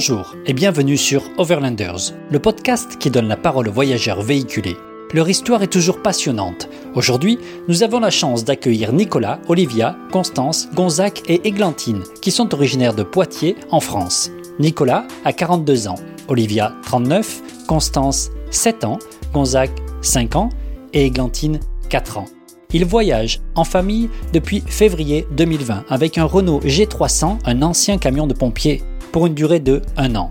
Bonjour 0.00 0.34
et 0.46 0.54
bienvenue 0.54 0.96
sur 0.96 1.24
Overlanders, 1.36 2.14
le 2.30 2.38
podcast 2.38 2.96
qui 2.96 3.10
donne 3.10 3.28
la 3.28 3.36
parole 3.36 3.68
aux 3.68 3.72
voyageurs 3.72 4.22
véhiculés. 4.22 4.78
Leur 5.12 5.28
histoire 5.28 5.62
est 5.62 5.70
toujours 5.70 6.00
passionnante. 6.00 6.70
Aujourd'hui, 6.94 7.38
nous 7.68 7.82
avons 7.82 8.00
la 8.00 8.08
chance 8.08 8.46
d'accueillir 8.46 8.94
Nicolas, 8.94 9.40
Olivia, 9.48 9.98
Constance, 10.10 10.70
Gonzac 10.72 11.28
et 11.28 11.46
Églantine, 11.46 12.02
qui 12.22 12.30
sont 12.30 12.54
originaires 12.54 12.94
de 12.94 13.02
Poitiers, 13.02 13.56
en 13.70 13.80
France. 13.80 14.30
Nicolas 14.58 15.06
a 15.26 15.34
42 15.34 15.88
ans, 15.88 15.98
Olivia 16.28 16.72
39, 16.86 17.66
Constance 17.68 18.30
7 18.50 18.84
ans, 18.84 18.98
Gonzac 19.34 19.70
5 20.00 20.34
ans 20.34 20.48
et 20.94 21.04
Églantine 21.04 21.60
4 21.90 22.16
ans. 22.16 22.26
Ils 22.72 22.86
voyagent 22.86 23.42
en 23.54 23.64
famille 23.64 24.08
depuis 24.32 24.62
février 24.66 25.26
2020 25.32 25.84
avec 25.90 26.16
un 26.16 26.24
Renault 26.24 26.60
G300, 26.60 27.40
un 27.44 27.60
ancien 27.60 27.98
camion 27.98 28.26
de 28.26 28.32
pompiers, 28.32 28.82
pour 29.12 29.26
une 29.26 29.34
durée 29.34 29.60
de 29.60 29.82
1 29.96 30.14
an. 30.14 30.30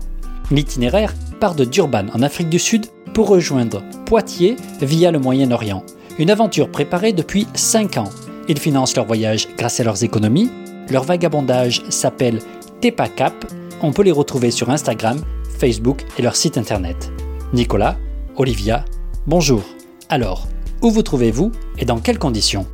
L'itinéraire 0.50 1.14
part 1.38 1.54
de 1.54 1.64
Durban 1.64 2.06
en 2.12 2.22
Afrique 2.22 2.48
du 2.48 2.58
Sud 2.58 2.86
pour 3.14 3.28
rejoindre 3.28 3.82
Poitiers 4.06 4.56
via 4.80 5.10
le 5.10 5.18
Moyen-Orient. 5.18 5.84
Une 6.18 6.30
aventure 6.30 6.70
préparée 6.70 7.12
depuis 7.12 7.46
5 7.54 7.96
ans. 7.98 8.10
Ils 8.48 8.58
financent 8.58 8.96
leur 8.96 9.06
voyage 9.06 9.48
grâce 9.56 9.80
à 9.80 9.84
leurs 9.84 10.04
économies. 10.04 10.50
Leur 10.90 11.04
vagabondage 11.04 11.82
s'appelle 11.88 12.40
Tepacap. 12.80 13.46
On 13.82 13.92
peut 13.92 14.02
les 14.02 14.12
retrouver 14.12 14.50
sur 14.50 14.70
Instagram, 14.70 15.20
Facebook 15.58 16.04
et 16.18 16.22
leur 16.22 16.36
site 16.36 16.58
internet. 16.58 17.12
Nicolas, 17.52 17.96
Olivia, 18.36 18.84
bonjour. 19.26 19.62
Alors, 20.08 20.48
où 20.82 20.90
vous 20.90 21.02
trouvez-vous 21.02 21.52
et 21.78 21.84
dans 21.84 21.98
quelles 21.98 22.18
conditions? 22.18 22.66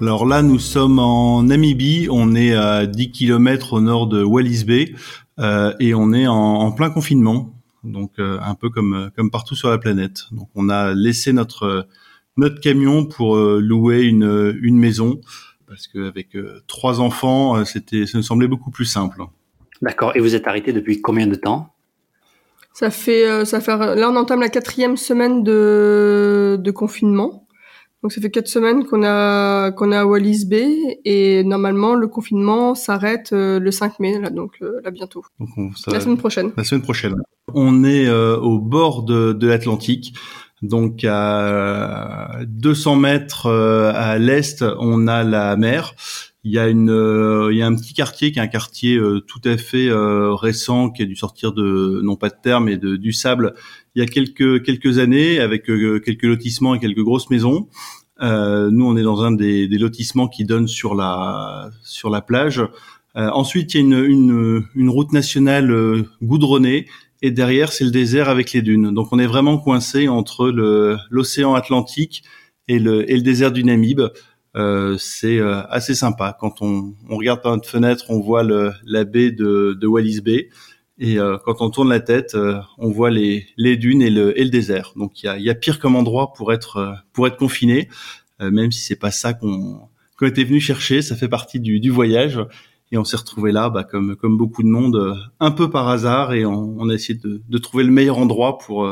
Alors 0.00 0.26
là, 0.26 0.42
nous 0.42 0.60
sommes 0.60 1.00
en 1.00 1.42
Namibie, 1.42 2.06
on 2.10 2.36
est 2.36 2.54
à 2.54 2.86
10 2.86 3.10
km 3.10 3.72
au 3.72 3.80
nord 3.80 4.06
de 4.06 4.22
Wallis 4.22 4.64
Bay 4.64 4.94
et 5.38 5.94
on 5.94 6.12
est 6.12 6.26
en, 6.26 6.72
plein 6.72 6.90
confinement, 6.90 7.54
donc 7.84 8.12
euh, 8.18 8.38
un 8.42 8.54
peu 8.54 8.70
comme 8.70 9.10
comme 9.16 9.30
partout 9.30 9.54
sur 9.54 9.70
la 9.70 9.78
planète. 9.78 10.24
Donc 10.32 10.48
on 10.54 10.68
a 10.68 10.94
laissé 10.94 11.32
notre 11.32 11.86
notre 12.36 12.60
camion 12.60 13.06
pour 13.06 13.36
euh, 13.36 13.60
louer 13.60 14.02
une 14.02 14.58
une 14.62 14.78
maison 14.78 15.20
parce 15.66 15.86
qu'avec 15.86 16.36
trois 16.66 17.00
enfants, 17.00 17.64
c'était 17.64 18.06
ça 18.06 18.18
nous 18.18 18.24
semblait 18.24 18.48
beaucoup 18.48 18.70
plus 18.70 18.86
simple. 18.86 19.22
D'accord. 19.82 20.16
Et 20.16 20.20
vous 20.20 20.34
êtes 20.34 20.46
arrêté 20.46 20.72
depuis 20.72 21.00
combien 21.02 21.26
de 21.26 21.34
temps? 21.34 21.74
Ça 22.72 22.90
fait 22.90 23.44
ça 23.44 23.60
fait 23.60 23.76
là 23.76 24.08
on 24.10 24.16
entame 24.16 24.40
la 24.40 24.48
quatrième 24.48 24.96
semaine 24.96 25.44
de 25.44 26.58
de 26.58 26.70
confinement. 26.70 27.47
Donc 28.02 28.12
ça 28.12 28.20
fait 28.20 28.30
quatre 28.30 28.46
semaines 28.46 28.84
qu'on 28.86 29.02
a 29.04 29.72
qu'on 29.72 29.90
a 29.90 30.00
à 30.00 30.04
Wallis 30.06 30.44
Bay 30.46 31.00
et 31.04 31.42
normalement 31.42 31.94
le 31.94 32.06
confinement 32.06 32.76
s'arrête 32.76 33.30
euh, 33.32 33.58
le 33.58 33.70
5 33.72 33.98
mai 33.98 34.20
là 34.20 34.30
donc 34.30 34.58
euh, 34.62 34.80
là 34.84 34.92
bientôt. 34.92 35.24
la 35.88 35.98
semaine 35.98 36.16
prochaine. 36.16 36.52
La 36.56 36.62
semaine 36.62 36.82
prochaine. 36.82 37.16
On 37.54 37.82
est 37.82 38.06
euh, 38.06 38.36
au 38.36 38.60
bord 38.60 39.02
de, 39.02 39.32
de 39.32 39.48
l'Atlantique. 39.48 40.14
Donc 40.62 41.04
à 41.04 42.40
200 42.46 42.96
mètres 42.96 43.48
à 43.48 44.18
l'est, 44.18 44.64
on 44.80 45.06
a 45.06 45.22
la 45.22 45.56
mer. 45.56 45.94
Il 46.44 46.52
y 46.52 46.58
a 46.58 46.68
une, 46.68 47.48
il 47.50 47.56
y 47.56 47.62
a 47.62 47.66
un 47.66 47.74
petit 47.74 47.94
quartier 47.94 48.32
qui 48.32 48.38
est 48.38 48.42
un 48.42 48.48
quartier 48.48 48.98
tout 49.28 49.40
à 49.44 49.56
fait 49.56 49.88
récent 49.92 50.90
qui 50.90 51.02
a 51.02 51.06
dû 51.06 51.14
sortir 51.14 51.52
de 51.52 52.00
non 52.02 52.16
pas 52.16 52.28
de 52.28 52.34
terre 52.42 52.60
mais 52.60 52.76
de, 52.76 52.96
du 52.96 53.12
sable 53.12 53.54
il 53.94 54.00
y 54.00 54.02
a 54.02 54.06
quelques 54.06 54.62
quelques 54.64 54.98
années 54.98 55.40
avec 55.40 55.68
euh, 55.70 56.00
quelques 56.00 56.24
lotissements 56.24 56.74
et 56.74 56.78
quelques 56.78 57.02
grosses 57.02 57.30
maisons. 57.30 57.68
Euh, 58.20 58.70
nous, 58.70 58.84
on 58.84 58.96
est 58.96 59.02
dans 59.02 59.22
un 59.22 59.30
des, 59.30 59.68
des, 59.68 59.78
lotissements 59.78 60.28
qui 60.28 60.44
donne 60.44 60.66
sur 60.66 60.94
la 60.94 61.70
sur 61.82 62.10
la 62.10 62.20
plage. 62.20 62.62
Euh, 63.16 63.30
ensuite, 63.30 63.74
il 63.74 63.76
y 63.76 63.80
a 63.80 63.84
une, 63.84 64.04
une, 64.04 64.64
une 64.74 64.90
route 64.90 65.12
nationale 65.12 65.70
euh, 65.70 66.04
goudronnée 66.22 66.86
et 67.22 67.30
derrière, 67.30 67.72
c'est 67.72 67.84
le 67.84 67.90
désert 67.90 68.28
avec 68.28 68.52
les 68.52 68.62
dunes. 68.62 68.92
Donc, 68.92 69.08
on 69.12 69.18
est 69.18 69.26
vraiment 69.26 69.58
coincé 69.58 70.08
entre 70.08 70.50
l'océan 71.10 71.54
Atlantique 71.54 72.22
et 72.68 72.78
le, 72.78 73.10
et 73.10 73.16
le 73.16 73.22
désert 73.22 73.50
du 73.50 73.64
Namib. 73.64 74.00
Euh, 74.56 74.96
c'est 74.98 75.40
assez 75.40 75.94
sympa. 75.94 76.36
Quand 76.38 76.62
on, 76.62 76.94
on, 77.08 77.16
regarde 77.16 77.42
par 77.42 77.52
notre 77.52 77.68
fenêtre, 77.68 78.04
on 78.08 78.20
voit 78.20 78.44
le, 78.44 78.72
la 78.84 79.04
baie 79.04 79.32
de, 79.32 79.76
de 79.80 79.86
Wallis 79.86 80.20
Bay. 80.20 80.48
Et 80.98 81.18
euh, 81.18 81.38
quand 81.44 81.60
on 81.60 81.70
tourne 81.70 81.88
la 81.88 82.00
tête, 82.00 82.34
euh, 82.34 82.60
on 82.76 82.90
voit 82.90 83.10
les, 83.10 83.46
les 83.56 83.76
dunes 83.76 84.02
et 84.02 84.10
le, 84.10 84.38
et 84.38 84.44
le 84.44 84.50
désert. 84.50 84.92
Donc 84.96 85.22
il 85.22 85.26
y 85.26 85.28
a, 85.28 85.38
y 85.38 85.48
a, 85.48 85.54
pire 85.54 85.78
comme 85.78 85.94
endroit 85.94 86.32
pour 86.32 86.52
être 86.52 86.76
euh, 86.78 86.92
pour 87.12 87.26
être 87.26 87.36
confiné, 87.36 87.88
même 88.40 88.70
si 88.70 88.80
c'est 88.80 88.96
pas 88.96 89.10
ça 89.10 89.34
qu'on 89.34 89.80
qu'on 90.16 90.26
était 90.26 90.44
venu 90.44 90.60
chercher. 90.60 91.02
Ça 91.02 91.16
fait 91.16 91.28
partie 91.28 91.60
du, 91.60 91.80
du 91.80 91.90
voyage. 91.90 92.40
Et 92.90 92.96
on 92.96 93.04
s'est 93.04 93.16
retrouvé 93.16 93.52
là, 93.52 93.68
bah, 93.68 93.84
comme 93.84 94.16
comme 94.16 94.36
beaucoup 94.38 94.62
de 94.62 94.68
monde, 94.68 95.16
un 95.40 95.50
peu 95.50 95.70
par 95.70 95.88
hasard, 95.88 96.32
et 96.32 96.46
on, 96.46 96.76
on 96.78 96.88
a 96.88 96.94
essayé 96.94 97.18
de, 97.18 97.42
de, 97.46 97.58
trouver 97.58 97.84
le 97.84 97.90
meilleur 97.90 98.18
endroit 98.18 98.58
pour 98.58 98.88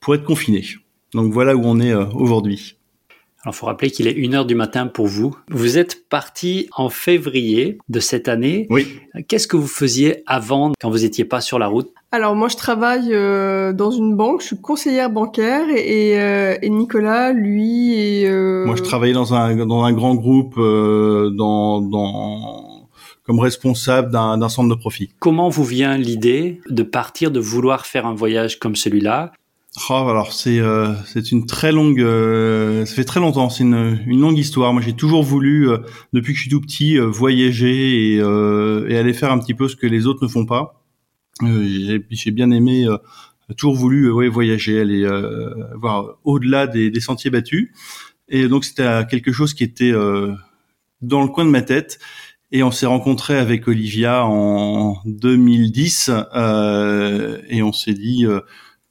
pour 0.00 0.14
être 0.14 0.24
confiné. 0.24 0.64
Donc 1.14 1.32
voilà 1.32 1.54
où 1.54 1.62
on 1.64 1.80
est 1.80 1.94
aujourd'hui. 1.94 2.77
Alors, 3.44 3.54
faut 3.54 3.66
rappeler 3.66 3.90
qu'il 3.90 4.08
est 4.08 4.16
1 4.18 4.34
heure 4.34 4.46
du 4.46 4.56
matin 4.56 4.88
pour 4.88 5.06
vous. 5.06 5.36
Vous 5.48 5.78
êtes 5.78 6.08
parti 6.08 6.68
en 6.76 6.88
février 6.88 7.78
de 7.88 8.00
cette 8.00 8.26
année. 8.26 8.66
Oui. 8.68 8.88
Qu'est-ce 9.28 9.46
que 9.46 9.56
vous 9.56 9.68
faisiez 9.68 10.24
avant, 10.26 10.72
quand 10.80 10.90
vous 10.90 10.98
n'étiez 10.98 11.24
pas 11.24 11.40
sur 11.40 11.58
la 11.60 11.68
route? 11.68 11.92
Alors, 12.10 12.34
moi, 12.34 12.48
je 12.48 12.56
travaille 12.56 13.10
euh, 13.12 13.72
dans 13.72 13.92
une 13.92 14.16
banque. 14.16 14.40
Je 14.40 14.48
suis 14.48 14.60
conseillère 14.60 15.10
bancaire 15.10 15.68
et, 15.70 16.20
euh, 16.20 16.56
et 16.60 16.68
Nicolas, 16.68 17.32
lui, 17.32 17.94
est... 17.94 18.28
Euh... 18.28 18.64
Moi, 18.66 18.74
je 18.74 18.82
travaillais 18.82 19.14
dans 19.14 19.34
un 19.34 19.66
dans 19.66 19.84
un 19.84 19.92
grand 19.92 20.16
groupe 20.16 20.54
euh, 20.58 21.30
dans 21.30 21.80
dans 21.80 22.88
comme 23.24 23.40
responsable 23.40 24.10
d'un 24.10 24.48
centre 24.48 24.70
de 24.70 24.74
profit. 24.74 25.10
Comment 25.18 25.50
vous 25.50 25.64
vient 25.64 25.98
l'idée 25.98 26.62
de 26.70 26.82
partir, 26.82 27.30
de 27.30 27.38
vouloir 27.38 27.84
faire 27.84 28.06
un 28.06 28.14
voyage 28.14 28.58
comme 28.58 28.74
celui-là? 28.74 29.32
Oh, 29.76 29.92
alors 29.92 30.32
c'est 30.32 30.58
euh, 30.60 30.94
c'est 31.04 31.30
une 31.30 31.44
très 31.44 31.72
longue, 31.72 32.00
euh, 32.00 32.86
ça 32.86 32.94
fait 32.94 33.04
très 33.04 33.20
longtemps, 33.20 33.50
c'est 33.50 33.64
une, 33.64 34.00
une 34.06 34.20
longue 34.20 34.38
histoire. 34.38 34.72
Moi 34.72 34.80
j'ai 34.80 34.94
toujours 34.94 35.22
voulu, 35.22 35.68
euh, 35.68 35.78
depuis 36.14 36.32
que 36.32 36.38
je 36.38 36.42
suis 36.42 36.50
tout 36.50 36.60
petit, 36.60 36.96
voyager 36.98 38.14
et, 38.14 38.16
et 38.16 38.96
aller 38.96 39.12
faire 39.12 39.30
un 39.30 39.38
petit 39.38 39.54
peu 39.54 39.68
ce 39.68 39.76
que 39.76 39.86
les 39.86 40.06
autres 40.06 40.22
ne 40.24 40.28
font 40.28 40.46
pas. 40.46 40.82
j'ai 41.42 42.30
bien 42.30 42.50
aimé, 42.50 42.86
toujours 43.58 43.74
voulu 43.74 44.10
ouais, 44.10 44.28
voyager, 44.28 44.80
aller 44.80 45.06
voir 45.74 46.18
au-delà 46.24 46.66
des, 46.66 46.90
des, 46.90 47.00
sentiers 47.00 47.30
battus. 47.30 47.70
Et 48.28 48.48
donc 48.48 48.64
c'était 48.64 49.06
quelque 49.10 49.32
chose 49.32 49.52
qui 49.54 49.64
était 49.64 49.92
dans 51.02 51.22
le 51.22 51.28
coin 51.28 51.44
de 51.44 51.50
ma 51.50 51.62
tête. 51.62 51.98
Et 52.50 52.62
on 52.62 52.70
s'est 52.70 52.86
rencontré 52.86 53.36
avec 53.36 53.68
Olivia 53.68 54.24
en 54.24 54.96
2010 55.04 56.10
et 57.50 57.62
on 57.62 57.72
s'est 57.72 57.92
dit 57.92 58.26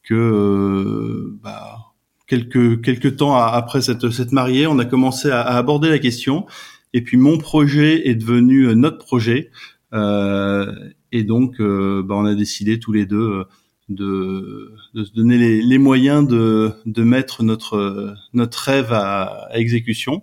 que 0.08 0.14
euh, 0.16 1.38
bah, 1.44 1.94
quelques 2.28 2.82
quelques 2.82 3.18
temps 3.18 3.36
après 3.36 3.82
cette 3.82 4.10
cette 4.10 4.32
mariée, 4.32 4.68
on 4.68 4.80
a 4.80 4.86
commencé 4.86 5.30
à, 5.30 5.42
aborder 5.42 5.90
la 5.90 6.00
question. 6.00 6.46
Et 6.94 7.02
puis 7.02 7.18
mon 7.18 7.38
projet 7.38 8.08
est 8.08 8.16
devenu 8.16 8.68
euh, 8.68 8.74
notre 8.74 9.00
projet. 9.00 9.52
Euh, 9.94 10.74
et 11.12 11.24
donc, 11.24 11.60
euh, 11.60 12.04
bah, 12.04 12.16
on 12.18 12.26
a 12.26 12.36
décidé 12.36 12.80
tous 12.80 12.92
les 12.92 13.06
deux 13.06 13.44
de, 13.90 14.74
de 14.94 15.04
se 15.04 15.14
donner 15.14 15.38
les, 15.38 15.62
les, 15.62 15.78
moyens 15.78 16.28
de, 16.28 16.72
de 16.86 17.04
mettre 17.04 17.44
notre 17.44 18.14
notre 18.34 18.60
rêve 18.60 18.92
à, 18.94 19.48
à 19.50 19.58
exécution. 19.58 20.22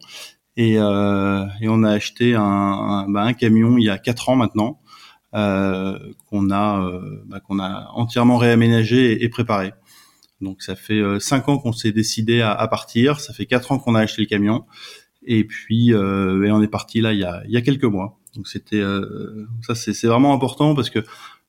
Et, 0.57 0.79
euh, 0.79 1.45
et, 1.61 1.69
on 1.69 1.83
a 1.83 1.91
acheté 1.91 2.35
un, 2.35 2.43
un, 2.43 3.09
bah, 3.09 3.23
un, 3.23 3.33
camion 3.33 3.77
il 3.79 3.85
y 3.85 3.91
a 3.91 3.99
quatre 3.99 4.29
ans 4.29 4.37
maintenant 4.37 4.81
qu'on 5.35 6.51
a 6.51 6.81
euh, 6.81 7.23
bah, 7.27 7.41
qu'on 7.41 7.59
a 7.59 7.91
entièrement 7.95 8.37
réaménagé 8.37 9.25
et, 9.25 9.29
préparé. 9.29 9.75
Donc 10.41 10.63
ça 10.63 10.77
fait 10.77 11.01
euh, 11.01 11.19
cinq 11.19 11.49
ans 11.49 11.59
qu'on 11.59 11.73
s'est 11.73 11.93
décidé 11.93 12.41
à, 12.41 12.67
partir, 12.69 13.21
ça 13.21 13.33
fait 13.33 13.47
quatre 13.47 13.73
ans 13.73 13.79
qu'on 13.79 13.95
a 13.95 14.01
acheté 14.01 14.23
le 14.23 14.29
camion, 14.29 14.65
et 15.25 15.45
puis 15.45 15.91
et 15.91 15.95
on 15.95 16.63
est 16.63 16.69
parti 16.69 17.01
là 17.01 17.13
il 17.13 17.19
y 17.19 17.25
a, 17.25 17.43
il 17.47 17.51
y 17.51 17.57
a 17.57 17.63
quelques 17.63 17.85
mois. 17.85 18.19
Donc 18.37 18.47
c'était 18.47 18.83
ça 19.63 19.75
c'est 19.75 20.07
vraiment 20.07 20.35
important 20.35 20.75
parce 20.75 20.91
que 20.91 21.01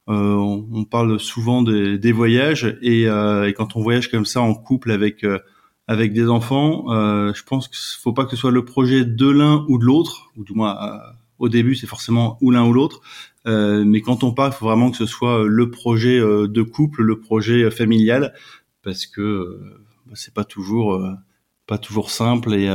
on, 0.07 0.68
on, 0.71 0.86
parle 0.86 1.19
souvent 1.19 1.63
des, 1.63 2.12
voyages. 2.12 2.77
Et, 2.81 3.04
et, 3.04 3.54
quand 3.56 3.75
on 3.75 3.81
voyage 3.81 4.09
comme 4.09 4.25
ça 4.25 4.42
en 4.42 4.54
couple 4.54 4.92
avec 4.92 5.25
avec 5.88 6.13
des 6.13 6.30
enfants, 6.30 6.86
je 7.33 7.44
pense 7.44 7.68
qu'il 7.68 8.01
faut 8.01 8.13
pas 8.13 8.25
que 8.25 8.31
ce 8.31 8.38
soit 8.38 8.51
le 8.51 8.65
projet 8.65 9.04
de 9.04 9.30
l'un 9.30 9.65
ou 9.68 9.77
de 9.77 9.83
l'autre, 9.83 10.31
ou 10.38 10.44
du 10.44 10.54
moins 10.54 10.77
au 11.38 11.50
début 11.50 11.75
c'est 11.75 11.88
forcément 11.88 12.38
ou 12.42 12.51
l'un 12.51 12.65
ou 12.65 12.74
l'autre, 12.74 13.01
euh, 13.01 13.34
mais 13.45 14.01
quand 14.01 14.24
on 14.24 14.33
parle, 14.33 14.51
il 14.53 14.57
faut 14.57 14.65
vraiment 14.65 14.92
que 14.92 14.97
ce 14.97 15.06
soit 15.06 15.42
euh, 15.42 15.47
le 15.47 15.69
projet 15.69 16.19
euh, 16.19 16.47
de 16.47 16.62
couple, 16.62 17.03
le 17.03 17.19
projet 17.19 17.69
familial, 17.71 18.33
parce 18.83 19.06
que 19.06 19.59
c'est 20.13 20.33
pas 20.33 20.44
toujours 20.44 21.01
pas 21.65 21.80
toujours 21.80 22.12
simple 22.12 22.53
et 22.53 22.69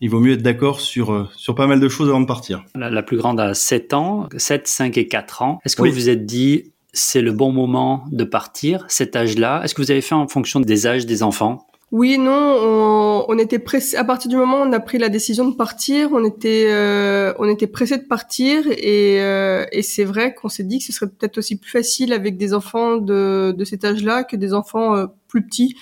il 0.00 0.08
vaut 0.08 0.20
mieux 0.20 0.34
être 0.34 0.42
d'accord 0.42 0.80
sur 0.80 1.28
sur 1.36 1.56
pas 1.56 1.66
mal 1.66 1.80
de 1.80 1.88
choses 1.88 2.08
avant 2.08 2.20
de 2.20 2.26
partir. 2.26 2.64
La, 2.76 3.02
plus 3.02 3.16
grande 3.16 3.40
a 3.40 3.54
7 3.54 3.92
ans, 3.92 4.28
7, 4.36 4.68
5 4.68 4.96
et 4.96 5.08
4 5.08 5.42
ans. 5.42 5.58
Est-ce 5.64 5.74
que 5.74 5.82
vous 5.82 5.92
vous 5.92 6.08
êtes 6.08 6.26
dit 6.26 6.72
c'est 6.92 7.22
le 7.22 7.32
bon 7.32 7.52
moment 7.52 8.04
de 8.12 8.22
partir, 8.24 8.84
cet 8.88 9.16
âge-là? 9.16 9.62
Est-ce 9.64 9.74
que 9.74 9.82
vous 9.82 9.90
avez 9.90 10.00
fait 10.00 10.14
en 10.14 10.28
fonction 10.28 10.60
des 10.60 10.86
âges 10.86 11.06
des 11.06 11.24
enfants? 11.24 11.66
Oui, 11.92 12.18
non, 12.18 12.30
on, 12.32 13.24
on 13.28 13.38
était 13.38 13.58
pressé. 13.58 13.96
À 13.96 14.04
partir 14.04 14.30
du 14.30 14.36
moment 14.36 14.58
où 14.58 14.64
on 14.64 14.72
a 14.72 14.78
pris 14.78 14.98
la 14.98 15.08
décision 15.08 15.48
de 15.48 15.56
partir, 15.56 16.10
on 16.12 16.24
était, 16.24 16.66
euh, 16.70 17.34
on 17.40 17.48
était 17.48 17.66
pressé 17.66 17.98
de 17.98 18.04
partir, 18.04 18.64
et, 18.70 19.20
euh, 19.20 19.66
et 19.72 19.82
c'est 19.82 20.04
vrai 20.04 20.32
qu'on 20.32 20.48
s'est 20.48 20.62
dit 20.62 20.78
que 20.78 20.84
ce 20.84 20.92
serait 20.92 21.08
peut-être 21.10 21.38
aussi 21.38 21.58
plus 21.58 21.70
facile 21.70 22.12
avec 22.12 22.36
des 22.36 22.54
enfants 22.54 22.96
de, 22.98 23.52
de 23.56 23.64
cet 23.64 23.84
âge-là 23.84 24.22
que 24.22 24.36
des 24.36 24.54
enfants 24.54 24.94
euh, 24.94 25.06
plus 25.26 25.44
petits 25.44 25.76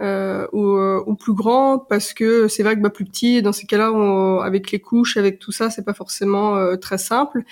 euh, 0.00 0.46
ou, 0.54 0.64
euh, 0.78 1.02
ou, 1.06 1.14
plus 1.14 1.34
grands, 1.34 1.78
parce 1.78 2.14
que 2.14 2.48
c'est 2.48 2.62
vrai 2.62 2.74
que 2.76 2.80
bah, 2.80 2.88
plus 2.88 3.04
petit, 3.04 3.42
dans 3.42 3.52
ces 3.52 3.66
cas-là, 3.66 3.88
avec 4.42 4.70
les 4.72 4.80
couches, 4.80 5.18
avec 5.18 5.38
tout 5.38 5.52
ça, 5.52 5.68
c'est 5.68 5.84
pas 5.84 5.92
forcément 5.92 6.74
très 6.78 6.96
simple. 6.96 7.42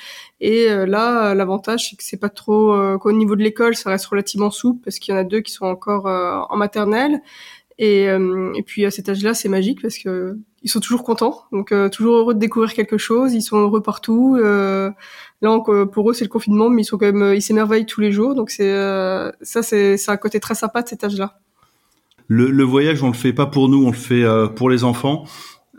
Et 0.40 0.66
là, 0.87 1.34
l'avantage, 1.34 1.90
c'est 1.90 1.96
que 1.96 2.02
c'est 2.02 2.16
pas 2.16 2.31
trop 2.31 2.75
qu'au 3.00 3.12
niveau 3.12 3.37
de 3.37 3.43
l'école, 3.43 3.76
ça 3.76 3.90
reste 3.90 4.06
relativement 4.06 4.50
souple, 4.50 4.81
parce 4.82 4.99
qu'il 4.99 5.12
y 5.12 5.16
en 5.19 5.20
a 5.20 5.25
deux 5.25 5.40
qui 5.40 5.52
sont 5.52 5.66
encore 5.66 6.06
en 6.06 6.56
maternelle. 6.56 7.20
Et, 7.78 8.08
euh, 8.08 8.52
et 8.54 8.62
puis 8.62 8.84
à 8.84 8.90
cet 8.90 9.08
âge-là, 9.08 9.34
c'est 9.34 9.48
magique 9.48 9.80
parce 9.80 9.98
que 9.98 10.36
ils 10.64 10.70
sont 10.70 10.80
toujours 10.80 11.04
contents, 11.04 11.44
donc 11.52 11.70
euh, 11.70 11.88
toujours 11.88 12.16
heureux 12.16 12.34
de 12.34 12.40
découvrir 12.40 12.75
quelque 12.75 12.98
chose. 12.98 13.32
Ils 13.32 13.42
sont 13.42 13.58
heureux 13.58 13.80
partout. 13.80 14.36
Euh, 14.36 14.90
là, 15.40 15.60
pour 15.92 16.10
eux, 16.10 16.14
c'est 16.14 16.25
le 16.25 16.30
confinement, 16.30 16.69
mais 16.69 16.82
ils 16.82 16.84
sont 16.84 16.98
quand 16.98 17.12
même, 17.12 17.34
ils 17.34 17.42
s'émerveillent 17.42 17.86
tous 17.86 18.00
les 18.00 18.10
jours. 18.10 18.34
Donc 18.34 18.50
c'est 18.50 18.72
ça, 19.42 19.62
c'est 19.62 20.08
un 20.08 20.16
côté 20.16 20.40
très 20.40 20.54
sympa 20.54 20.82
de 20.82 20.88
cet 20.88 21.04
âge-là. 21.04 21.38
Le, 22.26 22.50
le, 22.50 22.64
voyage, 22.64 23.02
on 23.02 23.06
le 23.06 23.14
fait 23.14 23.32
pas 23.32 23.46
pour 23.46 23.69
nous, 23.69 23.84
on 23.84 23.90
le 23.90 23.96
fait 23.96 24.25
pour 24.56 24.69
les 24.69 24.84
enfants. 24.84 25.25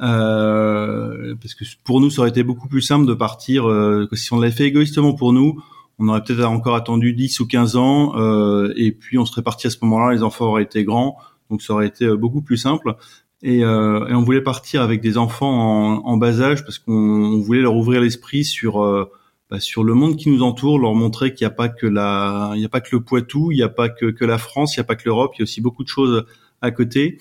Euh, 0.01 1.35
parce 1.41 1.53
que 1.53 1.65
pour 1.83 1.99
nous, 1.99 2.09
ça 2.09 2.21
aurait 2.21 2.29
été 2.29 2.43
beaucoup 2.43 2.67
plus 2.67 2.81
simple 2.81 3.05
de 3.05 3.13
partir. 3.13 3.67
Euh, 3.67 4.07
si 4.13 4.31
on 4.33 4.39
l'avait 4.39 4.53
fait 4.53 4.65
égoïstement 4.65 5.13
pour 5.13 5.33
nous, 5.33 5.61
on 5.99 6.07
aurait 6.07 6.23
peut-être 6.23 6.45
encore 6.45 6.75
attendu 6.75 7.13
10 7.13 7.41
ou 7.41 7.47
15 7.47 7.75
ans, 7.75 8.13
euh, 8.15 8.73
et 8.77 8.91
puis 8.91 9.17
on 9.17 9.25
serait 9.25 9.41
parti 9.41 9.67
à 9.67 9.69
ce 9.69 9.77
moment-là, 9.81 10.13
les 10.13 10.23
enfants 10.23 10.45
auraient 10.45 10.63
été 10.63 10.83
grands 10.83 11.17
donc 11.49 11.61
ça 11.61 11.73
aurait 11.73 11.87
été 11.87 12.05
euh, 12.05 12.15
beaucoup 12.15 12.41
plus 12.41 12.57
simple. 12.57 12.95
Et, 13.41 13.63
euh, 13.63 14.07
et 14.07 14.13
on 14.13 14.21
voulait 14.21 14.41
partir 14.41 14.81
avec 14.81 15.01
des 15.01 15.17
enfants 15.17 16.01
en, 16.03 16.05
en 16.05 16.17
bas 16.17 16.41
âge 16.41 16.63
parce 16.63 16.77
qu'on 16.77 17.39
voulait 17.39 17.61
leur 17.61 17.75
ouvrir 17.75 18.01
l'esprit 18.01 18.43
sur 18.43 18.83
euh, 18.83 19.05
bah, 19.49 19.59
sur 19.59 19.83
le 19.83 19.93
monde 19.93 20.17
qui 20.17 20.29
nous 20.29 20.43
entoure, 20.43 20.77
leur 20.77 20.93
montrer 20.93 21.33
qu'il 21.33 21.45
n'y 21.45 21.51
a 21.51 21.55
pas 21.55 21.69
que 21.69 21.87
la, 21.87 22.51
il 22.55 22.59
n'y 22.59 22.65
a 22.65 22.69
pas 22.69 22.81
que 22.81 22.95
le 22.95 23.01
Poitou, 23.01 23.51
il 23.51 23.55
n'y 23.55 23.63
a 23.63 23.69
pas 23.69 23.89
que, 23.89 24.07
que 24.07 24.25
la 24.25 24.37
France, 24.37 24.75
il 24.75 24.79
n'y 24.79 24.81
a 24.81 24.83
pas 24.83 24.95
que 24.95 25.03
l'Europe, 25.05 25.31
il 25.35 25.39
y 25.39 25.41
a 25.41 25.45
aussi 25.45 25.61
beaucoup 25.61 25.83
de 25.83 25.89
choses 25.89 26.25
à 26.61 26.71
côté. 26.71 27.17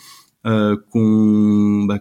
Euh, 0.46 0.76
qu'on, 0.90 1.84
bah, 1.84 1.98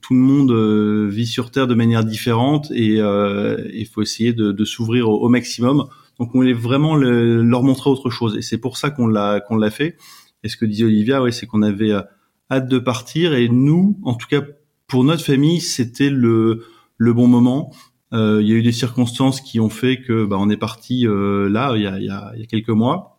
tout 0.00 0.14
le 0.14 0.20
monde 0.20 1.10
vit 1.10 1.26
sur 1.26 1.50
Terre 1.50 1.66
de 1.66 1.74
manière 1.74 2.04
différente 2.04 2.70
et 2.72 2.96
il 2.96 3.86
faut 3.86 4.02
essayer 4.02 4.32
de, 4.32 4.52
de 4.52 4.64
s'ouvrir 4.64 5.08
au, 5.08 5.28
maximum. 5.28 5.86
Donc 6.18 6.34
on 6.34 6.38
voulait 6.38 6.52
vraiment 6.52 6.96
leur 6.96 7.62
montrer 7.62 7.88
autre 7.90 8.10
chose 8.10 8.36
et 8.36 8.42
c'est 8.42 8.58
pour 8.58 8.76
ça 8.76 8.90
qu'on 8.90 9.06
l'a 9.06 9.40
qu'on 9.40 9.56
l'a 9.56 9.70
fait. 9.70 9.96
Et 10.44 10.48
ce 10.48 10.56
que 10.56 10.64
disait 10.64 10.84
Olivia, 10.84 11.22
oui, 11.22 11.32
c'est 11.32 11.46
qu'on 11.46 11.62
avait 11.62 11.92
euh, 11.92 12.02
hâte 12.50 12.68
de 12.68 12.78
partir. 12.78 13.34
Et 13.34 13.48
nous, 13.48 13.98
en 14.02 14.14
tout 14.14 14.26
cas 14.28 14.42
pour 14.86 15.04
notre 15.04 15.24
famille, 15.24 15.60
c'était 15.60 16.10
le, 16.10 16.64
le 16.98 17.12
bon 17.14 17.26
moment. 17.26 17.72
Euh, 18.12 18.40
il 18.42 18.48
y 18.48 18.52
a 18.52 18.56
eu 18.56 18.62
des 18.62 18.72
circonstances 18.72 19.40
qui 19.40 19.58
ont 19.58 19.70
fait 19.70 20.02
que 20.02 20.26
bah, 20.26 20.36
on 20.38 20.50
est 20.50 20.58
parti 20.58 21.06
euh, 21.06 21.48
là 21.48 21.72
il 21.76 21.82
y 21.82 21.86
a, 21.86 21.98
il 21.98 22.04
y, 22.04 22.10
a, 22.10 22.32
il 22.34 22.40
y 22.40 22.42
a 22.42 22.46
quelques 22.46 22.68
mois. 22.68 23.18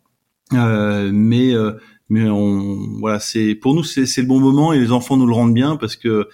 Euh, 0.53 1.09
mais 1.11 1.55
euh, 1.55 1.71
mais 2.09 2.29
on 2.29 2.99
voilà 2.99 3.19
c'est 3.19 3.55
pour 3.55 3.73
nous 3.73 3.83
c'est 3.83 4.21
le 4.21 4.27
bon 4.27 4.39
moment 4.39 4.71
et 4.71 4.79
les 4.79 4.91
enfants 4.91 5.17
nous 5.17 5.25
le 5.25 5.33
rendent 5.33 5.53
bien 5.53 5.77
parce 5.77 5.95
que 5.95 6.27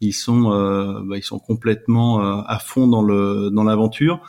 ils 0.00 0.14
sont 0.14 0.50
euh, 0.50 1.02
bah, 1.04 1.18
ils 1.18 1.22
sont 1.22 1.38
complètement 1.38 2.20
à 2.20 2.58
fond 2.58 2.86
dans 2.86 3.02
le 3.02 3.50
dans 3.50 3.64
l'aventure. 3.64 4.20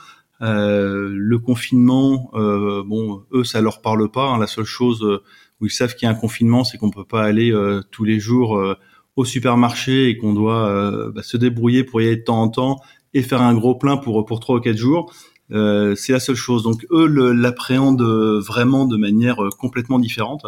le 0.42 1.38
confinement, 1.38 2.30
bon, 2.34 3.24
eux, 3.32 3.44
ça 3.44 3.62
leur 3.62 3.82
parle 3.82 4.12
pas. 4.12 4.28
Hein. 4.28 4.38
La 4.38 4.48
seule 4.48 4.66
chose 4.66 5.22
où 5.62 5.66
ils 5.66 5.72
savent 5.72 5.96
qu'il 5.96 6.06
y 6.06 6.10
a 6.10 6.12
un 6.12 6.20
confinement, 6.20 6.64
c'est 6.64 6.78
qu'on 6.78 6.92
peut 6.92 7.06
pas 7.06 7.24
aller 7.24 7.52
euh, 7.52 7.82
tous 7.92 8.04
les 8.04 8.20
jours 8.20 8.58
euh, 8.58 8.76
au 9.16 9.26
supermarché 9.26 10.10
et 10.10 10.18
qu'on 10.18 10.34
doit 10.34 10.70
euh, 10.70 11.12
bah, 11.12 11.24
se 11.24 11.38
débrouiller 11.38 11.84
pour 11.84 12.02
y 12.02 12.06
aller 12.08 12.18
de 12.18 12.24
temps 12.24 12.42
en 12.42 12.50
temps 12.50 12.80
et 13.14 13.24
faire 13.24 13.42
un 13.42 13.56
gros 13.56 13.76
plein 13.76 13.98
pour 13.98 14.26
pour 14.26 14.40
trois 14.40 14.58
ou 14.58 14.60
quatre 14.60 14.78
jours. 14.78 15.12
Euh, 15.52 15.96
c'est 15.96 16.12
la 16.14 16.20
seule 16.20 16.36
chose. 16.36 16.64
Donc 16.64 16.86
eux 16.92 17.08
l'appréhendent 17.34 18.02
vraiment 18.02 18.86
de 18.86 18.98
manière 18.98 19.38
complètement 19.58 19.98
différente. 19.98 20.46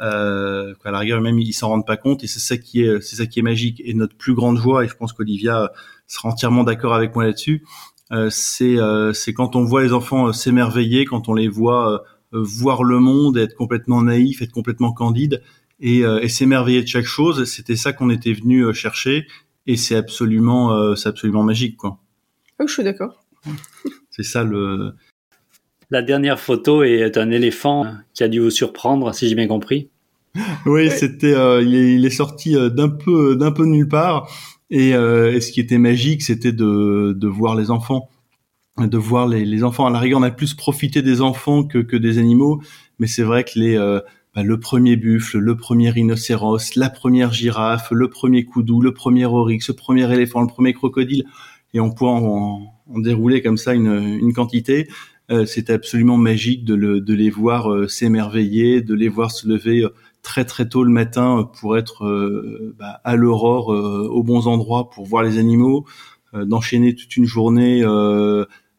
Euh, 0.00 0.74
à 0.84 0.90
la 0.90 0.98
rigueur 0.98 1.20
même 1.20 1.38
ils 1.38 1.52
s'en 1.52 1.68
rendent 1.68 1.86
pas 1.86 1.96
compte 1.96 2.22
et 2.22 2.26
c'est 2.26 2.38
ça 2.38 2.56
qui 2.56 2.82
est 2.82 3.00
c'est 3.00 3.16
ça 3.16 3.26
qui 3.26 3.40
est 3.40 3.42
magique. 3.42 3.82
Et 3.84 3.92
notre 3.92 4.16
plus 4.16 4.34
grande 4.34 4.58
joie 4.58 4.84
et 4.84 4.88
je 4.88 4.94
pense 4.94 5.12
qu'Olivia 5.12 5.70
sera 6.06 6.30
entièrement 6.30 6.64
d'accord 6.64 6.94
avec 6.94 7.14
moi 7.14 7.24
là-dessus, 7.24 7.64
euh, 8.12 8.30
c'est 8.30 8.76
c'est 9.12 9.32
quand 9.34 9.56
on 9.56 9.64
voit 9.64 9.82
les 9.82 9.92
enfants 9.92 10.32
s'émerveiller, 10.32 11.04
quand 11.04 11.28
on 11.28 11.34
les 11.34 11.48
voit 11.48 11.92
euh, 11.92 11.98
voir 12.32 12.84
le 12.84 12.98
monde, 12.98 13.36
être 13.38 13.54
complètement 13.54 14.02
naïf, 14.02 14.42
être 14.42 14.52
complètement 14.52 14.92
candide 14.92 15.42
et, 15.80 16.04
euh, 16.04 16.20
et 16.20 16.28
s'émerveiller 16.28 16.82
de 16.82 16.88
chaque 16.88 17.04
chose. 17.04 17.44
C'était 17.44 17.76
ça 17.76 17.92
qu'on 17.92 18.10
était 18.10 18.32
venu 18.32 18.62
euh, 18.62 18.72
chercher 18.72 19.26
et 19.66 19.76
c'est 19.76 19.96
absolument, 19.96 20.94
c'est 20.94 21.08
absolument 21.08 21.42
magique, 21.42 21.76
quoi. 21.76 21.98
Oh, 22.60 22.66
je 22.68 22.72
suis 22.72 22.84
d'accord. 22.84 23.24
c'est 24.10 24.22
ça 24.22 24.44
le. 24.44 24.92
La 25.90 26.02
dernière 26.02 26.38
photo 26.38 26.84
est 26.84 27.16
un 27.16 27.32
éléphant 27.32 27.84
qui 28.14 28.22
a 28.22 28.28
dû 28.28 28.38
vous 28.38 28.50
surprendre, 28.50 29.12
si 29.12 29.28
j'ai 29.28 29.34
bien 29.34 29.48
compris. 29.48 29.90
Oui, 30.66 30.88
c'était, 30.90 31.32
il, 31.62 31.74
est, 31.74 31.94
il, 31.94 32.04
est, 32.06 32.10
sorti 32.10 32.54
d'un 32.54 32.88
peu, 32.88 33.34
d'un 33.34 33.50
peu 33.50 33.64
nulle 33.64 33.88
part. 33.88 34.30
Et, 34.70 34.90
et, 34.90 35.40
ce 35.40 35.50
qui 35.50 35.58
était 35.58 35.78
magique, 35.78 36.22
c'était 36.22 36.52
de, 36.52 37.12
de 37.16 37.26
voir 37.26 37.56
les 37.56 37.72
enfants 37.72 38.08
de 38.78 38.98
voir 38.98 39.26
les, 39.26 39.44
les, 39.44 39.64
enfants. 39.64 39.86
À 39.86 39.90
la 39.90 39.98
rigueur, 39.98 40.20
on 40.20 40.22
a 40.22 40.30
plus 40.30 40.54
profité 40.54 41.02
des 41.02 41.20
enfants 41.22 41.64
que, 41.64 41.78
que 41.78 41.96
des 41.96 42.18
animaux, 42.18 42.60
mais 42.98 43.06
c'est 43.06 43.22
vrai 43.22 43.44
que 43.44 43.58
les, 43.58 43.76
euh, 43.76 44.00
bah, 44.34 44.42
le 44.42 44.60
premier 44.60 44.96
buffle, 44.96 45.38
le 45.38 45.56
premier 45.56 45.90
rhinocéros, 45.90 46.76
la 46.76 46.90
première 46.90 47.32
girafe, 47.32 47.88
le 47.90 48.10
premier 48.10 48.44
coudou, 48.44 48.80
le 48.82 48.92
premier 48.92 49.24
oryx, 49.24 49.68
le 49.68 49.74
premier 49.74 50.12
éléphant, 50.12 50.42
le 50.42 50.46
premier 50.48 50.74
crocodile, 50.74 51.24
et 51.72 51.80
on 51.80 51.90
peut 51.90 52.04
en, 52.04 52.74
en 52.88 52.98
dérouler 52.98 53.42
comme 53.42 53.56
ça 53.56 53.74
une, 53.74 54.18
une 54.20 54.32
quantité. 54.32 54.88
Euh, 55.30 55.44
C'était 55.44 55.72
absolument 55.72 56.16
magique 56.16 56.64
de, 56.64 56.74
le, 56.74 57.00
de 57.00 57.14
les 57.14 57.30
voir 57.30 57.72
euh, 57.72 57.88
s'émerveiller, 57.88 58.80
de 58.80 58.94
les 58.94 59.08
voir 59.08 59.32
se 59.32 59.48
lever 59.48 59.82
euh, 59.82 59.88
très 60.22 60.44
très 60.44 60.68
tôt 60.68 60.84
le 60.84 60.90
matin 60.90 61.48
pour 61.60 61.76
être 61.76 62.04
bah, 62.78 63.00
à 63.04 63.14
l'aurore 63.14 63.68
aux 63.68 64.24
bons 64.24 64.48
endroits 64.48 64.90
pour 64.90 65.06
voir 65.06 65.22
les 65.22 65.38
animaux, 65.38 65.86
d'enchaîner 66.34 66.96
toute 66.96 67.16
une 67.16 67.26
journée 67.26 67.84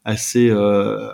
assez 0.08 0.50
euh, 0.50 1.10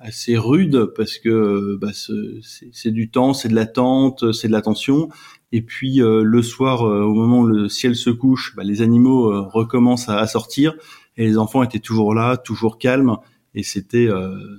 assez 0.00 0.36
rude 0.36 0.92
parce 0.94 1.18
que 1.18 1.76
bah, 1.80 1.88
c'est 1.92 2.90
du 2.92 3.10
temps, 3.10 3.32
c'est 3.32 3.48
de 3.48 3.54
l'attente, 3.54 4.32
c'est 4.32 4.46
de 4.46 4.52
l'attention. 4.52 5.08
Et 5.50 5.62
puis 5.62 6.02
euh, 6.02 6.22
le 6.22 6.42
soir, 6.42 6.86
euh, 6.86 7.02
au 7.02 7.14
moment 7.14 7.40
où 7.40 7.46
le 7.46 7.68
ciel 7.68 7.96
se 7.96 8.10
couche, 8.10 8.54
bah, 8.54 8.62
les 8.62 8.82
animaux 8.82 9.50
recommencent 9.50 10.10
à, 10.10 10.26
sortir 10.26 10.74
et 11.16 11.24
les 11.24 11.38
enfants 11.38 11.62
étaient 11.62 11.80
toujours 11.80 12.14
là, 12.14 12.36
toujours 12.36 12.78
calmes. 12.78 13.16
Et 13.54 13.62
c'était 13.62 14.08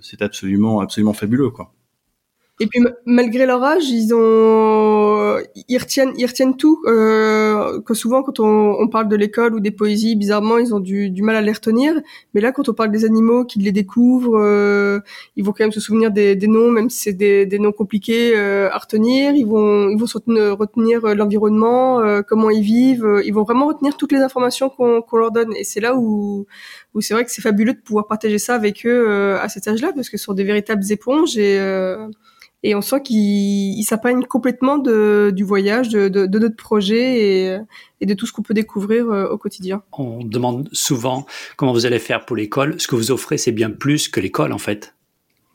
c'était 0.01 0.25
absolument 0.25 0.79
absolument 0.79 1.13
fabuleux 1.13 1.51
quoi. 1.51 1.71
Et 2.59 2.65
puis 2.65 2.79
malgré 3.05 3.45
leur 3.45 3.63
âge, 3.63 3.87
ils 3.89 4.15
ont, 4.15 5.37
ils 5.67 5.77
retiennent, 5.77 6.13
ils 6.17 6.25
retiennent 6.25 6.57
tout. 6.57 6.81
Euh, 6.87 7.79
que 7.81 7.93
souvent, 7.93 8.23
quand 8.23 8.39
on, 8.39 8.77
on 8.79 8.87
parle 8.87 9.07
de 9.09 9.15
l'école 9.15 9.53
ou 9.53 9.59
des 9.59 9.69
poésies, 9.69 10.15
bizarrement, 10.15 10.57
ils 10.57 10.73
ont 10.73 10.79
du, 10.79 11.11
du, 11.11 11.21
mal 11.21 11.35
à 11.35 11.41
les 11.41 11.51
retenir. 11.51 11.93
Mais 12.33 12.41
là, 12.41 12.51
quand 12.51 12.67
on 12.67 12.73
parle 12.73 12.89
des 12.89 13.05
animaux, 13.05 13.45
qu'ils 13.45 13.63
les 13.63 13.71
découvrent, 13.71 14.39
euh, 14.39 14.99
ils 15.35 15.45
vont 15.45 15.51
quand 15.51 15.65
même 15.65 15.71
se 15.71 15.79
souvenir 15.79 16.09
des, 16.09 16.35
des 16.35 16.47
noms, 16.47 16.71
même 16.71 16.89
si 16.89 17.03
c'est 17.03 17.13
des, 17.13 17.45
des, 17.45 17.59
noms 17.59 17.71
compliqués 17.71 18.33
euh, 18.35 18.71
à 18.71 18.79
retenir. 18.79 19.35
Ils 19.35 19.45
vont, 19.45 19.89
ils 19.89 19.97
vont 19.97 20.07
retenir, 20.11 20.57
retenir 20.57 21.05
euh, 21.05 21.13
l'environnement, 21.13 21.99
euh, 21.99 22.23
comment 22.27 22.49
ils 22.49 22.63
vivent. 22.63 23.21
Ils 23.23 23.33
vont 23.35 23.43
vraiment 23.43 23.67
retenir 23.67 23.97
toutes 23.97 24.11
les 24.11 24.19
informations 24.19 24.69
qu'on 24.69 25.03
qu'on 25.03 25.17
leur 25.17 25.31
donne. 25.31 25.55
Et 25.55 25.63
c'est 25.63 25.79
là 25.79 25.95
où, 25.95 26.47
où 26.95 27.01
c'est 27.01 27.13
vrai 27.13 27.23
que 27.23 27.31
c'est 27.31 27.41
fabuleux 27.43 27.73
de 27.73 27.79
pouvoir 27.81 28.07
partager 28.07 28.39
ça 28.39 28.55
avec 28.55 28.83
eux 28.85 29.37
à 29.39 29.47
cet 29.49 29.67
âge-là, 29.67 29.91
parce 29.93 30.09
que 30.09 30.17
ce 30.17 30.23
sont 30.25 30.33
des 30.33 30.43
véritables 30.43 30.83
éponges 30.91 31.37
et 31.37 31.59
et 32.63 32.75
on 32.75 32.81
sent 32.81 33.01
qu'ils 33.03 33.83
s'apprennent 33.83 34.25
complètement 34.25 34.77
de, 34.77 35.31
du 35.35 35.43
voyage, 35.43 35.89
de, 35.89 36.07
de, 36.09 36.25
de, 36.25 36.39
notre 36.39 36.55
projet 36.55 37.19
et, 37.21 37.57
et 38.01 38.05
de 38.05 38.13
tout 38.13 38.25
ce 38.25 38.33
qu'on 38.33 38.41
peut 38.41 38.53
découvrir 38.53 39.09
euh, 39.09 39.27
au 39.27 39.37
quotidien. 39.37 39.83
On 39.97 40.23
demande 40.23 40.69
souvent 40.71 41.25
comment 41.55 41.73
vous 41.73 41.85
allez 41.85 41.99
faire 41.99 42.25
pour 42.25 42.35
l'école. 42.35 42.79
Ce 42.79 42.87
que 42.87 42.95
vous 42.95 43.11
offrez, 43.11 43.37
c'est 43.37 43.51
bien 43.51 43.69
plus 43.69 44.09
que 44.09 44.19
l'école 44.19 44.53
en 44.53 44.57
fait. 44.57 44.95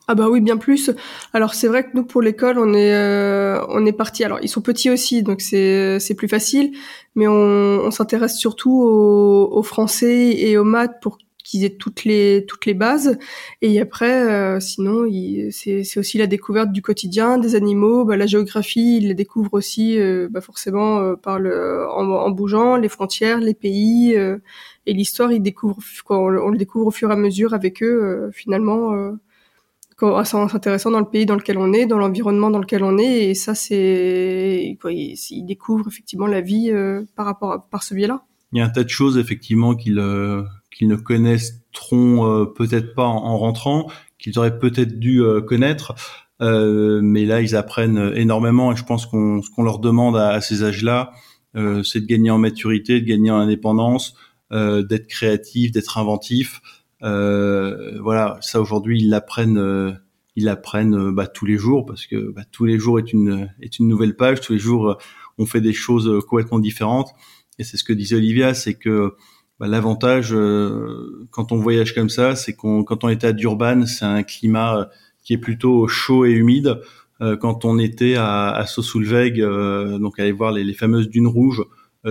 Ah 0.09 0.15
bah 0.15 0.29
oui, 0.29 0.41
bien 0.41 0.57
plus. 0.57 0.91
Alors 1.33 1.55
c'est 1.55 1.69
vrai 1.69 1.85
que 1.85 1.91
nous 1.95 2.05
pour 2.05 2.23
l'école, 2.23 2.59
on 2.59 2.75
est 2.75 2.93
euh, 2.93 3.65
on 3.69 3.87
est 3.87 3.93
parti. 3.93 4.25
Alors 4.25 4.39
ils 4.43 4.49
sont 4.49 4.61
petits 4.61 4.91
aussi, 4.91 5.23
donc 5.23 5.41
c'est 5.41 6.01
c'est 6.01 6.15
plus 6.15 6.29
facile, 6.29 6.73
mais 7.15 7.29
on, 7.29 7.33
on 7.33 7.91
s'intéresse 7.91 8.37
surtout 8.37 8.83
aux, 8.83 9.49
aux, 9.53 9.63
français 9.63 10.35
et 10.37 10.59
aux 10.59 10.65
maths 10.65 11.01
pour 11.01 11.19
qu'ils 11.53 11.65
aient 11.65 11.77
toutes 11.77 12.05
les 12.05 12.47
toutes 12.49 12.65
les 12.65 12.73
bases. 12.73 13.19
Et 13.61 13.79
après, 13.79 14.31
euh, 14.31 14.59
sinon, 14.59 15.07
c'est 15.51 15.99
aussi 15.99 16.17
la 16.17 16.27
découverte 16.27 16.73
du 16.73 16.81
quotidien 16.81 17.37
des 17.37 17.55
animaux. 17.55 18.05
Bah, 18.07 18.17
la 18.17 18.27
géographie, 18.27 18.97
ils 18.97 19.09
les 19.09 19.15
découvrent 19.15 19.55
aussi, 19.55 20.01
euh, 20.01 20.29
bah, 20.31 20.41
forcément 20.41 21.01
euh, 21.01 21.15
par 21.15 21.39
le 21.39 21.87
en, 21.91 22.31
bougeant 22.31 22.77
les 22.77 22.89
frontières, 22.89 23.39
les 23.39 23.55
pays 23.55 24.15
et 24.15 24.93
l'histoire. 24.93 25.31
Ils 25.31 25.43
découvrent 25.43 25.83
on, 26.09 26.29
le 26.29 26.57
découvre 26.57 26.87
au 26.87 26.91
fur 26.91 27.11
et 27.11 27.13
à 27.13 27.17
mesure 27.17 27.53
avec 27.53 27.83
eux. 27.83 28.31
finalement, 28.33 28.95
assez 30.01 30.37
intéressant 30.37 30.91
dans 30.91 31.01
le 31.01 31.09
pays 31.09 31.27
dans 31.27 31.37
lequel 31.37 31.59
on 31.59 31.73
est, 31.73 31.87
dans 31.87 31.99
l'environnement 31.99 32.51
dans 32.51 32.59
lequel 32.59 32.83
on 32.83 32.99
est, 32.99 33.31
et 33.31 33.35
ça 33.35 33.55
c'est 33.55 34.77
ils, 34.85 35.47
découvrent 35.47 35.87
effectivement 35.89 36.27
la 36.27 36.41
vie 36.41 36.73
par 37.15 37.27
rapport 37.27 37.53
à, 37.53 37.69
par 37.71 37.83
ce 37.83 37.95
biais-là. 37.95 38.25
Il 38.53 38.59
y 38.59 38.63
a 38.63 38.65
un 38.65 38.71
tas 38.71 38.85
de 38.85 38.89
choses 38.89 39.19
effectivement 39.19 39.75
qu'ils 39.77 40.01
qu'ils 40.75 40.89
ne 40.89 40.97
connaîtront 40.97 42.27
euh, 42.27 42.45
peut-être 42.47 42.95
pas 42.95 43.05
en, 43.05 43.39
rentrant, 43.39 43.91
qu'ils 44.19 44.39
auraient 44.39 44.59
peut-être 44.59 44.99
dû 44.99 45.23
connaître, 45.47 45.95
mais 46.41 47.25
là 47.25 47.41
ils 47.41 47.55
apprennent 47.55 48.13
énormément 48.17 48.73
et 48.73 48.77
je 48.77 48.85
pense 48.85 49.07
qu'on 49.07 49.43
ce 49.43 49.51
qu'on 49.51 49.63
leur 49.63 49.79
demande 49.79 50.17
à, 50.17 50.31
à 50.31 50.41
ces 50.41 50.65
âges-là, 50.65 51.13
c'est 51.55 52.01
de 52.01 52.07
gagner 52.07 52.31
en 52.31 52.39
maturité, 52.39 53.01
de 53.01 53.07
gagner 53.07 53.31
en 53.31 53.39
indépendance, 53.39 54.15
d'être 54.51 55.07
créatif, 55.09 55.73
d'être 55.73 55.99
inventif. 55.99 56.61
Euh, 57.03 57.99
voilà, 58.01 58.39
ça 58.41 58.61
aujourd'hui 58.61 59.01
ils 59.01 59.11
l'apprennent, 59.11 59.59
euh, 59.59 59.93
ils 60.37 60.45
l'apprennent 60.45 60.95
euh, 60.95 61.13
bah, 61.13 61.27
tous 61.27 61.47
les 61.47 61.57
jours 61.57 61.85
parce 61.85 62.07
que 62.07 62.31
bah, 62.31 62.43
tous 62.51 62.65
les 62.65 62.79
jours 62.79 62.99
est 62.99 63.13
une 63.13 63.51
est 63.61 63.79
une 63.79 63.89
nouvelle 63.89 64.17
page. 64.17 64.41
Tous 64.41 64.53
les 64.53 64.59
jours 64.59 64.99
on 65.39 65.47
fait 65.47 65.61
des 65.61 65.73
choses 65.73 66.25
complètement 66.29 66.59
différentes. 66.59 67.11
Et 67.59 67.65
c'est 67.65 67.77
ce 67.77 67.85
que 67.85 67.93
disait 67.93 68.17
Olivia, 68.17 68.55
c'est 68.55 68.75
que 68.75 69.15
bah, 69.63 69.69
l'avantage 69.69 70.35
quand 71.31 71.53
on 71.53 71.57
voyage 71.57 71.95
comme 71.95 72.11
ça, 72.11 72.37
c'est 72.37 72.53
qu'on 72.53 72.85
quand 72.85 73.05
on 73.05 73.09
était 73.09 73.29
à 73.29 73.33
Durban, 73.33 73.87
c'est 73.87 74.05
un 74.05 74.23
climat 74.23 74.91
qui 75.23 75.33
est 75.33 75.39
plutôt 75.39 75.87
chaud 75.87 76.25
et 76.25 76.33
humide. 76.33 76.81
quand 77.41 77.65
on 77.65 77.79
était 77.79 78.17
à, 78.17 78.51
à 78.51 78.67
Sosulveg, 78.67 79.41
donc 79.41 80.19
aller 80.19 80.33
voir 80.33 80.53
les, 80.53 80.65
les 80.65 80.75
fameuses 80.75 81.09
dunes 81.09 81.29
rouges, 81.29 81.63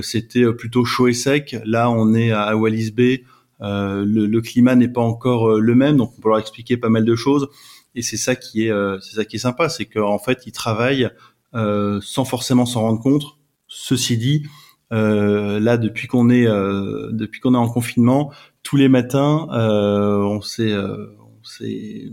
c'était 0.01 0.51
plutôt 0.53 0.85
chaud 0.85 1.07
et 1.09 1.13
sec. 1.13 1.57
Là, 1.65 1.91
on 1.91 2.13
est 2.13 2.31
à 2.31 2.55
Wallis 2.55 2.91
Bay, 2.91 3.23
euh, 3.61 4.03
le, 4.05 4.25
le, 4.25 4.41
climat 4.41 4.75
n'est 4.75 4.87
pas 4.87 5.01
encore 5.01 5.51
euh, 5.51 5.59
le 5.59 5.75
même, 5.75 5.97
donc 5.97 6.13
on 6.17 6.21
peut 6.21 6.29
leur 6.29 6.39
expliquer 6.39 6.77
pas 6.77 6.89
mal 6.89 7.05
de 7.05 7.15
choses. 7.15 7.47
Et 7.93 8.01
c'est 8.01 8.17
ça 8.17 8.35
qui 8.35 8.65
est, 8.65 8.71
euh, 8.71 8.99
c'est 9.01 9.15
ça 9.15 9.25
qui 9.25 9.35
est 9.35 9.39
sympa, 9.39 9.69
c'est 9.69 9.85
qu'en 9.85 10.17
fait 10.17 10.43
ils 10.45 10.51
travaillent 10.51 11.09
sans 11.53 12.23
forcément 12.23 12.65
s'en 12.65 12.81
rendre 12.81 13.01
compte. 13.01 13.23
Ceci 13.67 14.17
dit, 14.17 14.45
là 14.91 15.77
depuis 15.77 16.07
qu'on 16.07 16.29
est, 16.29 16.45
depuis 16.45 17.39
qu'on 17.39 17.53
est 17.53 17.57
en 17.57 17.69
confinement, 17.69 18.31
tous 18.63 18.75
les 18.75 18.89
matins, 18.89 19.47
on 19.51 20.41
s'est, 20.41 20.75
on 20.75 21.43
s'est 21.43 22.09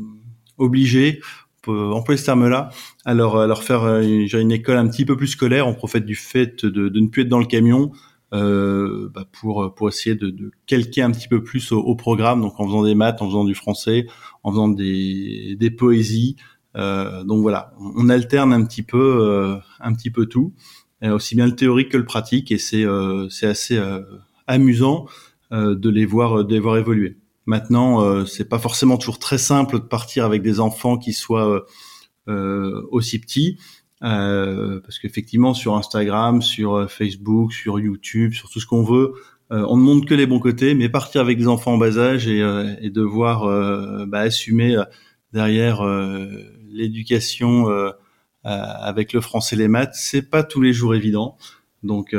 obligé 0.56 1.20
employer 1.66 2.18
ce 2.18 2.24
terme-là, 2.24 2.70
à 3.04 3.12
leur, 3.12 3.36
à 3.36 3.46
leur 3.46 3.62
faire 3.62 3.84
une, 4.00 4.26
une, 4.32 4.52
école 4.52 4.78
un 4.78 4.88
petit 4.88 5.04
peu 5.04 5.18
plus 5.18 5.26
scolaire. 5.26 5.66
On 5.66 5.74
profite 5.74 6.06
du 6.06 6.14
fait 6.14 6.64
de, 6.64 6.88
de, 6.88 7.00
ne 7.00 7.08
plus 7.08 7.22
être 7.22 7.28
dans 7.28 7.40
le 7.40 7.44
camion, 7.44 7.92
euh, 8.34 9.08
bah 9.14 9.24
pour 9.40 9.74
pour 9.74 9.88
essayer 9.88 10.14
de, 10.14 10.28
de 10.28 10.50
calquer 10.66 11.00
un 11.00 11.10
petit 11.10 11.28
peu 11.28 11.42
plus 11.42 11.72
au, 11.72 11.94
programme, 11.94 12.42
donc 12.42 12.60
en 12.60 12.66
faisant 12.66 12.84
des 12.84 12.94
maths, 12.94 13.22
en 13.22 13.26
faisant 13.26 13.44
du 13.44 13.54
français, 13.54 14.06
en 14.42 14.50
faisant 14.50 14.68
des 14.68 15.56
des 15.58 15.70
poésies. 15.70 16.36
Euh, 16.76 17.24
donc 17.24 17.40
voilà, 17.40 17.72
on, 17.80 18.08
alterne 18.10 18.52
un 18.52 18.64
petit 18.64 18.82
peu 18.82 18.98
euh, 18.98 19.56
un 19.80 19.94
petit 19.94 20.10
peu 20.10 20.26
tout, 20.26 20.52
aussi 21.02 21.34
bien 21.36 21.46
le 21.46 21.54
théorique 21.54 21.90
que 21.90 21.96
le 21.96 22.04
pratique, 22.04 22.50
et 22.50 22.58
c'est 22.58 22.84
euh, 22.84 23.28
c'est 23.28 23.46
assez 23.46 23.80
amusant 24.46 25.06
de 25.50 25.88
les 25.88 26.06
voir 26.06 26.44
de 26.44 26.52
les 26.52 26.60
voir 26.60 26.76
évoluer. 26.76 27.18
Maintenant, 27.46 28.26
c'est 28.26 28.48
pas 28.48 28.58
forcément 28.58 28.98
toujours 28.98 29.18
très 29.18 29.38
simple 29.38 29.76
de 29.76 29.84
partir 29.84 30.24
avec 30.24 30.42
des 30.42 30.60
enfants 30.60 30.98
qui 30.98 31.12
soient 31.12 31.64
aussi 32.26 33.18
petits. 33.18 33.58
Euh, 34.04 34.80
parce 34.80 34.98
qu'effectivement 35.00 35.54
sur 35.54 35.74
Instagram, 35.74 36.40
sur 36.40 36.74
euh, 36.74 36.86
Facebook, 36.86 37.52
sur 37.52 37.80
YouTube, 37.80 38.32
sur 38.32 38.48
tout 38.48 38.60
ce 38.60 38.66
qu'on 38.66 38.84
veut, 38.84 39.14
euh, 39.50 39.66
on 39.68 39.76
ne 39.76 39.82
montre 39.82 40.06
que 40.06 40.14
les 40.14 40.26
bons 40.26 40.38
côtés, 40.38 40.74
mais 40.74 40.88
partir 40.88 41.20
avec 41.20 41.36
des 41.38 41.48
enfants 41.48 41.74
en 41.74 41.78
bas 41.78 41.98
âge 41.98 42.28
et, 42.28 42.38
et 42.80 42.90
devoir 42.90 43.46
bah, 44.06 44.20
assumer 44.20 44.76
derrière 45.32 45.82
l'éducation 46.70 47.66
avec 48.44 49.12
le 49.12 49.20
français 49.20 49.56
et 49.56 49.58
les 49.58 49.68
maths, 49.68 49.94
c'est 49.94 50.22
pas 50.22 50.42
tous 50.42 50.60
les 50.60 50.72
jours 50.72 50.94
évident. 50.94 51.36
Donc, 51.82 52.14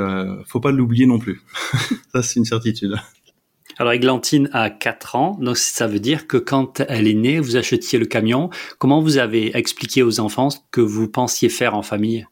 faut 0.45 0.59
pas 0.59 0.71
l'oublier 0.71 1.05
non 1.05 1.19
plus. 1.19 1.41
Ça, 2.13 2.21
c'est 2.21 2.35
une 2.35 2.45
certitude. 2.45 2.95
Alors 3.79 3.93
Églantine 3.93 4.49
a 4.51 4.69
4 4.69 5.15
ans, 5.15 5.37
donc 5.39 5.57
ça 5.57 5.87
veut 5.87 6.01
dire 6.01 6.27
que 6.27 6.35
quand 6.35 6.81
elle 6.89 7.07
est 7.07 7.13
née, 7.13 7.39
vous 7.39 7.55
achetiez 7.55 7.97
le 7.97 8.05
camion. 8.05 8.49
Comment 8.77 8.99
vous 9.01 9.17
avez 9.17 9.55
expliqué 9.57 10.03
aux 10.03 10.19
enfants 10.19 10.49
ce 10.49 10.57
que 10.71 10.81
vous 10.81 11.07
pensiez 11.07 11.47
faire 11.47 11.75
en 11.75 11.81
famille? 11.81 12.27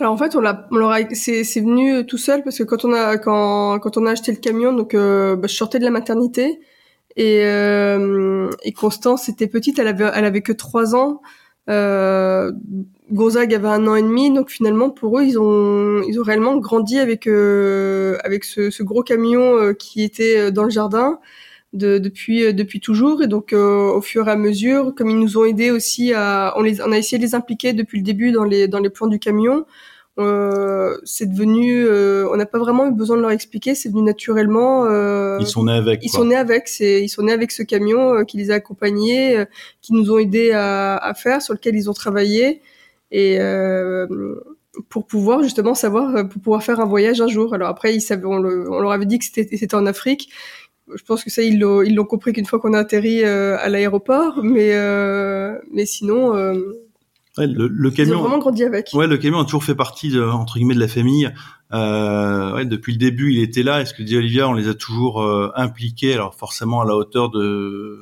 Alors 0.00 0.12
en 0.12 0.16
fait, 0.16 0.34
on 0.34 0.40
l'a, 0.40 0.66
c'est, 1.12 1.44
c'est 1.44 1.60
venu 1.60 2.04
tout 2.06 2.18
seul 2.18 2.42
parce 2.42 2.58
que 2.58 2.64
quand 2.64 2.84
on 2.84 2.92
a 2.92 3.16
quand 3.18 3.78
quand 3.78 3.96
on 3.96 4.06
a 4.06 4.10
acheté 4.10 4.32
le 4.32 4.38
camion, 4.38 4.72
donc 4.72 4.94
euh, 4.94 5.36
bah, 5.36 5.46
je 5.46 5.54
sortais 5.54 5.78
de 5.78 5.84
la 5.84 5.92
maternité 5.92 6.58
et 7.14 7.44
euh, 7.44 8.50
et 8.64 8.72
Constance 8.72 9.28
était 9.28 9.46
petite, 9.46 9.78
elle 9.78 9.86
avait 9.86 10.10
elle 10.12 10.24
avait 10.24 10.42
que 10.42 10.52
trois 10.52 10.96
ans. 10.96 11.22
Euh, 11.70 12.52
Gonzague 13.12 13.54
avait 13.54 13.68
un 13.68 13.86
an 13.86 13.96
et 13.96 14.02
demi, 14.02 14.32
donc 14.32 14.50
finalement 14.50 14.90
pour 14.90 15.18
eux 15.18 15.24
ils 15.24 15.38
ont 15.38 16.02
ils 16.02 16.18
ont 16.20 16.22
réellement 16.22 16.56
grandi 16.56 16.98
avec 16.98 17.26
euh, 17.26 18.18
avec 18.24 18.44
ce, 18.44 18.70
ce, 18.70 18.82
gros 18.82 19.02
camion 19.02 19.56
euh, 19.58 19.72
qui 19.74 20.02
était 20.02 20.38
euh, 20.38 20.50
dans 20.50 20.64
le 20.64 20.70
jardin 20.70 21.20
de, 21.74 21.98
depuis 21.98 22.52
depuis 22.54 22.80
toujours. 22.80 23.22
Et 23.22 23.26
donc 23.26 23.52
au 23.54 24.00
fur 24.02 24.28
et 24.28 24.30
à 24.30 24.36
mesure 24.36 24.94
comme 24.94 25.10
ils 25.10 25.18
nous 25.18 25.38
ont 25.38 25.44
aidés 25.44 25.70
aussi 25.70 26.12
à 26.14 26.54
on 26.56 26.62
les 26.62 26.80
on 26.82 26.92
a 26.92 26.98
essayé 26.98 27.18
de 27.18 27.24
les 27.24 27.34
impliquer 27.34 27.72
depuis 27.72 27.98
le 27.98 28.04
début 28.04 28.32
dans 28.32 28.44
les 28.44 28.68
dans 28.68 28.80
les 28.80 28.90
plans 28.90 29.06
du 29.06 29.18
camion 29.18 29.66
euh, 30.18 30.96
c'est 31.04 31.26
devenu, 31.26 31.84
euh, 31.84 32.28
on 32.30 32.36
n'a 32.36 32.46
pas 32.46 32.58
vraiment 32.58 32.86
eu 32.86 32.92
besoin 32.92 33.16
de 33.16 33.22
leur 33.22 33.32
expliquer, 33.32 33.74
c'est 33.74 33.88
venu 33.88 34.02
naturellement. 34.02 34.86
Euh, 34.86 35.38
ils 35.40 35.46
sont 35.46 35.64
nés 35.64 35.72
avec. 35.72 36.04
Ils 36.04 36.08
sont 36.08 36.24
nés 36.24 36.36
avec, 36.36 36.68
c'est, 36.68 37.02
ils 37.02 37.08
sont 37.08 37.22
nés 37.22 37.32
avec 37.32 37.50
ce 37.50 37.64
camion 37.64 38.24
qui 38.24 38.36
les 38.36 38.52
a 38.52 38.54
accompagnés, 38.54 39.44
qui 39.82 39.92
nous 39.92 40.12
ont 40.12 40.18
aidés 40.18 40.52
à, 40.52 40.96
à, 40.96 41.14
faire, 41.14 41.42
sur 41.42 41.54
lequel 41.54 41.74
ils 41.74 41.90
ont 41.90 41.94
travaillé, 41.94 42.62
et 43.10 43.38
pour 44.88 45.06
pouvoir 45.06 45.42
justement 45.42 45.74
savoir, 45.74 46.28
pour 46.28 46.40
pouvoir 46.40 46.62
faire 46.62 46.78
un 46.78 46.86
voyage 46.86 47.20
un 47.20 47.28
jour. 47.28 47.52
Alors 47.54 47.68
après, 47.68 47.94
ils 47.94 48.00
savaient, 48.00 48.24
on, 48.24 48.36
on 48.36 48.80
leur 48.80 48.92
avait 48.92 49.06
dit 49.06 49.18
que 49.18 49.24
c'était, 49.24 49.56
c'était 49.56 49.74
en 49.74 49.86
Afrique. 49.86 50.30
Je 50.94 51.02
pense 51.02 51.24
que 51.24 51.30
ça, 51.30 51.42
ils 51.42 51.58
l'ont, 51.58 51.82
ils 51.82 51.94
l'ont 51.94 52.04
compris 52.04 52.32
qu'une 52.32 52.44
fois 52.44 52.60
qu'on 52.60 52.74
a 52.74 52.78
atterri 52.78 53.24
à 53.24 53.68
l'aéroport, 53.68 54.44
mais 54.44 54.78
mais 55.72 55.86
sinon 55.86 56.54
Ouais, 57.36 57.46
le, 57.48 57.66
le 57.66 57.90
camion. 57.90 58.12
Ils 58.12 58.16
ont 58.16 58.20
vraiment 58.20 58.38
grandi 58.38 58.62
avec. 58.62 58.90
Ouais, 58.94 59.06
le 59.06 59.16
camion 59.16 59.40
a 59.40 59.44
toujours 59.44 59.64
fait 59.64 59.74
partie 59.74 60.08
de, 60.10 60.22
entre 60.22 60.54
guillemets 60.54 60.74
de 60.74 60.80
la 60.80 60.88
famille. 60.88 61.32
Euh, 61.72 62.54
ouais, 62.54 62.64
depuis 62.64 62.92
le 62.92 62.98
début, 62.98 63.32
il 63.32 63.40
était 63.40 63.64
là. 63.64 63.80
Et 63.80 63.86
ce 63.86 63.94
que 63.94 64.02
dit 64.02 64.16
Olivia, 64.16 64.48
on 64.48 64.52
les 64.52 64.68
a 64.68 64.74
toujours 64.74 65.22
euh, 65.22 65.50
impliqués, 65.56 66.14
alors 66.14 66.34
forcément 66.34 66.80
à 66.80 66.84
la 66.84 66.94
hauteur 66.94 67.30
de 67.30 67.98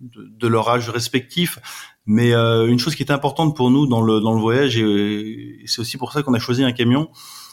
de, 0.00 0.30
de 0.38 0.48
leur 0.48 0.68
âge 0.68 0.88
respectif. 0.90 1.58
Mais 2.06 2.32
euh, 2.32 2.66
une 2.66 2.78
chose 2.78 2.94
qui 2.94 3.02
est 3.02 3.12
importante 3.12 3.56
pour 3.56 3.70
nous 3.70 3.86
dans 3.86 4.02
le 4.02 4.20
dans 4.20 4.34
le 4.34 4.40
voyage, 4.40 4.76
et, 4.78 5.60
c'est 5.66 5.80
aussi 5.80 5.96
pour 5.96 6.12
ça 6.12 6.22
qu'on 6.22 6.34
a 6.34 6.38
choisi 6.38 6.62
un 6.62 6.72
camion, 6.72 7.08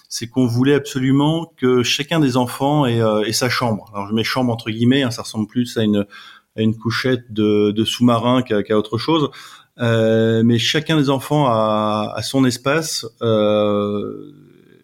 c'est 0.10 0.28
qu'on 0.28 0.48
voulait 0.48 0.74
absolument 0.74 1.54
que 1.58 1.84
chacun 1.84 2.20
des 2.20 2.38
enfants 2.38 2.86
ait, 2.86 3.02
euh, 3.02 3.24
ait, 3.24 3.34
sa 3.34 3.50
chambre. 3.50 3.92
Alors 3.94 4.08
je 4.08 4.14
mets 4.14 4.24
chambre 4.24 4.52
entre 4.52 4.72
guillemets, 4.72 5.04
hein, 5.04 5.12
ça 5.12 5.22
ressemble 5.22 5.48
plus 5.48 5.78
à 5.78 5.84
une 5.84 6.06
à 6.58 6.62
une 6.62 6.76
couchette 6.76 7.32
de, 7.32 7.72
de 7.72 7.86
sous-marin 7.86 8.42
qu'à 8.42 8.78
autre 8.78 8.98
chose. 8.98 9.30
Euh, 9.80 10.42
mais 10.44 10.58
chacun 10.58 10.98
des 10.98 11.10
enfants 11.10 11.46
a, 11.48 12.14
a 12.16 12.22
son 12.24 12.46
espace. 12.46 13.06
Euh, 13.22 14.32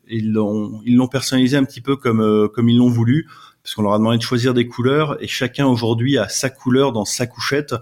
ils 0.08 0.32
l'ont 0.32 0.82
ils 0.86 0.96
l'ont 0.96 1.08
personnalisé 1.08 1.58
un 1.58 1.64
petit 1.64 1.82
peu 1.82 1.96
comme 1.96 2.22
euh, 2.22 2.48
comme 2.48 2.70
ils 2.70 2.78
l'ont 2.78 2.90
voulu, 2.90 3.28
parce 3.64 3.74
qu'on 3.76 3.82
leur 3.82 3.94
a 3.94 3.98
demandé 3.98 4.18
de 4.18 4.24
choisir 4.24 4.54
des 4.54 4.68
couleurs 4.68 5.22
et 5.22 5.28
chacun 5.28 5.66
aujourd'hui 5.66 6.18
a 6.18 6.28
sa 6.30 6.50
couleur 6.50 6.92
dans 6.92 7.06
sa 7.06 7.26
couchette. 7.26 7.74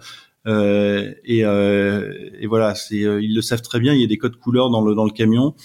Euh, 0.47 1.13
et, 1.23 1.41
et, 1.41 2.47
voilà, 2.47 2.73
c'est 2.73 2.95
ils 2.95 3.35
le 3.35 3.41
savent 3.41 3.61
très 3.61 3.79
bien. 3.79 3.93
Il 3.93 4.01
y 4.01 4.03
a 4.03 4.07
des 4.07 4.17
codes 4.17 4.37
couleurs 4.37 4.69
dans 4.69 4.81
le 4.83 4.95
dans 4.95 5.05
le 5.05 5.11
camion. 5.11 5.55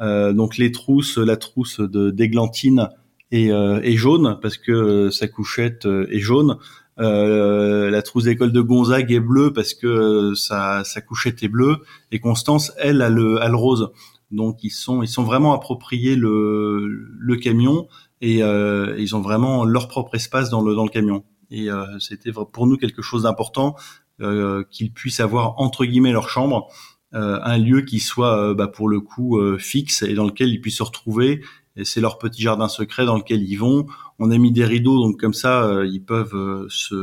donc 0.00 0.56
les 0.56 0.72
trousses, 0.72 1.18
la 1.18 1.36
trousse 1.36 1.80
de 1.80 2.10
d'églantine 2.10 2.88
est, 3.30 3.48
est 3.48 3.96
jaune 3.96 4.38
parce 4.40 4.56
que 4.56 5.10
sa 5.10 5.26
couchette 5.26 5.86
est 5.86 6.20
jaune. 6.20 6.58
Euh, 6.98 7.90
la 7.90 8.02
trousse 8.02 8.24
d'école 8.24 8.52
de 8.52 8.60
Gonzague 8.60 9.12
est 9.12 9.20
bleue 9.20 9.52
parce 9.52 9.72
que 9.72 9.86
euh, 9.86 10.34
sa, 10.34 10.84
sa 10.84 11.00
couchette 11.00 11.42
est 11.42 11.48
bleue 11.48 11.78
et 12.10 12.20
Constance 12.20 12.72
elle 12.78 13.00
a 13.00 13.08
le, 13.08 13.40
a 13.40 13.48
le 13.48 13.56
rose. 13.56 13.90
Donc 14.30 14.62
ils 14.62 14.70
sont 14.70 15.02
ils 15.02 15.08
sont 15.08 15.24
vraiment 15.24 15.54
appropriés 15.54 16.16
le, 16.16 16.86
le 17.18 17.36
camion 17.36 17.88
et 18.20 18.42
euh, 18.42 18.94
ils 18.98 19.16
ont 19.16 19.20
vraiment 19.20 19.64
leur 19.64 19.88
propre 19.88 20.14
espace 20.14 20.50
dans 20.50 20.62
le 20.62 20.74
dans 20.74 20.84
le 20.84 20.90
camion. 20.90 21.24
Et 21.50 21.70
euh, 21.70 21.98
c'était 21.98 22.32
pour 22.32 22.66
nous 22.66 22.76
quelque 22.76 23.02
chose 23.02 23.24
d'important 23.24 23.74
euh, 24.20 24.64
qu'ils 24.70 24.92
puissent 24.92 25.20
avoir 25.20 25.60
entre 25.60 25.84
guillemets 25.84 26.12
leur 26.12 26.28
chambre 26.28 26.68
un 27.14 27.58
lieu 27.58 27.82
qui 27.82 28.00
soit 28.00 28.54
bah, 28.54 28.68
pour 28.68 28.88
le 28.88 28.98
coup 29.00 29.38
fixe 29.58 30.00
et 30.00 30.14
dans 30.14 30.24
lequel 30.24 30.48
ils 30.48 30.62
puissent 30.62 30.78
se 30.78 30.82
retrouver 30.82 31.42
et 31.76 31.84
c'est 31.84 32.00
leur 32.00 32.18
petit 32.18 32.42
jardin 32.42 32.68
secret 32.68 33.04
dans 33.04 33.16
lequel 33.16 33.42
ils 33.42 33.56
vont. 33.56 33.86
On 34.18 34.30
a 34.30 34.38
mis 34.38 34.52
des 34.52 34.64
rideaux, 34.64 35.00
donc 35.00 35.18
comme 35.18 35.34
ça, 35.34 35.64
euh, 35.64 35.86
ils 35.86 36.04
peuvent 36.04 36.34
euh, 36.34 36.66
se 36.68 36.98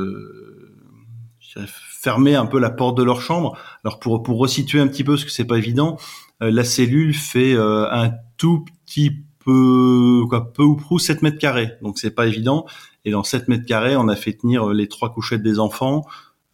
fermer 1.66 2.36
un 2.36 2.46
peu 2.46 2.60
la 2.60 2.70
porte 2.70 2.98
de 2.98 3.04
leur 3.04 3.22
chambre. 3.22 3.58
Alors 3.84 4.00
pour 4.00 4.22
pour 4.24 4.38
resituer 4.38 4.80
un 4.80 4.88
petit 4.88 5.04
peu, 5.04 5.14
parce 5.14 5.26
que 5.26 5.32
c'est 5.32 5.46
pas 5.46 5.58
évident, 5.58 5.98
euh, 6.42 6.52
la 6.52 6.64
cellule 6.64 7.14
fait 7.14 7.56
un 7.58 8.12
tout 8.38 8.66
petit 8.86 9.12
peu, 9.44 10.24
quoi, 10.30 10.54
peu 10.54 10.64
ou 10.64 10.76
prou 10.76 11.00
7 11.00 11.22
mètres 11.24 11.40
carrés, 11.40 11.72
donc 11.82 11.98
c'est 11.98 12.12
pas 12.12 12.28
évident. 12.28 12.66
Et 13.06 13.12
dans 13.12 13.24
7 13.24 13.48
mètres 13.48 13.66
carrés, 13.66 13.96
on 13.96 14.08
a 14.08 14.16
fait 14.16 14.34
tenir 14.34 14.68
les 14.70 14.88
trois 14.88 15.12
couchettes 15.12 15.42
des 15.42 15.60
enfants, 15.60 16.06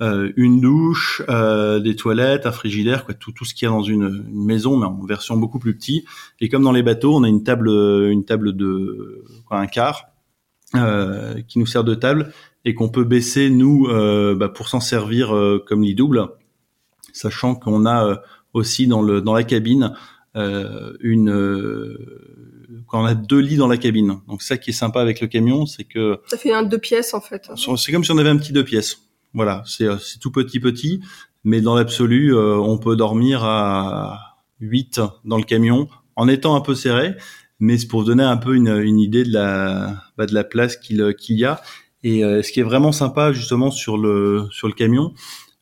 euh, 0.02 0.32
une 0.36 0.60
douche, 0.60 1.22
euh, 1.30 1.80
des 1.80 1.96
toilettes, 1.96 2.46
un 2.46 2.52
frigidaire, 2.52 3.06
quoi, 3.06 3.14
tout, 3.14 3.32
tout 3.32 3.46
ce 3.46 3.54
qu'il 3.54 3.66
y 3.66 3.70
a 3.70 3.72
dans 3.72 3.82
une, 3.82 4.26
maison, 4.32 4.78
mais 4.78 4.86
en 4.86 5.06
version 5.06 5.38
beaucoup 5.38 5.60
plus 5.60 5.76
petite. 5.76 6.06
Et 6.42 6.50
comme 6.50 6.64
dans 6.64 6.72
les 6.72 6.84
bateaux, 6.84 7.16
on 7.16 7.24
a 7.24 7.30
une 7.30 7.44
table, 7.44 7.70
une 7.70 8.26
table 8.26 8.56
de 8.56 9.24
quoi, 9.46 9.60
un 9.60 9.68
quart 9.68 10.16
euh, 10.74 11.36
qui 11.48 11.60
nous 11.60 11.68
sert 11.68 11.84
de 11.84 11.94
table 11.94 12.34
et 12.66 12.74
qu'on 12.74 12.90
peut 12.90 13.04
baisser 13.04 13.50
nous 13.50 13.86
euh, 13.88 14.36
bah, 14.36 14.50
pour 14.50 14.68
s'en 14.68 14.80
servir 14.80 15.34
euh, 15.34 15.64
comme 15.66 15.84
lit 15.84 15.96
double, 15.96 16.28
sachant 17.14 17.56
qu'on 17.56 17.86
a 17.86 18.22
aussi 18.52 18.88
dans 18.88 19.02
le 19.02 19.22
dans 19.22 19.34
la 19.34 19.44
cabine 19.44 19.94
une 20.34 21.98
quand 22.88 23.02
on 23.02 23.06
a 23.06 23.14
deux 23.14 23.40
lits 23.40 23.56
dans 23.56 23.68
la 23.68 23.78
cabine. 23.78 24.20
Donc 24.28 24.42
ça 24.42 24.58
qui 24.58 24.72
est 24.72 24.74
sympa 24.74 25.02
avec 25.02 25.22
le 25.22 25.28
camion, 25.28 25.66
c'est 25.66 25.86
que 25.86 26.20
ça 26.28 26.38
fait 26.38 26.52
un 26.52 26.64
deux 26.64 26.80
pièces 26.80 27.14
en 27.14 27.22
fait. 27.22 27.50
C'est 27.78 27.92
comme 27.92 28.04
si 28.04 28.12
on 28.12 28.18
avait 28.18 28.30
un 28.30 28.38
petit 28.38 28.52
deux 28.52 28.66
pièces. 28.66 29.05
Voilà, 29.36 29.62
c'est 29.68 29.88
tout 30.20 30.32
petit 30.32 30.60
petit, 30.60 31.02
mais 31.44 31.62
dans 31.62 31.76
l'absolu, 31.76 32.36
on 32.36 32.80
peut 32.80 32.96
dormir 32.96 33.44
à 33.44 34.40
8 34.62 35.02
dans 35.26 35.38
le 35.38 35.44
camion 35.44 35.88
en 36.16 36.28
étant 36.28 36.56
un 36.56 36.62
peu 36.62 36.74
serré 36.74 37.16
mais 37.60 37.78
c'est 37.78 37.88
pour 37.88 38.02
vous 38.02 38.08
donner 38.08 38.24
un 38.24 38.38
peu 38.38 38.56
une, 38.56 38.68
une 38.68 39.00
idée 39.00 39.24
de 39.24 39.32
la, 39.32 40.04
bah, 40.18 40.26
de 40.26 40.34
la 40.34 40.44
place 40.44 40.78
qu'il 40.78 41.14
qu'il 41.18 41.38
y 41.38 41.46
a. 41.46 41.62
Et 42.04 42.24
euh, 42.24 42.44
ce 42.44 42.52
qui 42.52 42.60
est 42.60 42.64
vraiment 42.64 42.92
sympa 42.92 43.32
justement 43.32 43.72
sur 43.72 43.98
le 43.98 44.48
sur 44.52 44.68
le 44.68 44.74
camion, 44.74 45.14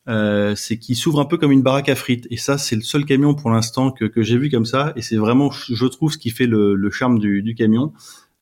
euh, 0.08 0.54
c'est 0.54 0.78
qu'il 0.78 0.96
s'ouvre 0.96 1.20
un 1.20 1.24
peu 1.24 1.38
comme 1.38 1.52
une 1.52 1.62
baraque 1.62 1.88
à 1.88 1.94
frites. 1.94 2.26
Et 2.30 2.36
ça, 2.36 2.58
c'est 2.58 2.76
le 2.76 2.82
seul 2.82 3.04
camion 3.04 3.34
pour 3.34 3.50
l'instant 3.50 3.90
que, 3.90 4.22
j'ai 4.22 4.38
vu 4.38 4.50
comme 4.50 4.66
ça. 4.66 4.92
Et 4.96 5.02
c'est 5.02 5.16
vraiment, 5.16 5.50
je 5.50 5.86
trouve, 5.86 6.12
ce 6.12 6.18
qui 6.18 6.30
fait 6.30 6.46
le, 6.46 6.90
charme 6.90 7.18
du, 7.18 7.54
camion, 7.56 7.92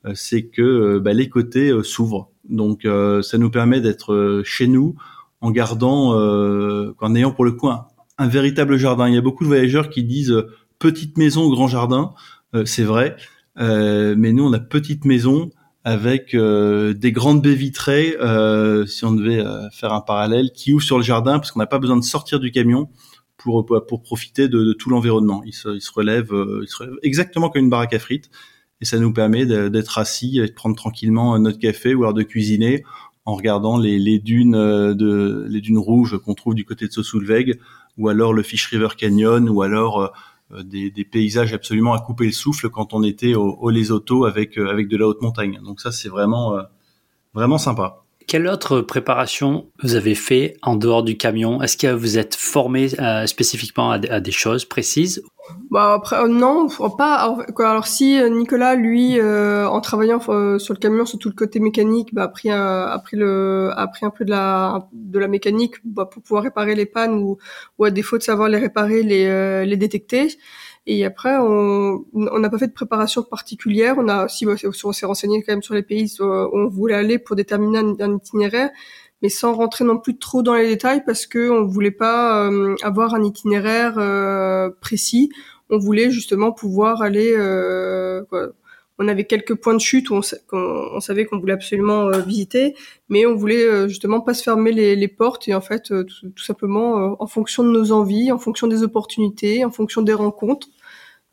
euh, 0.06 0.12
c'est 0.14 0.46
que 0.46 0.62
euh, 0.62 1.00
bah, 1.00 1.12
les 1.12 1.28
côtés 1.28 1.70
euh, 1.70 1.82
s'ouvrent. 1.82 2.30
Donc, 2.48 2.82
ça 3.22 3.38
nous 3.38 3.50
permet 3.50 3.80
d'être 3.80 4.42
chez 4.44 4.66
nous 4.66 4.96
en 5.42 5.50
gardant, 5.50 6.14
en 6.14 7.14
ayant 7.14 7.32
pour 7.32 7.44
le 7.44 7.52
coup 7.52 7.68
un, 7.68 7.86
véritable 8.28 8.78
jardin. 8.78 9.08
Il 9.08 9.14
y 9.14 9.18
a 9.18 9.20
beaucoup 9.20 9.44
de 9.44 9.48
voyageurs 9.48 9.90
qui 9.90 10.04
disent 10.04 10.34
petite 10.78 11.18
maison, 11.18 11.50
grand 11.50 11.68
jardin. 11.68 12.12
c'est 12.64 12.84
vrai. 12.84 13.16
Euh, 13.58 14.14
mais 14.16 14.32
nous, 14.32 14.44
on 14.44 14.52
a 14.52 14.58
petite 14.58 15.04
maison 15.04 15.50
avec 15.84 16.34
euh, 16.34 16.94
des 16.94 17.12
grandes 17.12 17.42
baies 17.42 17.54
vitrées, 17.54 18.16
euh, 18.20 18.86
si 18.86 19.04
on 19.04 19.12
devait 19.12 19.44
faire 19.72 19.92
un 19.92 20.00
parallèle, 20.00 20.52
qui 20.52 20.72
ouvrent 20.72 20.84
sur 20.84 20.96
le 20.96 21.04
jardin, 21.04 21.38
parce 21.38 21.50
qu'on 21.50 21.58
n'a 21.58 21.66
pas 21.66 21.78
besoin 21.78 21.96
de 21.96 22.04
sortir 22.04 22.40
du 22.40 22.50
camion 22.50 22.88
pour 23.36 23.66
pour 23.88 24.02
profiter 24.02 24.48
de, 24.48 24.62
de 24.62 24.72
tout 24.72 24.90
l'environnement. 24.90 25.42
Il 25.44 25.52
se, 25.52 25.70
il 25.70 25.80
se 25.80 25.90
relève, 25.92 26.30
il 26.62 26.68
se 26.68 26.76
relève 26.76 26.94
exactement 27.02 27.50
comme 27.50 27.64
une 27.64 27.70
baraque 27.70 27.94
à 27.94 27.98
frites, 27.98 28.30
et 28.80 28.84
ça 28.84 28.98
nous 28.98 29.12
permet 29.12 29.44
d'être 29.44 29.98
assis 29.98 30.38
et 30.38 30.46
de 30.46 30.52
prendre 30.52 30.76
tranquillement 30.76 31.38
notre 31.38 31.58
café 31.58 31.94
ou 31.94 32.02
alors 32.02 32.14
de 32.14 32.22
cuisiner 32.22 32.84
en 33.24 33.34
regardant 33.34 33.78
les, 33.78 33.98
les 33.98 34.18
dunes 34.18 34.52
de 34.52 35.46
les 35.48 35.60
dunes 35.60 35.78
rouges 35.78 36.18
qu'on 36.18 36.34
trouve 36.34 36.54
du 36.54 36.64
côté 36.64 36.86
de 36.86 36.92
Sosulveg, 36.92 37.58
ou 37.98 38.08
alors 38.08 38.32
le 38.32 38.42
Fish 38.42 38.66
River 38.66 38.88
Canyon, 38.96 39.48
ou 39.48 39.62
alors 39.62 40.12
euh, 40.52 40.62
des, 40.62 40.90
des, 40.90 41.04
paysages 41.04 41.52
absolument 41.54 41.94
à 41.94 42.00
couper 42.00 42.26
le 42.26 42.32
souffle 42.32 42.68
quand 42.68 42.94
on 42.94 43.02
était 43.02 43.34
au, 43.34 43.56
au 43.60 43.70
Lesotho 43.70 44.24
avec 44.24 44.58
euh, 44.58 44.70
avec 44.70 44.88
de 44.88 44.96
la 44.96 45.06
haute 45.06 45.22
montagne. 45.22 45.60
Donc 45.64 45.80
ça 45.80 45.92
c'est 45.92 46.08
vraiment 46.08 46.56
euh, 46.56 46.62
vraiment 47.34 47.58
sympa. 47.58 48.02
Quelle 48.26 48.46
autre 48.46 48.80
préparation 48.80 49.66
vous 49.82 49.94
avez 49.94 50.14
fait 50.14 50.56
en 50.62 50.76
dehors 50.76 51.02
du 51.02 51.16
camion? 51.16 51.60
Est-ce 51.62 51.76
que 51.76 51.92
vous 51.92 52.18
êtes 52.18 52.34
formé 52.34 52.88
euh, 53.00 53.26
spécifiquement 53.26 53.90
à, 53.90 53.94
à, 53.94 54.20
des 54.20 54.32
choses 54.32 54.64
précises 54.64 55.22
bah 55.70 55.94
après 55.94 56.16
euh, 56.16 56.28
non, 56.28 56.68
pas. 56.96 57.14
Alors, 57.16 57.42
alors, 57.58 57.86
si 57.86 58.18
euh, 58.20 58.28
Nicolas, 58.28 58.74
lui, 58.74 59.20
en 59.20 59.80
travaillant 59.80 60.20
sur 60.20 60.74
le 60.74 60.78
camion, 60.78 61.06
sur 61.06 61.18
tout 61.18 61.28
le 61.28 61.34
côté 61.34 61.60
mécanique, 61.60 62.14
bah, 62.14 62.24
a 62.24 62.28
pris, 62.28 62.50
a 62.50 62.98
pris 63.02 63.16
le, 63.16 63.70
a 63.74 63.86
pris 63.88 64.06
un 64.06 64.10
peu 64.10 64.24
de 64.24 64.30
la 64.30 64.88
de 64.92 65.18
la 65.18 65.28
mécanique 65.28 65.74
bah, 65.84 66.06
pour 66.06 66.22
pouvoir 66.22 66.44
réparer 66.44 66.74
les 66.74 66.86
pannes 66.86 67.14
ou, 67.14 67.38
ou 67.78 67.84
à 67.84 67.90
défaut 67.90 68.18
de 68.18 68.22
savoir 68.22 68.48
les 68.48 68.58
réparer, 68.58 69.02
les 69.02 69.66
les 69.66 69.76
détecter. 69.76 70.28
Et 70.86 71.04
après, 71.04 71.36
on 71.38 72.04
n'a 72.12 72.50
pas 72.50 72.58
fait 72.58 72.66
de 72.66 72.72
préparation 72.72 73.22
particulière. 73.22 73.94
On 73.98 74.08
a 74.08 74.24
aussi, 74.24 74.46
on 74.46 74.92
s'est 74.92 75.06
renseigné 75.06 75.42
quand 75.42 75.52
même 75.52 75.62
sur 75.62 75.74
les 75.74 75.84
pays 75.84 76.12
où 76.18 76.24
on 76.24 76.68
voulait 76.68 76.96
aller 76.96 77.20
pour 77.20 77.36
déterminer 77.36 77.78
un, 77.78 78.16
itinéraire, 78.16 78.70
mais 79.22 79.28
sans 79.28 79.54
rentrer 79.54 79.84
non 79.84 79.98
plus 79.98 80.18
trop 80.18 80.42
dans 80.42 80.54
les 80.54 80.68
détails 80.68 81.02
parce 81.04 81.26
que 81.26 81.50
on 81.50 81.64
voulait 81.66 81.90
pas 81.90 82.48
euh, 82.50 82.74
avoir 82.82 83.14
un 83.14 83.22
itinéraire 83.24 83.98
euh, 83.98 84.70
précis. 84.80 85.30
On 85.70 85.78
voulait 85.78 86.10
justement 86.10 86.52
pouvoir 86.52 87.02
aller 87.02 87.34
euh, 87.36 88.22
on 88.98 89.08
avait 89.08 89.24
quelques 89.24 89.54
points 89.54 89.74
de 89.74 89.80
chute 89.80 90.10
où 90.10 90.20
on, 90.52 91.00
savait 91.00 91.24
qu'on 91.24 91.38
voulait 91.38 91.54
absolument 91.54 92.08
euh, 92.08 92.20
visiter, 92.20 92.74
mais 93.08 93.26
on 93.26 93.34
voulait 93.34 93.64
euh, 93.64 93.88
justement 93.88 94.20
pas 94.20 94.34
se 94.34 94.42
fermer 94.42 94.72
les, 94.72 95.08
portes 95.08 95.48
et 95.48 95.54
en 95.54 95.60
fait 95.60 95.84
tout, 95.88 96.42
simplement 96.42 97.16
en 97.20 97.26
fonction 97.26 97.64
de 97.64 97.70
nos 97.70 97.92
envies, 97.92 98.30
en 98.32 98.38
fonction 98.38 98.66
des 98.66 98.82
opportunités, 98.82 99.64
en 99.64 99.70
fonction 99.70 100.02
des 100.02 100.14
rencontres, 100.14 100.68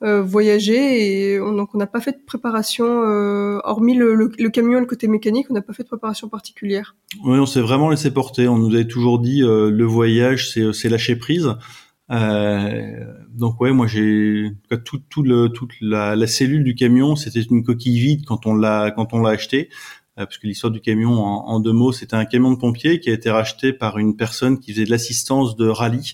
voyager 0.01 1.33
et 1.33 1.41
on, 1.41 1.51
donc 1.53 1.75
on 1.75 1.77
n'a 1.77 1.87
pas 1.87 1.99
fait 1.99 2.13
de 2.13 2.23
préparation 2.25 2.85
hormis 3.63 3.95
le, 3.95 4.49
camion 4.49 4.77
et 4.77 4.81
le 4.81 4.87
côté 4.87 5.07
mécanique, 5.07 5.47
on 5.49 5.53
n'a 5.53 5.61
pas 5.61 5.73
fait 5.73 5.83
de 5.83 5.89
préparation 5.89 6.29
particulière. 6.29 6.95
Oui, 7.25 7.37
on 7.37 7.45
s'est 7.45 7.61
vraiment 7.61 7.89
laissé 7.89 8.11
porter. 8.11 8.47
On 8.47 8.57
nous 8.57 8.73
avait 8.73 8.87
toujours 8.87 9.19
dit 9.19 9.41
le 9.41 9.83
voyage 9.83 10.51
c'est 10.51 10.89
lâcher 10.89 11.15
prise. 11.15 11.49
Euh, 12.11 13.05
donc 13.29 13.61
ouais, 13.61 13.71
moi 13.71 13.85
j'ai 13.87 14.51
tout, 14.83 14.99
tout 15.09 15.23
le, 15.23 15.49
toute 15.49 15.73
la, 15.79 16.15
la 16.15 16.27
cellule 16.27 16.63
du 16.63 16.73
camion, 16.73 17.15
c'était 17.15 17.41
une 17.41 17.63
coquille 17.63 17.99
vide 17.99 18.25
quand 18.25 18.47
on 18.47 18.55
l'a 18.55 18.91
quand 18.91 19.13
on 19.13 19.21
l'a 19.21 19.29
acheté, 19.29 19.69
euh, 20.17 20.25
parce 20.25 20.39
que 20.39 20.47
l'histoire 20.47 20.71
du 20.71 20.81
camion 20.81 21.13
en, 21.13 21.47
en 21.47 21.59
deux 21.59 21.71
mots, 21.71 21.91
c'était 21.91 22.15
un 22.15 22.25
camion 22.25 22.51
de 22.51 22.57
pompier 22.57 22.99
qui 22.99 23.11
a 23.11 23.13
été 23.13 23.29
racheté 23.29 23.73
par 23.73 23.99
une 23.99 24.15
personne 24.15 24.59
qui 24.59 24.73
faisait 24.73 24.85
de 24.85 24.89
l'assistance 24.91 25.55
de 25.55 25.67
rallye. 25.67 26.13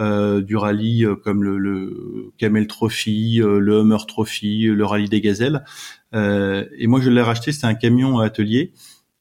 Euh, 0.00 0.40
du 0.40 0.56
rallye 0.56 1.04
euh, 1.04 1.14
comme 1.14 1.44
le, 1.44 1.56
le, 1.56 2.32
Camel 2.36 2.66
Trophy, 2.66 3.40
euh, 3.40 3.60
le 3.60 3.78
Hummer 3.78 4.06
Trophy, 4.08 4.64
le 4.64 4.84
rallye 4.84 5.08
des 5.08 5.20
gazelles. 5.20 5.64
et 6.12 6.86
moi, 6.88 7.00
je 7.00 7.10
l'ai 7.10 7.22
racheté, 7.22 7.52
c'était 7.52 7.66
un 7.66 7.74
camion 7.74 8.18
atelier. 8.18 8.72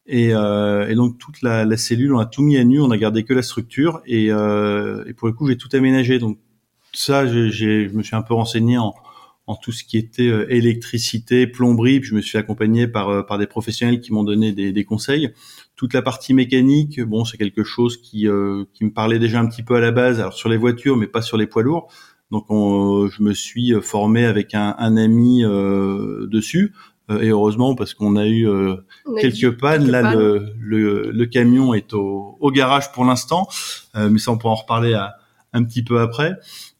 Et, 0.06 0.34
euh, 0.34 0.88
et, 0.90 0.96
donc 0.96 1.18
toute 1.18 1.42
la, 1.42 1.64
la, 1.66 1.78
cellule, 1.78 2.14
on 2.14 2.20
a 2.20 2.26
tout 2.26 2.42
mis 2.42 2.58
à 2.58 2.64
nu, 2.64 2.82
on 2.82 2.92
a 2.92 2.98
gardé 2.98 3.24
que 3.24 3.34
la 3.34 3.42
structure 3.42 4.02
et, 4.06 4.32
euh, 4.32 5.06
et 5.08 5.14
pour 5.14 5.28
le 5.28 5.34
coup 5.34 5.48
j'ai 5.48 5.58
tout 5.58 5.70
aménagé. 5.74 6.20
Donc 6.20 6.40
ça, 6.94 7.26
je 7.26 7.96
me 7.96 8.04
suis 8.04 8.16
un 8.16 8.22
peu 8.22 8.34
renseigné 8.34 8.78
en, 8.78 8.94
en 9.48 9.56
tout 9.56 9.72
ce 9.72 9.84
qui 9.84 9.98
était 9.98 10.28
euh, 10.28 10.52
électricité, 10.54 11.48
plomberie. 11.48 12.00
Puis 12.00 12.10
je 12.10 12.16
me 12.16 12.22
suis 12.22 12.38
accompagné 12.38 12.88
par 12.88 13.10
euh, 13.10 13.24
par 13.24 13.38
des 13.38 13.48
professionnels 13.48 14.02
qui 14.02 14.12
m'ont 14.12 14.24
donné 14.24 14.52
des, 14.52 14.74
des, 14.74 14.84
conseils. 14.84 15.32
Toute 15.76 15.94
la 15.94 16.02
partie 16.02 16.34
mécanique, 16.34 17.02
bon, 17.02 17.26
c'est 17.26 17.38
quelque 17.38 17.64
chose 17.64 17.98
qui 17.98 18.28
euh, 18.28 18.66
qui 18.74 18.86
me 18.86 18.92
parlait 18.92 19.20
déjà 19.20 19.40
un 19.40 19.48
petit 19.48 19.64
peu 19.64 19.76
à 19.76 19.80
la 19.80 19.92
base, 19.92 20.20
alors 20.20 20.34
sur 20.34 20.50
les 20.50 20.58
voitures, 20.58 20.98
mais 20.98 21.08
pas 21.08 21.22
sur 21.22 21.38
les 21.38 21.48
poids 21.48 21.64
lourds. 21.64 21.92
Donc 22.32 22.46
on, 22.50 23.08
je 23.08 23.22
me 23.22 23.34
suis 23.34 23.74
formé 23.82 24.26
avec 24.26 24.56
un, 24.56 24.76
un 24.78 24.98
ami 24.98 25.44
dessus. 25.44 26.74
Euh, 27.12 27.22
et 27.22 27.30
heureusement 27.30 27.76
parce 27.76 27.94
qu'on 27.94 28.16
a 28.16 28.26
eu 28.26 28.48
euh, 28.48 28.76
quelques 29.20 29.58
pannes. 29.60 29.90
Là, 29.90 30.16
Le, 30.16 30.54
le, 30.60 31.12
le, 31.12 31.26
camion 31.26 31.74
est 31.74 31.94
au, 31.94 32.38
au 32.40 32.52
garage 32.52 32.92
pour 32.92 33.04
l'instant, 33.06 33.48
euh, 33.96 34.10
mais 34.10 34.20
ça 34.20 34.32
on 34.32 34.38
pourra 34.38 34.54
en 34.54 34.58
reparler 34.58 34.94
à, 34.94 35.16
un 35.52 35.64
petit 35.64 35.84
peu 35.84 36.00
après. 36.00 36.38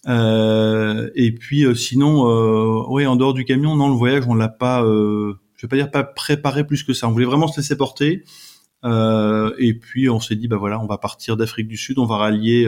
Euh, 0.08 1.10
et 1.16 1.32
puis 1.34 1.66
sinon, 1.76 2.28
euh, 2.30 2.84
oui, 2.90 3.06
en 3.06 3.16
dehors 3.16 3.34
du 3.34 3.46
camion, 3.46 3.76
non, 3.76 3.90
le 3.90 3.96
voyage, 3.96 4.24
on 4.28 4.36
l'a 4.36 4.50
pas, 4.50 4.84
euh, 4.84 5.34
je 5.56 5.66
vais 5.66 5.70
pas 5.70 5.76
dire 5.76 5.92
pas 5.92 6.04
préparé 6.04 6.66
plus 6.66 6.84
que 6.84 6.94
ça. 6.94 7.08
On 7.08 7.12
voulait 7.12 7.26
vraiment 7.26 7.48
se 7.48 7.60
laisser 7.60 7.78
porter. 7.78 8.24
Et 8.84 9.74
puis 9.74 10.10
on 10.10 10.20
s'est 10.20 10.36
dit, 10.36 10.48
bah 10.48 10.58
voilà, 10.58 10.80
on 10.80 10.88
va 10.88 10.98
partir 10.98 11.38
d'Afrique 11.38 11.68
du 11.68 11.78
Sud, 11.78 12.00
on 12.00 12.06
va 12.06 12.18
rallier 12.18 12.68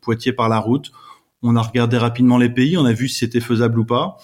Poitiers 0.00 0.32
par 0.32 0.48
la 0.48 0.58
route. 0.58 0.92
On 1.42 1.56
a 1.56 1.62
regardé 1.62 1.98
rapidement 1.98 2.38
les 2.38 2.48
pays, 2.48 2.76
on 2.76 2.84
a 2.84 2.92
vu 2.92 3.08
si 3.08 3.18
c'était 3.18 3.40
faisable 3.40 3.78
ou 3.78 3.84
pas. 3.84 4.16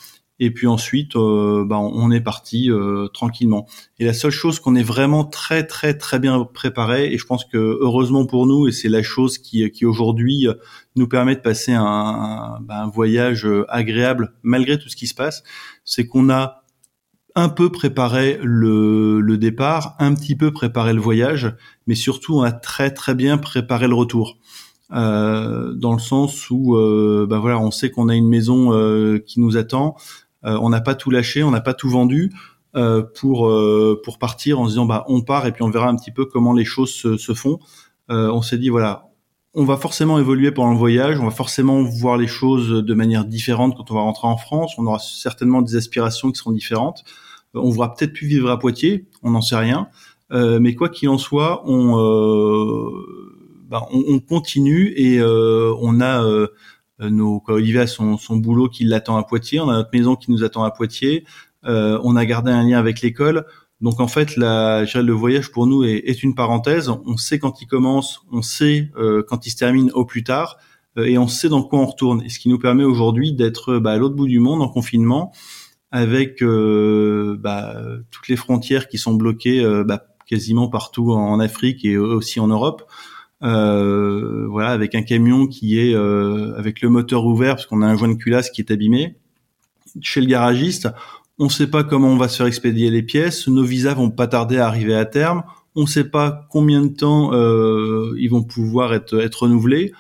Et 0.45 0.51
puis 0.51 0.67
ensuite, 0.67 1.15
euh, 1.15 1.65
bah, 1.65 1.79
on 1.79 2.11
est 2.11 2.21
parti 2.21 2.69
euh, 2.69 3.07
tranquillement. 3.07 3.69
Et 4.01 4.05
la 4.05 4.13
seule 4.13 4.33
chose 4.33 4.59
qu'on 4.59 4.75
est 4.75 4.83
vraiment 4.83 5.25
très 5.25 5.65
très 5.65 5.97
très 5.97 6.19
bien 6.19 6.43
préparé, 6.45 7.13
et 7.13 7.19
je 7.19 7.25
pense 7.27 7.45
que 7.45 7.59
heureusement 7.59 8.27
pour 8.27 8.47
nous, 8.47 8.67
et 8.67 8.73
c'est 8.73 8.89
la 8.89 9.05
chose 9.05 9.39
qui, 9.39 9.71
qui 9.71 9.87
aujourd'hui 9.87 10.49
nous 10.97 11.07
permet 11.07 11.37
de 11.37 11.41
passer 11.41 11.73
un, 11.75 12.59
bah, 12.61 12.83
un 12.83 12.89
voyage 12.89 13.47
agréable 13.69 14.33
malgré 14.43 14.79
tout 14.79 14.89
ce 14.89 14.97
qui 14.97 15.07
se 15.07 15.15
passe, 15.15 15.45
c'est 15.85 16.09
qu'on 16.09 16.29
a 16.29 16.62
un 17.35 17.49
peu 17.49 17.71
préparé 17.71 18.39
le, 18.43 19.37
départ, 19.39 19.97
un 19.99 20.15
petit 20.15 20.37
peu 20.37 20.51
préparé 20.53 20.93
le 20.93 21.01
voyage, 21.01 21.55
mais 21.87 21.95
surtout 21.95 22.39
on 22.39 22.43
a 22.43 22.53
très 22.53 22.91
très 22.91 23.15
bien 23.15 23.39
préparé 23.39 23.89
le 23.89 23.95
retour. 23.95 24.39
Euh, 24.93 25.73
dans 25.73 25.95
le 25.95 25.99
sens 25.99 26.51
où 26.51 26.77
euh, 26.77 27.27
bah 27.29 27.39
voilà, 27.39 27.59
on 27.59 27.71
sait 27.71 27.91
qu'on 27.91 28.11
a 28.11 28.15
une 28.15 28.29
maison 28.29 28.75
euh, 28.75 29.19
qui 29.19 29.41
nous 29.41 29.57
attend, 29.57 29.97
euh, 30.45 30.59
on 30.61 30.69
n'a 30.69 30.83
pas 30.83 30.95
tout 30.95 31.11
lâché, 31.11 31.43
on 31.43 31.51
n'a 31.51 31.63
pas 31.63 31.75
tout 31.75 31.89
vendu 31.89 32.33
pour 33.15 33.55
pour 34.03 34.19
partir 34.19 34.59
en 34.59 34.65
se 34.65 34.71
disant 34.71 34.87
bah 34.87 35.05
on 35.07 35.21
part 35.21 35.47
et 35.47 35.53
puis 35.53 35.63
on 35.63 35.69
verra 35.69 35.89
un 35.89 35.97
petit 35.97 36.11
peu 36.11 36.25
comment 36.25 36.55
les 36.55 36.65
choses 36.65 36.91
se, 36.91 37.19
se 37.19 37.35
font. 37.35 37.59
on 38.09 38.41
s'est 38.41 38.57
dit 38.57 38.71
voilà, 38.71 39.12
on 39.55 39.65
va 39.65 39.77
forcément 39.77 40.19
évoluer 40.19 40.51
pendant 40.51 40.73
le 40.73 40.79
voyage, 40.79 41.21
on 41.21 41.25
va 41.25 41.31
forcément 41.31 41.83
voir 41.83 42.17
les 42.17 42.27
choses 42.27 42.71
de 42.71 42.95
manière 42.95 43.25
différente 43.25 43.77
quand 43.77 43.91
on 43.91 43.95
va 43.95 44.01
rentrer 44.01 44.27
en 44.27 44.39
France, 44.39 44.75
on 44.79 44.87
aura 44.87 44.99
certainement 44.99 45.61
des 45.61 45.77
aspirations 45.77 46.31
qui 46.31 46.39
seront 46.39 46.53
différentes. 46.53 47.05
On 47.55 47.69
voudra 47.69 47.95
peut-être 47.95 48.15
plus 48.15 48.27
vivre 48.27 48.51
à 48.51 48.59
Poitiers, 48.59 49.07
on 49.23 49.33
n'en 49.33 49.43
sait 49.43 49.57
rien. 49.57 49.89
Euh, 50.33 50.59
mais 50.59 50.75
quoi 50.75 50.89
qu'il 50.89 51.11
en 51.11 51.19
soit, 51.19 51.63
on, 51.69 51.99
euh, 51.99 52.89
bah, 53.69 53.87
on, 53.93 54.03
on, 54.09 54.19
continue 54.21 54.95
et 54.97 55.23
on 55.23 56.01
a 56.01 56.49
nos 57.01 57.43
Olivier 57.49 57.81
a 57.81 57.87
son, 57.87 58.17
son 58.17 58.37
boulot 58.37 58.69
qui 58.69 58.85
l'attend 58.85 59.19
à 59.19 59.25
Poitiers, 59.25 59.61
on 59.61 59.69
a 59.69 59.75
notre 59.75 59.91
maison 59.93 60.17
qui 60.17 60.31
nous 60.31 60.45
attend 60.45 60.65
à 60.65 60.71
Poitiers, 60.71 61.25
on 61.65 62.17
a 62.17 62.25
gardé 62.25 62.51
un 62.51 62.63
lien 62.63 62.79
avec 62.79 63.03
l'école. 63.03 63.45
Donc 63.83 64.01
en 64.01 64.09
fait, 64.09 64.37
la, 64.37 64.85
le 64.85 65.13
voyage 65.13 65.51
pour 65.53 65.67
nous 65.67 65.85
est, 65.85 66.23
une 66.23 66.35
parenthèse. 66.35 66.89
On 66.89 67.17
sait 67.17 67.39
quand 67.39 67.61
il 67.61 67.67
commence, 67.67 68.23
on 68.33 68.41
sait 68.41 68.91
quand 69.29 69.45
il 69.47 69.51
se 69.51 69.57
termine 69.57 69.91
au 69.93 70.05
plus 70.05 70.23
tard, 70.23 70.57
et 70.97 71.19
on 71.19 71.27
sait 71.27 71.49
dans 71.49 71.63
quoi 71.63 71.81
on 71.81 71.87
retourne. 71.87 72.23
Et 72.23 72.29
ce 72.29 72.39
qui 72.39 72.49
nous 72.49 72.59
permet 72.59 72.85
aujourd'hui 72.85 73.33
d'être 73.33 73.79
bah, 73.79 73.93
à 73.93 73.99
l'autre 73.99 74.15
bout 74.15 74.29
du 74.29 74.39
monde 74.39 74.63
en 74.63 74.69
confinement, 74.69 75.33
avec 75.93 76.43
euh, 76.43 77.37
bah, 77.39 77.77
toutes 78.11 78.29
les 78.29 78.37
frontières 78.37 78.89
qui 78.89 78.97
sont 78.97 79.13
bloquées 79.13 79.63
euh, 79.63 79.85
bah, 79.85 80.07
quasiment 80.27 80.69
partout 80.69 81.13
en 81.13 81.39
Afrique 81.39 81.85
et 81.85 81.99
aussi 81.99 82.41
en 82.41 82.49
Europe. 82.49 82.91
Euh, 83.43 84.47
voilà, 84.49 84.71
avec 84.71 84.95
un 84.95 85.03
camion 85.03 85.47
qui 85.47 85.79
est 85.79 85.95
avec 85.95 86.81
le 86.81 86.89
moteur 86.89 87.27
ouvert 87.27 87.57
parce 87.57 87.67
qu'on 87.67 87.83
a 87.83 87.87
un 87.87 87.97
joint 87.97 88.09
de 88.09 88.15
culasse 88.15 88.51
qui 88.51 88.63
est 88.63 88.73
abîmé. 88.73 89.17
Chez 90.01 90.23
le 90.23 90.27
garagiste, 90.27 90.89
on 91.43 91.47
ne 91.47 91.51
sait 91.51 91.67
pas 91.67 91.83
comment 91.83 92.07
on 92.07 92.17
va 92.17 92.29
se 92.29 92.37
faire 92.37 92.47
expédier 92.47 92.89
les 92.89 93.03
pièces. 93.03 93.49
Nos 93.49 93.65
visas 93.65 93.95
vont 93.95 94.11
pas 94.11 94.29
tarder 94.29 94.59
à 94.59 94.69
arriver 94.69 94.95
à 94.95 95.05
terme. 95.05 95.43
On 95.75 95.83
ne 95.83 95.87
sait 95.87 96.09
pas 96.09 96.47
combien 96.51 96.83
de 96.83 96.95
temps 96.95 97.33
ils 98.17 98.29
vont 98.29 98.45
pouvoir 98.45 98.95
être, 98.95 99.21
être 99.21 99.43
renouvelés. 99.43 99.93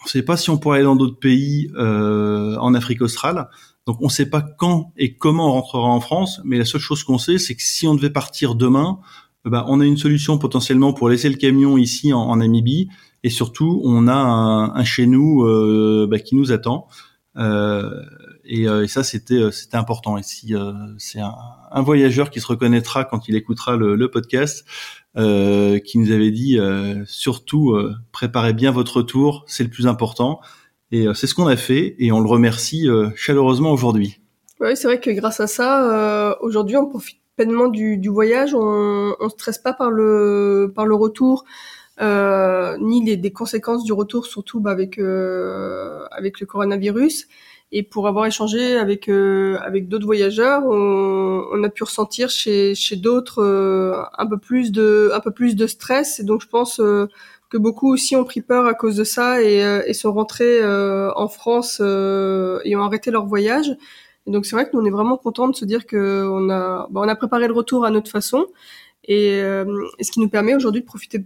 On 0.00 0.04
ne 0.04 0.08
sait 0.08 0.22
pas 0.22 0.36
si 0.36 0.50
on 0.50 0.58
pourra 0.58 0.76
aller 0.76 0.84
dans 0.84 0.94
d'autres 0.94 1.18
pays 1.18 1.68
en 1.76 2.74
Afrique 2.74 3.02
australe. 3.02 3.48
Donc 3.86 4.00
on 4.00 4.06
ne 4.06 4.10
sait 4.10 4.30
pas 4.30 4.40
quand 4.40 4.92
et 4.96 5.16
comment 5.16 5.48
on 5.48 5.52
rentrera 5.52 5.88
en 5.88 6.00
France, 6.00 6.40
mais 6.44 6.58
la 6.58 6.64
seule 6.64 6.80
chose 6.80 7.04
qu'on 7.04 7.18
sait, 7.18 7.38
c'est 7.38 7.54
que 7.54 7.62
si 7.62 7.86
on 7.86 7.94
devait 7.94 8.10
partir 8.10 8.54
demain, 8.54 8.98
eh 9.46 9.50
ben, 9.50 9.64
on 9.68 9.80
a 9.80 9.84
une 9.84 9.98
solution 9.98 10.38
potentiellement 10.38 10.94
pour 10.94 11.10
laisser 11.10 11.28
le 11.28 11.36
camion 11.36 11.76
ici 11.76 12.12
en, 12.12 12.36
Namibie, 12.36 12.88
et 13.24 13.30
surtout 13.30 13.82
on 13.84 14.08
a 14.08 14.14
un, 14.14 14.84
chez 14.84 15.06
nous 15.06 15.44
euh, 15.44 16.06
bah, 16.08 16.18
qui 16.18 16.34
nous 16.34 16.50
attend. 16.50 16.86
Euh, 17.36 17.90
euh, 18.50 18.82
et, 18.82 18.88
ça 18.88 19.02
c'était 19.02 19.50
c'était 19.52 19.76
important. 19.76 20.16
Et 20.18 20.22
si 20.22 20.54
c'est 20.98 21.20
un, 21.20 21.82
voyageur 21.82 22.30
qui 22.30 22.40
se 22.40 22.46
reconnaîtra 22.46 23.04
quand 23.04 23.28
il 23.28 23.36
écoutera 23.36 23.76
le, 23.76 24.10
podcast, 24.10 24.64
qui 25.16 25.98
nous 25.98 26.10
avait 26.10 26.30
dit 26.30 26.58
surtout 27.06 27.78
préparez 28.12 28.52
bien 28.52 28.70
votre 28.70 28.98
retour, 28.98 29.44
c'est 29.46 29.64
le 29.64 29.70
plus 29.70 29.86
important. 29.86 30.40
Et 30.94 31.08
euh, 31.08 31.12
c'est 31.14 31.26
ce 31.26 31.34
qu'on 31.34 31.48
a 31.48 31.56
fait 31.56 31.96
et 31.98 32.12
on 32.12 32.20
le 32.20 32.28
remercie 32.28 32.88
euh, 32.88 33.10
chaleureusement 33.16 33.72
aujourd'hui. 33.72 34.20
Oui, 34.60 34.76
c'est 34.76 34.86
vrai 34.86 35.00
que 35.00 35.10
grâce 35.10 35.40
à 35.40 35.48
ça, 35.48 35.90
euh, 35.90 36.34
aujourd'hui, 36.40 36.76
on 36.76 36.86
profite 36.86 37.18
pleinement 37.36 37.66
du, 37.66 38.00
voyage. 38.08 38.54
On 38.54 39.16
ne 39.20 39.28
stresse 39.28 39.58
pas 39.58 39.72
par 39.72 39.90
le, 39.90 40.72
par 40.72 40.86
le 40.86 40.94
retour. 40.94 41.44
Euh, 42.00 42.76
ni 42.80 43.04
les 43.04 43.16
des 43.16 43.32
conséquences 43.32 43.84
du 43.84 43.92
retour, 43.92 44.26
surtout 44.26 44.60
bah, 44.60 44.70
avec 44.70 44.98
euh, 44.98 46.04
avec 46.10 46.40
le 46.40 46.46
coronavirus. 46.46 47.26
Et 47.76 47.82
pour 47.82 48.06
avoir 48.06 48.24
échangé 48.26 48.76
avec 48.76 49.08
euh, 49.08 49.58
avec 49.62 49.88
d'autres 49.88 50.06
voyageurs, 50.06 50.62
on, 50.64 51.44
on, 51.52 51.64
a 51.64 51.68
pu 51.68 51.82
ressentir 51.82 52.30
chez 52.30 52.74
chez 52.74 52.96
d'autres 52.96 53.42
un 54.16 54.26
peu 54.26 54.38
plus 54.38 54.70
de 54.72 55.10
un 55.12 55.20
peu 55.20 55.32
plus 55.32 55.56
de 55.56 55.66
stress. 55.66 56.20
Et 56.20 56.24
donc 56.24 56.40
je 56.40 56.48
pense 56.48 56.80
que 57.54 57.58
beaucoup 57.58 57.92
aussi 57.92 58.16
ont 58.16 58.24
pris 58.24 58.40
peur 58.40 58.66
à 58.66 58.74
cause 58.74 58.96
de 58.96 59.04
ça 59.04 59.40
et, 59.40 59.62
euh, 59.62 59.82
et 59.86 59.94
sont 59.94 60.12
rentrés 60.12 60.60
euh, 60.60 61.12
en 61.14 61.28
France 61.28 61.78
euh, 61.80 62.58
et 62.64 62.74
ont 62.74 62.82
arrêté 62.82 63.12
leur 63.12 63.26
voyage. 63.26 63.76
Et 64.26 64.32
donc 64.32 64.44
c'est 64.44 64.56
vrai 64.56 64.68
que 64.68 64.70
nous 64.74 64.82
on 64.82 64.84
est 64.84 64.90
vraiment 64.90 65.16
contents 65.16 65.46
de 65.46 65.54
se 65.54 65.64
dire 65.64 65.86
que 65.86 66.26
on 66.28 66.50
a 66.50 66.88
bah, 66.90 67.00
on 67.04 67.08
a 67.08 67.14
préparé 67.14 67.46
le 67.46 67.54
retour 67.54 67.84
à 67.84 67.90
notre 67.90 68.10
façon 68.10 68.46
et, 69.06 69.38
et 69.38 70.04
ce 70.04 70.10
qui 70.10 70.20
nous 70.20 70.28
permet 70.28 70.54
aujourd'hui 70.54 70.80
de 70.80 70.86
profiter 70.86 71.24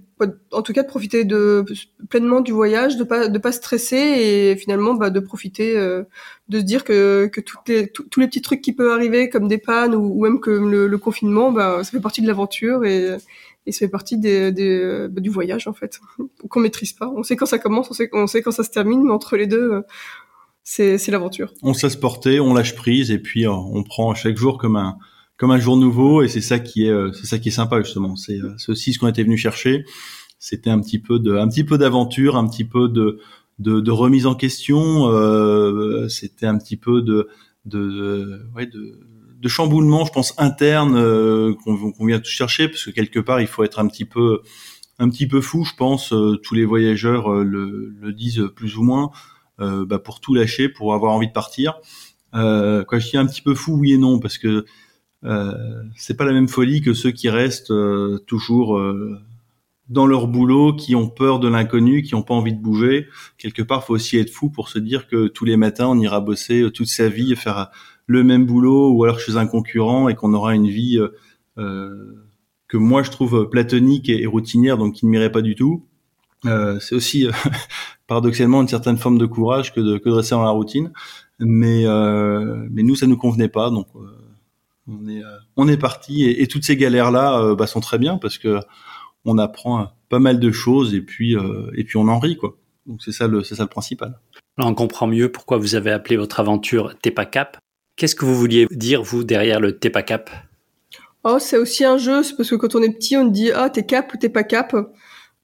en 0.52 0.62
tout 0.62 0.72
cas 0.72 0.82
de 0.82 0.88
profiter 0.88 1.24
de 1.24 1.64
pleinement 2.08 2.40
du 2.40 2.52
voyage, 2.52 2.96
de 2.96 3.04
pas 3.04 3.28
de 3.28 3.38
pas 3.38 3.52
stresser 3.52 3.96
et 3.96 4.56
finalement 4.56 4.94
bah, 4.94 5.10
de 5.10 5.20
profiter 5.20 5.74
de 5.76 6.58
se 6.58 6.64
dire 6.64 6.82
que 6.82 7.28
que 7.32 7.40
toutes 7.40 7.68
les 7.68 7.88
tous 7.90 8.20
les 8.20 8.26
petits 8.26 8.42
trucs 8.42 8.62
qui 8.62 8.72
peuvent 8.72 8.90
arriver 8.90 9.28
comme 9.28 9.46
des 9.46 9.58
pannes 9.58 9.94
ou, 9.94 10.20
même 10.22 10.40
que 10.40 10.50
le, 10.50 10.88
le 10.88 10.98
confinement 10.98 11.52
bah 11.52 11.84
ça 11.84 11.90
fait 11.90 12.00
partie 12.00 12.20
de 12.20 12.26
l'aventure 12.26 12.84
et 12.84 13.16
et 13.68 13.72
ça 13.72 13.80
fait 13.80 13.88
partie 13.88 14.16
des, 14.16 14.50
des, 14.50 15.06
bah, 15.10 15.20
du 15.20 15.28
voyage 15.28 15.68
en 15.68 15.74
fait 15.74 16.00
qu'on 16.48 16.60
maîtrise 16.60 16.94
pas. 16.94 17.08
On 17.14 17.22
sait 17.22 17.36
quand 17.36 17.46
ça 17.46 17.58
commence, 17.58 17.90
on 17.90 17.94
sait, 17.94 18.08
on 18.12 18.26
sait 18.26 18.42
quand 18.42 18.50
ça 18.50 18.64
se 18.64 18.70
termine, 18.70 19.04
mais 19.04 19.12
entre 19.12 19.36
les 19.36 19.46
deux, 19.46 19.72
euh, 19.72 19.82
c'est, 20.64 20.98
c'est 20.98 21.12
l'aventure. 21.12 21.52
On 21.62 21.74
se 21.74 21.86
laisse 21.86 21.96
porter, 21.96 22.40
on 22.40 22.54
lâche 22.54 22.74
prise 22.74 23.10
et 23.10 23.18
puis 23.18 23.46
euh, 23.46 23.52
on 23.52 23.82
prend 23.84 24.14
chaque 24.14 24.36
jour 24.36 24.58
comme 24.58 24.76
un 24.76 24.96
comme 25.38 25.50
un 25.50 25.58
jour 25.58 25.76
nouveau 25.76 26.22
et 26.22 26.28
c'est 26.28 26.42
ça 26.42 26.58
qui 26.58 26.84
est 26.86 26.90
euh, 26.90 27.12
c'est 27.12 27.26
ça 27.26 27.38
qui 27.38 27.48
est 27.48 27.52
sympa 27.52 27.80
justement. 27.80 28.16
C'est, 28.16 28.38
c'est 28.58 28.70
aussi 28.72 28.92
ce 28.92 28.98
qu'on 28.98 29.08
était 29.08 29.22
venu 29.22 29.38
chercher. 29.38 29.84
C'était 30.38 30.70
un 30.70 30.80
petit 30.80 30.98
peu 30.98 31.18
de 31.18 31.36
un 31.36 31.48
petit 31.48 31.64
peu 31.64 31.78
d'aventure, 31.78 32.36
un 32.36 32.46
petit 32.46 32.64
peu 32.64 32.88
de 32.88 33.20
de, 33.58 33.80
de 33.80 33.90
remise 33.90 34.26
en 34.26 34.34
question. 34.34 35.08
Euh, 35.08 36.08
c'était 36.08 36.46
un 36.46 36.58
petit 36.58 36.76
peu 36.76 37.00
de 37.02 37.28
de, 37.64 38.42
ouais, 38.54 38.66
de 38.66 39.00
de 39.40 39.48
chamboulement, 39.48 40.04
je 40.04 40.12
pense, 40.12 40.34
interne 40.38 40.96
euh, 40.96 41.54
qu'on 41.64 42.06
vient 42.06 42.18
tout 42.18 42.30
chercher, 42.30 42.68
parce 42.68 42.84
que 42.84 42.90
quelque 42.90 43.20
part, 43.20 43.40
il 43.40 43.46
faut 43.46 43.62
être 43.62 43.78
un 43.78 43.86
petit 43.86 44.04
peu, 44.04 44.40
un 44.98 45.08
petit 45.08 45.28
peu 45.28 45.40
fou, 45.40 45.64
je 45.64 45.74
pense. 45.76 46.12
Euh, 46.12 46.36
tous 46.42 46.56
les 46.56 46.64
voyageurs 46.64 47.32
euh, 47.32 47.44
le, 47.44 47.94
le, 48.00 48.12
disent 48.12 48.42
plus 48.56 48.76
ou 48.76 48.82
moins, 48.82 49.10
bah, 49.58 49.98
pour 49.98 50.20
tout 50.20 50.34
lâcher, 50.34 50.68
pour 50.68 50.94
avoir 50.94 51.12
envie 51.12 51.28
de 51.28 51.32
partir. 51.32 51.80
Euh, 52.34 52.84
quoi, 52.84 52.98
je 52.98 53.10
dis 53.10 53.16
un 53.16 53.26
petit 53.26 53.42
peu 53.42 53.54
fou, 53.54 53.76
oui 53.78 53.92
et 53.92 53.98
non, 53.98 54.18
parce 54.18 54.38
que 54.38 54.64
c'est 55.22 56.16
pas 56.16 56.24
la 56.24 56.32
même 56.32 56.48
folie 56.48 56.80
que 56.80 56.94
ceux 56.94 57.10
qui 57.10 57.28
restent 57.28 57.72
toujours 58.26 58.80
dans 59.88 60.06
leur 60.06 60.28
boulot, 60.28 60.74
qui 60.74 60.94
ont 60.94 61.08
peur 61.08 61.40
de 61.40 61.48
l'inconnu, 61.48 62.02
qui 62.02 62.14
n'ont 62.14 62.22
pas 62.22 62.34
envie 62.34 62.52
de 62.52 62.60
bouger. 62.60 63.08
Quelque 63.38 63.62
part, 63.62 63.84
faut 63.84 63.94
aussi 63.94 64.18
être 64.18 64.30
fou 64.30 64.50
pour 64.50 64.68
se 64.68 64.78
dire 64.78 65.08
que 65.08 65.28
tous 65.28 65.44
les 65.44 65.56
matins, 65.56 65.88
on 65.88 65.98
ira 65.98 66.20
bosser 66.20 66.70
toute 66.72 66.88
sa 66.88 67.08
vie 67.08 67.32
et 67.32 67.36
faire 67.36 67.70
le 68.08 68.24
même 68.24 68.46
boulot 68.46 68.90
ou 68.90 69.04
alors 69.04 69.20
chez 69.20 69.36
un 69.36 69.46
concurrent 69.46 70.08
et 70.08 70.16
qu'on 70.16 70.34
aura 70.34 70.54
une 70.54 70.66
vie 70.66 70.98
euh, 70.98 71.14
euh, 71.58 72.26
que 72.66 72.76
moi 72.76 73.02
je 73.02 73.10
trouve 73.10 73.48
platonique 73.48 74.08
et, 74.08 74.26
routinière, 74.26 74.78
donc 74.78 74.94
qui 74.94 75.06
ne 75.06 75.10
m'irait 75.10 75.30
pas 75.30 75.42
du 75.42 75.54
tout. 75.54 75.84
Euh, 76.46 76.80
c'est 76.80 76.94
aussi 76.94 77.28
paradoxalement 78.06 78.62
une 78.62 78.68
certaine 78.68 78.96
forme 78.96 79.18
de 79.18 79.26
courage 79.26 79.74
que 79.74 79.80
de, 79.80 79.98
que 79.98 80.08
de 80.08 80.14
rester 80.14 80.34
dans 80.34 80.42
la 80.42 80.50
routine, 80.50 80.90
mais 81.38 81.84
mais 82.70 82.82
nous 82.82 82.96
ça 82.96 83.06
nous 83.06 83.16
convenait 83.16 83.48
pas, 83.48 83.70
donc 83.70 83.86
on 84.88 85.08
est 85.08 85.22
on 85.56 85.68
est 85.68 85.76
parti 85.76 86.24
et, 86.24 86.46
toutes 86.46 86.64
ces 86.64 86.76
galères 86.76 87.10
là 87.10 87.54
bah, 87.54 87.66
sont 87.66 87.80
très 87.80 87.98
bien 87.98 88.18
parce 88.18 88.38
que 88.38 88.60
on 89.24 89.38
apprend 89.38 89.92
pas 90.08 90.18
mal 90.18 90.40
de 90.40 90.50
choses 90.50 90.94
et 90.94 91.02
puis 91.02 91.36
et 91.74 91.84
puis 91.84 91.96
on 91.96 92.08
en 92.08 92.18
rit 92.18 92.36
quoi. 92.36 92.56
Donc 92.86 93.02
c'est 93.02 93.12
ça 93.12 93.26
le 93.26 93.42
c'est 93.42 93.54
ça 93.54 93.64
le 93.64 93.68
principal. 93.68 94.18
Là, 94.56 94.66
on 94.66 94.74
comprend 94.74 95.06
mieux 95.06 95.30
pourquoi 95.30 95.58
vous 95.58 95.74
avez 95.74 95.92
appelé 95.92 96.16
votre 96.16 96.40
aventure 96.40 96.98
Tepa 97.00 97.26
Cap. 97.26 97.58
Qu'est-ce 97.98 98.14
que 98.14 98.24
vous 98.24 98.34
vouliez 98.34 98.66
dire, 98.70 99.02
vous, 99.02 99.24
derrière 99.24 99.58
le 99.58 99.76
t'es 99.76 99.90
pas 99.90 100.02
cap 100.02 100.30
Oh, 101.24 101.38
c'est 101.40 101.58
aussi 101.58 101.84
un 101.84 101.98
jeu, 101.98 102.22
c'est 102.22 102.36
parce 102.36 102.48
que 102.48 102.54
quand 102.54 102.76
on 102.76 102.82
est 102.82 102.92
petit, 102.92 103.16
on 103.16 103.24
dit 103.26 103.50
ah 103.52 103.70
t'es 103.70 103.84
cap 103.84 104.14
ou 104.14 104.16
t'es 104.16 104.28
pas 104.28 104.44
cap? 104.44 104.74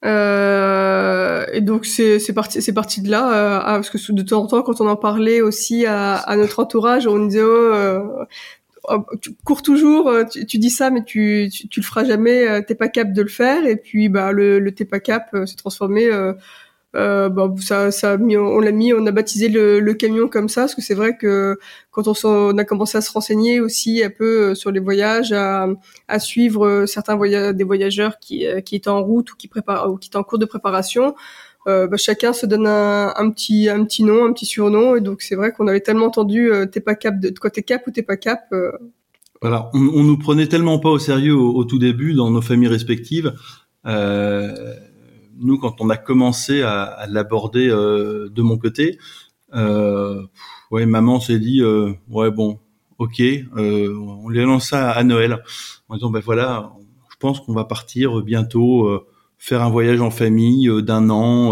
Euh, 0.05 1.45
et 1.51 1.61
donc 1.61 1.85
c'est 1.85 2.19
c'est 2.19 2.33
parti 2.33 2.61
c'est 2.61 2.73
parti 2.73 3.01
de 3.01 3.09
là 3.09 3.33
euh, 3.33 3.59
ah, 3.61 3.73
parce 3.75 3.89
que 3.89 4.11
de 4.11 4.21
temps 4.21 4.43
en 4.43 4.47
temps 4.47 4.61
quand 4.61 4.79
on 4.79 4.87
en 4.87 4.95
parlait 4.95 5.41
aussi 5.41 5.85
à, 5.85 6.15
à 6.15 6.35
notre 6.35 6.59
entourage 6.59 7.07
on 7.07 7.25
disait 7.25 7.41
oh, 7.41 7.73
euh, 7.73 8.25
oh 8.89 9.05
tu 9.21 9.35
cours 9.43 9.61
toujours 9.61 10.09
euh, 10.09 10.23
tu, 10.25 10.57
dis 10.57 10.69
ça 10.69 10.89
mais 10.89 11.03
tu, 11.03 11.49
tu, 11.51 11.79
le 11.79 11.85
feras 11.85 12.03
jamais 12.03 12.47
euh, 12.47 12.61
t'es 12.65 12.75
pas 12.75 12.87
cap 12.89 13.11
de 13.13 13.21
le 13.21 13.27
faire. 13.29 13.65
Et 13.65 13.77
puis 13.77 14.09
bah 14.09 14.31
le, 14.31 14.59
le 14.59 14.71
t'es 14.73 14.85
pas 14.85 14.99
cap 14.99 15.35
s'est 15.45 15.55
transformé 15.55 16.09
euh, 16.95 17.27
bah, 17.29 17.53
ça, 17.59 17.91
ça 17.91 18.13
a 18.13 18.17
mis, 18.17 18.37
on 18.37 18.59
l'a 18.59 18.71
mis, 18.71 18.93
on 18.93 19.05
a 19.05 19.11
baptisé 19.11 19.49
le, 19.49 19.79
le, 19.81 19.93
camion 19.93 20.29
comme 20.29 20.47
ça, 20.47 20.61
parce 20.61 20.75
que 20.75 20.81
c'est 20.81 20.93
vrai 20.93 21.17
que 21.17 21.59
quand 21.91 22.07
on, 22.07 22.13
on, 22.23 22.57
a 22.57 22.63
commencé 22.63 22.97
à 22.97 23.01
se 23.01 23.11
renseigner 23.11 23.59
aussi 23.59 24.01
un 24.03 24.09
peu 24.09 24.51
euh, 24.51 24.55
sur 24.55 24.71
les 24.71 24.79
voyages, 24.79 25.33
à, 25.33 25.67
à 26.07 26.19
suivre 26.19 26.65
euh, 26.65 26.85
certains 26.85 27.15
voyages, 27.15 27.53
des 27.53 27.65
voyageurs 27.65 28.17
qui, 28.19 28.47
euh, 28.47 28.61
qui 28.61 28.77
étaient 28.77 28.89
en 28.89 29.03
route 29.03 29.33
ou 29.33 29.35
qui 29.35 29.49
ou 29.87 29.97
qui 29.97 30.07
étaient 30.07 30.17
en 30.17 30.23
cours 30.23 30.39
de 30.39 30.45
préparation, 30.45 31.15
euh, 31.67 31.87
bah, 31.87 31.97
chacun 31.97 32.33
se 32.33 32.45
donne 32.45 32.67
un, 32.67 33.29
petit 33.31 33.69
un 33.69 33.83
petit 33.85 34.03
nom, 34.03 34.25
un 34.25 34.33
petit 34.33 34.45
surnom, 34.45 34.95
et 34.95 35.01
donc 35.01 35.21
c'est 35.21 35.35
vrai 35.35 35.51
qu'on 35.51 35.67
avait 35.67 35.81
tellement 35.81 36.07
entendu 36.07 36.51
euh, 36.51 36.65
t'es 36.65 36.79
pas 36.79 36.95
cap 36.95 37.19
de, 37.19 37.37
quoi 37.37 37.49
t'es 37.49 37.63
cap 37.63 37.85
ou 37.87 37.91
t'es 37.91 38.03
pas 38.03 38.17
cap. 38.17 38.53
Voilà, 39.41 39.69
on, 39.73 39.79
on 39.79 40.03
nous 40.03 40.17
prenait 40.17 40.47
tellement 40.47 40.79
pas 40.79 40.89
au 40.89 40.99
sérieux 40.99 41.35
au, 41.35 41.63
tout 41.65 41.77
début 41.79 42.13
dans 42.13 42.31
nos 42.31 42.41
familles 42.41 42.69
respectives. 42.69 43.33
Euh, 43.85 44.73
nous, 45.37 45.57
quand 45.59 45.81
on 45.81 45.89
a 45.89 45.97
commencé 45.97 46.61
à, 46.61 46.83
à 46.83 47.07
l'aborder 47.07 47.69
euh, 47.69 48.29
de 48.29 48.41
mon 48.41 48.57
côté, 48.57 48.97
euh, 49.53 50.25
ouais, 50.71 50.85
maman 50.85 51.19
s'est 51.19 51.39
dit, 51.39 51.61
euh, 51.61 51.93
ouais, 52.09 52.31
bon, 52.31 52.59
ok, 52.97 53.21
euh, 53.21 53.95
on 53.97 54.29
lui 54.29 54.39
a 54.39 54.45
lancé 54.45 54.69
ça 54.69 54.91
à 54.91 55.03
Noël 55.03 55.43
en 55.89 55.95
disant, 55.95 56.09
ben 56.09 56.21
voilà, 56.21 56.73
je 57.09 57.15
pense 57.17 57.39
qu'on 57.39 57.53
va 57.53 57.65
partir 57.65 58.21
bientôt 58.21 58.89
faire 59.37 59.61
un 59.61 59.69
voyage 59.69 60.01
en 60.01 60.11
famille 60.11 60.69
d'un 60.83 61.09
an. 61.09 61.51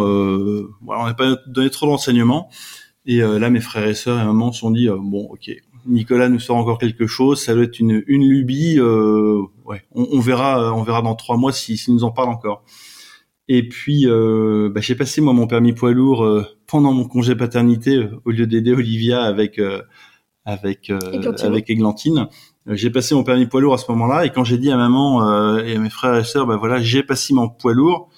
voilà, 0.81 1.03
on 1.03 1.05
n'a 1.05 1.13
pas 1.13 1.35
donné 1.47 1.69
trop 1.69 1.85
d'enseignements. 1.85 2.49
Et 3.05 3.17
là, 3.19 3.49
mes 3.49 3.59
frères 3.59 3.87
et 3.87 3.93
sœurs 3.93 4.19
et 4.21 4.25
maman 4.25 4.51
se 4.51 4.61
sont 4.61 4.71
dit, 4.71 4.87
bon, 4.87 5.27
ok, 5.31 5.51
Nicolas 5.85 6.29
nous 6.29 6.39
sort 6.39 6.55
encore 6.55 6.77
quelque 6.77 7.05
chose, 7.07 7.41
ça 7.41 7.53
doit 7.53 7.63
être 7.63 7.79
une, 7.79 8.03
une 8.07 8.27
lubie. 8.27 8.79
ouais, 8.79 9.83
on, 9.91 10.07
on, 10.11 10.19
verra, 10.19 10.73
on 10.73 10.83
verra 10.83 11.01
dans 11.01 11.15
trois 11.15 11.37
mois 11.37 11.51
s'il 11.51 11.77
si, 11.77 11.85
si 11.85 11.91
nous 11.91 12.03
en 12.03 12.11
parle 12.11 12.29
encore. 12.29 12.63
Et 13.47 13.67
puis, 13.67 14.07
euh, 14.07 14.69
bah, 14.73 14.81
j'ai 14.81 14.95
passé 14.95 15.19
moi 15.21 15.33
mon 15.33 15.47
permis 15.47 15.73
poids 15.73 15.91
lourd 15.91 16.23
euh, 16.23 16.45
pendant 16.65 16.93
mon 16.93 17.05
congé 17.05 17.35
paternité 17.35 17.97
euh, 17.97 18.21
au 18.25 18.31
lieu 18.31 18.47
d'aider 18.47 18.71
Olivia 18.71 19.23
avec 19.23 19.59
avec 20.45 20.89
avec 20.89 21.69
Églantine. 21.69 22.27
J'ai 22.67 22.89
passé 22.89 23.13
mon 23.15 23.23
permis 23.23 23.45
poids 23.45 23.59
lourd 23.61 23.73
à 23.73 23.77
ce 23.77 23.91
moment-là 23.91 24.25
et 24.25 24.29
quand 24.29 24.43
j'ai 24.43 24.57
dit 24.57 24.71
à 24.71 24.77
maman 24.77 25.57
et 25.59 25.75
à 25.75 25.79
mes 25.79 25.89
frères 25.89 26.15
et 26.15 26.23
sœurs, 26.23 26.47
bah 26.47 26.55
voilà, 26.57 26.81
j'ai 26.81 27.03
passé 27.03 27.33
mon 27.33 27.49
poids 27.49 27.73
lourd, 27.73 28.09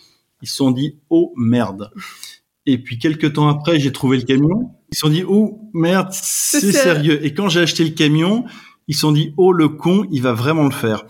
ils 0.42 0.48
se 0.48 0.56
sont 0.56 0.72
dit 0.72 1.00
oh 1.10 1.34
merde. 1.36 1.90
Et 2.68 2.78
puis 2.78 3.00
quelques 3.00 3.34
temps 3.34 3.48
après, 3.48 3.80
j'ai 3.80 3.92
trouvé 3.92 4.18
le 4.18 4.24
camion. 4.24 4.72
Ils 4.92 4.96
se 4.96 5.02
sont 5.02 5.10
dit 5.10 5.24
oh 5.28 5.60
merde, 5.74 6.10
c'est 6.12 6.72
sérieux. 6.72 7.26
Et 7.26 7.34
quand 7.34 7.50
j'ai 7.50 7.62
acheté 7.62 7.84
le 7.84 7.92
camion, 7.92 8.46
ils 8.88 8.94
se 8.94 9.02
sont 9.02 9.12
dit 9.12 9.34
oh 9.38 9.52
le 9.52 9.70
con, 9.70 10.06
il 10.12 10.22
va 10.22 10.34
vraiment 10.34 10.64
le 10.66 10.72
faire. 10.72 11.06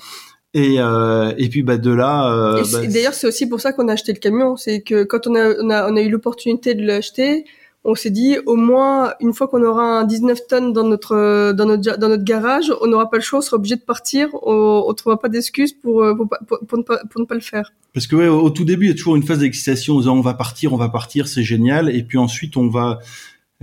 Et 0.53 0.79
euh, 0.79 1.33
et 1.37 1.49
puis 1.49 1.63
bah 1.63 1.77
de 1.77 1.91
là. 1.91 2.31
euh, 2.31 2.63
bah, 2.71 2.87
D'ailleurs, 2.87 3.13
c'est 3.13 3.27
aussi 3.27 3.47
pour 3.49 3.59
ça 3.59 3.73
qu'on 3.73 3.89
a 3.89 3.93
acheté 3.93 4.13
le 4.13 4.19
camion. 4.19 4.55
C'est 4.55 4.81
que 4.81 5.03
quand 5.03 5.27
on 5.27 5.35
a, 5.35 5.53
on 5.61 5.69
a, 5.69 5.91
on 5.91 5.97
a 5.97 6.01
eu 6.01 6.09
l'opportunité 6.09 6.75
de 6.75 6.85
l'acheter, 6.85 7.43
on 7.87 7.93
s'est 7.93 8.09
dit 8.09 8.37
au 8.47 8.55
moins 8.55 9.13
une 9.19 9.33
fois 9.33 9.47
qu'on 9.47 9.63
aura 9.63 9.99
un 9.99 10.03
19 10.05 10.47
tonnes 10.47 10.73
dans 10.73 10.83
notre 10.83 11.53
dans 11.53 11.65
notre 11.65 11.97
dans 11.97 12.09
notre 12.09 12.23
garage, 12.23 12.73
on 12.81 12.87
n'aura 12.87 13.11
pas 13.11 13.17
le 13.17 13.23
choix, 13.23 13.39
on 13.39 13.41
sera 13.43 13.57
obligé 13.57 13.75
de 13.75 13.81
partir. 13.81 14.29
On, 14.41 14.83
on 14.87 14.93
trouvera 14.95 15.19
pas 15.19 15.29
d'excuses 15.29 15.73
pour, 15.73 16.01
euh, 16.01 16.15
pour, 16.15 16.27
pour, 16.67 16.77
ne 16.79 16.83
pas 16.83 16.99
pour 17.09 17.21
ne 17.21 17.25
pas 17.25 17.35
le 17.35 17.41
faire. 17.41 17.71
Parce 17.93 18.07
que 18.07 18.15
au, 18.15 18.49
tout 18.49 18.65
début, 18.65 18.87
il 18.87 18.89
y 18.89 18.91
a 18.91 18.95
toujours 18.95 19.15
une 19.15 19.23
phase 19.23 19.39
d'excitation 19.39 19.95
on 19.95 20.21
va 20.21 20.33
partir, 20.33 20.73
on 20.73 20.77
va 20.77 20.89
partir, 20.89 21.27
c'est 21.27 21.43
génial. 21.43 21.95
Et 21.95 22.03
puis 22.03 22.17
ensuite, 22.17 22.57
on 22.57 22.69
va. 22.69 22.99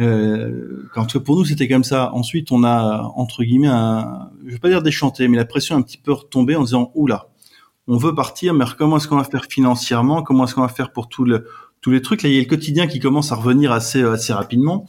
Euh, 0.00 0.88
en 0.96 1.04
tout 1.04 1.18
cas, 1.18 1.24
pour 1.24 1.36
nous, 1.36 1.44
c'était 1.44 1.68
comme 1.68 1.84
ça. 1.84 2.12
Ensuite, 2.14 2.52
on 2.52 2.62
a 2.62 3.12
entre 3.16 3.42
guillemets, 3.42 3.68
un, 3.68 4.30
je 4.46 4.52
vais 4.52 4.58
pas 4.58 4.68
dire 4.68 4.82
déchanté, 4.82 5.26
mais 5.26 5.36
la 5.36 5.44
pression 5.44 5.74
a 5.74 5.78
un 5.78 5.82
petit 5.82 5.98
peu 5.98 6.12
retombé 6.12 6.54
en 6.54 6.62
disant 6.62 6.92
oula, 6.94 7.28
on 7.88 7.96
veut 7.96 8.14
partir, 8.14 8.54
mais 8.54 8.64
comment 8.78 8.98
est-ce 8.98 9.08
qu'on 9.08 9.16
va 9.16 9.24
faire 9.24 9.46
financièrement? 9.46 10.22
Comment 10.22 10.44
est-ce 10.44 10.54
qu'on 10.54 10.62
va 10.62 10.68
faire 10.68 10.92
pour 10.92 11.08
tout 11.08 11.24
le, 11.24 11.46
tous 11.82 11.90
les 11.90 12.00
trucs 12.00 12.22
Là, 12.22 12.30
il 12.30 12.34
y 12.34 12.38
a 12.38 12.40
le 12.40 12.48
quotidien 12.48 12.86
qui 12.86 12.98
commence 12.98 13.32
à 13.32 13.34
revenir 13.34 13.72
assez 13.72 14.02
assez 14.02 14.32
rapidement. 14.32 14.86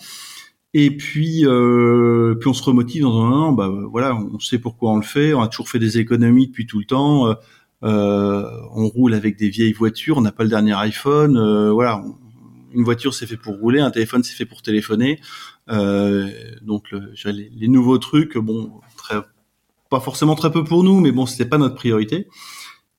Et 0.75 0.95
puis, 0.95 1.45
euh, 1.45 2.35
puis 2.39 2.49
on 2.49 2.53
se 2.53 2.63
remotive 2.63 3.03
dans 3.03 3.21
un 3.21 3.31
an. 3.31 3.51
Bah 3.51 3.69
voilà, 3.91 4.15
on 4.15 4.39
sait 4.39 4.57
pourquoi 4.57 4.91
on 4.91 4.97
le 4.97 5.03
fait. 5.03 5.33
On 5.33 5.41
a 5.41 5.47
toujours 5.47 5.69
fait 5.69 5.79
des 5.79 5.99
économies 5.99 6.47
depuis 6.47 6.65
tout 6.65 6.79
le 6.79 6.85
temps. 6.85 7.27
Euh, 7.27 7.33
euh, 7.83 8.49
on 8.73 8.87
roule 8.87 9.13
avec 9.13 9.37
des 9.37 9.49
vieilles 9.49 9.73
voitures. 9.73 10.17
On 10.17 10.21
n'a 10.21 10.31
pas 10.31 10.43
le 10.43 10.49
dernier 10.49 10.73
iPhone. 10.73 11.37
Euh, 11.37 11.71
voilà, 11.71 12.03
une 12.73 12.83
voiture 12.83 13.13
c'est 13.13 13.27
fait 13.27 13.37
pour 13.37 13.55
rouler, 13.59 13.79
un 13.79 13.91
téléphone 13.91 14.23
c'est 14.23 14.33
fait 14.35 14.45
pour 14.45 14.61
téléphoner. 14.61 15.19
Euh, 15.69 16.29
donc 16.61 16.93
les, 17.25 17.49
les 17.49 17.67
nouveaux 17.67 17.97
trucs, 17.97 18.37
bon, 18.37 18.71
très, 18.97 19.17
pas 19.89 19.99
forcément 19.99 20.35
très 20.35 20.51
peu 20.51 20.63
pour 20.63 20.83
nous, 20.83 20.99
mais 20.99 21.11
bon, 21.11 21.25
c'était 21.25 21.45
pas 21.45 21.57
notre 21.57 21.75
priorité. 21.75 22.27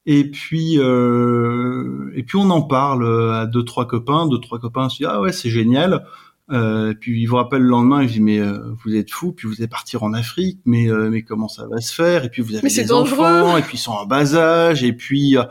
Et 0.06 0.30
puis, 0.30 0.78
euh, 0.78 2.10
et 2.14 2.22
puis 2.22 2.36
on 2.36 2.50
en 2.50 2.62
parle 2.62 3.32
à 3.32 3.46
deux 3.46 3.64
trois 3.64 3.86
copains, 3.86 4.26
deux 4.26 4.38
trois 4.38 4.58
copains 4.58 4.88
se 4.88 4.98
disent 4.98 5.08
ah 5.10 5.20
ouais 5.20 5.32
c'est 5.32 5.50
génial. 5.50 6.04
Euh, 6.50 6.92
puis 6.92 7.22
ils 7.22 7.26
vous 7.26 7.36
rappellent 7.36 7.62
le 7.62 7.68
lendemain, 7.68 8.02
ils 8.02 8.08
disent 8.08 8.20
mais 8.20 8.38
euh, 8.38 8.58
vous 8.84 8.94
êtes 8.94 9.10
fous, 9.10 9.32
puis 9.32 9.48
vous 9.48 9.54
allez 9.58 9.68
partir 9.68 10.02
en 10.02 10.12
Afrique, 10.12 10.58
mais 10.66 10.90
euh, 10.90 11.08
mais 11.10 11.22
comment 11.22 11.48
ça 11.48 11.66
va 11.66 11.80
se 11.80 11.94
faire? 11.94 12.24
Et 12.24 12.28
puis 12.28 12.42
vous 12.42 12.54
avez 12.54 12.68
des 12.68 12.84
dangereux. 12.84 13.24
enfants, 13.24 13.56
et 13.56 13.62
puis 13.62 13.78
ils 13.78 13.80
sont 13.80 13.92
en 13.92 14.04
bas 14.04 14.34
âge, 14.34 14.84
et 14.84 14.92
puis 14.92 15.38
euh, 15.38 15.44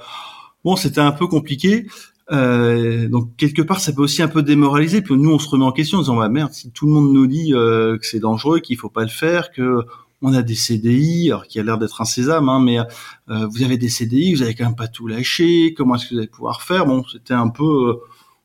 bon 0.63 0.75
c'était 0.75 1.01
un 1.01 1.11
peu 1.11 1.25
compliqué. 1.25 1.87
Euh, 2.31 3.09
donc 3.09 3.35
quelque 3.37 3.63
part 3.63 3.79
ça 3.79 3.91
peut 3.91 4.03
aussi 4.03 4.21
un 4.21 4.27
peu 4.27 4.43
démoraliser. 4.43 5.01
Puis 5.01 5.15
nous 5.15 5.31
on 5.31 5.39
se 5.39 5.49
remet 5.49 5.65
en 5.65 5.71
question 5.71 5.97
en 5.97 6.01
disant 6.01 6.15
bah 6.17 6.29
merde 6.29 6.53
si 6.53 6.69
tout 6.71 6.85
le 6.85 6.93
monde 6.93 7.11
nous 7.11 7.25
dit 7.25 7.55
euh, 7.55 7.97
que 7.97 8.05
c'est 8.05 8.19
dangereux, 8.19 8.59
qu'il 8.59 8.77
faut 8.77 8.89
pas 8.89 9.03
le 9.03 9.09
faire, 9.09 9.51
que 9.51 9.79
on 10.23 10.33
a 10.33 10.41
des 10.41 10.55
CDI, 10.55 11.29
alors 11.29 11.45
qui 11.45 11.59
a 11.59 11.63
l'air 11.63 11.77
d'être 11.77 12.01
un 12.01 12.05
sésame, 12.05 12.47
hein, 12.47 12.59
mais 12.59 12.79
euh, 12.79 13.47
vous 13.47 13.61
avez 13.61 13.77
des 13.77 13.89
CDI, 13.89 14.33
vous 14.33 14.41
avez 14.41 14.55
quand 14.55 14.63
même 14.63 14.75
pas 14.75 14.87
tout 14.87 15.05
lâché. 15.05 15.73
Comment 15.75 15.95
est-ce 15.95 16.05
que 16.05 16.13
vous 16.15 16.19
allez 16.19 16.29
pouvoir 16.29 16.61
faire? 16.61 16.85
Bon, 16.85 17.03
c'était 17.11 17.33
un 17.33 17.49
peu, 17.49 17.89
euh, 17.89 17.93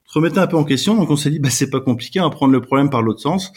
se 0.04 0.14
remettait 0.14 0.40
un 0.40 0.48
peu 0.48 0.56
en 0.56 0.64
question. 0.64 0.96
Donc 0.96 1.08
on 1.08 1.16
s'est 1.16 1.30
dit, 1.30 1.38
bah 1.38 1.50
c'est 1.50 1.70
pas 1.70 1.80
compliqué, 1.80 2.20
on 2.20 2.24
va 2.24 2.30
prendre 2.30 2.52
le 2.52 2.60
problème 2.60 2.90
par 2.90 3.00
l'autre 3.00 3.20
sens. 3.20 3.52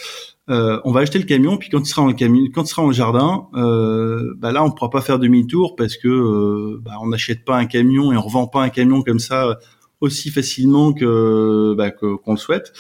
Euh, 0.50 0.80
on 0.86 0.92
va 0.92 1.00
acheter 1.00 1.18
le 1.18 1.26
camion, 1.26 1.58
puis 1.58 1.70
quand 1.70 1.80
il 1.80 1.88
sera 1.88 2.06
le 2.06 2.14
camion, 2.14 2.44
quand 2.54 2.64
il 2.64 2.68
sera 2.68 2.84
dans 2.84 2.90
le 2.90 2.94
jardin, 2.94 3.48
bah 3.54 4.52
là 4.52 4.64
on 4.64 4.72
pourra 4.72 4.92
pas 4.92 5.02
faire 5.02 5.18
demi-tour 5.18 5.76
parce 5.76 5.98
que 5.98 6.78
bah, 6.78 6.94
on 7.02 7.08
n'achète 7.08 7.44
pas 7.44 7.58
un 7.58 7.66
camion 7.66 8.12
et 8.12 8.18
on 8.18 8.22
revend 8.22 8.48
pas 8.48 8.62
un 8.62 8.70
camion 8.70 9.02
comme 9.02 9.20
ça 9.20 9.60
aussi 10.00 10.30
facilement 10.30 10.94
que 10.94 11.74
bah, 11.76 11.90
qu'on 11.92 12.32
le 12.32 12.38
souhaite, 12.38 12.74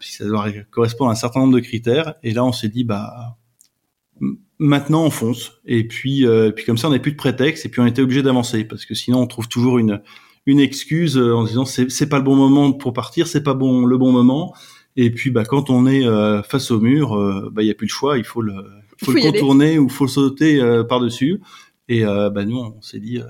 puisque 0.00 0.22
ça 0.22 0.24
doit 0.24 0.46
correspondre 0.70 1.10
à 1.10 1.12
un 1.12 1.16
certain 1.16 1.40
nombre 1.40 1.54
de 1.54 1.60
critères. 1.60 2.14
Et 2.22 2.32
là 2.32 2.44
on 2.44 2.52
s'est 2.52 2.68
dit, 2.68 2.84
bah 2.84 3.36
maintenant 4.58 5.04
on 5.04 5.10
fonce. 5.10 5.60
Et 5.66 5.86
puis 5.86 6.26
euh, 6.26 6.50
puis 6.50 6.64
comme 6.64 6.78
ça 6.78 6.88
on 6.88 6.90
n'a 6.90 6.98
plus 6.98 7.12
de 7.12 7.16
prétexte. 7.16 7.66
Et 7.66 7.68
puis 7.68 7.80
on 7.80 7.86
était 7.86 8.02
obligé 8.02 8.22
d'avancer. 8.22 8.64
Parce 8.64 8.84
que 8.86 8.94
sinon 8.94 9.20
on 9.20 9.26
trouve 9.26 9.48
toujours 9.48 9.78
une 9.78 10.00
une 10.46 10.60
excuse 10.60 11.16
euh, 11.16 11.34
en 11.34 11.44
disant 11.44 11.64
c'est 11.64 11.90
c'est 11.90 12.08
pas 12.08 12.18
le 12.18 12.24
bon 12.24 12.36
moment 12.36 12.72
pour 12.72 12.92
partir 12.92 13.26
c'est 13.26 13.42
pas 13.42 13.54
bon 13.54 13.86
le 13.86 13.98
bon 13.98 14.12
moment. 14.12 14.54
Et 14.96 15.10
puis 15.10 15.30
bah 15.30 15.44
quand 15.44 15.70
on 15.70 15.86
est 15.86 16.06
euh, 16.06 16.42
face 16.42 16.70
au 16.70 16.80
mur 16.80 17.14
euh, 17.16 17.50
bah 17.52 17.62
il 17.62 17.68
y 17.68 17.70
a 17.70 17.74
plus 17.74 17.86
le 17.86 17.92
choix. 17.92 18.18
Il 18.18 18.24
faut 18.24 18.42
le 18.42 18.54
Il 19.00 19.04
faut, 19.04 19.06
faut 19.06 19.12
le 19.12 19.20
y 19.20 19.26
aller. 19.26 19.32
contourner 19.32 19.78
ou 19.78 19.88
faut 19.88 20.08
sauter 20.08 20.60
par 20.88 21.00
dessus 21.00 21.40
et 21.88 22.04
bah 22.04 22.44
nous 22.44 22.58
on 22.58 22.80
s'est 22.80 23.00
dit 23.00 23.20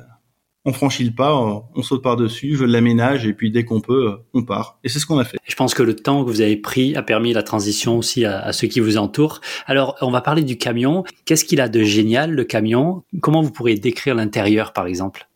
on 0.65 0.73
franchit 0.73 1.05
le 1.05 1.11
pas, 1.11 1.35
on, 1.35 1.83
saute 1.83 2.03
par 2.03 2.17
dessus, 2.17 2.57
je 2.57 2.65
l'aménage 2.65 3.27
et 3.27 3.33
puis 3.33 3.51
dès 3.51 3.65
qu'on 3.65 3.81
peut, 3.81 4.19
on 4.33 4.45
part. 4.45 4.79
Et 4.85 4.89
c'est 4.89 4.99
ce 4.99 5.07
qu'on 5.07 5.19
a 5.19 5.25
fait. 5.25 5.39
Je 5.45 5.55
pense 5.57 5.75
que 5.75 5.83
le 5.83 5.97
temps 5.97 6.25
que 6.25 6.31
vous 6.31 6.41
avez 6.41 6.57
pris 6.57 6.95
a 6.95 7.03
permis 7.03 7.33
la 7.33 7.43
transition 7.43 7.99
aussi 7.99 8.25
à, 8.25 8.41
à 8.41 8.53
ceux 8.53 8.69
qui 8.69 8.81
vous 8.81 8.97
entourent. 8.97 9.41
Alors, 9.67 9.97
on 10.01 10.11
va 10.11 10.21
parler 10.21 10.43
du 10.43 10.57
camion. 10.59 11.05
Qu'est-ce 11.25 11.45
qu'il 11.45 11.61
a 11.61 11.69
de 11.69 11.83
génial, 11.83 12.33
le 12.33 12.45
camion? 12.45 13.03
Comment 13.21 13.43
vous 13.43 13.51
pourriez 13.51 13.77
décrire 13.77 14.15
l'intérieur, 14.15 14.73
par 14.73 14.87
exemple? 14.87 15.27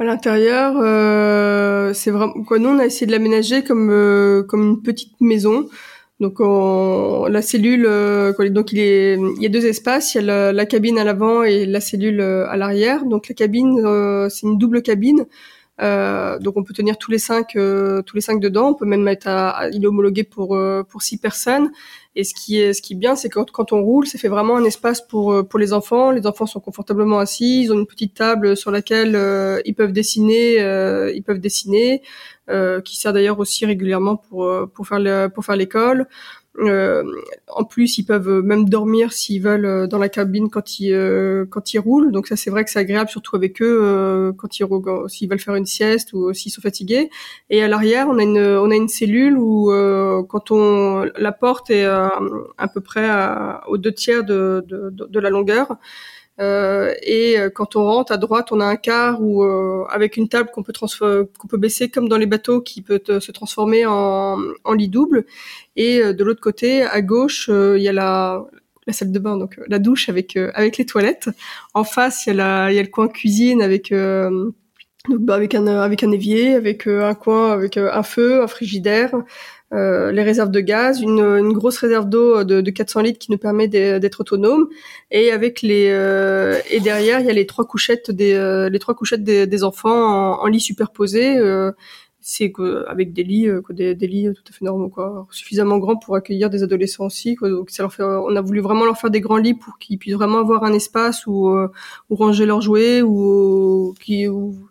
À 0.00 0.04
l'intérieur, 0.04 0.76
euh, 0.80 1.92
c'est 1.92 2.12
vraiment 2.12 2.44
quoi. 2.44 2.60
Nous, 2.60 2.68
on 2.68 2.78
a 2.78 2.86
essayé 2.86 3.04
de 3.04 3.10
l'aménager 3.10 3.64
comme 3.64 3.90
euh, 3.90 4.44
comme 4.44 4.62
une 4.62 4.82
petite 4.82 5.20
maison. 5.20 5.68
Donc, 6.20 6.40
on, 6.40 7.26
la 7.26 7.42
cellule, 7.42 7.86
euh, 7.86 8.32
donc 8.50 8.72
il 8.72 8.80
est, 8.80 9.14
il 9.14 9.42
y 9.42 9.46
a 9.46 9.48
deux 9.48 9.66
espaces. 9.66 10.14
Il 10.14 10.18
y 10.18 10.20
a 10.20 10.22
la, 10.24 10.52
la 10.52 10.66
cabine 10.66 10.98
à 10.98 11.04
l'avant 11.04 11.44
et 11.44 11.64
la 11.64 11.80
cellule 11.80 12.20
euh, 12.20 12.48
à 12.48 12.56
l'arrière. 12.56 13.04
Donc, 13.04 13.28
la 13.28 13.34
cabine, 13.36 13.80
euh, 13.84 14.28
c'est 14.28 14.46
une 14.46 14.58
double 14.58 14.82
cabine. 14.82 15.26
Euh, 15.80 16.38
donc, 16.40 16.56
on 16.56 16.64
peut 16.64 16.74
tenir 16.74 16.98
tous 16.98 17.10
les 17.10 17.18
cinq, 17.18 17.54
euh, 17.56 18.02
tous 18.02 18.16
les 18.16 18.20
cinq 18.22 18.40
dedans. 18.40 18.68
On 18.70 18.74
peut 18.74 18.84
même 18.86 19.02
mettre, 19.02 19.28
à, 19.28 19.50
à- 19.50 19.68
il 19.68 19.84
est 19.84 19.86
homologué 19.86 20.24
pour 20.24 20.56
euh, 20.56 20.82
pour 20.82 21.02
six 21.02 21.18
personnes. 21.18 21.70
Et 22.16 22.24
ce 22.24 22.34
qui 22.34 22.58
est, 22.60 22.72
ce 22.72 22.82
qui 22.82 22.94
est 22.94 22.96
bien, 22.96 23.14
c'est 23.14 23.28
quand, 23.28 23.50
quand 23.52 23.72
on 23.72 23.80
roule, 23.82 24.06
ça 24.06 24.18
fait 24.18 24.28
vraiment 24.28 24.56
un 24.56 24.64
espace 24.64 25.00
pour 25.06 25.32
euh, 25.32 25.42
pour 25.44 25.58
les 25.60 25.72
enfants. 25.72 26.10
Les 26.10 26.26
enfants 26.26 26.46
sont 26.46 26.60
confortablement 26.60 27.18
assis. 27.20 27.62
Ils 27.62 27.72
ont 27.72 27.78
une 27.78 27.86
petite 27.86 28.14
table 28.14 28.56
sur 28.56 28.70
laquelle 28.72 29.14
euh, 29.14 29.60
ils 29.64 29.74
peuvent 29.74 29.92
dessiner. 29.92 30.60
euh, 30.60 31.12
ils 31.14 31.22
peuvent 31.22 31.38
dessiner, 31.40 32.02
qui 32.84 32.96
sert 32.96 33.12
d'ailleurs 33.12 33.38
aussi 33.38 33.66
régulièrement 33.66 34.16
pour 34.16 34.50
pour 34.74 34.86
faire 34.88 35.30
pour 35.32 35.44
faire 35.44 35.56
l'école. 35.56 36.06
Euh, 36.60 37.04
en 37.48 37.64
plus, 37.64 37.98
ils 37.98 38.04
peuvent 38.04 38.42
même 38.42 38.68
dormir 38.68 39.12
s'ils 39.12 39.42
veulent 39.42 39.64
euh, 39.64 39.86
dans 39.86 39.98
la 39.98 40.08
cabine 40.08 40.50
quand 40.50 40.80
ils 40.80 40.92
euh, 40.92 41.46
quand 41.48 41.72
ils 41.72 41.78
roulent. 41.78 42.10
Donc 42.10 42.26
ça, 42.26 42.36
c'est 42.36 42.50
vrai 42.50 42.64
que 42.64 42.70
c'est 42.70 42.78
agréable, 42.80 43.10
surtout 43.10 43.36
avec 43.36 43.62
eux 43.62 43.80
euh, 43.82 44.32
quand 44.32 44.58
ils 44.58 44.66
s'ils 45.08 45.28
veulent 45.30 45.38
faire 45.38 45.54
une 45.54 45.66
sieste 45.66 46.12
ou 46.12 46.32
s'ils 46.32 46.52
sont 46.52 46.60
fatigués. 46.60 47.10
Et 47.50 47.62
à 47.62 47.68
l'arrière, 47.68 48.08
on 48.08 48.18
a 48.18 48.22
une 48.22 48.38
on 48.38 48.70
a 48.70 48.74
une 48.76 48.88
cellule 48.88 49.38
où 49.38 49.72
euh, 49.72 50.22
quand 50.28 50.50
on 50.50 51.06
la 51.16 51.32
porte 51.32 51.70
est 51.70 51.84
euh, 51.84 52.08
à 52.58 52.68
peu 52.68 52.80
près 52.80 53.08
aux 53.68 53.78
deux 53.78 53.92
tiers 53.92 54.24
de, 54.24 54.64
de, 54.66 54.90
de 54.90 55.20
la 55.20 55.30
longueur. 55.30 55.76
Euh, 56.40 56.94
et 57.02 57.38
euh, 57.38 57.50
quand 57.50 57.76
on 57.76 57.84
rentre 57.84 58.12
à 58.12 58.16
droite, 58.16 58.52
on 58.52 58.60
a 58.60 58.64
un 58.64 58.76
quart 58.76 59.20
où 59.20 59.42
euh, 59.42 59.84
avec 59.90 60.16
une 60.16 60.28
table 60.28 60.50
qu'on 60.52 60.62
peut 60.62 60.72
qu'on 60.72 61.48
peut 61.48 61.56
baisser 61.56 61.90
comme 61.90 62.08
dans 62.08 62.18
les 62.18 62.26
bateaux, 62.26 62.60
qui 62.60 62.82
peut 62.82 63.00
se 63.20 63.32
transformer 63.32 63.86
en, 63.86 64.38
en 64.64 64.72
lit 64.72 64.88
double. 64.88 65.26
Et 65.76 66.00
de 66.00 66.24
l'autre 66.24 66.40
côté, 66.40 66.82
à 66.82 67.02
gauche, 67.02 67.48
il 67.48 67.82
y 67.82 67.88
a 67.88 67.92
la 67.92 68.44
salle 68.90 69.12
de 69.12 69.18
bain, 69.18 69.36
donc 69.36 69.60
la 69.68 69.78
douche 69.78 70.08
avec 70.08 70.36
avec 70.36 70.78
les 70.78 70.86
toilettes. 70.86 71.28
En 71.74 71.84
face, 71.84 72.26
il 72.26 72.30
y 72.30 72.32
a 72.32 72.34
la 72.34 72.72
il 72.72 72.76
y 72.76 72.78
a 72.78 72.82
le 72.82 72.88
coin 72.88 73.08
cuisine 73.08 73.62
avec 73.62 73.92
bah, 75.08 75.34
avec 75.34 75.54
un 75.54 75.66
avec 75.66 76.02
un 76.02 76.10
évier, 76.12 76.54
avec 76.54 76.86
un 76.86 77.14
coin 77.14 77.52
avec 77.52 77.76
un 77.76 78.02
feu, 78.02 78.42
un 78.42 78.48
frigidaire, 78.48 79.14
euh, 79.72 80.12
les 80.12 80.22
réserves 80.22 80.50
de 80.50 80.60
gaz, 80.60 81.00
une, 81.02 81.20
une 81.20 81.52
grosse 81.52 81.78
réserve 81.78 82.08
d'eau 82.08 82.42
de, 82.44 82.60
de 82.60 82.70
400 82.70 83.02
litres 83.02 83.18
qui 83.18 83.30
nous 83.30 83.38
permet 83.38 83.68
d'être 83.68 84.20
autonome, 84.20 84.68
et 85.10 85.30
avec 85.30 85.62
les 85.62 85.90
euh, 85.90 86.58
et 86.70 86.80
derrière 86.80 87.20
il 87.20 87.26
y 87.26 87.30
a 87.30 87.32
les 87.34 87.46
trois 87.46 87.66
couchettes 87.66 88.10
des 88.10 88.32
euh, 88.34 88.68
les 88.70 88.78
trois 88.78 88.94
couchettes 88.94 89.24
des, 89.24 89.46
des 89.46 89.64
enfants 89.64 89.90
en, 90.38 90.42
en 90.42 90.46
lit 90.46 90.60
superposé. 90.60 91.36
euh, 91.38 91.72
c'est 92.20 92.52
avec 92.88 93.12
des 93.14 93.22
lits, 93.22 93.48
euh, 93.48 93.62
quoi, 93.62 93.74
des, 93.74 93.94
des 93.94 94.06
lits 94.06 94.28
tout 94.34 94.42
à 94.48 94.52
fait 94.52 94.64
normaux, 94.64 94.88
quoi, 94.90 95.26
suffisamment 95.30 95.78
grands 95.78 95.96
pour 95.96 96.14
accueillir 96.16 96.50
des 96.50 96.62
adolescents 96.62 97.06
aussi. 97.06 97.36
Quoi, 97.36 97.48
donc 97.48 97.70
ça 97.70 97.82
leur 97.84 97.94
fait, 97.94 98.02
on 98.02 98.34
a 98.36 98.40
voulu 98.42 98.60
vraiment 98.60 98.84
leur 98.84 98.98
faire 98.98 99.10
des 99.10 99.20
grands 99.20 99.38
lits 99.38 99.54
pour 99.54 99.78
qu'ils 99.78 99.98
puissent 99.98 100.14
vraiment 100.14 100.38
avoir 100.38 100.64
un 100.64 100.74
espace 100.74 101.26
où, 101.26 101.48
euh, 101.48 101.68
où 102.10 102.16
ranger 102.16 102.44
leurs 102.44 102.60
jouets, 102.60 103.00
ou 103.02 103.94
qui 104.00 104.28
où 104.28 104.67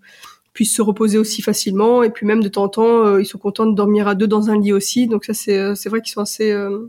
puissent 0.58 0.76
se 0.76 0.82
reposer 0.82 1.20
aussi 1.20 1.44
facilement. 1.44 2.02
Et 2.02 2.10
puis 2.10 2.26
même 2.26 2.42
de 2.42 2.50
temps 2.50 2.64
en 2.64 2.70
temps, 2.70 3.06
euh, 3.06 3.22
ils 3.22 3.28
sont 3.28 3.38
contents 3.38 3.68
de 3.68 3.76
dormir 3.76 4.08
à 4.08 4.16
deux 4.16 4.26
dans 4.26 4.50
un 4.50 4.60
lit 4.60 4.74
aussi. 4.74 5.06
Donc 5.06 5.24
ça, 5.24 5.36
c'est 5.36 5.56
euh, 5.56 5.76
c'est 5.76 5.88
vrai 5.88 6.02
qu'ils 6.02 6.14
sont 6.14 6.22
assez. 6.22 6.52
euh, 6.52 6.88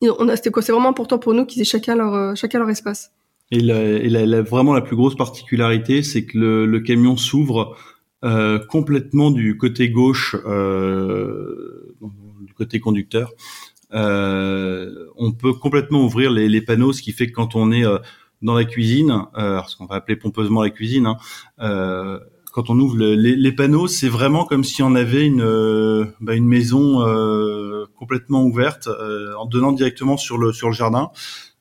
on 0.00 0.26
a, 0.28 0.36
C'est 0.36 0.50
vraiment 0.50 0.88
important 0.88 1.18
pour 1.18 1.34
nous 1.34 1.44
qu'ils 1.44 1.60
aient 1.60 1.66
chacun 1.66 1.96
leur 1.96 2.34
chacun 2.34 2.60
leur 2.60 2.70
espace. 2.70 3.12
Et, 3.50 3.60
la, 3.60 4.40
vraiment 4.40 4.72
la 4.72 4.80
plus 4.80 4.96
grosse 4.96 5.16
particularité, 5.16 6.02
c'est 6.02 6.24
que 6.24 6.38
le, 6.38 6.80
camion 6.80 7.18
s'ouvre 7.18 7.76
complètement 8.70 9.30
du 9.30 9.58
côté 9.58 9.90
gauche, 9.90 10.34
du 12.40 12.54
côté 12.54 12.80
conducteur. 12.80 13.32
on 13.92 15.32
peut 15.38 15.52
complètement 15.52 16.02
ouvrir 16.02 16.30
les, 16.30 16.48
les, 16.48 16.62
panneaux, 16.62 16.94
ce 16.94 17.02
qui 17.02 17.12
fait 17.12 17.26
que 17.26 17.32
quand 17.32 17.54
on 17.54 17.70
est 17.70 17.84
dans 18.40 18.54
la 18.54 18.64
cuisine, 18.64 19.26
ce 19.36 19.76
qu'on 19.76 19.84
va 19.84 19.96
appeler 19.96 20.16
pompeusement 20.16 20.62
la 20.62 20.70
cuisine, 20.70 21.06
hein, 21.06 21.18
quand 22.52 22.68
on 22.68 22.78
ouvre 22.78 22.98
les, 22.98 23.52
panneaux, 23.52 23.88
c'est 23.88 24.10
vraiment 24.10 24.44
comme 24.44 24.62
si 24.62 24.82
on 24.82 24.94
avait 24.94 25.24
une, 25.26 25.42
euh, 25.42 26.04
bah, 26.20 26.34
une 26.34 26.46
maison 26.46 27.00
euh, 27.00 27.86
complètement 27.96 28.44
ouverte, 28.44 28.88
euh, 28.88 29.34
en 29.38 29.46
donnant 29.46 29.72
directement 29.72 30.18
sur 30.18 30.36
le 30.36 30.52
sur 30.52 30.68
le 30.68 30.74
jardin. 30.74 31.10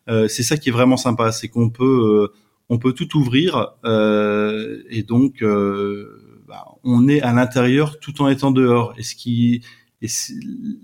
c'est 0.07 0.43
ça 0.43 0.57
qui 0.57 0.69
est 0.69 0.71
vraiment 0.73 0.97
sympa, 0.97 1.31
c'est 1.31 1.47
qu'on 1.47 1.69
peut 1.69 2.29
on 2.67 2.77
peut 2.77 2.91
tout 2.91 3.17
ouvrir 3.17 3.73
et 3.85 5.03
donc 5.03 5.41
bah, 6.47 6.65
on 6.83 7.07
est 7.07 7.21
à 7.21 7.31
l'intérieur 7.31 7.97
tout 7.99 8.21
en 8.21 8.27
étant 8.27 8.51
dehors. 8.51 8.93
Et 8.97 9.03
ce 9.03 9.15
qui 9.15 9.61
et 10.01 10.07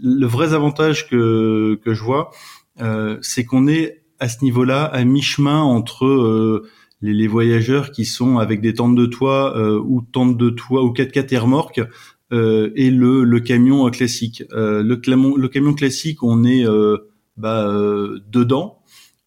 le 0.02 0.26
vrai 0.26 0.54
avantage 0.54 1.10
que 1.10 1.78
que 1.84 1.94
je 1.94 2.04
vois, 2.04 2.32
c'est 3.22 3.44
qu'on 3.44 3.68
est 3.68 4.06
à 4.20 4.30
ce 4.30 4.44
niveau-là 4.46 4.86
à 4.86 5.04
mi-chemin 5.04 5.62
entre 5.62 6.64
les, 7.02 7.14
les, 7.14 7.28
voyageurs 7.28 7.92
qui 7.92 8.06
sont 8.06 8.38
avec 8.38 8.62
des 8.62 8.74
tentes 8.74 8.96
de 8.96 9.06
toit 9.06 9.58
euh, 9.58 9.80
ou 9.80 10.02
tentes 10.02 10.38
de 10.38 10.50
toit 10.50 10.84
ou 10.84 10.92
4x4 10.92 11.34
et 11.34 11.38
remorques 11.38 11.82
euh, 12.34 12.72
et 12.76 12.90
le, 12.90 13.24
le 13.24 13.40
camion 13.40 13.90
classique. 13.90 14.44
Euh, 14.52 14.84
le, 14.84 15.00
le 15.38 15.48
camion 15.48 15.74
classique, 15.74 16.24
on 16.24 16.44
est 16.44 16.66
bah, 17.38 17.68
dedans. 18.28 18.82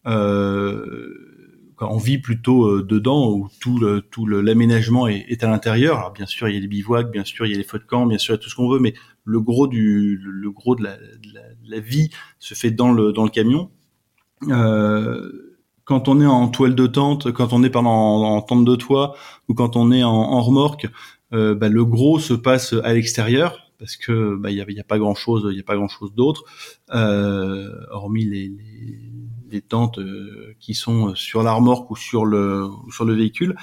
on 0.05 1.97
vit 1.97 2.19
plutôt 2.19 2.83
dedans 2.83 3.31
où 3.31 3.49
tout 3.61 3.79
le, 3.79 4.01
tout 4.03 4.27
l'aménagement 4.27 5.07
est, 5.09 5.25
est, 5.29 5.45
à 5.45 5.49
l'intérieur. 5.49 5.99
Alors 5.99 6.13
bien 6.13 6.27
sûr, 6.27 6.49
il 6.49 6.55
y 6.55 6.59
a 6.59 6.61
les 6.61 6.69
bivouacs, 6.69 7.11
bien 7.11 7.25
sûr, 7.25 7.47
il 7.47 7.53
y 7.53 7.55
a 7.55 7.59
les 7.59 7.65
feux 7.65 7.79
de 7.79 7.85
camp, 7.85 8.07
bien 8.07 8.19
sûr, 8.19 8.35
il 8.35 8.37
y 8.37 8.41
a 8.41 8.43
tout 8.43 8.51
ce 8.51 8.57
qu'on 8.57 8.69
veut, 8.69 8.81
mais 8.81 8.95
le 9.25 9.41
gros 9.41 9.67
du 9.67 10.19
le 10.23 10.51
gros 10.51 10.75
de 10.75 10.83
la, 10.83 10.97
de 10.97 11.35
la, 11.35 11.43
de 11.43 11.71
la 11.71 11.81
vie 11.81 12.11
se 12.39 12.55
fait 12.55 12.71
dans 12.71 12.93
le 12.93 13.13
dans 13.13 13.25
le 13.25 13.31
camion. 13.31 13.71
Euh, 14.49 15.50
quand 15.91 16.07
on 16.07 16.21
est 16.21 16.27
en 16.27 16.47
toile 16.47 16.77
de 16.77 16.87
tente, 16.87 17.33
quand 17.33 17.53
on 17.53 17.65
est 17.65 17.75
en, 17.75 17.85
en 17.85 18.43
tente 18.43 18.65
de 18.65 18.77
toit 18.77 19.17
ou 19.49 19.55
quand 19.55 19.75
on 19.75 19.91
est 19.91 20.05
en, 20.05 20.41
remorque, 20.41 20.87
euh, 21.33 21.57
bah, 21.57 21.69
le 21.69 21.85
gros 21.85 22.21
se 22.21 22.33
passe 22.33 22.77
à 22.85 22.95
l'extérieur 22.95 23.73
parce 23.77 23.97
que 23.97 24.37
bah, 24.37 24.53
il 24.53 24.57
y, 24.57 24.81
a, 24.81 24.85
pas 24.85 25.01
grand 25.01 25.17
chose, 25.17 25.49
il 25.51 25.57
y 25.57 25.61
a 25.61 25.65
pas 25.65 25.75
grand 25.75 25.89
chose 25.89 26.15
d'autre, 26.15 26.45
euh, 26.95 27.73
hormis 27.91 28.25
les, 28.25 28.53
les, 29.51 29.63
tentes 29.63 29.99
euh, 29.99 30.55
qui 30.61 30.75
sont 30.75 31.17
sur 31.17 31.43
la 31.43 31.55
remorque 31.55 31.91
ou 31.91 31.97
sur 31.97 32.25
le 32.25 32.69
sur 32.93 33.05
le 33.05 33.15
véhicule. 33.15 33.57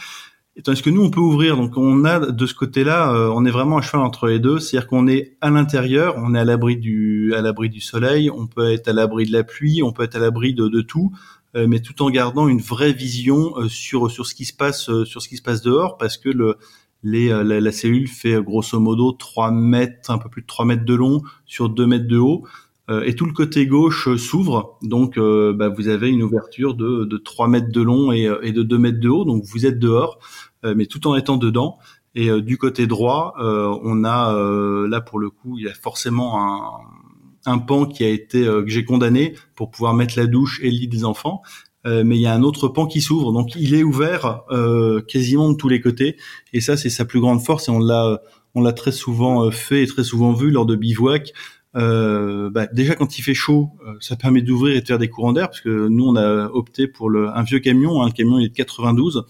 Tandis 0.66 0.82
que 0.82 0.90
nous, 0.90 1.04
on 1.04 1.12
peut 1.12 1.22
ouvrir. 1.22 1.56
Donc, 1.56 1.78
on 1.78 2.04
a 2.04 2.20
de 2.20 2.46
ce 2.48 2.56
côté-là, 2.56 3.14
on 3.32 3.46
est 3.46 3.52
vraiment 3.52 3.78
à 3.78 3.82
cheval 3.82 4.02
entre 4.02 4.26
les 4.28 4.40
deux. 4.40 4.58
C'est-à-dire 4.58 4.90
qu'on 4.90 5.08
est 5.08 5.38
à 5.40 5.52
l'intérieur, 5.52 6.16
on 6.18 6.34
est 6.34 6.40
à 6.40 6.46
l'abri 6.46 6.78
du 6.78 7.36
à 7.36 7.42
l'abri 7.44 7.70
du 7.70 7.80
soleil, 7.80 8.32
on 8.32 8.48
peut 8.48 8.72
être 8.72 8.88
à 8.88 8.94
l'abri 8.94 9.28
de 9.28 9.34
la 9.34 9.44
pluie, 9.44 9.84
on 9.84 9.94
peut 9.94 10.02
être 10.02 10.16
à 10.16 10.20
l'abri 10.20 10.56
de 10.56 10.82
tout. 10.82 11.12
Euh, 11.56 11.66
mais 11.68 11.80
tout 11.80 12.02
en 12.02 12.10
gardant 12.10 12.48
une 12.48 12.60
vraie 12.60 12.92
vision 12.92 13.58
euh, 13.58 13.70
sur 13.70 14.12
sur 14.12 14.26
ce 14.28 14.36
qui 14.36 14.46
se 14.46 14.54
passe 14.54 14.90
euh, 14.90 15.06
sur 15.06 15.22
ce 15.22 15.30
qui 15.30 15.38
se 15.38 15.42
passe 15.42 15.62
dehors, 15.62 15.98
parce 15.98 16.18
que 16.18 16.30
le 16.30 16.58
les, 17.04 17.30
la, 17.30 17.72
cellule 17.72 18.08
fait 18.08 18.42
grosso 18.42 18.80
modo 18.80 19.12
3 19.12 19.52
mètres, 19.52 20.10
un 20.10 20.18
peu 20.18 20.30
plus 20.30 20.42
de 20.42 20.48
3 20.48 20.66
mètres 20.66 20.84
de 20.84 20.96
long 20.96 21.22
sur 21.46 21.70
2 21.70 21.86
mètres 21.86 22.08
de 22.08 22.18
haut. 22.18 22.44
et 22.90 23.16
tout 23.16 23.26
le 23.26 23.34
côté 23.34 23.68
gauche 23.68 24.16
s'ouvre, 24.18 24.78
donc 24.82 25.18
bah, 25.20 25.70
vous 25.70 25.90
avez 25.90 26.10
une 26.10 26.24
ouverture 26.24 26.74
de, 26.74 27.06
de 27.06 27.18
3 27.18 27.48
mètres 27.50 27.72
de 27.72 27.82
long 27.82 28.12
et, 28.12 28.28
et, 28.42 28.52
de 28.52 28.64
2 28.64 28.78
mètres 28.80 29.00
de 29.00 29.10
haut, 29.10 29.26
donc 29.26 29.44
vous 29.46 29.66
êtes 29.68 29.78
dehors, 29.78 30.18
mais 30.64 30.88
tout 30.88 31.08
en 31.08 31.16
étant 31.16 31.38
dedans. 31.38 31.78
Et 32.16 32.42
du 32.42 32.58
côté 32.58 32.88
droit, 32.88 33.36
on 33.38 34.04
a 34.04 34.34
là 34.88 35.00
pour 35.00 35.20
le 35.20 35.30
coup, 35.30 35.60
il 35.60 35.66
y 35.66 35.70
a 35.70 35.74
forcément 35.76 36.42
un, 36.42 36.80
un 37.48 37.58
pan 37.58 37.86
qui 37.86 38.04
a 38.04 38.10
été 38.10 38.46
euh, 38.46 38.64
que 38.64 38.70
j'ai 38.70 38.86
condamné 38.86 39.34
pour 39.56 39.72
pouvoir 39.72 39.96
mettre 39.96 40.18
la 40.18 40.28
douche 40.28 40.60
et 40.62 40.70
le 40.70 40.78
lit 40.78 40.88
des 40.88 41.04
enfants. 41.04 41.42
Euh, 41.88 42.04
mais 42.04 42.18
il 42.18 42.22
y 42.22 42.28
a 42.28 42.34
un 42.34 42.44
autre 42.44 42.68
pan 42.68 42.86
qui 42.86 43.02
s'ouvre, 43.02 43.32
donc 43.32 43.56
il 43.56 43.74
est 43.74 43.84
ouvert 43.84 44.42
euh, 44.52 45.02
quasiment 45.02 45.50
de 45.50 45.56
tous 45.56 45.70
les 45.70 45.80
côtés. 45.80 46.18
Et 46.52 46.60
ça, 46.60 46.76
c'est 46.76 46.90
sa 46.90 47.06
plus 47.06 47.22
grande 47.22 47.42
force, 47.42 47.70
et 47.70 47.72
on 47.72 47.80
l'a 47.80 48.22
on 48.56 48.62
l'a 48.62 48.74
très 48.74 48.92
souvent 48.92 49.52
fait 49.52 49.84
et 49.84 49.88
très 49.88 50.04
souvent 50.04 50.34
vu 50.34 50.50
lors 50.50 50.66
de 50.66 50.76
bivouac. 50.76 51.32
Euh, 51.76 52.50
bah, 52.50 52.66
déjà 52.68 52.96
quand 52.96 53.20
il 53.20 53.22
fait 53.22 53.36
chaud, 53.36 53.70
ça 54.00 54.16
permet 54.16 54.42
d'ouvrir 54.42 54.76
et 54.76 54.82
de 54.82 54.88
faire 54.88 54.98
des 54.98 55.10
courants 55.10 55.34
d'air 55.34 55.48
parce 55.48 55.62
que 55.62 55.88
nous 55.88 56.08
on 56.08 56.16
a 56.16 56.48
opté 56.48 56.88
pour 56.88 57.10
le, 57.10 57.30
un 57.30 57.44
vieux 57.44 57.60
camion, 57.60 58.02
hein, 58.02 58.08
le 58.08 58.14
camion 58.14 58.40
il 58.40 58.46
est 58.46 58.50
de 58.50 58.56
92, 58.56 59.26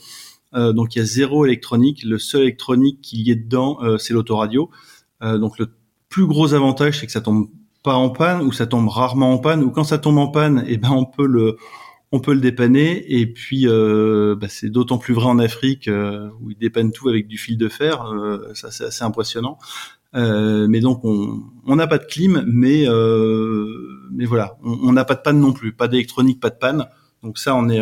euh, 0.54 0.72
donc 0.72 0.96
il 0.96 1.00
y 1.00 1.02
a 1.02 1.06
zéro 1.06 1.46
électronique. 1.46 2.04
Le 2.06 2.18
seul 2.18 2.44
électronique 2.44 3.02
qu'il 3.02 3.20
y 3.22 3.32
ait 3.32 3.36
dedans, 3.36 3.80
c'est 4.00 4.14
l'autoradio. 4.14 4.70
donc 5.22 5.60
le 5.60 5.68
plus 6.10 6.26
gros 6.26 6.54
avantage 6.54 7.00
c'est 7.00 7.06
que 7.06 7.12
ça 7.12 7.22
tombe 7.22 7.50
pas 7.88 7.94
en 7.94 8.10
panne 8.10 8.42
ou 8.42 8.52
ça 8.52 8.66
tombe 8.66 8.90
rarement 8.90 9.32
en 9.32 9.38
panne 9.38 9.64
ou 9.64 9.72
quand 9.72 9.86
ça 9.86 9.98
tombe 9.98 10.18
en 10.18 10.28
panne 10.28 10.66
et 10.68 10.74
eh 10.74 10.78
ben 10.78 10.92
on 10.92 11.06
peut 11.06 11.26
le 11.26 11.56
on 12.12 12.20
peut 12.20 12.34
le 12.34 12.42
dépanner 12.42 13.02
et 13.08 13.26
puis 13.28 13.66
euh, 13.66 14.36
bah, 14.36 14.48
c'est 14.50 14.68
d'autant 14.68 14.98
plus 14.98 15.14
vrai 15.14 15.28
en 15.28 15.40
Afrique 15.40 15.88
euh, 15.88 16.28
où 16.42 16.52
ils 16.52 16.58
dépannent 16.58 16.92
tout 16.92 17.08
avec 17.08 17.30
du 17.30 17.38
fil 17.38 17.58
de 17.58 17.70
fer 17.70 18.12
euh, 18.12 18.52
ça 18.56 18.72
c'est 18.72 18.84
assez 18.84 19.06
impressionnant. 19.06 19.58
Mais 20.14 20.82
donc 20.82 21.06
on 21.06 21.76
n'a 21.76 21.88
pas 21.88 21.98
de 21.98 22.04
clim 22.04 22.44
mais 22.46 22.88
mais 24.12 24.26
voilà 24.26 24.58
on 24.66 24.92
n'a 24.92 25.06
pas 25.06 25.16
de 25.16 25.22
panne 25.22 25.40
non 25.40 25.54
plus 25.54 25.72
pas 25.72 25.88
d'électronique 25.88 26.42
pas 26.42 26.50
de 26.50 26.58
panne. 26.58 26.88
Donc 27.24 27.38
ça 27.38 27.56
on 27.56 27.70
est 27.70 27.82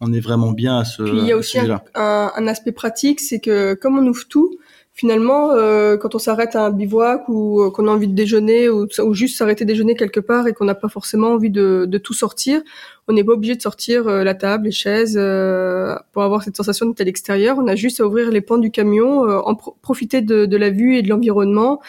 on 0.00 0.12
est 0.14 0.20
vraiment 0.20 0.52
bien 0.52 0.78
à 0.78 0.84
ce 0.86 1.02
puis 1.02 1.18
il 1.18 1.26
y 1.26 1.32
a 1.32 1.36
aussi 1.36 1.58
un, 1.58 1.82
un, 1.94 2.46
aspect 2.46 2.72
pratique 2.72 3.20
c'est 3.20 3.40
que 3.40 3.74
comme 3.74 3.98
on 3.98 4.06
ouvre 4.06 4.26
tout 4.28 4.56
finalement, 5.00 5.52
euh, 5.52 5.96
quand 5.96 6.14
on 6.14 6.18
s'arrête 6.18 6.54
à 6.56 6.66
un 6.66 6.70
bivouac 6.70 7.26
ou 7.30 7.62
euh, 7.62 7.70
qu'on 7.70 7.88
a 7.88 7.90
envie 7.90 8.06
de 8.06 8.14
déjeuner 8.14 8.68
ou, 8.68 8.86
ou 9.02 9.14
juste 9.14 9.38
s'arrêter 9.38 9.64
déjeuner 9.64 9.94
quelque 9.94 10.20
part 10.20 10.46
et 10.46 10.52
qu'on 10.52 10.66
n'a 10.66 10.74
pas 10.74 10.90
forcément 10.90 11.28
envie 11.28 11.48
de, 11.48 11.88
tout 12.04 12.12
sortir, 12.12 12.60
on 13.08 13.14
n'est 13.14 13.24
pas 13.24 13.32
obligé 13.32 13.56
de 13.56 13.62
sortir 13.62 14.06
euh, 14.08 14.24
la 14.24 14.34
table, 14.34 14.66
les 14.66 14.72
chaises 14.72 15.14
pour 16.12 16.22
avoir 16.22 16.42
cette 16.42 16.54
sensation 16.54 16.84
d'être 16.84 17.00
à 17.00 17.04
l'extérieur. 17.04 17.56
On 17.58 17.66
a 17.66 17.76
juste 17.76 18.00
à 18.00 18.06
ouvrir 18.06 18.30
les 18.30 18.42
pans 18.42 18.58
du 18.58 18.70
camion, 18.70 19.22
en 19.22 19.54
profiter 19.54 20.20
de, 20.20 20.44
de, 20.44 20.56
la 20.58 20.68
vue 20.68 20.98
et 20.98 21.02
de 21.02 21.08
l'environnement 21.08 21.80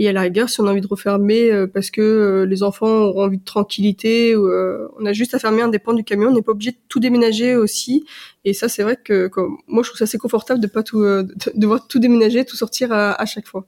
et 0.00 0.08
à 0.08 0.12
la 0.12 0.22
rigueur, 0.22 0.48
si 0.48 0.62
on 0.62 0.66
a 0.66 0.70
envie 0.70 0.80
de 0.80 0.86
refermer 0.86 1.52
euh, 1.52 1.66
parce 1.66 1.90
que 1.90 2.00
euh, 2.00 2.46
les 2.46 2.62
enfants 2.62 2.86
ont 2.86 3.20
envie 3.20 3.36
de 3.36 3.44
tranquillité, 3.44 4.32
euh, 4.32 4.88
on 4.98 5.04
a 5.04 5.12
juste 5.12 5.34
à 5.34 5.38
fermer 5.38 5.60
un 5.60 5.68
des 5.68 5.78
pans 5.78 5.92
du 5.92 6.04
camion. 6.04 6.30
On 6.30 6.32
n'est 6.32 6.40
pas 6.40 6.52
obligé 6.52 6.70
de 6.70 6.78
tout 6.88 7.00
déménager 7.00 7.54
aussi. 7.54 8.06
Et 8.46 8.54
ça, 8.54 8.70
c'est 8.70 8.82
vrai 8.82 8.96
que, 8.96 9.30
moi, 9.68 9.82
je 9.82 9.90
trouve 9.90 9.98
ça 9.98 10.04
assez 10.04 10.16
confortable 10.16 10.58
de 10.58 10.68
pas 10.68 10.82
tout, 10.82 11.02
de 11.02 11.28
devoir 11.54 11.86
tout 11.86 11.98
déménager, 11.98 12.46
tout 12.46 12.56
sortir 12.56 12.90
à, 12.92 13.12
à 13.12 13.26
chaque 13.26 13.46
fois. 13.46 13.66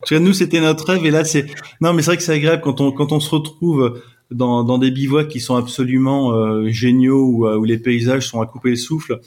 Parce 0.00 0.08
que 0.08 0.14
nous, 0.14 0.32
c'était 0.32 0.62
notre 0.62 0.86
rêve, 0.86 1.04
et 1.04 1.10
là, 1.10 1.24
c'est 1.24 1.44
non, 1.82 1.92
mais 1.92 2.00
c'est 2.00 2.12
vrai 2.12 2.16
que 2.16 2.22
c'est 2.22 2.32
agréable 2.32 2.62
quand 2.62 2.80
on 2.80 2.90
quand 2.90 3.12
on 3.12 3.20
se 3.20 3.28
retrouve 3.28 4.00
dans, 4.30 4.64
dans 4.64 4.78
des 4.78 4.90
bivouacs 4.90 5.28
qui 5.28 5.40
sont 5.40 5.56
absolument 5.56 6.64
géniaux 6.68 7.26
où, 7.26 7.46
où 7.46 7.64
les 7.64 7.76
paysages 7.76 8.26
sont 8.26 8.40
à 8.40 8.46
couper 8.46 8.70
le 8.70 8.76
souffle. 8.76 9.20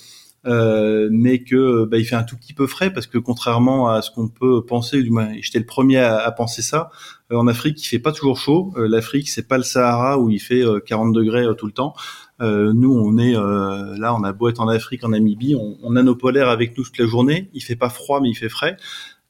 Euh, 0.48 1.08
mais 1.12 1.44
que 1.44 1.86
bah, 1.86 2.00
il 2.00 2.06
fait 2.06 2.16
un 2.16 2.24
tout 2.24 2.36
petit 2.36 2.54
peu 2.54 2.66
frais 2.66 2.92
parce 2.92 3.06
que 3.06 3.20
contrairement 3.20 3.90
à 3.90 4.02
ce 4.02 4.10
qu'on 4.10 4.28
peut 4.28 4.66
penser, 4.66 5.04
du 5.04 5.12
moins 5.12 5.30
j'étais 5.40 5.60
le 5.60 5.66
premier 5.66 6.00
à, 6.00 6.18
à 6.18 6.32
penser 6.32 6.64
ça, 6.64 6.90
euh, 7.32 7.36
en 7.36 7.48
Afrique 7.48 7.80
il 7.84 7.88
fait 7.88 8.00
pas 8.00 8.12
toujours 8.12 8.40
chaud. 8.40 8.74
Euh, 8.76 8.88
L'Afrique 8.88 9.30
c'est 9.30 9.48
pas 9.48 9.58
le 9.58 9.64
Sahara 9.64 10.18
où 10.18 10.32
il 10.32 10.40
fait 10.40 10.64
40 10.88 11.14
degrés 11.14 11.46
tout 11.58 11.68
le 11.68 11.72
temps. 11.72 11.94
nous 12.40 12.92
on 12.92 13.18
est 13.20 13.34
là, 13.34 14.16
on 14.16 14.24
a 14.24 14.34
beau 14.34 14.50
être 14.50 14.62
en 14.62 14.68
Afrique, 14.68 15.04
en 15.04 15.10
Namibie, 15.10 15.56
on, 15.56 15.78
on, 15.84 15.96
a 15.96 16.02
nos 16.02 16.16
polaires 16.16 16.50
avec 16.50 16.76
nous 16.76 16.84
toute 16.84 16.98
la 16.98 17.06
journée. 17.06 17.50
Il 17.54 17.62
fait 17.62 17.76
pas 17.76 17.90
froid 17.90 18.20
mais 18.20 18.30
il 18.30 18.36
fait 18.36 18.50
frais. 18.50 18.78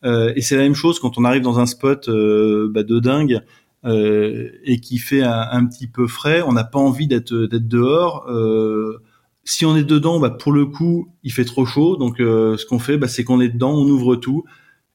et 0.06 0.42
c'est 0.42 0.56
la 0.56 0.64
même 0.64 0.76
chose 0.76 1.00
quand 1.00 1.18
on 1.18 1.26
arrive 1.26 1.42
dans 1.42 1.60
un 1.60 1.66
spot 1.66 2.08
bah, 2.08 2.84
de 2.84 3.00
dingue. 3.00 3.42
et 3.84 4.80
qui 4.82 4.98
fait 4.98 5.24
un, 5.24 5.48
un, 5.52 5.66
petit 5.66 5.88
peu 5.88 6.08
frais, 6.08 6.42
on 6.42 6.54
n'a 6.54 6.64
pas 6.64 6.80
envie 6.80 7.08
d'être 7.08 7.34
d'être 7.34 7.68
dehors. 7.68 8.30
Euh, 8.30 9.02
si 9.44 9.66
on 9.66 9.76
est 9.76 9.84
dedans, 9.84 10.20
bah, 10.20 10.30
pour 10.30 10.52
le 10.52 10.66
coup, 10.66 11.12
il 11.24 11.32
fait 11.32 11.46
trop 11.46 11.66
chaud. 11.66 11.96
Donc, 11.98 12.20
euh, 12.20 12.58
ce 12.58 12.66
qu'on 12.66 12.80
fait, 12.80 12.98
bah, 12.98 13.08
c'est 13.08 13.24
qu'on 13.24 13.42
est 13.42 13.50
dedans, 13.50 13.72
on 13.72 13.88
ouvre 13.88 14.16
tout, 14.16 14.44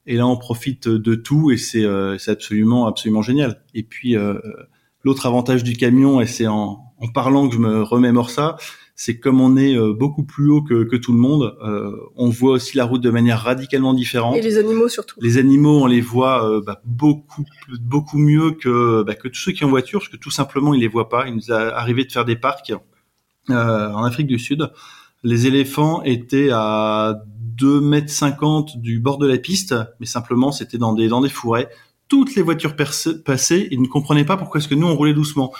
et 0.05 0.15
là, 0.15 0.25
on 0.25 0.37
profite 0.37 0.87
de 0.87 1.15
tout, 1.15 1.51
et 1.51 1.57
c'est 1.57 1.83
euh, 1.83 2.17
absolument, 2.27 2.87
absolument 2.87 3.21
génial. 3.21 3.61
Et 3.73 3.83
puis, 3.83 4.15
euh, 4.15 4.35
l'autre 5.03 5.25
avantage 5.25 5.63
du 5.63 5.75
camion, 5.75 6.21
et 6.21 6.27
c'est 6.27 6.47
en, 6.47 6.79
en, 6.97 7.07
parlant 7.09 7.49
que 7.49 7.55
je 7.55 7.59
me 7.59 7.83
remémore 7.83 8.29
ça, 8.29 8.55
c'est 8.95 9.19
comme 9.19 9.41
on 9.41 9.57
est 9.57 9.75
euh, 9.75 9.93
beaucoup 9.93 10.23
plus 10.23 10.49
haut 10.49 10.61
que, 10.61 10.85
que 10.85 10.95
tout 10.95 11.11
le 11.11 11.19
monde, 11.19 11.55
on 12.15 12.29
voit 12.29 12.53
aussi 12.53 12.77
la 12.77 12.85
route 12.85 13.01
de 13.01 13.09
manière 13.09 13.41
radicalement 13.41 13.93
différente. 13.93 14.37
Et 14.37 14.41
les 14.41 14.57
animaux 14.57 14.87
surtout. 14.87 15.19
Les 15.21 15.37
animaux, 15.37 15.81
on 15.81 15.87
les 15.87 16.01
voit 16.01 16.61
bah, 16.65 16.81
beaucoup, 16.85 17.43
beaucoup 17.81 18.17
mieux 18.17 18.51
que, 18.51 19.03
bah, 19.03 19.13
que 19.13 19.27
tous 19.27 19.39
ceux 19.39 19.51
qui 19.51 19.65
ont 19.65 19.69
voiture, 19.69 19.99
parce 19.99 20.09
que 20.09 20.17
tout 20.17 20.31
simplement, 20.31 20.73
ils 20.73 20.79
les 20.79 20.87
voient 20.87 21.09
pas. 21.09 21.27
Il 21.27 21.35
nous 21.35 21.51
a 21.51 21.75
arrivé 21.75 22.05
de 22.05 22.11
faire 22.13 22.25
des 22.25 22.37
parcs 22.37 22.71
euh, 23.49 23.91
en 23.91 24.03
Afrique 24.03 24.27
du 24.27 24.39
Sud, 24.39 24.71
les 25.23 25.47
éléphants 25.47 26.03
étaient 26.03 26.49
à 26.51 27.21
2 27.57 27.81
mètres 27.81 28.11
50 28.11 28.77
du 28.77 28.99
bord 28.99 29.17
de 29.17 29.27
la 29.27 29.37
piste, 29.37 29.75
mais 29.99 30.05
simplement 30.05 30.51
c'était 30.51 30.77
dans 30.77 30.93
des 30.93 31.07
dans 31.07 31.21
des 31.21 31.29
forêts. 31.29 31.69
Toutes 32.07 32.35
les 32.35 32.41
voitures 32.41 32.75
passaient, 32.75 33.67
ils 33.71 33.81
ne 33.81 33.87
comprenaient 33.87 34.25
pas 34.25 34.37
pourquoi 34.37 34.59
est-ce 34.59 34.67
que 34.67 34.75
nous 34.75 34.87
on 34.87 34.95
roulait 34.95 35.13
doucement. 35.13 35.53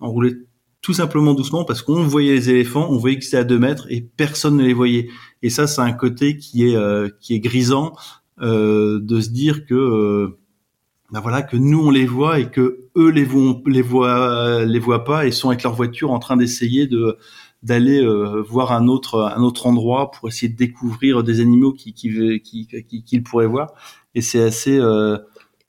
On 0.00 0.10
roulait 0.10 0.36
tout 0.82 0.92
simplement 0.92 1.32
doucement 1.32 1.64
parce 1.64 1.80
qu'on 1.80 2.02
voyait 2.02 2.32
les 2.32 2.50
éléphants, 2.50 2.86
on 2.90 2.98
voyait 2.98 3.18
que 3.18 3.24
c'était 3.24 3.38
à 3.38 3.44
2 3.44 3.58
mètres 3.58 3.86
et 3.88 4.02
personne 4.02 4.56
ne 4.56 4.64
les 4.64 4.74
voyait. 4.74 5.08
Et 5.42 5.48
ça, 5.48 5.66
c'est 5.66 5.80
un 5.80 5.92
côté 5.92 6.36
qui 6.36 6.68
est 6.68 6.76
euh, 6.76 7.08
qui 7.20 7.34
est 7.34 7.40
grisant 7.40 7.94
de 8.40 9.20
se 9.20 9.28
dire 9.30 9.64
que 9.64 10.36
ben 11.14 11.20
voilà 11.20 11.42
que 11.42 11.56
nous 11.56 11.78
on 11.78 11.90
les 11.92 12.06
voit 12.06 12.40
et 12.40 12.50
que 12.50 12.88
eux 12.96 13.08
les 13.08 13.22
voient 13.22 13.60
les 13.64 13.82
voient 13.82 14.64
les 14.66 15.04
pas 15.04 15.26
et 15.26 15.30
sont 15.30 15.50
avec 15.50 15.62
leur 15.62 15.72
voiture 15.72 16.10
en 16.10 16.18
train 16.18 16.36
d'essayer 16.36 16.88
de 16.88 17.16
d'aller 17.62 18.02
euh, 18.02 18.42
voir 18.42 18.72
un 18.72 18.88
autre 18.88 19.32
un 19.36 19.40
autre 19.42 19.68
endroit 19.68 20.10
pour 20.10 20.28
essayer 20.28 20.48
de 20.48 20.56
découvrir 20.56 21.22
des 21.22 21.40
animaux 21.40 21.72
qui 21.72 21.94
qui 21.94 22.42
qui 22.42 23.04
qu'ils 23.04 23.22
pourraient 23.22 23.46
voir. 23.46 23.74
Et 24.16 24.22
c'est 24.22 24.42
assez 24.42 24.76
euh, 24.76 25.16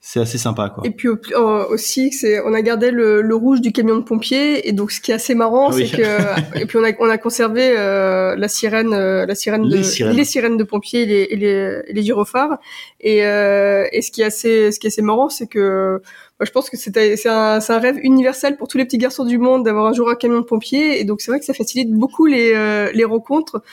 c'est 0.08 0.20
assez 0.20 0.38
sympa 0.38 0.70
quoi. 0.70 0.86
Et 0.86 0.92
puis 0.92 1.08
aussi 1.08 2.12
c'est 2.12 2.40
on 2.42 2.54
a 2.54 2.62
gardé 2.62 2.92
le, 2.92 3.24
le, 3.24 3.36
rouge 3.36 3.60
du 3.60 3.72
camion 3.72 3.96
de 3.96 4.04
pompiers 4.04 4.70
et 4.70 4.72
donc 4.72 4.92
ce 4.92 5.02
qui 5.02 5.10
est 5.10 5.16
assez 5.16 5.34
marrant 5.34 5.70
ah 5.70 5.74
c'est 5.74 5.88
que 5.90 6.60
et 6.62 6.68
puis 6.68 6.78
on 6.78 6.84
a 6.84 6.92
on 7.00 7.10
a 7.10 7.18
conservé 7.18 7.74
euh, 7.76 8.36
la 8.36 8.48
sirène 8.48 8.94
euh, 8.94 9.26
la 9.26 9.34
sirène 9.34 9.64
les 9.64 9.80
de 9.80 9.84
sirènes. 9.84 10.16
les 10.16 10.24
sirènes 10.24 10.58
de 10.58 10.64
pompiers 10.64 11.02
et 11.02 11.06
les 11.08 11.28
et 11.32 11.36
les, 11.38 11.82
les 11.92 12.04
gyrophares 12.04 12.60
et 13.00 13.26
euh, 13.26 13.88
et 13.92 14.04
ce 14.04 14.12
qui 14.12 14.22
est 14.22 14.26
assez 14.26 14.72
ce 14.72 14.80
qui 14.80 14.86
est 14.86 14.90
assez 14.90 15.02
marrant 15.02 15.30
c'est 15.30 15.48
que 15.48 16.00
moi, 16.40 16.46
je 16.46 16.52
pense 16.52 16.70
que 16.70 16.78
c'est 16.78 16.96
un, 17.28 17.60
un 17.68 17.80
rêve 17.80 17.98
universel 18.04 18.58
pour 18.58 18.68
tous 18.68 18.78
les 18.78 18.86
petits 18.86 18.98
garçons 19.00 19.24
du 19.26 19.40
monde 19.40 19.64
d'avoir 19.64 19.88
un 19.88 19.94
jour 19.94 20.10
un 20.10 20.16
camion 20.16 20.42
de 20.42 20.46
pompiers 20.46 21.00
et 21.00 21.04
donc 21.04 21.22
c'est 21.22 21.32
vrai 21.32 21.40
que 21.40 21.46
ça 21.46 21.56
facilite 21.56 21.92
beaucoup 21.92 22.28
les 22.28 22.52
euh, 22.54 22.92
les 22.94 23.06
rencontres 23.06 23.64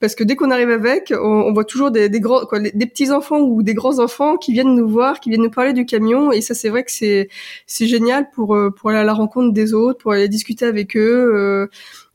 parce 0.00 0.14
que 0.14 0.22
dès 0.24 0.36
qu'on 0.36 0.50
arrive 0.50 0.70
avec, 0.70 1.12
on, 1.20 1.52
voit 1.52 1.64
toujours 1.64 1.90
des, 1.90 2.08
grands, 2.20 2.46
quoi, 2.46 2.60
des 2.60 2.86
petits 2.86 3.10
enfants 3.10 3.40
ou 3.40 3.62
des 3.62 3.74
grands 3.74 3.98
enfants 3.98 4.36
qui 4.36 4.52
viennent 4.52 4.74
nous 4.74 4.88
voir, 4.88 5.20
qui 5.20 5.30
viennent 5.30 5.42
nous 5.42 5.50
parler 5.50 5.72
du 5.72 5.86
camion, 5.86 6.30
et 6.30 6.40
ça 6.40 6.54
c'est 6.54 6.68
vrai 6.68 6.84
que 6.84 6.92
c'est 6.92 7.28
c'est 7.66 7.86
génial 7.86 8.30
pour 8.30 8.54
euh, 8.54 8.70
pour 8.70 8.90
aller 8.90 8.98
à 9.00 9.04
la 9.04 9.14
rencontre 9.14 9.52
des 9.52 9.74
autres, 9.74 9.98
pour 9.98 10.12
aller 10.12 10.28
discuter 10.28 10.64
avec 10.66 10.96
eux. 10.96 11.32
Euh, 11.34 11.66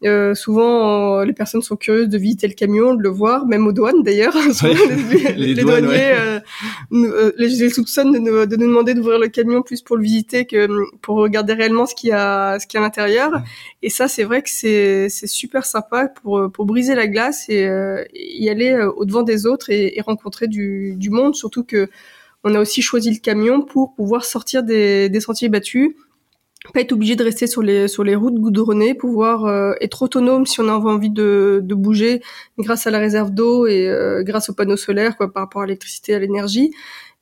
euh, 0.06 0.36
souvent, 0.36 1.24
les 1.24 1.34
personnes 1.34 1.62
sont 1.62 1.76
curieuses 1.76 2.10
de 2.10 2.18
visiter 2.18 2.48
le 2.48 2.54
camion, 2.54 2.94
de 2.94 3.02
le 3.02 3.10
voir, 3.10 3.46
même 3.46 3.66
aux 3.68 3.72
douanes 3.72 4.04
d'ailleurs. 4.04 4.34
les, 5.36 5.54
les, 5.54 5.64
douaniers 5.64 6.12
euh, 6.14 6.40
euh, 6.92 7.32
les, 7.38 7.70
soupçonnent 7.70 8.12
de 8.12 8.20
nous, 8.20 8.46
de 8.46 8.56
nous 8.56 8.68
demander 8.68 8.94
d'ouvrir 8.94 9.20
le 9.20 9.28
camion 9.28 9.62
plus 9.62 9.82
pour 9.82 9.98
le 9.98 10.04
visiter 10.04 10.46
que 10.46 10.68
pour 11.02 11.18
regarder 11.18 11.54
réellement 11.54 11.86
ce 11.86 11.96
qu'il 11.96 12.10
y 12.10 12.14
a, 12.14 12.60
ce 12.60 12.68
qu'il 12.68 12.78
y 12.78 12.82
a 12.82 12.84
à 12.84 12.88
l'intérieur. 12.88 13.32
Et 13.82 13.90
ça, 13.90 14.08
c'est 14.08 14.24
vrai 14.24 14.42
que 14.42 14.50
c'est 14.50 15.08
c'est 15.10 15.28
super 15.28 15.66
sympa 15.66 16.08
pour 16.08 16.52
pour 16.52 16.66
briser 16.66 16.96
la 16.96 17.08
glace 17.08 17.46
et 17.50 17.66
euh, 17.66 18.04
y 18.14 18.50
aller 18.50 18.76
au 18.96 19.06
devant 19.06 19.24
des 19.24 19.46
autres 19.46 19.70
et, 19.70 19.98
et 19.98 20.02
rencontrer 20.02 20.48
du, 20.48 20.96
du 20.98 21.10
monde. 21.10 21.36
Surtout 21.36 21.64
que 21.64 21.90
on 22.44 22.56
a 22.56 22.60
aussi 22.60 22.82
choisi 22.82 23.10
le 23.10 23.20
camion 23.20 23.62
pour 23.62 23.96
pouvoir 23.96 24.26
sortir 24.26 24.64
des, 24.64 25.08
des 25.10 25.20
sentiers 25.22 25.48
battus 25.48 25.96
pas 26.72 26.80
être 26.80 26.94
obligé 26.94 27.16
de 27.16 27.24
rester 27.24 27.48
sur 27.48 27.62
les 27.62 27.88
sur 27.88 28.04
les 28.04 28.16
routes 28.16 28.36
goudronnées, 28.36 28.94
pouvoir 28.94 29.46
euh, 29.46 29.74
être 29.82 30.04
autonome 30.04 30.46
si 30.46 30.62
on 30.62 30.70
a 30.70 30.74
envie 30.74 31.10
de, 31.10 31.60
de 31.62 31.76
bouger 31.76 32.22
grâce 32.58 32.88
à 32.88 32.92
la 32.92 33.00
réserve 33.00 33.32
d'eau 33.32 33.68
et 33.68 33.90
euh, 33.90 34.24
grâce 34.24 34.50
aux 34.50 34.54
panneaux 34.54 34.78
solaires 34.78 35.18
quoi 35.18 35.32
par 35.32 35.44
rapport 35.44 35.64
à 35.64 35.66
l'électricité 35.66 36.16
à 36.16 36.20
l'énergie 36.20 36.72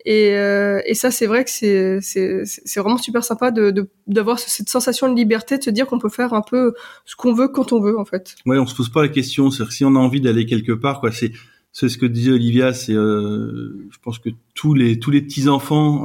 et, 0.05 0.35
euh, 0.35 0.81
et 0.85 0.93
ça 0.93 1.09
c'est 1.09 1.25
vrai 1.25 1.43
que 1.43 1.49
c'est 1.49 1.99
c'est 2.01 2.43
c'est 2.45 2.79
vraiment 2.79 2.97
super 2.97 3.23
sympa 3.23 3.49
de 3.49 3.89
d'avoir 4.05 4.37
cette 4.37 4.69
sensation 4.69 5.09
de 5.09 5.15
liberté 5.15 5.57
de 5.57 5.63
se 5.63 5.69
dire 5.71 5.87
qu'on 5.87 5.99
peut 5.99 6.09
faire 6.09 6.33
un 6.33 6.43
peu 6.47 6.73
ce 7.05 7.15
qu'on 7.15 7.33
veut 7.33 7.47
quand 7.47 7.71
on 7.71 7.81
veut 7.81 7.99
en 7.99 8.05
fait. 8.05 8.35
Ouais, 8.45 8.57
on 8.57 8.67
se 8.67 8.75
pose 8.75 8.89
pas 8.89 9.01
la 9.01 9.09
question, 9.09 9.49
c'est 9.49 9.69
si 9.71 9.85
on 9.85 9.95
a 9.95 9.99
envie 9.99 10.21
d'aller 10.21 10.45
quelque 10.45 10.71
part 10.71 10.99
quoi, 10.99 11.11
c'est 11.11 11.31
c'est 11.71 11.87
ce 11.87 11.97
que 11.97 12.05
disait 12.05 12.31
Olivia, 12.31 12.73
c'est 12.73 12.93
je 12.93 13.97
pense 14.03 14.19
que 14.19 14.29
tous 14.55 14.73
les 14.73 14.99
tous 14.99 15.11
les 15.11 15.21
petits 15.21 15.47
enfants 15.47 16.03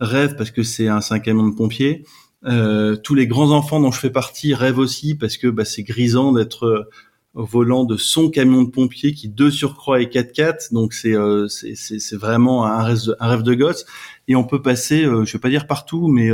rêvent 0.00 0.36
parce 0.36 0.50
que 0.50 0.62
c'est 0.62 0.88
un, 0.88 1.00
camion 1.20 1.48
de 1.48 1.54
pompiers 1.54 2.04
euh, 2.46 2.96
tous 2.96 3.14
les 3.14 3.26
grands 3.26 3.52
enfants 3.52 3.80
dont 3.80 3.90
je 3.90 3.98
fais 3.98 4.10
partie 4.10 4.54
rêvent 4.54 4.78
aussi 4.78 5.14
parce 5.14 5.36
que 5.38 5.46
bah, 5.48 5.64
c'est 5.64 5.82
grisant 5.82 6.32
d'être 6.32 6.66
euh, 6.66 6.90
au 7.32 7.44
volant 7.44 7.84
de 7.84 7.96
son 7.96 8.28
camion 8.28 8.62
de 8.62 8.70
pompier 8.70 9.12
qui 9.12 9.28
de 9.28 9.50
surcroît 9.50 10.00
est 10.00 10.12
4x4 10.12 10.72
donc 10.72 10.92
c'est 10.92 11.16
euh, 11.16 11.48
c'est 11.48 12.16
vraiment 12.16 12.66
un 12.66 12.82
rêve, 12.82 13.06
de, 13.06 13.16
un 13.18 13.28
rêve 13.28 13.42
de 13.42 13.54
gosse. 13.54 13.86
Et 14.28 14.36
on 14.36 14.44
peut 14.44 14.60
passer 14.60 15.04
euh, 15.04 15.24
je 15.24 15.32
vais 15.32 15.38
pas 15.38 15.48
dire 15.48 15.66
partout 15.66 16.08
mais 16.08 16.30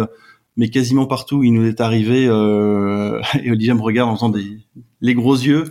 mais 0.56 0.68
quasiment 0.68 1.06
partout. 1.06 1.44
Il 1.44 1.52
nous 1.52 1.66
est 1.66 1.80
arrivé 1.80 2.24
et 2.24 3.50
Olivier 3.50 3.74
me 3.74 3.80
regarde 3.82 4.11
en 4.11 4.16
faisant 4.16 4.30
des 4.30 4.58
les 5.00 5.14
gros 5.14 5.36
yeux. 5.36 5.64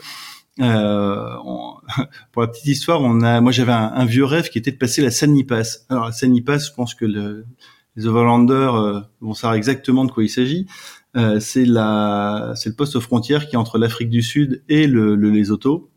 On, 0.62 1.74
pour 2.32 2.42
la 2.42 2.48
petite 2.48 2.66
histoire 2.66 3.02
on 3.02 3.22
a 3.22 3.42
moi 3.42 3.52
j'avais 3.52 3.72
un, 3.72 4.06
vieux 4.06 4.26
rêve 4.26 4.50
qui 4.50 4.58
était 4.58 4.72
de 4.72 4.78
passer 4.78 5.02
la 5.02 5.10
Sanipass 5.10 5.86
alors 5.90 6.06
la 6.06 6.12
Sanipass 6.12 6.68
je 6.68 6.74
pense 6.74 6.96
que 6.96 7.06
le 7.06 7.46
les 8.00 8.08
overlanders 8.08 8.76
euh, 8.76 9.00
vont 9.20 9.34
savoir 9.34 9.56
exactement 9.56 10.06
de 10.06 10.12
quoi 10.12 10.24
il 10.24 10.30
s'agit. 10.30 10.66
Euh, 11.18 11.40
c'est 11.40 11.66
la, 11.66 12.54
c'est 12.56 12.70
le 12.70 12.76
poste 12.76 13.00
frontière 13.00 13.48
qui 13.48 13.56
est 13.56 13.60
entre 13.60 13.78
l'Afrique 13.78 14.10
du 14.10 14.22
Sud 14.22 14.64
et 14.70 14.88
le, 14.88 15.16
le 15.16 15.30
Lesotho, 15.30 15.90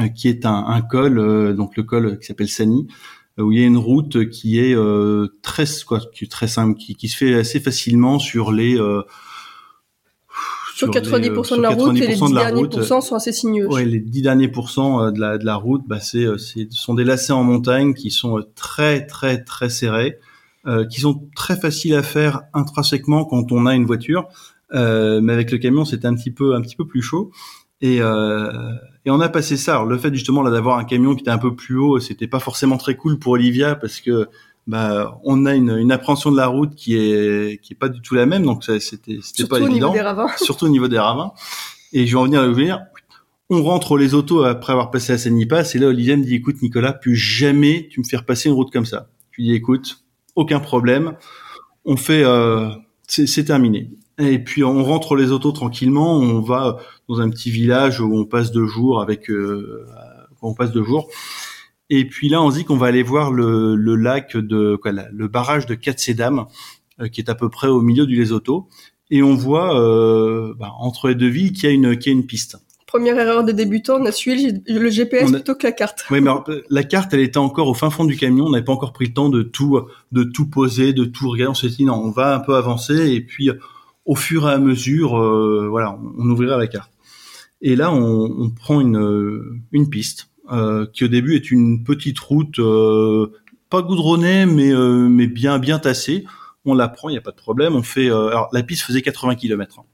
euh, 0.00 0.08
qui 0.08 0.28
est 0.28 0.46
un, 0.46 0.64
un 0.66 0.80
col, 0.80 1.54
donc 1.54 1.76
le 1.76 1.82
col 1.82 2.18
qui 2.18 2.26
s'appelle 2.26 2.48
Sani, 2.48 2.86
où 3.38 3.52
il 3.52 3.60
y 3.60 3.62
a 3.62 3.66
une 3.66 3.76
route 3.76 4.30
qui 4.30 4.58
est 4.58 4.74
très 5.42 5.64
quoi, 5.86 6.00
qui 6.14 6.24
est 6.24 6.30
très 6.30 6.48
simple, 6.48 6.78
qui, 6.78 6.94
qui, 6.94 7.08
se 7.08 7.16
fait 7.16 7.34
assez 7.34 7.60
facilement 7.60 8.18
sur 8.18 8.50
les 8.52 8.78
sur 10.74 10.88
90% 10.88 11.56
de 11.58 11.62
la 11.62 11.70
route 11.70 11.96
et 11.96 12.06
les 12.06 12.16
10 12.16 12.32
derniers 12.32 12.68
pourcents 12.68 13.00
sont 13.02 13.14
assez 13.14 13.32
sinueux. 13.32 13.66
Ouais, 13.66 13.84
les 13.84 14.00
10 14.00 14.22
derniers 14.22 14.48
pourcents 14.48 15.10
de 15.10 15.20
la, 15.20 15.36
de 15.36 15.44
la 15.44 15.56
route, 15.56 15.82
bah 15.86 16.00
c'est, 16.00 16.26
sont 16.70 16.94
des 16.94 17.04
lacets 17.04 17.34
en 17.34 17.44
montagne 17.44 17.92
qui 17.92 18.10
sont 18.10 18.42
très 18.54 19.06
très 19.06 19.42
très 19.42 19.68
serrés. 19.68 20.18
Euh, 20.66 20.84
qui 20.84 21.00
sont 21.00 21.26
très 21.34 21.56
faciles 21.56 21.94
à 21.94 22.02
faire 22.02 22.42
intrinsèquement 22.52 23.24
quand 23.24 23.50
on 23.50 23.64
a 23.64 23.74
une 23.74 23.86
voiture, 23.86 24.28
euh, 24.74 25.22
mais 25.22 25.32
avec 25.32 25.50
le 25.52 25.56
camion 25.56 25.86
c'était 25.86 26.06
un 26.06 26.14
petit 26.14 26.30
peu 26.30 26.54
un 26.54 26.60
petit 26.60 26.76
peu 26.76 26.86
plus 26.86 27.00
chaud. 27.00 27.30
Et, 27.80 28.02
euh, 28.02 28.52
et 29.06 29.10
on 29.10 29.22
a 29.22 29.30
passé 29.30 29.56
ça. 29.56 29.76
Alors, 29.76 29.86
le 29.86 29.96
fait 29.96 30.12
justement 30.12 30.42
là 30.42 30.50
d'avoir 30.50 30.76
un 30.76 30.84
camion 30.84 31.14
qui 31.14 31.22
était 31.22 31.30
un 31.30 31.38
peu 31.38 31.56
plus 31.56 31.78
haut, 31.78 31.98
c'était 31.98 32.26
pas 32.26 32.40
forcément 32.40 32.76
très 32.76 32.94
cool 32.94 33.18
pour 33.18 33.32
Olivia 33.32 33.74
parce 33.74 34.02
que 34.02 34.28
bah 34.66 35.18
on 35.24 35.46
a 35.46 35.54
une, 35.54 35.70
une 35.70 35.90
appréhension 35.92 36.30
de 36.30 36.36
la 36.36 36.46
route 36.46 36.74
qui 36.74 36.94
est 36.94 37.58
qui 37.62 37.72
est 37.72 37.76
pas 37.76 37.88
du 37.88 38.02
tout 38.02 38.14
la 38.14 38.26
même, 38.26 38.44
donc 38.44 38.62
c'était 38.62 39.20
c'était 39.22 39.48
pas 39.48 39.60
évident. 39.60 39.88
Au 39.88 39.92
niveau 39.92 39.92
des 39.94 40.02
ravins. 40.02 40.28
Surtout 40.36 40.66
au 40.66 40.70
niveau 40.70 40.88
des 40.88 40.98
ravins. 40.98 41.32
Et 41.94 42.06
je 42.06 42.12
vais 42.14 42.20
en 42.20 42.24
venir 42.24 42.42
à 42.42 42.46
l'ouvrir. 42.46 42.80
On 43.48 43.62
rentre 43.62 43.96
les 43.96 44.12
autos 44.12 44.44
après 44.44 44.74
avoir 44.74 44.90
passé 44.90 45.12
la 45.12 45.18
Seine-Pass 45.18 45.74
et 45.74 45.78
là 45.78 45.86
Olivia 45.86 46.18
me 46.18 46.22
dit 46.22 46.34
écoute 46.34 46.60
Nicolas, 46.60 46.92
plus 46.92 47.16
jamais 47.16 47.88
tu 47.90 47.98
me 48.00 48.04
fais 48.04 48.18
repasser 48.18 48.50
une 48.50 48.56
route 48.56 48.70
comme 48.70 48.84
ça. 48.84 49.08
Je 49.30 49.40
lui 49.40 49.48
dis 49.48 49.54
écoute, 49.54 50.04
aucun 50.40 50.60
problème. 50.60 51.16
On 51.84 51.96
fait, 51.96 52.24
euh, 52.24 52.70
c'est 53.06 53.44
terminé. 53.44 53.90
Et 54.18 54.38
puis 54.38 54.64
on 54.64 54.82
rentre 54.84 55.16
les 55.16 55.32
autos 55.32 55.52
tranquillement. 55.52 56.16
On 56.16 56.40
va 56.40 56.78
dans 57.08 57.20
un 57.20 57.30
petit 57.30 57.50
village 57.50 58.00
où 58.00 58.18
on 58.18 58.24
passe 58.24 58.52
deux 58.52 58.66
jours 58.66 59.00
avec, 59.00 59.30
euh, 59.30 59.86
on 60.42 60.54
passe 60.54 60.72
deux 60.72 60.84
jours. 60.84 61.08
Et 61.90 62.06
puis 62.06 62.28
là, 62.28 62.42
on 62.42 62.50
se 62.50 62.56
dit 62.56 62.64
qu'on 62.64 62.76
va 62.76 62.86
aller 62.86 63.02
voir 63.02 63.32
le, 63.32 63.74
lac 63.96 64.36
de 64.36 64.76
quoi, 64.76 64.92
le 64.92 65.28
barrage 65.28 65.66
de 65.66 65.74
Katsedam, 65.74 66.46
euh, 67.00 67.08
qui 67.08 67.20
est 67.20 67.28
à 67.28 67.34
peu 67.34 67.48
près 67.48 67.68
au 67.68 67.82
milieu 67.82 68.06
du 68.06 68.16
Lesotho. 68.16 68.68
Et 69.10 69.22
on 69.22 69.34
voit 69.34 69.74
bah, 70.56 70.70
entre 70.78 71.08
les 71.08 71.16
deux 71.16 71.28
villes 71.28 71.52
qu'il 71.52 71.64
y 71.64 71.66
a 71.66 71.70
une 71.74 71.96
qu'il 71.98 72.12
y 72.12 72.14
a 72.14 72.18
une 72.18 72.26
piste 72.26 72.58
première 72.90 73.16
erreur 73.20 73.44
des 73.44 73.52
débutants, 73.52 73.98
on 74.00 74.04
a 74.04 74.10
suivi 74.10 74.62
le 74.66 74.90
GPS 74.90 75.30
plutôt 75.30 75.54
que 75.54 75.64
la 75.64 75.70
carte. 75.70 76.04
Oui, 76.10 76.20
mais 76.20 76.30
la 76.70 76.82
carte, 76.82 77.14
elle 77.14 77.20
était 77.20 77.38
encore 77.38 77.68
au 77.68 77.74
fin 77.74 77.88
fond 77.88 78.04
du 78.04 78.16
camion. 78.16 78.46
On 78.46 78.50
n'avait 78.50 78.64
pas 78.64 78.72
encore 78.72 78.92
pris 78.92 79.06
le 79.06 79.12
temps 79.12 79.28
de 79.28 79.42
tout, 79.42 79.80
de 80.10 80.24
tout 80.24 80.50
poser, 80.50 80.92
de 80.92 81.04
tout 81.04 81.30
regarder. 81.30 81.52
On 81.52 81.54
s'est 81.54 81.68
dit 81.68 81.84
non, 81.84 81.94
on 81.94 82.10
va 82.10 82.34
un 82.34 82.40
peu 82.40 82.56
avancer 82.56 83.12
et 83.12 83.20
puis 83.20 83.48
au 84.04 84.16
fur 84.16 84.48
et 84.48 84.52
à 84.52 84.58
mesure, 84.58 85.16
euh, 85.16 85.68
voilà, 85.70 85.96
on, 86.18 86.28
ouvrira 86.30 86.56
la 86.56 86.66
carte. 86.66 86.90
Et 87.62 87.76
là, 87.76 87.92
on, 87.92 88.24
on 88.24 88.50
prend 88.50 88.80
une, 88.80 89.62
une 89.70 89.88
piste 89.88 90.30
euh, 90.50 90.84
qui 90.92 91.04
au 91.04 91.08
début 91.08 91.36
est 91.36 91.52
une 91.52 91.84
petite 91.84 92.18
route, 92.18 92.58
euh, 92.58 93.28
pas 93.68 93.82
goudronnée, 93.82 94.46
mais 94.46 94.72
mais 94.74 95.28
bien 95.28 95.60
bien 95.60 95.78
tassée. 95.78 96.24
On 96.64 96.74
la 96.74 96.88
prend, 96.88 97.08
il 97.08 97.12
n'y 97.12 97.18
a 97.18 97.22
pas 97.22 97.30
de 97.30 97.36
problème. 97.36 97.76
On 97.76 97.84
fait, 97.84 98.06
alors 98.08 98.48
la 98.52 98.64
piste 98.64 98.82
faisait 98.82 99.00
80 99.00 99.36
km 99.36 99.84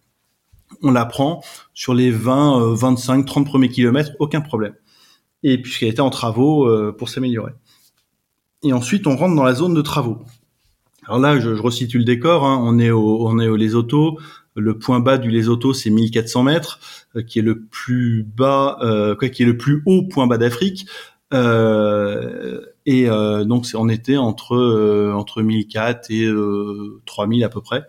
on 0.83 0.91
la 0.91 1.05
prend 1.05 1.43
sur 1.75 1.95
les 1.95 2.11
20, 2.11 2.75
25, 2.75 3.25
30 3.25 3.47
premiers 3.47 3.69
kilomètres, 3.69 4.13
aucun 4.19 4.41
problème. 4.41 4.75
Et 5.43 5.61
puisqu'elle 5.61 5.89
était 5.89 6.01
en 6.01 6.11
travaux 6.11 6.69
euh, 6.69 6.95
pour 6.97 7.09
s'améliorer. 7.09 7.53
Et 8.63 8.73
ensuite, 8.73 9.07
on 9.07 9.17
rentre 9.17 9.37
dans 9.37 9.45
la 9.45 9.55
zone 9.55 9.75
de 9.75 9.83
travaux. 9.83 10.19
Alors 11.07 11.21
là, 11.21 11.39
je, 11.39 11.55
je 11.55 11.63
resitue 11.63 11.99
le 11.99 12.05
décor. 12.05 12.45
Hein. 12.45 12.61
On 12.63 12.79
est 12.79 12.91
au, 12.91 13.27
on 13.27 13.39
est 13.39 13.49
au 13.49 13.57
Lesotho. 13.57 14.19
Le 14.57 14.79
point 14.79 15.01
bas 15.01 15.19
du 15.19 15.31
Lesotho, 15.31 15.75
c'est 15.75 15.91
1400 15.91 16.43
mètres, 16.43 16.81
euh, 17.15 17.23
qui 17.23 17.39
est 17.39 17.43
le 17.43 17.61
plus 17.67 18.25
bas, 18.25 18.79
euh, 18.81 19.15
qui 19.17 19.43
est 19.43 19.47
le 19.47 19.57
plus 19.57 19.83
haut 19.87 20.03
point 20.03 20.27
bas 20.27 20.39
d'Afrique. 20.39 20.87
Et 22.89 23.07
donc, 23.09 23.67
on 23.75 23.89
était 23.89 24.17
entre 24.17 25.13
entre 25.13 25.43
1004 25.43 26.11
et 26.11 26.29
3000 27.05 27.45
à 27.45 27.49
peu 27.49 27.61
près. 27.61 27.85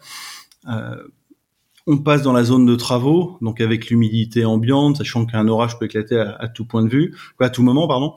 On 1.89 1.97
passe 1.97 2.21
dans 2.21 2.33
la 2.33 2.43
zone 2.43 2.65
de 2.65 2.75
travaux, 2.75 3.37
donc 3.41 3.61
avec 3.61 3.89
l'humidité 3.89 4.43
ambiante, 4.43 4.97
sachant 4.97 5.25
qu'un 5.25 5.47
orage 5.47 5.79
peut 5.79 5.85
éclater 5.85 6.19
à, 6.19 6.49
tout 6.49 6.65
point 6.65 6.83
de 6.83 6.89
vue, 6.89 7.15
à 7.39 7.49
tout 7.49 7.63
moment, 7.63 7.87
pardon. 7.87 8.13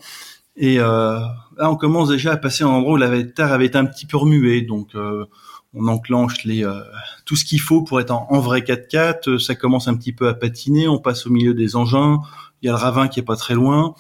Et 0.57 0.81
euh, 0.81 1.21
là, 1.57 1.71
on 1.71 1.77
commence 1.77 2.09
déjà 2.09 2.33
à 2.33 2.37
passer 2.37 2.65
un 2.65 2.69
endroit 2.69 2.95
où 2.95 2.97
la 2.97 3.23
terre 3.23 3.53
avait 3.53 3.67
été 3.67 3.79
un 3.79 3.87
petit 3.87 4.07
peu 4.07 4.17
remuée, 4.17 4.63
donc 4.63 4.97
euh, 4.97 5.25
on 5.73 5.87
enclenche 5.87 6.45
les 6.45 6.65
euh, 6.65 6.81
tout 7.25 7.37
ce 7.37 7.45
qu'il 7.45 7.61
faut 7.61 7.83
pour 7.83 8.01
être 8.01 8.11
en, 8.11 8.41
vrai 8.41 8.61
4x4. 8.61 9.39
Ça 9.39 9.55
commence 9.55 9.87
un 9.87 9.95
petit 9.95 10.13
peu 10.13 10.27
à 10.29 10.35
patiner. 10.35 10.89
On 10.89 10.99
passe 10.99 11.27
au 11.27 11.31
milieu 11.31 11.55
des 11.55 11.77
engins. 11.77 12.19
Il 12.63 12.67
y 12.67 12.69
a 12.69 12.73
le 12.73 12.79
ravin 12.79 13.07
qui 13.07 13.21
est 13.21 13.25
pas 13.25 13.37
très 13.37 13.55
loin. 13.55 13.95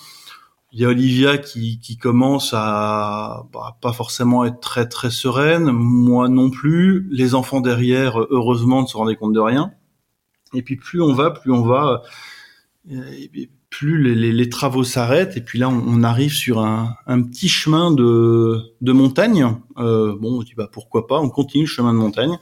Il 0.72 0.80
y 0.80 0.84
a 0.84 0.88
Olivia 0.88 1.38
qui, 1.38 1.98
commence 2.00 2.52
à 2.54 3.46
bah, 3.52 3.76
pas 3.80 3.92
forcément 3.92 4.44
être 4.44 4.60
très 4.60 4.88
très 4.88 5.10
sereine, 5.10 5.70
moi 5.72 6.28
non 6.28 6.50
plus. 6.50 7.08
Les 7.10 7.34
enfants 7.34 7.60
derrière, 7.60 8.20
heureusement, 8.30 8.82
ne 8.82 8.86
se 8.86 8.96
rendaient 8.96 9.16
compte 9.16 9.32
de 9.32 9.40
rien. 9.40 9.72
Et 10.54 10.62
puis 10.62 10.76
plus 10.76 11.02
on 11.02 11.12
va, 11.12 11.30
plus 11.30 11.52
on 11.52 11.62
va, 11.62 12.02
euh, 12.90 13.02
plus 13.68 14.14
les, 14.14 14.48
travaux 14.48 14.84
s'arrêtent. 14.84 15.36
Et 15.36 15.40
puis 15.40 15.58
là, 15.58 15.68
on, 15.68 16.02
arrive 16.04 16.32
sur 16.32 16.60
un, 16.60 16.94
un, 17.06 17.22
petit 17.22 17.48
chemin 17.48 17.90
de, 17.90 18.60
de 18.80 18.92
montagne. 18.92 19.56
Euh, 19.78 20.16
bon, 20.20 20.38
on 20.38 20.42
dit 20.42 20.54
bah 20.56 20.68
pourquoi 20.70 21.08
pas, 21.08 21.18
on 21.18 21.30
continue 21.30 21.64
le 21.64 21.68
chemin 21.68 21.92
de 21.92 21.98
montagne. 21.98 22.38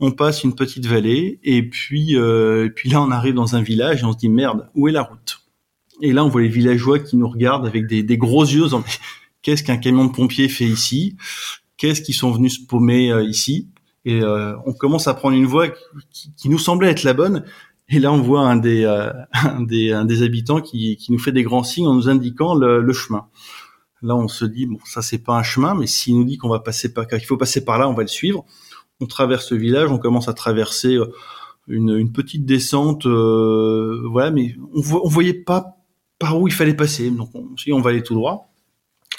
On 0.00 0.10
passe 0.10 0.44
une 0.44 0.54
petite 0.54 0.86
vallée 0.86 1.38
et 1.44 1.62
puis 1.62 2.16
euh, 2.16 2.66
et 2.66 2.70
puis 2.70 2.90
là, 2.90 3.00
on 3.00 3.10
arrive 3.10 3.34
dans 3.34 3.56
un 3.56 3.62
village 3.62 4.02
et 4.02 4.04
on 4.04 4.12
se 4.12 4.18
dit 4.18 4.28
merde, 4.28 4.68
où 4.74 4.88
est 4.88 4.92
la 4.92 5.02
route? 5.02 5.43
Et 6.00 6.12
là, 6.12 6.24
on 6.24 6.28
voit 6.28 6.42
les 6.42 6.48
villageois 6.48 6.98
qui 6.98 7.16
nous 7.16 7.28
regardent 7.28 7.66
avec 7.66 7.86
des, 7.86 8.18
gros 8.18 8.44
yeux. 8.44 8.66
Qu'est-ce 9.42 9.62
qu'un 9.62 9.76
camion 9.76 10.06
de 10.06 10.12
pompiers 10.12 10.48
fait 10.48 10.64
ici? 10.64 11.16
Qu'est-ce 11.76 12.02
qu'ils 12.02 12.14
sont 12.14 12.32
venus 12.32 12.60
se 12.60 12.66
paumer 12.66 13.12
euh, 13.12 13.22
ici? 13.22 13.68
Et 14.04 14.22
euh, 14.22 14.54
on 14.66 14.72
commence 14.72 15.08
à 15.08 15.14
prendre 15.14 15.36
une 15.36 15.46
voie 15.46 15.68
qui, 16.10 16.48
nous 16.48 16.58
semblait 16.58 16.90
être 16.90 17.04
la 17.04 17.14
bonne. 17.14 17.44
Et 17.88 17.98
là, 17.98 18.12
on 18.12 18.20
voit 18.20 18.40
un 18.40 18.56
des, 18.56 18.84
euh, 18.84 19.12
habitants 20.24 20.60
qui, 20.60 20.98
nous 21.08 21.18
fait 21.18 21.32
des 21.32 21.42
grands 21.42 21.62
signes 21.62 21.86
en 21.86 21.94
nous 21.94 22.08
indiquant 22.08 22.54
le, 22.54 22.92
chemin. 22.92 23.26
Là, 24.02 24.16
on 24.16 24.28
se 24.28 24.44
dit 24.44 24.66
bon, 24.66 24.78
ça 24.84 25.00
c'est 25.00 25.18
pas 25.18 25.36
un 25.36 25.42
chemin, 25.42 25.74
mais 25.74 25.86
s'il 25.86 26.16
nous 26.16 26.24
dit 26.24 26.36
qu'on 26.36 26.50
va 26.50 26.60
passer 26.60 26.92
par, 26.92 27.06
qu'il 27.06 27.24
faut 27.24 27.38
passer 27.38 27.64
par 27.64 27.78
là, 27.78 27.88
on 27.88 27.94
va 27.94 28.02
le 28.02 28.08
suivre. 28.08 28.44
On 29.00 29.06
traverse 29.06 29.50
le 29.52 29.58
village, 29.58 29.90
on 29.90 29.98
commence 29.98 30.28
à 30.28 30.34
traverser 30.34 30.98
une, 31.66 32.12
petite 32.12 32.44
descente, 32.44 33.06
voilà, 33.06 34.30
mais 34.30 34.54
on, 34.74 34.80
on 34.80 35.08
voyait 35.08 35.34
pas 35.34 35.83
par 36.18 36.40
où 36.40 36.48
il 36.48 36.54
fallait 36.54 36.74
passer. 36.74 37.10
Donc 37.10 37.30
on, 37.34 37.48
on 37.72 37.80
va 37.80 37.90
aller 37.90 38.02
tout 38.02 38.14
droit. 38.14 38.50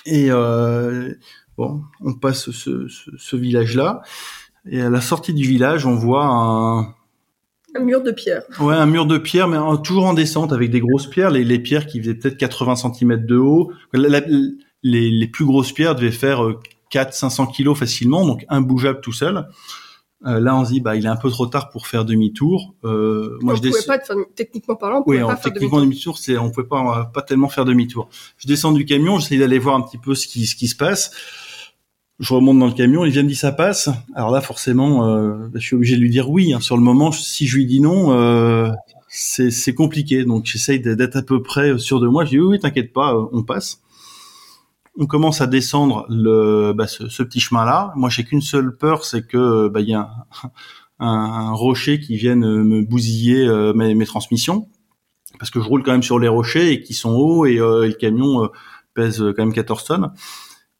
Et 0.05 0.27
euh, 0.29 1.13
bon, 1.57 1.81
on 2.01 2.13
passe 2.13 2.51
ce, 2.51 2.87
ce, 2.87 3.35
village-là. 3.35 4.01
Et 4.69 4.81
à 4.81 4.89
la 4.89 5.01
sortie 5.01 5.33
du 5.33 5.47
village, 5.47 5.85
on 5.85 5.95
voit 5.95 6.25
un, 6.25 6.93
un 7.75 7.79
mur 7.81 8.01
de 8.01 8.11
pierre. 8.11 8.43
Ouais, 8.59 8.75
un 8.75 8.85
mur 8.85 9.05
de 9.05 9.17
pierre, 9.17 9.47
mais 9.47 9.57
toujours 9.83 10.05
en 10.05 10.13
descente 10.13 10.53
avec 10.53 10.71
des 10.71 10.79
grosses 10.79 11.07
pierres. 11.07 11.31
Les, 11.31 11.43
les 11.43 11.59
pierres 11.59 11.87
qui 11.87 11.99
faisaient 11.99 12.15
peut-être 12.15 12.37
80 12.37 12.75
cm 12.75 13.25
de 13.25 13.37
haut. 13.37 13.71
les, 13.93 14.21
les, 14.83 15.27
plus 15.27 15.45
grosses 15.45 15.71
pierres 15.71 15.95
devaient 15.95 16.11
faire 16.11 16.41
400-500 16.91 17.41
euh, 17.41 17.51
kilos 17.51 17.77
facilement, 17.77 18.25
donc 18.25 18.45
imbougeable 18.49 19.01
tout 19.01 19.13
seul. 19.13 19.47
Euh, 20.25 20.39
là, 20.39 20.55
on 20.55 20.65
se 20.65 20.71
dit, 20.71 20.79
bah, 20.79 20.95
il 20.95 21.05
est 21.05 21.09
un 21.09 21.17
peu 21.17 21.29
trop 21.29 21.45
tard 21.45 21.69
pour 21.69 21.87
faire 21.87 22.05
demi-tour. 22.05 22.73
Euh, 22.83 23.37
moi, 23.41 23.53
on 23.53 23.57
je 23.57 23.61
pouvait 23.61 23.83
pas, 23.85 23.99
techniquement 24.35 24.75
parlant, 24.75 24.99
on 24.99 25.03
pouvait 25.03 25.21
oui, 25.21 25.27
pas 25.27 25.35
faire 25.35 25.53
techniquement 25.53 25.81
demi-tour, 25.81 26.17
c'est, 26.17 26.37
on 26.37 26.49
pouvait 26.49 26.67
pas, 26.67 27.11
pas 27.13 27.21
tellement 27.21 27.49
faire 27.49 27.65
demi-tour. 27.65 28.09
Je 28.37 28.47
descends 28.47 28.71
du 28.71 28.85
camion, 28.85 29.19
j'essaie 29.19 29.37
d'aller 29.37 29.59
voir 29.59 29.75
un 29.75 29.81
petit 29.81 29.97
peu 29.97 30.15
ce 30.15 30.27
qui, 30.27 30.47
ce 30.47 30.55
qui 30.55 30.67
se 30.67 30.75
passe. 30.75 31.11
Je 32.19 32.33
remonte 32.33 32.57
dans 32.57 32.67
le 32.67 32.71
camion, 32.71 33.03
il 33.03 33.11
vient 33.11 33.23
me 33.23 33.27
dire 33.27 33.37
ça 33.37 33.51
passe. 33.51 33.89
Alors 34.15 34.31
là, 34.31 34.39
forcément, 34.39 35.05
euh, 35.05 35.49
je 35.53 35.59
suis 35.59 35.75
obligé 35.75 35.97
de 35.97 36.01
lui 36.01 36.09
dire 36.09 36.29
oui. 36.29 36.53
Hein. 36.53 36.61
Sur 36.61 36.77
le 36.77 36.83
moment, 36.83 37.11
si 37.11 37.45
je 37.45 37.57
lui 37.57 37.65
dis 37.65 37.81
non, 37.81 38.13
euh, 38.13 38.71
c'est, 39.09 39.51
c'est 39.51 39.73
compliqué. 39.73 40.23
Donc, 40.23 40.45
j'essaye 40.45 40.79
d'être 40.79 41.17
à 41.17 41.21
peu 41.23 41.43
près 41.43 41.77
sûr 41.77 41.99
de 41.99 42.07
moi. 42.07 42.23
Je 42.23 42.29
dis 42.29 42.39
oui, 42.39 42.45
oui, 42.51 42.59
t'inquiète 42.59 42.93
pas, 42.93 43.13
euh, 43.13 43.25
on 43.33 43.43
passe 43.43 43.81
on 44.97 45.05
commence 45.05 45.41
à 45.41 45.47
descendre 45.47 46.05
le, 46.09 46.73
bah, 46.73 46.87
ce, 46.87 47.23
petit 47.23 47.39
chemin-là. 47.39 47.91
Moi, 47.95 48.09
j'ai 48.09 48.23
qu'une 48.23 48.41
seule 48.41 48.75
peur, 48.75 49.05
c'est 49.05 49.25
que 49.25 49.67
bah, 49.67 49.81
il 49.81 49.89
y 49.89 49.93
a 49.93 50.09
un, 50.99 51.51
rocher 51.51 51.99
qui 51.99 52.15
vienne 52.15 52.63
me 52.63 52.81
bousiller 52.81 53.45
euh, 53.45 53.73
mes, 53.73 54.05
transmissions, 54.05 54.67
parce 55.37 55.51
que 55.51 55.59
je 55.59 55.67
roule 55.67 55.83
quand 55.83 55.91
même 55.91 56.03
sur 56.03 56.19
les 56.19 56.29
rochers 56.29 56.71
et 56.71 56.81
qui 56.81 56.93
sont 56.93 57.11
hauts 57.11 57.45
et, 57.45 57.59
euh, 57.59 57.87
le 57.87 57.93
camion 57.93 58.45
euh, 58.45 58.47
pèse 58.93 59.19
quand 59.35 59.43
même 59.43 59.53
14 59.53 59.83
tonnes. 59.83 60.11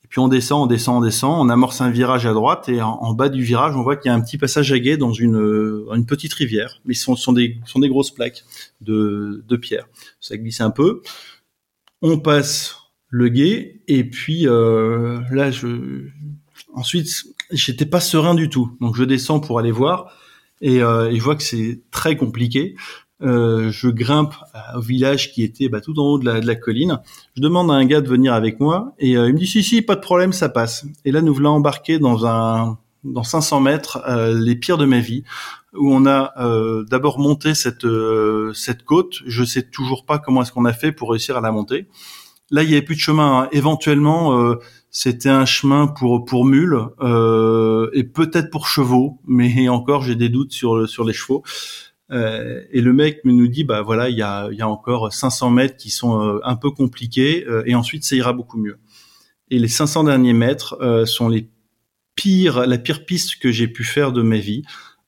Et 0.05 0.07
puis 0.07 0.20
on 0.20 0.30
descend, 0.30 0.63
on 0.63 0.68
descend, 0.68 0.97
on 0.97 1.01
descend, 1.01 1.45
on 1.45 1.49
amorce 1.49 1.82
un 1.82 1.89
virage 1.89 2.26
à 2.26 2.32
droite 2.32 2.70
et 2.70 2.82
en, 2.82 3.13
bas 3.13 3.28
du 3.28 3.43
virage, 3.43 3.76
on 3.76 3.82
voit 3.82 3.97
qu'il 3.97 4.09
y 4.09 4.13
a 4.13 4.16
un 4.16 4.22
petit 4.22 4.38
passage 4.38 4.72
à 4.72 4.80
guet 4.80 4.95
dans 4.95 5.11
une, 5.11 5.36
une 5.93 6.05
petite 6.05 6.34
rivière, 6.34 6.80
mais 6.86 6.93
ce 6.93 7.03
sont, 7.03 7.16
sont, 7.18 7.34
des, 7.34 7.57
sont 7.66 7.80
des 7.80 7.89
grosses 7.89 8.11
plaques 8.11 8.45
de, 8.80 9.43
de 9.45 9.55
pierre. 9.57 9.88
Ça 10.22 10.38
glisse 10.38 10.61
un 10.61 10.70
peu. 10.70 11.01
On 12.01 12.20
passe 12.20 12.84
le 13.16 13.30
guet 13.30 13.80
et 13.88 14.03
puis 14.03 14.45
euh, 14.45 15.22
là 15.32 15.49
je 15.49 16.09
ensuite 16.74 17.07
j'étais 17.49 17.86
pas 17.86 18.01
serein 18.01 18.36
du 18.36 18.49
tout. 18.49 18.76
Donc 18.82 18.95
je 18.95 19.03
descends 19.03 19.39
pour 19.39 19.57
aller 19.57 19.72
voir. 19.72 20.11
Et, 20.61 20.82
euh, 20.82 21.09
et 21.09 21.18
je 21.18 21.24
vois 21.24 21.36
que 21.36 21.43
c'est 21.43 21.82
très 21.91 22.18
compliqué. 22.18 22.76
Euh, 23.22 23.72
je 23.72 23.88
grimpe 23.88 24.36
au 24.76 24.82
village 24.82 25.32
qui 25.32 25.43
était 25.43 25.70
bah, 25.70 25.80
tout 25.80 25.97
en 25.97 26.03
haut 26.03 26.20
de 26.20 26.26
la, 26.26 26.41
de 26.41 26.45
la, 26.47 26.55
colline. 26.55 26.99
Je 27.38 27.41
demande 27.41 27.72
à 27.72 27.76
un 27.76 27.86
gars 27.86 28.01
de 28.01 28.09
venir 28.09 28.34
avec 28.34 28.59
moi. 28.59 28.93
Et 28.99 29.18
euh, 29.18 29.30
il 29.30 29.34
me 29.34 29.39
dit 29.39 29.47
si 29.47 29.63
si 29.63 29.82
pas 29.82 29.95
de 29.95 30.01
problème 30.01 30.34
ça 30.34 30.49
passe. 30.49 30.86
Et 31.05 31.11
là 31.11 31.22
nous 31.22 31.34
voilà 31.34 31.51
embarqués 31.51 31.99
dans 31.99 32.26
un 32.26 32.78
dans 33.05 33.24
500 33.24 33.61
mètres 33.61 34.01
euh, 34.09 34.38
les 34.38 34.55
pires 34.55 34.78
de 34.78 34.86
ma 34.86 34.99
vie 34.99 35.24
où 35.74 35.93
on 35.93 36.05
a 36.05 36.34
d'abord 36.89 37.20
monté 37.20 37.53
cette 37.53 37.88
cette 38.53 38.84
côte. 38.84 39.22
Je 39.26 39.43
sais 39.45 39.63
toujours 39.63 40.05
pas 40.05 40.20
comment 40.20 40.41
est-ce 40.41 40.51
qu'on 40.51 40.66
a 40.66 40.74
fait 40.74 40.91
pour 40.91 41.11
réussir 41.11 41.38
à 41.38 41.41
la 41.41 41.51
monter 41.51 41.88
Là, 42.51 42.63
il 42.63 42.69
y 42.69 42.73
avait 42.73 42.83
plus 42.83 42.95
de 42.95 42.99
chemin. 42.99 43.41
Hein. 43.41 43.49
Éventuellement, 43.51 44.39
euh, 44.39 44.55
c'était 44.91 45.29
un 45.29 45.45
chemin 45.45 45.87
pour 45.87 46.25
pour 46.25 46.45
mules 46.45 46.79
euh, 47.01 47.89
et 47.93 48.03
peut-être 48.03 48.49
pour 48.49 48.67
chevaux, 48.67 49.19
mais 49.25 49.67
encore, 49.69 50.03
j'ai 50.03 50.15
des 50.15 50.29
doutes 50.29 50.51
sur 50.51 50.87
sur 50.87 51.03
les 51.03 51.13
chevaux. 51.13 51.43
Euh, 52.11 52.61
et 52.71 52.81
le 52.81 52.93
mec 52.93 53.23
me 53.25 53.31
nous 53.31 53.47
dit, 53.47 53.63
bah 53.63 53.81
voilà, 53.81 54.09
il 54.09 54.17
y 54.17 54.21
a 54.21 54.49
il 54.51 54.57
y 54.57 54.61
a 54.61 54.69
encore 54.69 55.11
500 55.11 55.49
mètres 55.49 55.77
qui 55.77 55.89
sont 55.89 56.21
euh, 56.21 56.39
un 56.43 56.55
peu 56.55 56.71
compliqués, 56.71 57.45
euh, 57.47 57.63
et 57.65 57.75
ensuite 57.75 58.03
ça 58.03 58.15
ira 58.15 58.33
beaucoup 58.33 58.57
mieux. 58.57 58.77
Et 59.49 59.59
les 59.59 59.67
500 59.67 60.05
derniers 60.05 60.33
mètres 60.33 61.05
sont 61.05 61.29
les 61.29 61.49
pires, 62.15 62.65
la 62.65 62.77
pire 62.79 63.05
piste 63.05 63.37
que 63.39 63.51
j'ai 63.51 63.67
pu 63.67 63.83
faire 63.83 64.11
de 64.11 64.23
ma 64.23 64.37
vie. 64.37 64.63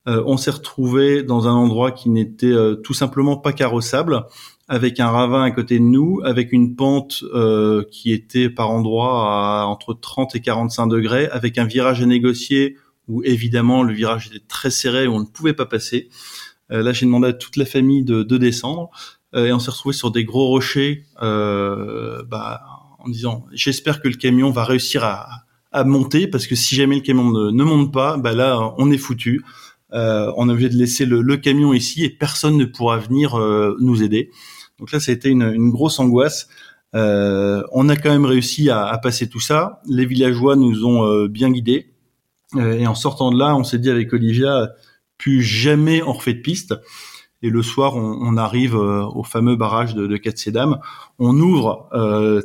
on 0.06 0.36
s'est 0.36 0.52
retrouvé 0.52 1.24
dans 1.24 1.48
un 1.48 1.52
endroit 1.52 1.90
qui 1.90 2.08
n'était 2.08 2.54
tout 2.84 2.94
simplement 2.94 3.36
pas 3.36 3.52
carrossable 3.52 4.26
avec 4.68 5.00
un 5.00 5.10
ravin 5.10 5.42
à 5.42 5.50
côté 5.50 5.78
de 5.78 5.84
nous, 5.84 6.20
avec 6.24 6.52
une 6.52 6.76
pente 6.76 7.24
euh, 7.34 7.84
qui 7.90 8.12
était 8.12 8.50
par 8.50 8.70
endroits 8.70 9.62
à 9.62 9.64
entre 9.66 9.94
30 9.94 10.36
et 10.36 10.40
45 10.40 10.86
degrés, 10.88 11.26
avec 11.28 11.58
un 11.58 11.64
virage 11.64 12.02
à 12.02 12.06
négocier 12.06 12.76
où 13.08 13.22
évidemment 13.24 13.82
le 13.82 13.94
virage 13.94 14.28
était 14.28 14.44
très 14.46 14.70
serré 14.70 15.06
où 15.06 15.14
on 15.14 15.20
ne 15.20 15.24
pouvait 15.26 15.54
pas 15.54 15.66
passer. 15.66 16.08
Euh, 16.70 16.82
là, 16.82 16.92
j'ai 16.92 17.06
demandé 17.06 17.28
à 17.28 17.32
toute 17.32 17.56
la 17.56 17.64
famille 17.64 18.04
de, 18.04 18.22
de 18.22 18.36
descendre 18.36 18.90
euh, 19.34 19.46
et 19.46 19.52
on 19.52 19.58
s'est 19.58 19.70
retrouvé 19.70 19.94
sur 19.94 20.10
des 20.10 20.24
gros 20.24 20.46
rochers 20.46 21.04
euh, 21.22 22.22
bah, 22.24 22.62
en 22.98 23.08
disant 23.08 23.44
j'espère 23.52 24.00
que 24.00 24.08
le 24.08 24.14
camion 24.14 24.50
va 24.50 24.64
réussir 24.64 25.04
à, 25.04 25.28
à, 25.70 25.84
monter 25.84 26.26
parce 26.26 26.46
que 26.46 26.54
si 26.54 26.74
jamais 26.74 26.96
le 26.96 27.02
camion 27.02 27.30
ne, 27.30 27.64
monte 27.64 27.92
pas, 27.92 28.16
bah 28.16 28.32
là 28.32 28.74
on 28.78 28.90
est 28.90 28.98
foutu. 28.98 29.44
Euh, 29.94 30.30
on 30.36 30.50
est 30.50 30.52
obligé 30.52 30.68
de 30.68 30.76
laisser 30.76 31.06
le, 31.06 31.22
le, 31.22 31.36
camion 31.38 31.72
ici 31.72 32.04
et 32.04 32.10
personne 32.10 32.58
ne 32.58 32.66
pourra 32.66 32.98
venir 32.98 33.38
nous 33.80 34.02
aider. 34.02 34.30
Donc 34.78 34.92
là, 34.92 35.00
ça 35.00 35.10
a 35.10 35.14
été 35.14 35.28
une, 35.28 35.42
une 35.42 35.70
grosse 35.70 35.98
angoisse. 35.98 36.48
Euh, 36.94 37.62
on 37.72 37.88
a 37.88 37.96
quand 37.96 38.10
même 38.10 38.24
réussi 38.24 38.70
à, 38.70 38.86
à, 38.86 38.98
passer 38.98 39.28
tout 39.28 39.40
ça. 39.40 39.82
Les 39.86 40.06
villageois 40.06 40.56
nous 40.56 40.84
ont 40.84 41.04
euh, 41.04 41.28
bien 41.28 41.50
guidés. 41.50 41.92
Euh, 42.56 42.78
et 42.78 42.86
en 42.86 42.94
sortant 42.94 43.30
de 43.30 43.38
là, 43.38 43.54
on 43.56 43.64
s'est 43.64 43.78
dit 43.78 43.90
avec 43.90 44.12
Olivia, 44.12 44.70
plus 45.18 45.42
jamais 45.42 46.02
on 46.02 46.12
refait 46.12 46.34
de 46.34 46.40
piste. 46.40 46.74
Et 47.40 47.50
le 47.50 47.62
soir, 47.62 47.94
on, 47.94 48.18
on 48.20 48.36
arrive 48.36 48.74
euh, 48.74 49.04
au 49.04 49.22
fameux 49.22 49.54
barrage 49.54 49.94
de, 49.94 50.06
de 50.06 50.50
dames 50.50 50.78
On 51.18 51.38
ouvre 51.38 51.88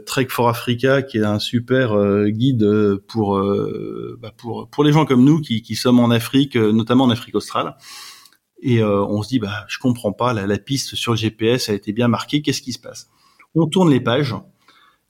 Trek 0.06 0.28
for 0.30 0.50
Africa, 0.50 1.02
qui 1.02 1.18
est 1.18 1.24
un 1.24 1.40
super 1.40 1.96
guide 2.28 2.98
pour, 3.08 3.42
bah 4.20 4.34
pour 4.38 4.70
pour 4.70 4.84
les 4.84 4.92
gens 4.92 5.06
comme 5.06 5.24
nous 5.24 5.42
qui, 5.42 5.62
qui 5.62 5.76
sommes 5.76 6.00
en 6.00 6.12
Afrique, 6.12 6.56
notamment 6.56 7.06
en 7.06 7.10
Afrique 7.10 7.36
australe. 7.36 7.76
Et 8.66 8.82
euh, 8.82 9.04
on 9.04 9.22
se 9.22 9.28
dit, 9.28 9.40
bah, 9.40 9.66
je 9.68 9.78
comprends 9.78 10.14
pas, 10.14 10.34
la, 10.34 10.58
piste 10.58 10.96
sur 10.96 11.12
le 11.12 11.18
GPS 11.18 11.68
a 11.68 11.74
été 11.74 11.92
bien 11.92 12.08
marquée, 12.08 12.42
qu'est-ce 12.42 12.62
qui 12.62 12.72
se 12.72 12.80
passe? 12.80 13.10
On 13.56 13.68
tourne 13.68 13.92
les 13.92 14.00
pages, 14.00 14.36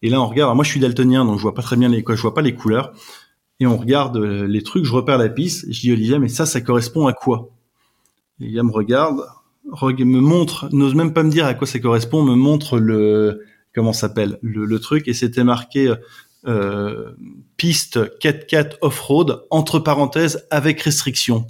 et 0.01 0.09
là 0.09 0.19
on 0.19 0.27
regarde. 0.27 0.55
moi, 0.55 0.65
je 0.65 0.71
suis 0.71 0.79
daltonien, 0.79 1.23
donc 1.23 1.37
je 1.37 1.43
vois 1.43 1.53
pas 1.53 1.61
très 1.61 1.77
bien 1.77 1.87
les, 1.87 2.03
je 2.05 2.21
vois 2.21 2.33
pas 2.33 2.41
les 2.41 2.55
couleurs. 2.55 2.91
Et 3.59 3.67
on 3.67 3.77
regarde 3.77 4.17
euh, 4.17 4.47
les 4.47 4.63
trucs, 4.63 4.85
je 4.85 4.91
repère 4.91 5.19
la 5.19 5.29
piste, 5.29 5.71
je 5.71 5.81
dis 5.81 5.91
Olivia, 5.91 6.17
mais 6.17 6.29
ça, 6.29 6.47
ça 6.47 6.61
correspond 6.61 7.05
à 7.05 7.13
quoi? 7.13 7.51
Olivia 8.41 8.63
me 8.63 8.71
regarde, 8.71 9.21
me 9.63 10.19
montre, 10.19 10.67
n'ose 10.73 10.95
même 10.95 11.13
pas 11.13 11.21
me 11.21 11.29
dire 11.29 11.45
à 11.45 11.53
quoi 11.53 11.67
ça 11.67 11.77
correspond, 11.77 12.23
me 12.23 12.35
montre 12.35 12.79
le 12.79 13.45
comment 13.75 13.93
s'appelle 13.93 14.39
le, 14.41 14.65
le, 14.65 14.79
truc, 14.79 15.07
et 15.07 15.13
c'était 15.13 15.43
marqué 15.43 15.93
euh, 16.47 17.11
piste 17.55 17.99
4x4 18.19 18.77
off-road 18.81 19.45
entre 19.51 19.79
parenthèses 19.79 20.47
avec 20.49 20.81
restriction. 20.81 21.45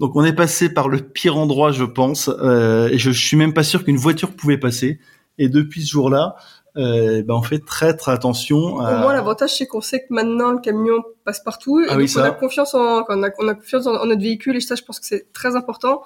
Donc 0.00 0.16
on 0.16 0.24
est 0.24 0.32
passé 0.32 0.72
par 0.72 0.88
le 0.88 0.98
pire 0.98 1.36
endroit, 1.36 1.70
je 1.70 1.84
pense, 1.84 2.28
euh, 2.28 2.88
et 2.88 2.98
je, 2.98 3.12
je 3.12 3.26
suis 3.26 3.36
même 3.36 3.54
pas 3.54 3.62
sûr 3.62 3.84
qu'une 3.84 3.96
voiture 3.96 4.34
pouvait 4.34 4.58
passer. 4.58 4.98
Et 5.38 5.48
depuis 5.48 5.82
ce 5.82 5.90
jour-là, 5.90 6.36
euh, 6.76 7.22
ben 7.22 7.34
on 7.34 7.42
fait 7.42 7.60
très 7.60 7.94
très 7.94 8.10
attention. 8.10 8.80
À... 8.80 8.96
Au 8.96 9.02
moins 9.02 9.12
l'avantage 9.12 9.54
c'est 9.56 9.66
qu'on 9.66 9.80
sait 9.80 10.00
que 10.00 10.12
maintenant 10.12 10.50
le 10.50 10.58
camion 10.58 11.04
passe 11.24 11.38
partout 11.38 11.80
et 11.80 11.86
ah 11.88 11.96
donc 11.96 12.08
on 12.16 12.20
a 12.20 12.30
confiance 12.32 12.74
en 12.74 13.04
on 13.08 13.22
a, 13.22 13.30
on 13.38 13.46
a 13.46 13.54
confiance 13.54 13.86
en, 13.86 14.04
notre 14.06 14.22
véhicule 14.22 14.56
et 14.56 14.60
ça 14.60 14.74
je 14.74 14.82
pense 14.82 14.98
que 14.98 15.06
c'est 15.06 15.32
très 15.32 15.54
important. 15.54 16.02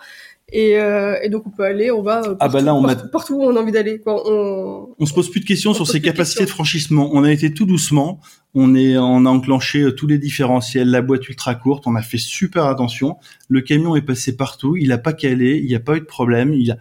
Et, 0.51 0.79
euh, 0.79 1.19
et, 1.23 1.29
donc 1.29 1.47
on 1.47 1.51
peut 1.51 1.65
aller, 1.65 1.91
on 1.91 2.03
va 2.03 2.23
partout, 2.23 2.37
ah 2.41 2.49
bah 2.49 2.61
là, 2.63 2.75
on 2.75 2.83
partout, 3.13 3.35
où 3.35 3.45
on 3.45 3.55
a 3.55 3.61
envie 3.61 3.73
d'aller. 3.73 4.01
On... 4.07 4.89
on 4.99 5.07
se 5.07 5.13
pose 5.13 5.31
plus 5.31 5.41
de 5.41 5.45
questions 5.45 5.75
sur 5.75 5.87
ses 5.87 6.01
capacités 6.01 6.45
de, 6.45 6.51
franchissement. 6.51 7.11
On 7.13 7.23
a 7.23 7.31
été 7.31 7.53
tout 7.53 7.67
doucement. 7.67 8.21
On 8.55 8.75
est, 8.75 8.97
on 8.97 9.27
a 9.27 9.29
enclenché 9.29 9.83
euh, 9.83 9.93
tous 9.93 10.07
les 10.07 10.19
différentiels, 10.19 10.91
la 10.91 11.03
boîte 11.03 11.29
ultra 11.29 11.55
courte. 11.55 11.87
On 11.87 11.95
a 11.95 12.03
fait 12.03 12.19
super 12.19 12.67
attention. 12.67 13.17
Le 13.49 13.61
camion 13.61 13.95
est 13.97 14.03
passé 14.03 14.37
partout. 14.37 14.77
Il 14.77 14.91
a 14.93 14.99
pas 14.99 15.13
calé. 15.13 15.59
Il 15.63 15.67
n'y 15.67 15.75
a 15.75 15.81
pas 15.81 15.97
eu 15.97 16.01
de 16.01 16.07
problème. 16.07 16.53
Il 16.55 16.73
a 16.73 16.77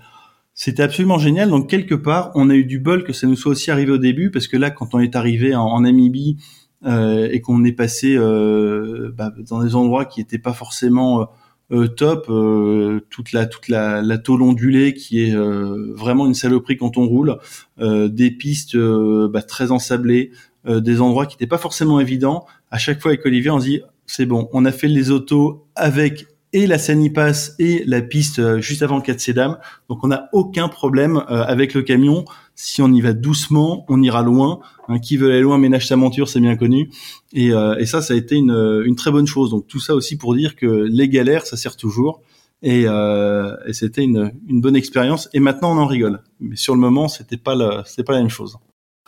c'était 0.60 0.82
absolument 0.82 1.20
génial. 1.20 1.50
Donc 1.50 1.70
quelque 1.70 1.94
part, 1.94 2.32
on 2.34 2.50
a 2.50 2.56
eu 2.56 2.66
du 2.66 2.80
bol 2.80 3.04
que 3.04 3.14
ça 3.14 3.28
nous 3.28 3.36
soit 3.36 3.52
aussi 3.52 3.70
arrivé 3.70 3.92
au 3.92 4.00
début, 4.00 4.32
parce 4.32 4.48
que 4.48 4.58
là, 4.58 4.72
quand 4.72 4.96
on 4.96 5.00
est 5.00 5.16
arrivé 5.16 5.56
en, 5.56 5.82
Namibie 5.82 6.38
euh, 6.84 7.30
et 7.32 7.42
qu'on 7.42 7.64
est 7.64 7.74
passé 7.74 8.16
euh, 8.18 9.14
bah, 9.16 9.32
dans 9.48 9.64
des 9.64 9.76
endroits 9.76 10.06
qui 10.06 10.20
n'étaient 10.20 10.40
pas 10.40 10.54
forcément 10.54 11.30
euh, 11.74 11.88
top, 11.88 12.28
euh, 12.30 13.02
toute 13.10 13.34
la 13.34 13.46
toute 13.46 13.68
la, 13.68 14.02
la 14.02 14.18
tôle 14.18 14.42
ondulée 14.42 14.94
qui 14.94 15.22
est 15.22 15.36
euh, 15.36 15.94
vraiment 15.96 16.26
une 16.26 16.34
saloperie 16.34 16.78
quand 16.78 16.98
on 16.98 17.06
roule, 17.06 17.38
des 17.78 18.32
pistes 18.32 18.78
bah, 18.78 19.42
très 19.42 19.72
ensablées, 19.72 20.32
des 20.68 21.02
endroits 21.02 21.26
qui 21.26 21.36
n'étaient 21.36 21.48
pas 21.48 21.58
forcément 21.58 22.00
évidents. 22.00 22.46
À 22.72 22.78
chaque 22.78 23.02
fois 23.02 23.12
avec 23.12 23.26
Olivier, 23.26 23.50
on 23.52 23.60
se 23.60 23.66
dit 23.66 23.82
c'est 24.06 24.26
bon, 24.26 24.50
on 24.54 24.66
a 24.66 24.72
fait 24.72 24.88
les 24.88 25.12
autos 25.12 25.68
avec 25.76 26.28
et 26.54 26.66
la 26.66 26.78
Sanipass 26.78 27.56
et 27.60 27.84
la 27.86 28.02
piste 28.02 28.40
euh, 28.40 28.62
juste 28.62 28.82
avant 28.82 28.96
le 28.96 29.02
4 29.02 29.32
dames. 29.32 29.58
Donc 29.90 30.04
on 30.04 30.08
n'a 30.08 30.30
aucun 30.32 30.70
problème 30.70 31.18
euh, 31.30 31.44
avec 31.44 31.74
le 31.74 31.82
camion. 31.82 32.26
Si 32.56 32.82
on 32.82 32.92
y 32.94 33.02
va 33.02 33.14
doucement, 33.14 33.86
on 33.90 34.02
ira 34.02 34.24
loin. 34.24 34.60
Hein, 34.88 35.00
qui 35.00 35.18
veut 35.18 35.30
aller 35.30 35.42
loin 35.42 35.58
ménage 35.58 35.86
sa 35.86 35.98
monture, 35.98 36.30
c'est 36.30 36.40
bien 36.40 36.56
connu. 36.56 36.90
Et, 37.34 37.52
euh, 37.52 37.76
et, 37.78 37.86
ça, 37.86 38.02
ça 38.02 38.14
a 38.14 38.18
été 38.18 38.36
une, 38.36 38.84
une, 38.86 38.96
très 38.96 39.12
bonne 39.12 39.28
chose. 39.28 39.52
Donc 39.52 39.68
tout 39.68 39.82
ça 39.82 39.94
aussi 39.94 40.18
pour 40.18 40.34
dire 40.34 40.56
que 40.56 40.66
les 40.66 41.10
galères, 41.10 41.46
ça 41.46 41.58
sert 41.58 41.76
toujours. 41.76 42.22
Et, 42.64 42.86
et 42.86 43.74
c'était 43.74 44.02
une, 44.04 44.32
une, 44.48 44.62
bonne 44.62 44.76
expérience. 44.76 45.30
Et 45.34 45.40
maintenant, 45.40 45.76
on 45.76 45.80
en 45.80 45.86
rigole. 45.86 46.22
Mais 46.40 46.56
sur 46.56 46.74
le 46.74 46.80
moment, 46.80 47.08
c'était 47.08 47.38
pas 47.38 47.56
pas 47.56 48.14
la 48.14 48.20
même 48.20 48.30
chose. 48.30 48.58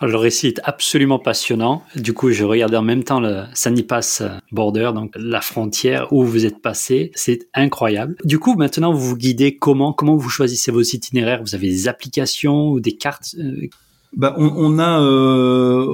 Le 0.01 0.15
récit 0.15 0.47
est 0.47 0.61
absolument 0.63 1.19
passionnant. 1.19 1.83
Du 1.95 2.13
coup, 2.13 2.31
je 2.31 2.43
regardais 2.43 2.77
en 2.77 2.81
même 2.83 3.03
temps 3.03 3.19
le 3.19 3.43
Sanipass 3.53 4.23
Border, 4.51 4.91
donc 4.95 5.13
la 5.15 5.41
frontière 5.41 6.11
où 6.13 6.23
vous 6.23 6.45
êtes 6.45 6.61
passé. 6.61 7.11
C'est 7.15 7.47
incroyable. 7.53 8.15
Du 8.23 8.39
coup, 8.39 8.55
maintenant, 8.55 8.93
vous 8.93 9.09
vous 9.09 9.17
guidez 9.17 9.57
comment? 9.57 9.91
Comment 9.91 10.15
vous 10.15 10.29
choisissez 10.29 10.71
vos 10.71 10.81
itinéraires? 10.81 11.41
Vous 11.43 11.55
avez 11.55 11.67
des 11.67 11.87
applications 11.87 12.69
ou 12.69 12.79
des 12.79 12.95
cartes 12.95 13.35
euh? 13.39 13.67
bah, 14.15 14.35
on, 14.37 14.51
on 14.55 14.79
a, 14.79 15.01
euh, 15.01 15.85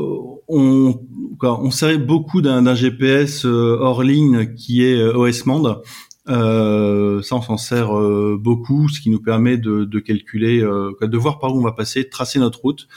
on, 0.48 1.00
on 1.42 1.72
sert 1.72 2.00
beaucoup 2.00 2.42
d'un 2.42 2.76
GPS 2.76 3.46
euh, 3.46 3.78
hors 3.80 4.04
ligne 4.04 4.54
qui 4.56 4.84
est 4.84 4.98
euh, 4.98 5.18
OS 5.18 5.44
Euh, 6.28 7.22
ça, 7.22 7.36
on 7.36 7.42
s'en 7.42 7.58
sert 7.58 7.92
beaucoup, 8.38 8.90
ce 8.90 9.00
qui 9.00 9.10
nous 9.10 9.22
permet 9.22 9.58
de, 9.58 9.86
de 9.86 10.00
calculer, 10.00 10.62
de 10.62 11.18
voir 11.18 11.40
par 11.40 11.54
où 11.54 11.60
on 11.60 11.64
va 11.64 11.74
passer, 11.74 12.04
de 12.04 12.10
tracer 12.10 12.40
notre 12.40 12.62
route. 12.62 12.88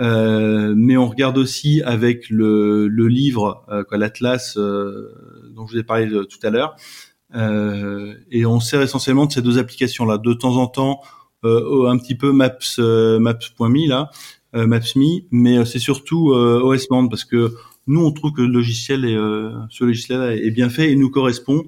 Euh, 0.00 0.74
mais 0.76 0.96
on 0.96 1.08
regarde 1.08 1.38
aussi 1.38 1.82
avec 1.82 2.30
le, 2.30 2.86
le 2.88 3.08
livre, 3.08 3.64
euh, 3.68 3.82
l'atlas 3.92 4.56
euh, 4.56 5.12
dont 5.54 5.66
je 5.66 5.72
vous 5.72 5.78
ai 5.78 5.82
parlé 5.82 6.08
tout 6.08 6.38
à 6.46 6.50
l'heure, 6.50 6.76
euh, 7.34 8.14
et 8.30 8.46
on 8.46 8.60
sert 8.60 8.80
essentiellement 8.80 9.26
de 9.26 9.32
ces 9.32 9.42
deux 9.42 9.58
applications-là. 9.58 10.18
De 10.18 10.32
temps 10.34 10.56
en 10.56 10.66
temps, 10.66 11.00
un 11.42 11.98
petit 11.98 12.16
peu 12.16 12.32
Maps 12.32 12.58
Maps.me 12.78 13.88
là, 13.88 14.10
Maps.me, 14.54 15.20
mais 15.30 15.64
c'est 15.64 15.78
surtout 15.78 16.30
OSMand 16.30 17.08
parce 17.08 17.24
que 17.24 17.54
nous 17.86 18.04
on 18.04 18.12
trouve 18.12 18.32
que 18.32 18.42
le 18.42 18.48
logiciel 18.48 19.04
est, 19.04 19.16
ce 19.70 19.84
logiciel 19.84 20.38
est 20.42 20.50
bien 20.50 20.68
fait 20.68 20.90
et 20.90 20.96
nous 20.96 21.10
correspond 21.10 21.64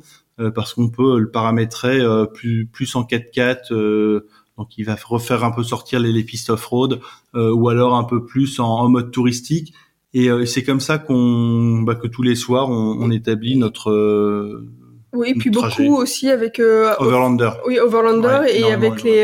parce 0.55 0.75
qu'on 0.75 0.89
peut 0.89 1.21
le 1.21 1.31
paramétrer 1.31 2.01
plus 2.35 2.67
plus 2.67 2.97
en 2.97 3.03
4x4 3.03 4.23
donc 4.61 4.77
il 4.77 4.85
va 4.85 4.95
refaire 4.95 5.43
un 5.43 5.53
peu 5.53 5.63
sortir 5.63 6.01
les, 6.01 6.23
pistes 6.23 6.51
off-road 6.51 7.01
euh, 7.35 7.51
ou 7.51 7.71
alors 7.71 7.95
un 7.95 8.05
peu 8.05 8.27
plus 8.27 8.61
en, 8.61 8.91
mode 8.91 9.11
touristique. 9.11 9.73
Et 10.13 10.29
euh, 10.29 10.45
c'est 10.45 10.63
comme 10.63 10.81
ça 10.81 10.99
qu'on, 10.99 11.81
bah, 11.81 11.95
que 11.95 12.07
tous 12.07 12.23
les 12.23 12.35
soirs, 12.35 12.69
on, 12.69 13.11
établit 13.11 13.57
notre 13.57 13.91
euh, 13.91 14.69
oui, 15.15 15.35
puis 15.35 15.49
beaucoup 15.49 15.97
aussi 15.97 16.31
avec 16.31 16.61
Overlander. 16.61 17.51
Oui, 17.67 17.79
Overlander 17.79 18.43
et 18.53 18.71
avec 18.71 19.03
les 19.03 19.23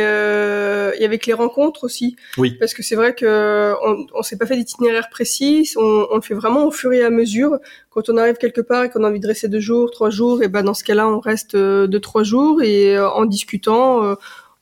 et 0.98 1.04
avec 1.04 1.26
les 1.26 1.34
rencontres 1.34 1.84
aussi. 1.84 2.16
Oui. 2.38 2.56
Parce 2.58 2.72
que 2.72 2.82
c'est 2.82 2.96
vrai 2.96 3.14
que 3.14 3.74
on, 3.84 4.06
on 4.14 4.22
s'est 4.22 4.38
pas 4.38 4.46
fait 4.46 4.56
d'itinéraire 4.56 5.08
précis, 5.10 5.70
on, 5.76 6.06
on, 6.10 6.16
le 6.16 6.22
fait 6.22 6.34
vraiment 6.34 6.66
au 6.66 6.70
fur 6.70 6.94
et 6.94 7.04
à 7.04 7.10
mesure. 7.10 7.58
Quand 7.90 8.08
on 8.08 8.16
arrive 8.16 8.36
quelque 8.36 8.62
part 8.62 8.84
et 8.84 8.90
qu'on 8.90 9.04
a 9.04 9.10
envie 9.10 9.20
de 9.20 9.26
rester 9.26 9.48
deux 9.48 9.60
jours, 9.60 9.90
trois 9.90 10.10
jours, 10.10 10.42
et 10.42 10.48
ben 10.48 10.62
dans 10.62 10.74
ce 10.74 10.82
cas-là, 10.82 11.06
on 11.06 11.20
reste 11.20 11.54
deux 11.54 12.00
trois 12.00 12.22
jours 12.22 12.62
et 12.62 12.98
en 12.98 13.26
discutant 13.26 14.16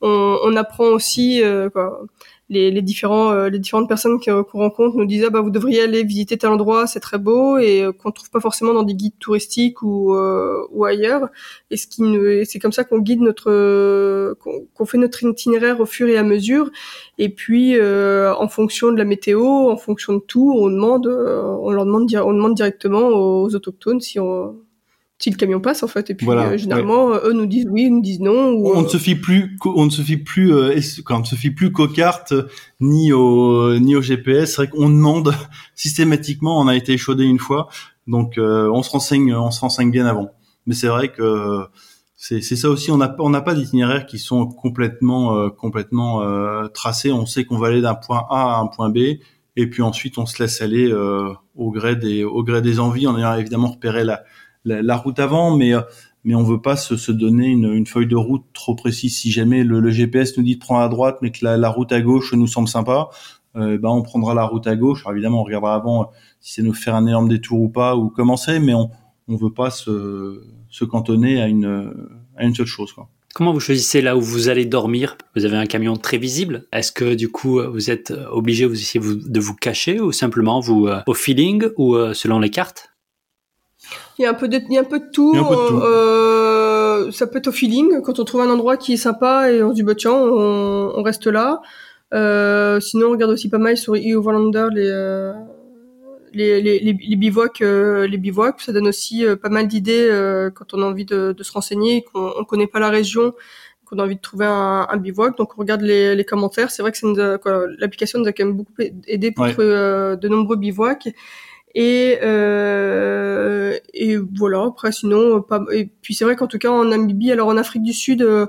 on, 0.05 0.38
on 0.42 0.57
apprend 0.57 0.88
aussi 0.88 1.42
euh, 1.42 1.70
quoi, 1.70 2.02
les, 2.50 2.70
les, 2.70 2.82
différents 2.82 3.32
euh, 3.32 3.48
les 3.48 3.59
différentes 3.59 3.88
personnes 3.88 4.20
qu'on 4.20 4.59
rencontre 4.59 4.98
nous 4.98 5.07
disent 5.07 5.24
ah 5.26 5.30
bah 5.30 5.40
vous 5.40 5.50
devriez 5.50 5.80
aller 5.80 6.05
visiter 6.05 6.36
tel 6.36 6.50
endroit 6.50 6.86
c'est 6.86 7.00
très 7.00 7.16
beau 7.16 7.57
et 7.57 7.82
euh, 7.82 7.92
qu'on 7.92 8.11
trouve 8.11 8.30
pas 8.30 8.40
forcément 8.40 8.74
dans 8.74 8.82
des 8.82 8.94
guides 8.94 9.18
touristiques 9.18 9.80
ou 9.82 10.14
ou 10.14 10.84
ailleurs. 10.84 11.30
Et 11.70 11.78
ce 11.78 11.86
qui 11.86 12.02
c'est 12.44 12.59
comme 12.59 12.72
ça 12.72 12.84
qu'on 12.84 12.98
guide 12.98 13.20
notre 13.22 14.36
qu'on 14.74 14.84
fait 14.84 14.98
notre 14.98 15.24
itinéraire 15.24 15.80
au 15.80 15.86
fur 15.86 16.07
et 16.09 16.18
à 16.18 16.22
mesure. 16.22 16.70
Et 17.18 17.30
puis 17.30 17.80
en 17.80 18.48
fonction 18.48 18.92
de 18.92 18.98
la 18.98 19.05
météo 19.05 19.70
en 19.70 19.76
fonction 19.78 20.12
de 20.14 20.20
tout 20.20 20.55
on 20.55 20.68
demande 20.68 21.07
on 21.07 21.70
leur 21.70 21.86
demande 21.86 22.14
on 22.14 22.32
demande 22.34 22.55
directement 22.55 23.09
aux 23.09 23.55
autochtones 23.55 24.00
si 24.00 24.20
on 24.20 24.57
si 25.18 25.30
le 25.30 25.36
camion 25.36 25.60
passe 25.60 25.82
en 25.82 25.88
fait. 25.88 26.10
Et 26.10 26.14
puis 26.14 26.28
euh, 26.28 26.56
généralement 26.56 27.10
eux 27.14 27.32
nous 27.32 27.46
disent 27.46 27.66
oui 27.70 27.88
nous 27.90 28.02
disent 28.02 28.20
non 28.20 28.52
ou, 28.52 28.72
on 28.74 28.82
ne 28.82 28.88
se 28.88 28.98
fie 28.98 29.14
plus 29.14 29.56
on 29.64 29.86
ne 29.86 29.90
se 29.90 30.02
fie 30.02 30.16
plus 30.16 30.52
euh, 30.52 30.78
quand 31.04 31.16
on 31.16 31.20
ne 31.20 31.24
se 31.24 31.36
fie 31.36 31.50
plus 31.50 31.72
qu'aux 31.72 31.88
cartes 31.88 32.34
ni 32.80 33.12
au 33.12 33.78
ni 33.78 33.96
au 33.96 34.02
GPS 34.02 34.50
c'est 34.50 34.56
vrai 34.56 34.68
qu'on 34.68 34.88
demande 34.88 35.34
systématiquement. 35.74 36.60
On 36.60 36.68
a 36.68 36.76
été 36.76 36.92
échaudé 36.92 37.24
une 37.24 37.38
fois. 37.38 37.68
Donc 38.06 38.38
euh, 38.38 38.68
on 38.72 38.82
se 38.82 38.90
renseigne 38.90 39.34
on 39.34 39.50
se 39.50 39.60
renseigne 39.60 39.90
bien 39.90 40.06
avant. 40.06 40.30
Mais 40.66 40.74
c'est 40.74 40.88
vrai 40.88 41.12
que 41.12 41.64
c'est 42.16 42.42
c'est 42.42 42.56
ça 42.56 42.68
aussi. 42.68 42.90
On 42.90 42.96
n'a 42.96 43.14
on 43.18 43.30
n'a 43.30 43.40
pas 43.40 43.54
d'itinéraires 43.54 44.06
qui 44.06 44.18
sont 44.18 44.46
complètement 44.46 45.36
euh, 45.36 45.48
complètement 45.48 46.22
tracés. 46.70 47.12
On 47.12 47.26
sait 47.26 47.44
qu'on 47.44 47.58
va 47.58 47.68
aller 47.68 47.82
d'un 47.82 47.94
point 47.94 48.26
A 48.30 48.56
à 48.56 48.58
un 48.58 48.66
point 48.66 48.90
B. 48.90 48.98
Et 49.56 49.70
puis 49.70 49.82
ensuite 49.82 50.18
on 50.18 50.26
se 50.26 50.42
laisse 50.42 50.60
aller 50.60 50.92
au 51.54 51.70
gré 51.70 51.94
des 51.94 52.24
au 52.24 52.42
gré 52.42 52.60
des 52.60 52.80
envies. 52.80 53.06
On 53.06 53.14
a 53.14 53.38
évidemment 53.38 53.68
repéré 53.68 54.02
la 54.02 54.24
la, 54.64 54.96
route 54.96 55.18
avant, 55.18 55.56
mais 55.56 55.74
euh, 55.74 55.82
mais 56.24 56.34
on 56.34 56.42
veut 56.42 56.60
pas 56.60 56.76
se, 56.76 56.96
se 56.96 57.12
donner 57.12 57.48
une, 57.48 57.70
une, 57.72 57.86
feuille 57.86 58.06
de 58.06 58.16
route 58.16 58.44
trop 58.54 58.74
précise. 58.74 59.18
Si 59.18 59.30
jamais 59.30 59.62
le, 59.62 59.90
GPS 59.90 60.36
nous 60.38 60.42
dit 60.42 60.54
de 60.54 60.60
prendre 60.60 60.80
à 60.80 60.88
droite, 60.88 61.18
mais 61.20 61.30
que 61.30 61.44
la, 61.44 61.56
la 61.56 61.68
route 61.68 61.92
à 61.92 62.00
gauche 62.00 62.32
nous 62.32 62.46
semble 62.46 62.68
sympa, 62.68 63.10
euh, 63.56 63.78
ben 63.78 63.90
on 63.90 64.02
prendra 64.02 64.34
la 64.34 64.44
route 64.44 64.66
à 64.66 64.74
gauche. 64.74 65.02
Alors 65.02 65.12
évidemment, 65.12 65.42
on 65.42 65.44
regardera 65.44 65.74
avant 65.74 66.02
euh, 66.02 66.06
si 66.40 66.54
c'est 66.54 66.62
nous 66.62 66.72
faire 66.72 66.94
un 66.94 67.06
énorme 67.06 67.28
détour 67.28 67.60
ou 67.60 67.68
pas, 67.68 67.96
ou 67.96 68.08
commencer, 68.08 68.58
mais 68.58 68.74
on 68.74 68.90
on 69.26 69.36
veut 69.36 69.52
pas 69.52 69.70
se, 69.70 70.42
se 70.68 70.84
cantonner 70.84 71.40
à 71.40 71.48
une 71.48 71.94
à 72.36 72.44
une 72.44 72.54
seule 72.54 72.66
chose. 72.66 72.92
Quoi. 72.92 73.08
Comment 73.34 73.54
vous 73.54 73.60
choisissez 73.60 74.02
là 74.02 74.16
où 74.16 74.20
vous 74.20 74.48
allez 74.48 74.66
dormir? 74.66 75.16
Vous 75.34 75.46
avez 75.46 75.56
un 75.56 75.64
camion 75.64 75.96
très 75.96 76.18
visible. 76.18 76.66
Est-ce 76.72 76.92
que 76.92 77.14
du 77.14 77.30
coup 77.30 77.58
vous 77.62 77.90
êtes 77.90 78.12
obligé 78.30 78.66
vous 78.66 79.14
de 79.14 79.40
vous 79.40 79.54
cacher 79.54 79.98
ou 79.98 80.12
simplement 80.12 80.60
vous 80.60 80.88
au 81.06 81.14
feeling 81.14 81.68
ou 81.78 81.96
selon 82.12 82.38
les 82.38 82.50
cartes? 82.50 82.93
Il 84.18 84.22
y 84.22 84.26
a 84.26 84.30
un 84.30 84.35
peu 84.35 84.49
de, 84.49 84.59
il 84.68 84.72
y 84.72 84.78
a 84.78 84.80
un 84.80 84.85
peu 84.85 85.01
de 85.01 85.11
tout. 85.12 85.35
Euh, 85.37 87.11
ça 87.11 87.26
peut 87.26 87.39
être 87.39 87.49
au 87.49 87.53
feeling 87.53 88.01
quand 88.03 88.18
on 88.20 88.24
trouve 88.24 88.43
un 88.43 88.51
endroit 88.51 88.76
qui 88.76 88.95
est 88.95 88.99
sympa 88.99 89.51
et 89.51 89.62
on 89.62 89.70
se 89.70 89.74
dit 89.74 89.82
bah 89.82 89.95
tiens 89.95 90.12
on, 90.12 90.93
on 90.95 91.03
reste 91.03 91.26
là. 91.26 91.61
Euh, 92.12 92.78
sinon 92.80 93.09
on 93.09 93.11
regarde 93.11 93.32
aussi 93.32 93.49
pas 93.49 93.59
mal 93.59 93.76
sur 93.76 93.95
e-Overlander 93.95 94.68
les, 94.72 94.89
euh, 94.89 95.32
les, 96.32 96.61
les, 96.61 96.78
les, 96.78 96.93
les, 96.93 97.16
bivouacs, 97.16 97.61
les 97.61 98.18
bivouacs. 98.18 98.61
Ça 98.61 98.72
donne 98.72 98.89
aussi 98.89 99.24
pas 99.43 99.49
mal 99.49 99.66
d'idées 99.66 100.09
quand 100.55 100.74
on 100.74 100.82
a 100.82 100.87
envie 100.87 101.05
de, 101.05 101.32
de 101.32 101.43
se 101.43 101.53
renseigner, 101.53 102.05
qu'on 102.12 102.32
on 102.39 102.45
connaît 102.45 102.68
pas 102.68 102.78
la 102.78 102.91
région, 102.91 103.32
qu'on 103.85 103.99
a 103.99 104.05
envie 104.05 104.16
de 104.16 104.20
trouver 104.20 104.47
un, 104.47 104.87
un 104.89 104.97
bivouac. 104.97 105.37
Donc 105.37 105.57
on 105.57 105.61
regarde 105.61 105.82
les, 105.82 106.14
les 106.14 106.24
commentaires. 106.24 106.70
C'est 106.70 106.82
vrai 106.82 106.93
que 106.93 107.80
l'application 107.80 108.20
nous 108.20 108.28
a 108.28 108.32
quand 108.32 108.45
même 108.45 108.57
beaucoup 108.57 108.74
aidé 109.09 109.32
pour 109.32 109.49
trouver 109.49 110.16
de 110.20 110.28
nombreux 110.28 110.57
bivouacs. 110.57 111.09
Et 111.76 112.18
voilà, 114.39 114.64
après 114.64 114.93
sinon, 114.93 115.43
pas, 115.43 115.64
et 115.72 115.91
puis 116.03 116.14
c'est 116.14 116.24
vrai 116.24 116.37
qu'en 116.37 116.47
tout 116.47 116.59
cas 116.59 116.70
en 116.70 116.85
Namibie, 116.85 117.32
alors 117.32 117.49
en 117.49 117.57
Afrique 117.57 117.82
du 117.82 117.93
Sud, 117.93 118.22
euh, 118.22 118.47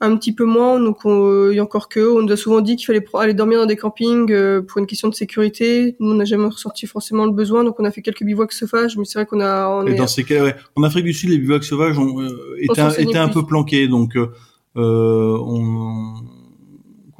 un 0.00 0.16
petit 0.16 0.32
peu 0.32 0.44
moins, 0.44 0.78
donc 0.78 0.98
il 1.04 1.56
y 1.56 1.58
a 1.58 1.62
encore 1.62 1.88
que, 1.88 2.00
on 2.00 2.22
nous 2.22 2.32
a 2.32 2.36
souvent 2.36 2.60
dit 2.60 2.76
qu'il 2.76 2.86
fallait 2.86 3.04
aller 3.14 3.34
dormir 3.34 3.58
dans 3.58 3.66
des 3.66 3.76
campings 3.76 4.30
euh, 4.30 4.62
pour 4.62 4.78
une 4.78 4.86
question 4.86 5.08
de 5.08 5.14
sécurité. 5.14 5.96
Nous, 5.98 6.12
on 6.12 6.14
n'a 6.14 6.24
jamais 6.24 6.46
ressenti 6.46 6.86
forcément 6.86 7.26
le 7.26 7.32
besoin, 7.32 7.64
donc 7.64 7.80
on 7.80 7.84
a 7.84 7.90
fait 7.90 8.02
quelques 8.02 8.22
bivouacs 8.22 8.52
sauvages, 8.52 8.96
mais 8.96 9.04
c'est 9.04 9.18
vrai 9.18 9.26
qu'on 9.26 9.40
a... 9.40 9.68
On 9.68 9.86
et 9.86 9.94
dans 9.94 10.06
ces 10.06 10.22
cas, 10.22 10.44
ouais. 10.44 10.54
en 10.76 10.84
Afrique 10.84 11.04
du 11.04 11.12
Sud, 11.12 11.30
les 11.30 11.38
bivouacs 11.38 11.64
sauvages 11.64 11.98
ont, 11.98 12.20
euh, 12.20 12.56
étaient, 12.60 12.80
un, 12.80 12.90
étaient 12.90 13.18
un 13.18 13.28
peu 13.28 13.44
planqués, 13.44 13.88
donc 13.88 14.16
on 14.76 16.14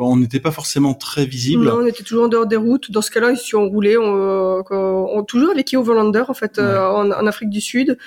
on 0.06 0.16
n'était 0.16 0.40
pas 0.40 0.52
forcément 0.52 0.94
très 0.94 1.26
visible. 1.26 1.64
Non, 1.64 1.78
on 1.82 1.86
était 1.86 2.02
toujours 2.02 2.24
en 2.24 2.28
dehors 2.28 2.46
des 2.46 2.56
routes. 2.56 2.90
Dans 2.90 3.02
ce 3.02 3.10
cas-là, 3.10 3.34
si 3.36 3.54
on 3.54 3.68
roulait, 3.68 3.96
on, 3.96 4.62
on, 4.70 5.24
toujours 5.24 5.50
avec 5.50 5.74
Overlander 5.74 6.24
en 6.28 6.34
fait 6.34 6.58
en, 6.58 7.10
en, 7.10 7.26
Afrique 7.26 7.50
du 7.50 7.60
Sud. 7.60 7.98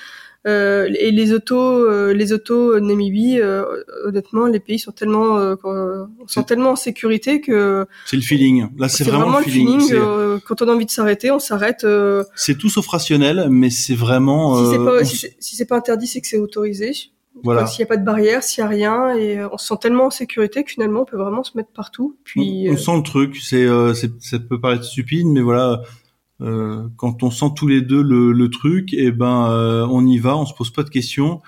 Euh, 0.48 0.90
et 0.98 1.12
les 1.12 1.34
autos, 1.34 1.56
euh, 1.60 2.14
les 2.14 2.34
autos 2.34 2.80
Namibie, 2.80 3.40
euh, 3.40 3.64
honnêtement, 4.06 4.48
les 4.48 4.60
pays 4.60 4.80
sont 4.80 4.92
tellement, 4.92 5.56
sont 6.28 6.44
tellement 6.44 6.72
en 6.72 6.76
sécurité 6.76 7.42
que. 7.42 7.86
C'est 8.06 8.16
le 8.16 8.24
feeling. 8.24 8.68
Là, 8.78 8.90
c'est 8.90 9.04
vraiment, 9.04 9.38
le 9.38 9.44
feeling. 9.44 9.94
quand 10.46 10.62
on 10.62 10.68
a 10.68 10.74
envie 10.74 10.86
de 10.86 10.92
s'arrêter, 10.92 11.32
on 11.32 11.40
s'arrête. 11.40 11.86
C'est 12.36 12.58
tout 12.58 12.70
sauf 12.70 12.88
rationnel, 12.88 13.48
mais 13.50 13.70
c'est 13.70 13.96
vraiment. 13.96 14.64
Si 14.66 14.72
c'est 14.72 14.84
pas, 14.84 15.04
si 15.40 15.56
c'est 15.56 15.66
pas 15.66 15.78
interdit, 15.78 16.08
c'est 16.08 16.22
que 16.22 16.28
c'est 16.28 16.40
autorisé. 16.40 16.94
Voilà. 17.44 17.66
S'il 17.66 17.82
n'y 17.82 17.88
a 17.88 17.88
pas 17.88 17.98
de 17.98 18.06
barrière, 18.06 18.44
s'il 18.44 18.64
n'y 18.64 18.68
a 18.68 18.70
rien, 18.70 19.16
et 19.16 19.44
on 19.52 19.58
se 19.58 19.68
sent 19.68 19.76
tellement 19.82 20.06
en 20.06 20.10
sécurité 20.10 20.64
que 20.64 20.72
finalement 20.72 21.02
on 21.02 21.06
peut 21.06 21.18
vraiment 21.18 21.44
se 21.44 21.58
mettre 21.58 21.72
partout. 21.72 22.18
Puis 22.24 22.68
on, 22.70 22.78
sent 22.78 22.98
le 22.98 23.04
truc. 23.04 23.38
C'est, 23.38 23.68
ça 24.20 24.40
peut 24.40 24.60
paraître 24.60 24.84
stupide, 24.84 25.28
mais 25.28 25.42
voilà, 25.42 25.82
euh, 26.42 26.88
quand 26.98 27.22
on 27.24 27.30
sent 27.30 27.52
tous 27.56 27.68
les 27.68 27.82
deux 27.82 28.02
le, 28.02 28.32
le 28.32 28.50
truc, 28.50 28.94
et 28.94 29.06
eh 29.06 29.12
ben 29.12 29.50
euh, 29.52 29.88
on 29.90 30.06
y 30.06 30.18
va, 30.18 30.36
on 30.36 30.46
se 30.46 30.54
pose 30.54 30.72
pas 30.72 30.84
de 30.84 30.90
questions. 30.90 31.42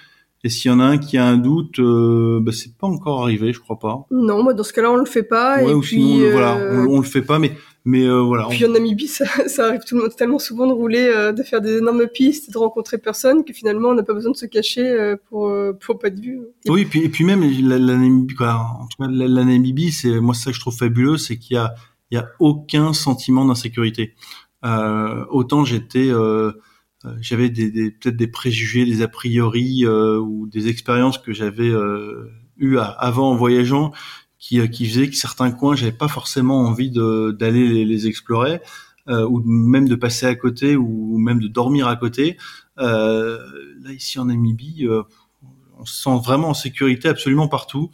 Et 0.44 0.50
s'il 0.50 0.70
y 0.70 0.74
en 0.74 0.80
a 0.80 0.84
un 0.84 0.98
qui 0.98 1.18
a 1.18 1.26
un 1.26 1.38
doute, 1.38 1.80
euh, 1.80 2.40
bah, 2.42 2.52
c'est 2.52 2.78
pas 2.78 2.86
encore 2.86 3.24
arrivé, 3.24 3.54
je 3.54 3.60
crois 3.60 3.80
pas. 3.80 4.06
Non, 4.12 4.44
moi 4.44 4.54
dans 4.54 4.64
ce 4.64 4.74
cas-là 4.74 4.92
on 4.92 4.98
le 4.98 5.06
fait 5.06 5.24
pas. 5.24 5.58
Ouais, 5.58 5.72
et 5.72 5.74
ou 5.74 5.80
puis, 5.80 6.02
sinon, 6.02 6.32
voilà, 6.32 6.58
on, 6.74 6.96
on, 6.96 6.98
le 6.98 7.06
fait 7.06 7.22
pas, 7.22 7.40
mais 7.40 7.54
mais 7.86 8.08
voilà. 8.08 8.48
Puis 8.50 8.66
en 8.66 8.70
Namibie, 8.70 9.08
ça, 9.08 9.26
ça, 9.48 9.68
arrive 9.68 9.82
tout 9.88 9.96
le 9.96 10.04
monde 10.04 10.16
tellement 10.16 10.40
souvent 10.40 10.68
de 10.68 10.74
rouler, 10.74 11.32
de 11.36 11.44
faire 11.44 11.62
des 11.62 11.78
énormes 11.78 12.08
pistes, 12.08 12.52
de 12.52 12.58
rencontrer 12.58 12.98
personne, 12.98 13.44
que 13.44 13.54
finalement 13.54 13.90
on 13.90 13.96
n'a 13.96 14.04
pas 14.04 14.14
besoin 14.14 14.32
de 14.32 14.38
se 14.38 14.46
cacher 14.46 15.16
pour 15.30 15.54
pour 15.80 16.00
pas 16.00 16.10
de 16.10 16.22
vue. 16.22 16.40
oui, 16.68 16.82
et 16.82 16.86
puis 16.86 17.04
et 17.04 17.10
puis 17.10 17.24
même 17.24 17.42
la, 17.42 17.78
la 17.78 17.98
Namibie, 17.98 18.36
quoi. 18.36 18.54
En 18.80 18.88
tout 18.88 19.04
cas, 19.04 19.10
la, 19.10 19.28
la 19.28 19.44
Namibie, 19.44 19.92
c'est 19.92 20.20
moi 20.20 20.34
ça 20.34 20.52
que 20.52 20.56
je 20.56 20.62
trouve 20.62 20.78
fabuleux, 20.78 21.18
c'est 21.18 21.38
qu'il 21.38 21.56
y 21.56 21.60
a 21.60 21.76
il 22.14 22.18
y 22.18 22.20
a 22.20 22.30
aucun 22.40 22.94
sentiment 22.94 23.44
d'insécurité. 23.44 24.14
Euh, 24.64 25.26
autant 25.30 25.66
j'étais 25.66 26.10
euh, 26.10 26.54
euh, 27.06 27.16
j'avais 27.20 27.50
des, 27.50 27.72
des 27.72 27.90
peut-être 27.92 28.16
des 28.16 28.28
préjugés, 28.28 28.86
des 28.86 29.02
a 29.02 29.08
priori 29.08 29.86
ou 29.88 30.48
des 30.48 30.68
expériences 30.68 31.18
que 31.18 31.34
j'avais 31.34 31.72
eues 32.58 32.78
avant 32.78 33.32
en 33.32 33.36
voyageant 33.36 33.92
qui, 34.44 34.70
qui 34.70 34.86
faisaient 34.88 35.10
que 35.10 35.16
certains 35.16 35.52
coins 35.52 35.76
j'avais 35.76 35.94
pas 35.94 36.10
forcément 36.10 36.60
envie 36.62 36.92
d'aller 36.92 37.86
les, 37.86 38.08
explorer 38.08 38.60
ou 39.08 39.42
même 39.46 39.88
de 39.88 39.96
passer 39.96 40.26
à 40.26 40.36
côté 40.36 40.76
ou 40.76 41.18
même 41.18 41.40
de 41.40 41.48
dormir 41.48 41.88
à 41.88 41.96
côté. 41.96 42.38
là 42.78 43.92
ici 43.92 44.20
en 44.20 44.26
Namibie, 44.26 44.88
on 45.80 45.86
se 45.86 46.04
sent 46.04 46.20
vraiment 46.24 46.50
en 46.50 46.54
sécurité 46.54 47.10
absolument 47.10 47.48
partout. 47.48 47.90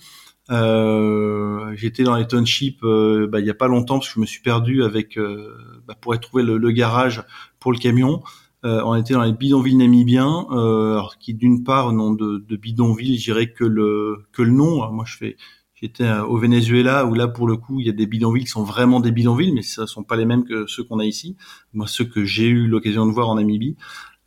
Euh, 0.52 1.74
J'étais 1.76 2.04
dans 2.04 2.16
les 2.16 2.26
townships 2.26 2.84
euh, 2.84 3.28
bah, 3.28 3.40
il 3.40 3.46
y 3.46 3.52
a 3.52 3.56
pas 3.56 3.68
longtemps 3.68 4.00
parce 4.00 4.08
que 4.08 4.16
je 4.16 4.20
me 4.20 4.26
suis 4.26 4.42
perdu 4.42 4.84
avec 4.84 5.18
euh, 5.18 5.56
bah, 5.88 5.96
pour 6.00 6.14
aller 6.14 6.22
trouver 6.22 6.44
le, 6.44 6.58
le, 6.58 6.72
garage 6.72 7.24
pour 7.60 7.72
le 7.72 7.78
camion. 7.78 8.24
Euh, 8.66 8.82
on 8.84 8.96
était 8.96 9.14
dans 9.14 9.24
les 9.24 9.32
bidonvilles 9.32 9.76
namibiens, 9.76 10.48
euh, 10.52 10.94
alors 10.94 11.18
qui 11.18 11.34
d'une 11.34 11.64
part 11.64 11.94
nom 11.94 12.14
de, 12.14 12.44
de 12.46 12.56
bidonville, 12.58 13.18
je 13.18 13.24
dirais 13.26 13.52
que 13.52 13.64
le 13.64 14.26
que 14.34 14.42
le 14.42 14.52
nom. 14.52 14.92
moi, 14.92 15.06
je 15.08 15.16
fais 15.18 15.38
J'étais 15.82 16.10
au 16.12 16.38
Venezuela 16.38 17.06
où 17.06 17.14
là 17.14 17.28
pour 17.28 17.48
le 17.48 17.56
coup 17.56 17.80
il 17.80 17.86
y 17.86 17.90
a 17.90 17.94
des 17.94 18.06
bidonvilles 18.06 18.44
qui 18.44 18.50
sont 18.50 18.64
vraiment 18.64 19.00
des 19.00 19.12
bidonvilles, 19.12 19.54
mais 19.54 19.62
ce 19.62 19.86
sont 19.86 20.04
pas 20.04 20.18
les 20.18 20.26
mêmes 20.26 20.44
que 20.44 20.68
ceux 20.68 20.84
qu'on 20.84 21.00
a 21.00 21.06
ici. 21.06 21.38
Moi 21.74 21.88
ceux 21.88 22.06
que 22.06 22.26
j'ai 22.26 22.48
eu 22.48 22.68
l'occasion 22.68 23.06
de 23.06 23.12
voir 23.12 23.30
en 23.30 23.36
Namibie. 23.36 23.78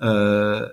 Euh, 0.01 0.67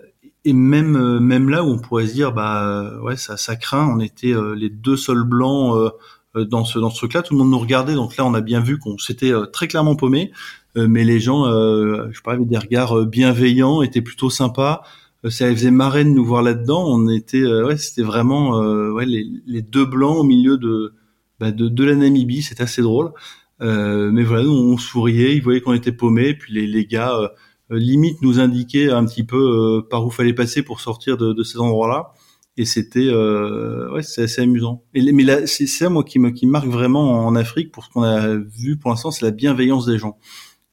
et 0.45 0.53
même 0.53 0.95
euh, 0.95 1.19
même 1.19 1.49
là 1.49 1.63
où 1.63 1.67
on 1.67 1.79
pourrait 1.79 2.07
se 2.07 2.13
dire 2.13 2.31
bah 2.31 2.63
euh, 2.63 2.99
ouais 3.01 3.17
ça 3.17 3.37
ça 3.37 3.55
craint 3.55 3.87
on 3.87 3.99
était 3.99 4.33
euh, 4.33 4.55
les 4.55 4.69
deux 4.69 4.95
seuls 4.95 5.23
blancs 5.23 5.91
dans 6.35 6.63
ce 6.63 6.79
dans 6.79 6.89
ce 6.89 6.97
truc 6.97 7.13
là 7.13 7.21
tout 7.21 7.33
le 7.33 7.39
monde 7.39 7.51
nous 7.51 7.59
regardait 7.59 7.95
donc 7.95 8.15
là 8.15 8.25
on 8.25 8.33
a 8.33 8.41
bien 8.41 8.61
vu 8.61 8.77
qu'on 8.77 8.97
s'était 8.97 9.33
très 9.51 9.67
clairement 9.67 9.95
paumé 9.95 10.31
mais 10.75 11.03
les 11.03 11.19
gens 11.19 11.45
je 11.45 12.21
parlais 12.21 12.45
des 12.45 12.57
regards 12.57 13.05
bienveillants 13.05 13.81
étaient 13.81 14.01
plutôt 14.01 14.29
sympas 14.29 14.83
ça 15.27 15.49
faisait 15.49 15.71
marrer 15.71 16.05
de 16.05 16.09
nous 16.09 16.23
voir 16.23 16.41
là-dedans 16.41 16.85
on 16.87 17.09
était 17.09 17.43
ouais 17.43 17.77
c'était 17.77 18.03
vraiment 18.03 18.57
ouais 18.93 19.05
les, 19.05 19.27
les, 19.45 19.61
deux 19.61 19.85
blancs 19.85 20.17
au 20.17 20.23
milieu 20.23 20.57
de 20.57 20.93
bah, 21.39 21.51
de, 21.51 21.67
de 21.67 21.83
la 21.83 21.95
Namibie 21.95 22.41
c'est 22.41 22.61
assez 22.61 22.81
drôle 22.81 23.11
mais 23.59 24.23
voilà 24.23 24.43
nous, 24.43 24.51
on 24.51 24.77
souriait 24.77 25.35
ils 25.35 25.41
voyaient 25.41 25.61
qu'on 25.61 25.73
était 25.73 25.91
paumé 25.91 26.33
puis 26.35 26.53
les 26.53 26.67
les 26.67 26.85
gars 26.85 27.31
euh, 27.71 27.77
limite 27.77 28.21
nous 28.21 28.39
indiquer 28.39 28.89
un 28.89 29.05
petit 29.05 29.23
peu 29.23 29.37
euh, 29.37 29.87
par 29.87 30.05
où 30.05 30.09
fallait 30.09 30.33
passer 30.33 30.63
pour 30.63 30.81
sortir 30.81 31.17
de, 31.17 31.33
de 31.33 31.43
ces 31.43 31.59
endroits-là. 31.59 32.13
Et 32.57 32.65
c'était 32.65 33.07
euh, 33.07 33.91
ouais, 33.93 34.01
c'est 34.03 34.23
assez 34.23 34.41
amusant. 34.41 34.83
Mais 34.93 35.45
c'est 35.45 35.67
ça 35.67 35.89
moi 35.89 36.03
qui 36.03 36.19
me 36.19 36.31
qui 36.31 36.45
marque 36.45 36.67
vraiment 36.67 37.25
en 37.25 37.35
Afrique 37.35 37.71
pour 37.71 37.85
ce 37.85 37.89
qu'on 37.89 38.03
a 38.03 38.35
vu 38.35 38.77
pour 38.77 38.89
l'instant, 38.89 39.11
c'est 39.11 39.23
la 39.23 39.31
bienveillance 39.31 39.85
des 39.85 39.97
gens. 39.97 40.17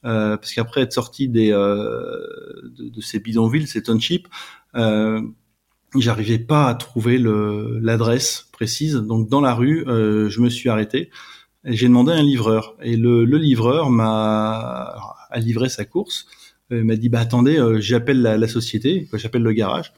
Euh, 0.06 0.36
parce 0.36 0.52
qu'après 0.52 0.82
être 0.82 0.92
sorti 0.92 1.30
euh, 1.34 2.16
de, 2.78 2.88
de, 2.88 3.00
ces 3.00 3.18
bidonvilles, 3.18 3.66
ces 3.66 3.82
townships, 3.82 4.28
euh, 4.76 5.20
j'arrivais 5.98 6.38
pas 6.38 6.68
à 6.68 6.74
trouver 6.74 7.18
l'adresse 7.18 8.48
précise. 8.52 8.94
Donc 8.94 9.28
dans 9.28 9.40
la 9.40 9.54
rue, 9.54 9.84
euh, 9.88 10.28
je 10.30 10.40
me 10.40 10.48
suis 10.48 10.68
arrêté. 10.68 11.10
J'ai 11.64 11.88
demandé 11.88 12.12
à 12.12 12.16
un 12.16 12.22
livreur 12.22 12.76
et 12.80 12.96
le, 12.96 13.24
livreur 13.24 13.90
m'a 13.90 14.94
a 15.28 15.38
livré 15.40 15.68
sa 15.68 15.84
course 15.84 16.26
il 16.70 16.84
m'a 16.84 16.96
dit 16.96 17.08
bah 17.08 17.20
attendez, 17.20 17.60
j'appelle 17.78 18.22
la, 18.22 18.48
société, 18.48 19.08
j'appelle 19.14 19.42
le 19.42 19.52
garage. 19.52 19.92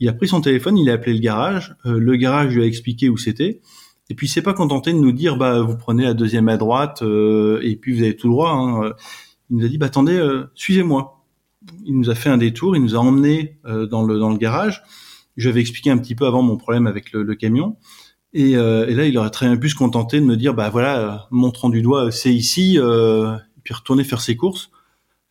Il 0.00 0.08
a 0.08 0.14
pris 0.14 0.28
son 0.28 0.40
téléphone, 0.40 0.78
il 0.78 0.88
a 0.88 0.94
appelé 0.94 1.12
le 1.12 1.20
garage. 1.20 1.76
Le 1.84 2.16
garage 2.16 2.54
lui 2.54 2.62
a 2.62 2.66
expliqué 2.66 3.10
où 3.10 3.18
c'était. 3.18 3.60
Et 4.08 4.14
puis 4.14 4.26
il 4.26 4.30
s'est 4.30 4.40
pas 4.40 4.54
contenté 4.54 4.94
de 4.94 4.98
nous 4.98 5.12
dire 5.12 5.36
bah 5.36 5.60
vous 5.60 5.76
prenez 5.76 6.04
la 6.04 6.14
deuxième 6.14 6.48
à 6.48 6.56
droite 6.56 7.02
et 7.02 7.76
puis 7.76 7.94
vous 7.94 8.02
avez 8.02 8.16
tout 8.16 8.30
droit. 8.30 8.50
Hein. 8.50 8.94
Il 9.50 9.56
nous 9.56 9.64
a 9.64 9.68
dit 9.68 9.78
bah 9.78 9.86
attendez, 9.86 10.20
suivez-moi. 10.54 11.24
Il 11.84 11.98
nous 11.98 12.10
a 12.10 12.14
fait 12.14 12.28
un 12.28 12.36
détour, 12.36 12.76
il 12.76 12.82
nous 12.82 12.94
a 12.94 12.98
emmené 12.98 13.58
dans 13.64 14.04
le 14.04 14.18
dans 14.18 14.30
le 14.30 14.36
garage. 14.36 14.82
Je 15.36 15.50
vais 15.50 15.60
expliqué 15.60 15.90
un 15.90 15.98
petit 15.98 16.14
peu 16.14 16.26
avant 16.26 16.42
mon 16.42 16.56
problème 16.56 16.86
avec 16.86 17.12
le, 17.12 17.22
le 17.22 17.34
camion. 17.34 17.76
Et, 18.32 18.52
et, 18.52 18.94
là, 18.94 19.06
il 19.06 19.16
aurait 19.16 19.30
très 19.30 19.46
bien 19.46 19.56
pu 19.56 19.68
se 19.68 19.74
contenter 19.74 20.20
de 20.20 20.24
me 20.24 20.36
dire, 20.36 20.52
bah 20.52 20.68
voilà, 20.68 21.26
montrant 21.30 21.70
du 21.70 21.80
doigt, 21.80 22.10
c'est 22.10 22.34
ici, 22.34 22.78
euh, 22.78 23.34
puis 23.64 23.74
retourner 23.74 24.04
faire 24.04 24.20
ses 24.20 24.36
courses. 24.36 24.70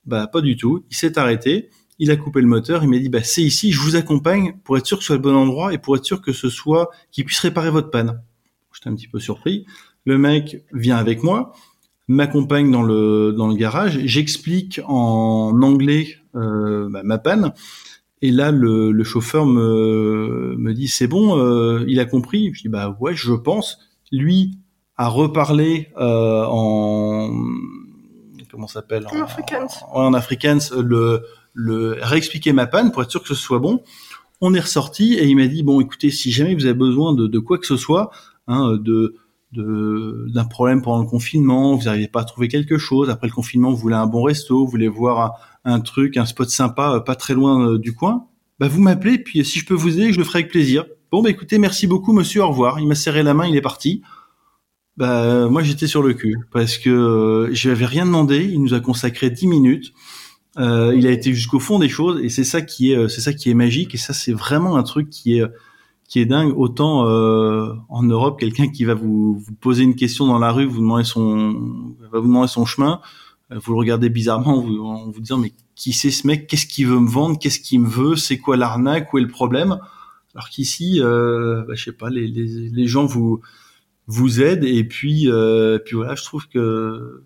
Bah 0.06 0.28
pas 0.28 0.42
du 0.42 0.56
tout. 0.58 0.86
Il 0.92 0.96
s'est 0.96 1.18
arrêté, 1.18 1.70
il 2.00 2.12
a 2.12 2.16
coupé 2.16 2.42
le 2.42 2.48
moteur, 2.48 2.84
il 2.84 2.90
m'a 2.90 3.00
dit 3.00 3.10
bah 3.10 3.24
c'est 3.24 3.42
ici, 3.42 3.72
je 3.72 3.80
vous 3.80 3.96
accompagne 3.96 4.54
pour 4.64 4.78
être 4.78 4.86
sûr 4.86 4.98
que 4.98 5.04
ce 5.04 5.08
soit 5.08 5.16
le 5.16 5.22
bon 5.22 5.36
endroit 5.36 5.74
et 5.74 5.78
pour 5.78 5.96
être 5.96 6.06
sûr 6.06 6.22
que 6.22 6.34
ce 6.34 6.50
soit 6.50 6.90
qu'il 7.12 7.26
puisse 7.26 7.40
réparer 7.40 7.72
votre 7.72 7.90
panne. 7.90 8.22
J'étais 8.74 8.90
un 8.90 8.96
petit 8.96 9.08
peu 9.08 9.20
surpris. 9.20 9.66
Le 10.06 10.18
mec 10.18 10.64
vient 10.74 10.98
avec 10.98 11.24
moi, 11.24 11.54
m'accompagne 12.08 12.72
dans 12.72 12.84
le 12.84 13.34
dans 13.34 13.48
le 13.48 13.56
garage, 13.56 14.00
j'explique 14.06 14.80
en 14.86 15.60
anglais 15.62 16.18
euh, 16.36 16.88
bah, 16.90 17.02
ma 17.04 17.18
panne. 17.18 17.54
Et 18.22 18.32
là, 18.32 18.52
le, 18.52 18.92
le 18.92 19.04
chauffeur 19.04 19.46
me, 19.46 20.56
me 20.58 20.74
dit 20.74 20.88
c'est 20.88 21.08
bon, 21.08 21.38
euh, 21.38 21.84
il 21.88 22.00
a 22.00 22.06
compris. 22.06 22.52
Je 22.54 22.62
dis 22.64 22.70
bah 22.70 22.98
ouais, 23.00 23.16
je 23.16 23.34
pense. 23.34 23.80
Lui 24.12 24.58
a 24.98 25.08
reparlé 25.10 25.90
euh, 25.98 26.46
en 26.48 27.30
comment 28.50 28.68
s'appelle? 28.68 29.06
En, 29.12 29.22
Afrikaans. 29.22 29.68
En, 29.92 30.06
en 30.06 30.14
Afrikaans, 30.14 30.60
le, 30.82 31.24
le 31.54 31.98
réexpliquer 32.02 32.54
ma 32.54 32.68
panne 32.68 32.92
pour 32.92 33.02
être 33.04 33.12
sûr 33.12 33.22
que 33.22 33.28
ce 33.28 33.36
soit 33.36 33.60
bon. 33.60 33.84
On 34.42 34.54
est 34.54 34.60
ressorti 34.60 35.14
et 35.16 35.26
il 35.26 35.36
m'a 35.36 35.48
dit 35.48 35.64
bon 35.64 35.82
écoutez 35.82 36.10
si 36.10 36.32
jamais 36.32 36.56
vous 36.56 36.66
avez 36.66 36.74
besoin 36.74 37.14
de, 37.14 37.28
de 37.28 37.40
quoi 37.40 37.58
que 37.58 37.66
ce 37.66 37.78
soit, 37.78 38.12
hein, 38.48 38.78
de 38.80 39.16
d'un 39.52 40.46
problème 40.46 40.82
pendant 40.82 41.02
le 41.02 41.08
confinement, 41.08 41.76
vous 41.76 41.86
n'arrivez 41.86 42.08
pas 42.08 42.22
à 42.22 42.26
trouver 42.26 42.48
quelque 42.48 42.78
chose. 42.78 43.10
Après 43.10 43.28
le 43.28 43.34
confinement, 43.34 43.72
vous 43.72 43.78
voulez 43.78 43.96
un 43.96 44.08
bon 44.08 44.24
resto, 44.24 44.66
vous 44.66 44.70
voulez 44.70 44.88
voir 44.88 45.40
un, 45.64 45.80
truc, 45.80 46.18
un 46.18 46.26
spot 46.26 46.50
sympa, 46.50 46.96
euh, 46.96 47.00
pas 47.00 47.16
très 47.16 47.34
loin 47.34 47.66
euh, 47.66 47.80
du 47.80 47.94
coin. 47.94 48.28
Bah 48.60 48.68
vous 48.68 48.82
m'appelez, 48.82 49.18
puis 49.18 49.44
si 49.46 49.60
je 49.60 49.66
peux 49.66 49.74
vous 49.74 50.00
aider, 50.00 50.14
je 50.14 50.18
le 50.18 50.24
ferai 50.24 50.40
avec 50.40 50.52
plaisir. 50.52 50.86
Bon 51.12 51.22
bah 51.22 51.30
écoutez, 51.30 51.58
merci 51.58 51.88
beaucoup, 51.88 52.14
monsieur, 52.14 52.42
au 52.44 52.50
revoir. 52.50 52.80
Il 52.80 52.88
m'a 52.88 52.96
serré 52.96 53.24
la 53.24 53.34
main, 53.34 53.48
il 53.48 53.56
est 53.56 53.62
parti. 53.62 54.02
Bah 54.98 55.50
moi 55.50 55.62
j'étais 55.62 55.88
sur 55.88 56.02
le 56.02 56.14
cul 56.14 56.38
parce 56.52 56.78
que 56.78 56.90
euh, 56.90 57.54
je 57.54 57.70
n'avais 57.70 57.86
rien 57.86 58.06
demandé. 58.06 58.46
Il 58.46 58.62
nous 58.62 58.74
a 58.74 58.80
consacré 58.80 59.30
dix 59.30 59.48
minutes. 59.48 59.94
Euh, 60.58 60.94
il 60.96 61.06
a 61.06 61.12
été 61.12 61.34
jusqu'au 61.34 61.60
fond 61.60 61.80
des 61.80 61.90
choses 61.90 62.22
et 62.24 62.30
c'est 62.30 62.46
ça 62.46 62.62
qui 62.62 62.94
est 62.94 62.96
euh, 62.96 63.10
c'est 63.10 63.20
ça 63.20 63.34
qui 63.34 63.50
est 63.50 63.54
magique 63.54 63.94
et 63.94 63.98
ça 63.98 64.14
c'est 64.14 64.32
vraiment 64.32 64.78
un 64.78 64.84
truc 64.84 65.10
qui 65.10 65.38
est 65.38 65.44
qui 66.08 66.20
est 66.20 66.26
dingue. 66.26 66.54
Autant 66.58 67.08
euh, 67.08 67.74
en 67.90 68.04
Europe, 68.04 68.40
quelqu'un 68.40 68.68
qui 68.68 68.86
va 68.86 68.94
vous, 68.94 69.38
vous, 69.38 69.54
poser 69.54 69.84
une 69.84 69.96
question 69.96 70.28
dans 70.28 70.40
la 70.40 70.52
rue, 70.52 70.66
vous 70.66 70.80
demander 70.80 71.04
son 71.04 71.96
va 72.12 72.20
vous 72.20 72.28
demander 72.28 72.48
son 72.48 72.66
chemin, 72.66 73.02
vous 73.50 73.74
le 73.74 73.78
regardez 73.78 74.10
bizarrement 74.10 74.60
vous, 74.60 74.80
en 74.84 75.10
vous 75.10 75.20
disant 75.20 75.38
mais 75.38 75.54
qui 75.76 75.94
c'est 75.94 76.12
ce 76.12 76.26
mec? 76.28 76.48
Qu'est-ce 76.48 76.68
qu'il 76.68 76.88
veut 76.88 77.00
me 77.00 77.10
vendre? 77.10 77.38
Qu'est-ce 77.40 77.60
qu'il 77.60 77.82
me 77.82 77.90
veut? 77.90 78.16
C'est 78.16 78.38
quoi 78.38 78.58
l'arnaque? 78.58 79.14
Où 79.14 79.18
est 79.18 79.22
le 79.22 79.28
problème? 79.28 79.80
Alors 80.34 80.50
qu'ici, 80.50 81.02
euh, 81.02 81.64
bah, 81.68 81.76
je 81.76 81.86
sais 81.86 81.92
pas, 81.94 82.10
les, 82.10 82.28
les, 82.28 82.70
les 82.70 82.88
gens 82.88 83.06
vous 83.06 83.42
vous 84.08 84.42
aide 84.42 84.64
et 84.64 84.84
puis 84.84 85.30
euh, 85.30 85.80
puis 85.80 85.96
voilà 85.96 86.16
je 86.16 86.24
trouve 86.24 86.48
que 86.48 87.24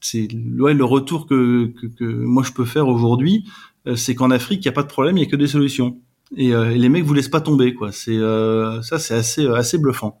c'est 0.00 0.28
ouais, 0.58 0.74
le 0.74 0.84
retour 0.84 1.26
que, 1.26 1.72
que, 1.80 1.86
que, 1.86 2.04
moi 2.04 2.42
je 2.42 2.52
peux 2.52 2.64
faire 2.64 2.88
aujourd'hui 2.88 3.44
euh, 3.86 3.96
c'est 3.96 4.14
qu'en 4.14 4.30
Afrique 4.30 4.62
il 4.62 4.66
y 4.66 4.68
a 4.68 4.72
pas 4.72 4.82
de 4.82 4.88
problème 4.88 5.16
il 5.16 5.24
y 5.24 5.26
a 5.26 5.30
que 5.30 5.36
des 5.36 5.46
solutions 5.46 5.98
et, 6.36 6.54
euh, 6.54 6.70
et 6.70 6.78
les 6.78 6.88
mecs 6.88 7.04
vous 7.04 7.14
laissent 7.14 7.28
pas 7.28 7.40
tomber 7.40 7.74
quoi 7.74 7.92
c'est 7.92 8.16
euh, 8.16 8.80
ça 8.82 8.98
c'est 8.98 9.14
assez 9.14 9.46
assez 9.48 9.78
bluffant 9.78 10.20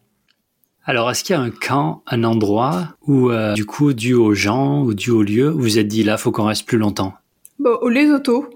Alors, 0.84 1.10
est-ce 1.10 1.22
qu'il 1.22 1.36
y 1.36 1.38
a 1.38 1.42
un 1.42 1.50
camp, 1.50 2.02
un 2.06 2.24
endroit 2.24 2.96
où, 3.06 3.30
euh, 3.30 3.52
du 3.52 3.64
coup, 3.66 3.92
dû 3.92 4.14
aux 4.14 4.34
gens 4.34 4.82
ou 4.82 4.94
dû 4.94 5.10
au 5.10 5.22
lieu, 5.22 5.48
vous 5.48 5.60
vous 5.60 5.78
êtes 5.78 5.86
dit 5.86 6.02
là, 6.02 6.16
faut 6.16 6.32
qu'on 6.32 6.46
reste 6.46 6.66
plus 6.66 6.78
longtemps? 6.78 7.12
Bon, 7.58 7.76
Au 7.82 7.88
Lesotho. 7.88 8.46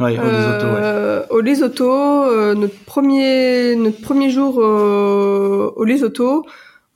Ouais, 0.00 0.18
au 0.18 0.22
Lesotho, 0.22 0.66
ouais. 0.66 1.22
Au 1.30 1.40
Lesotho, 1.40 1.92
euh, 1.92 2.54
notre 2.54 2.78
premier 2.84 3.76
notre 3.76 4.00
premier 4.00 4.30
jour 4.30 4.60
euh, 4.60 5.70
au 5.76 5.84
Lesotho, 5.84 6.46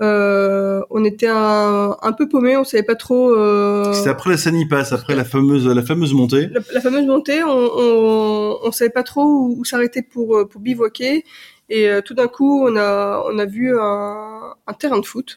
euh, 0.00 0.80
on 0.90 1.04
était 1.04 1.26
un, 1.28 1.96
un 2.00 2.12
peu 2.12 2.28
paumé, 2.28 2.56
on 2.56 2.64
savait 2.64 2.82
pas 2.82 2.94
trop. 2.94 3.30
Euh, 3.34 3.92
C'était 3.92 4.10
après 4.10 4.30
la 4.30 4.36
Sanipass, 4.36 4.92
après 4.92 5.16
la 5.16 5.24
fameuse 5.24 5.66
la 5.66 5.82
fameuse 5.82 6.14
montée. 6.14 6.48
la, 6.52 6.60
la 6.72 6.80
fameuse 6.80 7.06
montée, 7.06 7.42
on, 7.42 7.48
on, 7.50 8.58
on 8.62 8.72
savait 8.72 8.90
pas 8.90 9.02
trop 9.02 9.24
où, 9.24 9.56
où 9.58 9.64
s'arrêter 9.64 10.02
pour 10.02 10.48
pour 10.48 10.60
bivouaquer. 10.60 11.24
Et 11.70 11.88
euh, 11.88 12.00
tout 12.00 12.14
d'un 12.14 12.28
coup, 12.28 12.64
on 12.66 12.76
a 12.76 13.22
on 13.30 13.38
a 13.38 13.44
vu 13.44 13.78
un, 13.78 14.54
un 14.66 14.72
terrain 14.72 15.00
de 15.00 15.06
foot. 15.06 15.36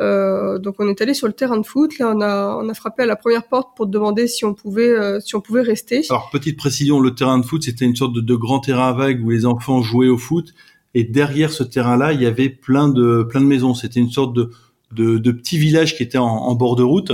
Euh, 0.00 0.58
donc 0.58 0.76
on 0.78 0.88
est 0.88 1.00
allé 1.02 1.12
sur 1.12 1.26
le 1.26 1.32
terrain 1.34 1.58
de 1.58 1.66
foot. 1.66 1.98
Là, 1.98 2.12
on 2.16 2.20
a 2.20 2.58
on 2.60 2.68
a 2.68 2.74
frappé 2.74 3.02
à 3.02 3.06
la 3.06 3.16
première 3.16 3.46
porte 3.46 3.76
pour 3.76 3.86
demander 3.86 4.26
si 4.26 4.44
on 4.44 4.54
pouvait 4.54 4.88
euh, 4.88 5.20
si 5.20 5.36
on 5.36 5.40
pouvait 5.40 5.60
rester. 5.62 6.02
Alors 6.10 6.30
petite 6.30 6.56
précision, 6.56 7.00
le 7.00 7.14
terrain 7.14 7.38
de 7.38 7.44
foot, 7.44 7.62
c'était 7.62 7.84
une 7.84 7.94
sorte 7.96 8.14
de, 8.14 8.20
de 8.20 8.34
grand 8.34 8.60
terrain 8.60 8.88
à 8.88 8.92
vagues 8.92 9.24
où 9.24 9.30
les 9.30 9.46
enfants 9.46 9.82
jouaient 9.82 10.08
au 10.08 10.18
foot. 10.18 10.52
Et 10.94 11.04
derrière 11.04 11.52
ce 11.52 11.62
terrain-là, 11.62 12.12
il 12.12 12.22
y 12.22 12.26
avait 12.26 12.48
plein 12.48 12.88
de 12.88 13.22
plein 13.22 13.40
de 13.40 13.46
maisons. 13.46 13.74
C'était 13.74 14.00
une 14.00 14.10
sorte 14.10 14.34
de 14.34 14.50
de, 14.92 15.18
de 15.18 15.30
petit 15.30 15.58
village 15.58 15.96
qui 15.96 16.02
était 16.02 16.18
en, 16.18 16.26
en 16.26 16.54
bord 16.54 16.76
de 16.76 16.82
route. 16.82 17.12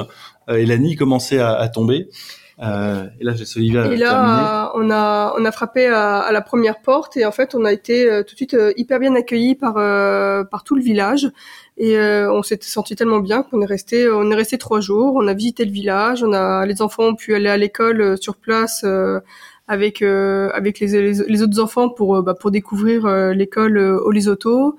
Euh, 0.48 0.56
et 0.56 0.66
la 0.66 0.78
nuit 0.78 0.96
commençait 0.96 1.38
à, 1.38 1.54
à 1.54 1.68
tomber. 1.68 2.08
Euh, 2.62 3.04
et 3.20 3.24
là, 3.24 3.34
j'ai 3.34 3.44
Olivia 3.56 3.86
Et 3.92 3.96
là, 3.96 4.72
on 4.74 4.90
a 4.90 5.34
on 5.38 5.44
a 5.44 5.52
frappé 5.52 5.86
à, 5.88 6.20
à, 6.20 6.32
la 6.32 6.40
première 6.40 6.80
porte 6.80 7.16
et 7.18 7.26
en 7.26 7.32
fait, 7.32 7.54
on 7.54 7.66
a 7.66 7.72
été 7.72 8.10
euh, 8.10 8.22
tout 8.22 8.32
de 8.32 8.36
suite 8.36 8.54
euh, 8.54 8.72
hyper 8.78 8.98
bien 8.98 9.14
accueillis 9.14 9.56
par 9.56 9.76
euh, 9.76 10.42
par 10.44 10.64
tout 10.64 10.74
le 10.74 10.82
village 10.82 11.30
et 11.76 11.98
on 11.98 12.42
s'était 12.42 12.66
senti 12.66 12.96
tellement 12.96 13.18
bien 13.18 13.42
qu'on 13.42 13.60
est 13.60 13.66
resté 13.66 14.08
on 14.08 14.30
est 14.30 14.34
resté 14.34 14.56
trois 14.56 14.80
jours. 14.80 15.16
On 15.16 15.28
a 15.28 15.34
visité 15.34 15.66
le 15.66 15.70
village, 15.70 16.22
on 16.22 16.32
a 16.32 16.64
les 16.64 16.80
enfants 16.80 17.02
ont 17.02 17.14
pu 17.14 17.34
aller 17.34 17.50
à 17.50 17.58
l'école 17.58 18.16
sur 18.18 18.36
place 18.36 18.82
avec 19.68 20.02
avec 20.02 20.80
les, 20.80 20.88
les, 20.88 21.12
les, 21.26 21.42
autres 21.42 21.60
enfants 21.60 21.88
pour 21.88 22.22
bah, 22.22 22.34
pour 22.34 22.50
découvrir 22.50 23.06
l'école 23.32 23.78
au 23.78 24.10
Lesotho. 24.10 24.76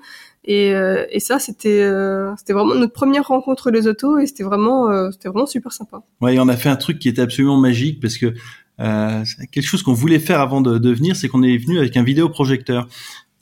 Et, 0.48 0.72
euh, 0.72 1.04
et 1.10 1.20
ça, 1.20 1.38
c'était 1.38 1.82
euh, 1.82 2.34
c'était 2.38 2.54
vraiment 2.54 2.74
notre 2.74 2.94
première 2.94 3.28
rencontre 3.28 3.70
les 3.70 3.86
autos 3.86 4.18
et 4.18 4.26
c'était 4.26 4.44
vraiment 4.44 4.90
euh, 4.90 5.10
c'était 5.10 5.28
vraiment 5.28 5.46
super 5.46 5.72
sympa. 5.72 6.02
Ouais, 6.22 6.36
et 6.36 6.40
on 6.40 6.48
a 6.48 6.56
fait 6.56 6.70
un 6.70 6.76
truc 6.76 6.98
qui 6.98 7.10
était 7.10 7.20
absolument 7.20 7.58
magique 7.58 8.00
parce 8.00 8.16
que 8.16 8.32
euh, 8.80 9.24
quelque 9.52 9.66
chose 9.66 9.82
qu'on 9.82 9.92
voulait 9.92 10.18
faire 10.18 10.40
avant 10.40 10.62
de, 10.62 10.78
de 10.78 10.90
venir, 10.90 11.16
c'est 11.16 11.28
qu'on 11.28 11.42
est 11.42 11.58
venu 11.58 11.78
avec 11.78 11.98
un 11.98 12.02
vidéoprojecteur. 12.02 12.88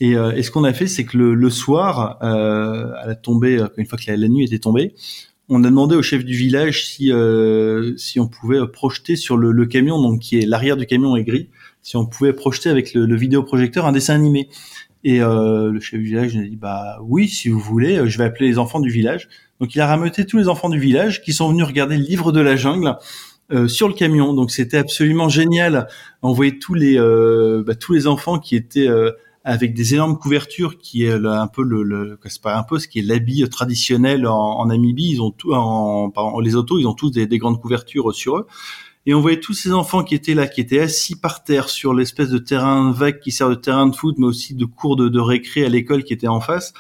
Et, 0.01 0.13
et 0.13 0.43
ce 0.43 0.51
qu'on 0.51 0.65
a 0.65 0.75
fait, 0.75 0.89
c'est 0.89 1.07
que 1.07 1.17
le, 1.17 1.35
le 1.35 1.49
soir, 1.49 2.19
à 2.21 3.07
la 3.07 3.15
tombée, 3.15 3.65
une 3.79 3.87
fois 3.87 3.97
que 3.97 4.11
la, 4.11 4.29
nuit 4.29 4.45
était 4.45 4.59
tombée, 4.59 4.95
on 5.49 5.63
a 5.65 5.69
demandé 5.69 5.95
au 5.97 6.03
chef 6.03 6.25
du 6.25 6.35
village 6.35 6.87
si 6.87 7.13
si 7.97 8.21
on 8.21 8.29
pouvait 8.29 8.67
projeter 8.67 9.17
sur 9.17 9.37
le, 9.37 9.53
le 9.53 9.67
camion, 9.67 10.01
donc 10.01 10.21
qui 10.21 10.39
est 10.39 10.47
l'arrière 10.47 10.77
du 10.77 10.87
camion 10.87 11.17
est 11.17 11.25
gris, 11.25 11.51
si 11.83 11.97
on 11.97 12.07
pouvait 12.07 12.33
projeter 12.33 12.69
avec 12.69 12.95
le, 12.95 13.07
le 13.07 13.17
vidéoprojecteur 13.17 13.87
un 13.87 13.93
dessin 13.93 14.15
animé. 14.15 14.49
Et 15.05 15.23
euh, 15.23 15.71
le 15.71 15.79
chef 15.79 16.01
du 16.01 16.07
village 16.07 16.35
nous 16.35 16.43
a 16.43 16.47
dit 16.47 16.57
bah 16.57 16.99
oui, 17.03 17.29
si 17.29 17.49
vous 17.49 17.61
voulez, 17.61 18.09
je 18.09 18.19
vais 18.19 18.25
appeler 18.25 18.49
les 18.49 18.59
enfants 18.59 18.81
du 18.81 18.91
village. 18.91 19.29
Donc 19.61 19.75
il 19.75 19.81
a 19.81 19.87
rameuté 19.87 20.27
tous 20.27 20.37
les 20.37 20.49
enfants 20.49 20.69
du 20.69 20.81
village 20.81 21.23
qui 21.23 21.33
sont 21.33 21.49
venus 21.51 21.65
regarder 21.65 21.97
le 21.97 22.03
livre 22.03 22.33
de 22.33 22.41
la 22.41 22.57
jungle. 22.57 22.97
Euh, 23.53 23.69
sur 23.69 23.87
le 23.87 23.95
camion, 23.95 24.35
donc 24.35 24.51
c'était 24.51 24.79
absolument 24.79 25.29
génial. 25.29 25.87
On 26.23 26.33
voyait 26.33 26.59
tous 26.59 26.75
les 26.75 26.99
euh, 26.99 27.63
bah, 27.65 27.77
tous 27.77 27.93
les 27.93 28.09
enfants 28.09 28.41
qui 28.41 28.57
étaient 28.57 28.89
euh, 28.89 29.13
avec 29.47 29.75
des 29.75 29.95
énormes 29.95 30.19
couvertures, 30.19 30.77
qui 30.77 31.05
est 31.05 31.13
un 31.13 31.47
peu 31.47 31.63
le, 31.63 31.83
le 31.83 32.19
c'est 32.27 32.43
pas 32.43 32.59
un 32.59 32.65
peu 32.65 32.79
ce 32.79 32.89
qui 32.89 32.99
est 32.99 33.03
l'habit 33.03 33.49
traditionnel 33.49 34.27
en, 34.27 34.35
en, 34.35 34.67
Namibie. 34.67 35.13
Ils 35.13 35.23
ont 35.23 35.31
tout 35.31 35.55
en, 35.55 36.13
en 36.15 36.41
les 36.41 36.57
autos, 36.57 36.79
ils 36.79 36.87
ont 36.87 36.95
tous 36.95 37.11
des, 37.11 37.27
des 37.27 37.39
grandes 37.39 37.61
couvertures 37.61 38.13
sur 38.15 38.39
eux 38.39 38.47
et 39.07 39.15
on 39.15 39.21
voyait 39.21 39.39
tous 39.39 39.55
ces 39.55 39.73
enfants 39.73 40.03
qui 40.03 40.17
étaient 40.17 40.35
là, 40.35 40.49
qui 40.49 40.61
étaient 40.61 40.81
assis 40.81 41.15
par 41.15 41.45
terre 41.45 41.69
sur 41.69 41.95
l'espèce 41.95 42.29
de 42.29 42.39
terrain 42.39 42.91
vague 42.91 43.21
qui 43.21 43.31
sert 43.31 43.49
de 43.49 43.55
terrain 43.55 43.87
de 43.87 43.95
foot, 43.95 44.17
mais 44.19 44.27
aussi 44.27 44.55
de 44.55 44.65
cours 44.65 44.97
de, 44.97 45.09
de 45.09 45.21
récré 45.21 45.65
à 45.65 45.69
l'école 45.69 46.03
qui 46.03 46.13
était 46.13 46.27
en 46.27 46.41
face, 46.41 46.75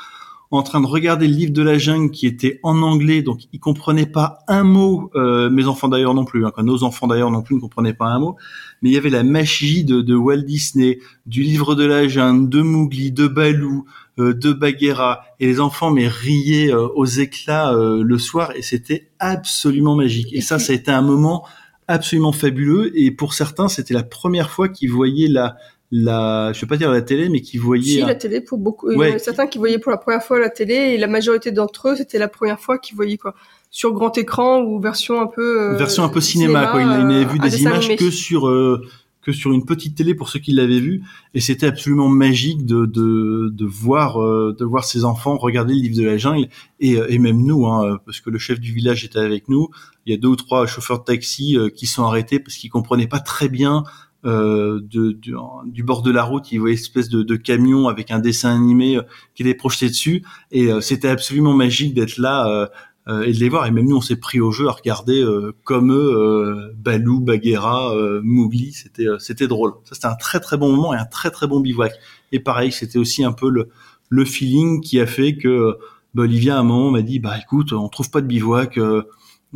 en 0.51 0.65
train 0.65 0.81
de 0.81 0.87
regarder 0.87 1.29
le 1.29 1.35
livre 1.35 1.53
de 1.53 1.63
la 1.63 1.79
jungle 1.79 2.11
qui 2.11 2.27
était 2.27 2.59
en 2.65 2.83
anglais, 2.83 3.23
donc 3.23 3.43
ils 3.53 3.61
comprenaient 3.61 4.07
pas 4.07 4.41
un 4.49 4.65
mot. 4.65 5.09
Euh, 5.15 5.51
mes 5.51 5.67
enfants 5.67 5.89
d'ailleurs 5.89 6.15
non 6.15 6.25
plus, 6.25 6.45
hein, 6.45 6.53
nos 6.59 6.83
enfants 6.83 7.07
d'ailleurs 7.07 7.31
non 7.31 7.43
plus 7.43 7.55
ne 7.55 7.61
comprenaient 7.61 7.95
pas 7.95 8.07
un 8.07 8.19
mot. 8.19 8.37
Mais 8.83 8.91
il 8.91 8.93
y 8.93 8.99
avait 8.99 9.11
la 9.11 9.23
magie 9.23 9.85
de, 9.85 10.03
de 10.03 10.15
Walt 10.15 10.43
Disney, 10.43 10.99
du 11.27 11.43
livre 11.43 11.75
de 11.75 11.85
la 11.85 12.09
jungle, 12.09 12.49
de 12.49 12.63
Mowgli, 12.63 13.13
de 13.13 13.27
Balou, 13.27 13.87
euh, 14.19 14.33
de 14.33 14.53
Bagheera, 14.53 15.25
et 15.41 15.47
les 15.47 15.61
enfants 15.61 15.91
mais 15.91 16.09
riaient 16.09 16.73
euh, 16.73 16.89
aux 16.95 17.07
éclats 17.07 17.73
euh, 17.73 18.03
le 18.03 18.19
soir, 18.19 18.53
et 18.55 18.63
c'était 18.63 19.11
absolument 19.19 19.95
magique. 19.95 20.33
Et 20.33 20.41
ça, 20.41 20.59
ça 20.59 20.73
a 20.73 20.77
été 20.77 20.91
un 20.91 21.03
moment 21.03 21.47
absolument 21.89 22.33
fabuleux 22.33 22.91
et 22.99 23.11
pour 23.11 23.33
certains 23.33 23.69
c'était 23.69 23.95
la 23.95 24.03
première 24.03 24.51
fois 24.51 24.69
qu'ils 24.69 24.91
voyaient 24.91 25.29
la 25.29 25.57
la 25.93 26.53
je 26.53 26.61
vais 26.61 26.67
pas 26.67 26.77
dire 26.77 26.91
la 26.91 27.03
télé 27.03 27.29
mais 27.29 27.41
qui 27.41 27.59
voyaient 27.59 27.85
si, 27.85 28.01
la 28.01 28.17
télé 28.17 28.41
pour 28.41 28.59
beaucoup 28.59 28.89
ouais. 28.89 29.09
il 29.09 29.11
y 29.11 29.13
en 29.13 29.17
a 29.17 29.19
certains 29.21 29.47
qui 29.47 29.59
voyaient 29.59 29.79
pour 29.79 29.93
la 29.93 29.99
première 29.99 30.23
fois 30.23 30.41
la 30.41 30.51
télé 30.51 30.75
et 30.75 30.99
la 30.99 31.07
majorité 31.07 31.53
d'entre 31.53 31.91
eux 31.91 31.97
c'était 31.97 32.19
la 32.19 32.27
première 32.27 32.59
fois 32.59 32.79
qu'ils 32.79 32.97
voyaient 32.97 33.19
quoi 33.19 33.35
sur 33.77 33.93
grand 33.93 34.17
écran 34.17 34.63
ou 34.63 34.81
version 34.81 35.21
un 35.21 35.27
peu 35.27 35.75
euh, 35.75 35.77
version 35.77 36.03
un 36.03 36.09
peu 36.09 36.23
cinéma, 36.23 36.61
cinéma 36.61 36.73
quoi. 36.73 36.81
Ils 36.81 37.07
n'avaient 37.07 37.27
vu 37.27 37.39
des 37.39 37.61
images 37.61 37.85
animé. 37.85 37.97
que 37.97 38.11
sur 38.11 38.49
euh, 38.49 38.81
que 39.21 39.33
sur 39.33 39.53
une 39.53 39.67
petite 39.67 39.95
télé 39.95 40.15
pour 40.15 40.31
ceux 40.31 40.39
qui 40.39 40.53
l'avaient 40.53 40.81
vu. 40.81 41.03
Et 41.35 41.41
c'était 41.41 41.67
absolument 41.67 42.09
magique 42.09 42.65
de 42.65 42.87
de, 42.87 43.51
de 43.53 43.65
voir 43.67 44.23
euh, 44.23 44.57
de 44.59 44.65
voir 44.65 44.85
ces 44.85 45.05
enfants 45.05 45.37
regarder 45.37 45.75
le 45.75 45.81
livre 45.81 45.97
de 45.99 46.05
la 46.05 46.17
jungle. 46.17 46.49
Et, 46.81 46.93
et 46.93 47.19
même 47.19 47.43
nous 47.45 47.67
hein, 47.67 47.99
parce 48.07 48.21
que 48.21 48.31
le 48.31 48.39
chef 48.39 48.61
du 48.61 48.73
village 48.73 49.05
était 49.05 49.19
avec 49.19 49.47
nous. 49.51 49.69
Il 50.07 50.13
y 50.13 50.15
a 50.15 50.19
deux 50.19 50.29
ou 50.29 50.37
trois 50.37 50.67
chauffeurs 50.67 51.01
de 51.01 51.05
taxi 51.05 51.59
euh, 51.59 51.69
qui 51.69 51.87
sont 51.87 52.05
arrêtés 52.05 52.41
parce 52.41 52.57
qu'ils 52.57 52.71
comprenaient 52.71 53.09
pas 53.09 53.21
très 53.21 53.51
bien 53.51 53.85
euh, 54.27 54.81
de, 54.83 55.13
du, 55.13 55.35
du, 55.67 55.83
bord 55.85 56.03
de 56.03 56.11
la 56.11 56.25
route, 56.25 56.51
ils 56.51 56.59
voyaient 56.59 56.75
une 56.75 56.81
espèce 56.81 57.09
de, 57.09 57.23
de 57.23 57.37
camion 57.37 57.87
avec 57.87 58.11
un 58.11 58.19
dessin 58.19 58.53
animé 58.53 58.97
euh, 58.97 59.03
qui 59.37 59.43
était 59.43 59.55
projeté 59.55 59.87
dessus, 59.87 60.25
et 60.51 60.73
euh, 60.73 60.81
c'était 60.81 61.09
absolument 61.09 61.53
magique 61.53 61.95
d'être 61.95 62.19
là 62.19 62.69
euh, 63.09 63.23
et 63.23 63.33
de 63.33 63.39
les 63.39 63.49
voir. 63.49 63.67
Et 63.67 63.71
même 63.71 63.87
nous, 63.87 63.97
on 63.97 64.01
s'est 64.01 64.17
pris 64.17 64.41
au 64.41 64.51
jeu 64.51 64.69
à 64.69 64.73
regarder 64.73 65.25
comme 65.65 65.93
eux 65.93 66.73
Balou, 66.77 67.21
Bagheera, 67.21 67.95
Mowgli. 68.23 68.73
C'était 68.73 69.07
c'était 69.19 69.49
drôle. 69.49 69.75
Ça, 69.85 69.95
c'était 69.95 70.07
un 70.07 70.17
très 70.17 70.41
très 70.41 70.57
bon 70.57 70.75
moment 70.75 70.95
et 70.95 70.97
un 70.97 71.05
très 71.05 71.31
très 71.31 71.47
bon 71.47 71.61
bivouac. 71.61 71.93
Et 72.33 72.41
pareil, 72.41 72.73
c'était 72.73 72.99
aussi 72.99 73.25
un 73.25 73.33
peu 73.33 73.49
le 73.49 73.69
le 74.09 74.25
feeling 74.25 74.81
qui 74.81 75.01
a 75.01 75.07
fait 75.07 75.37
que 75.37 75.77
bah, 76.15 76.23
Olivia 76.23 76.57
à 76.57 76.61
un 76.61 76.63
moment 76.63 76.91
m'a 76.91 77.03
dit 77.03 77.19
bah 77.19 77.37
écoute, 77.43 77.73
on 77.73 77.89
trouve 77.89 78.11
pas 78.11 78.21
de 78.21 78.27
bivouac 78.27 78.79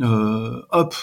euh, 0.01 0.61
hop, 0.71 0.95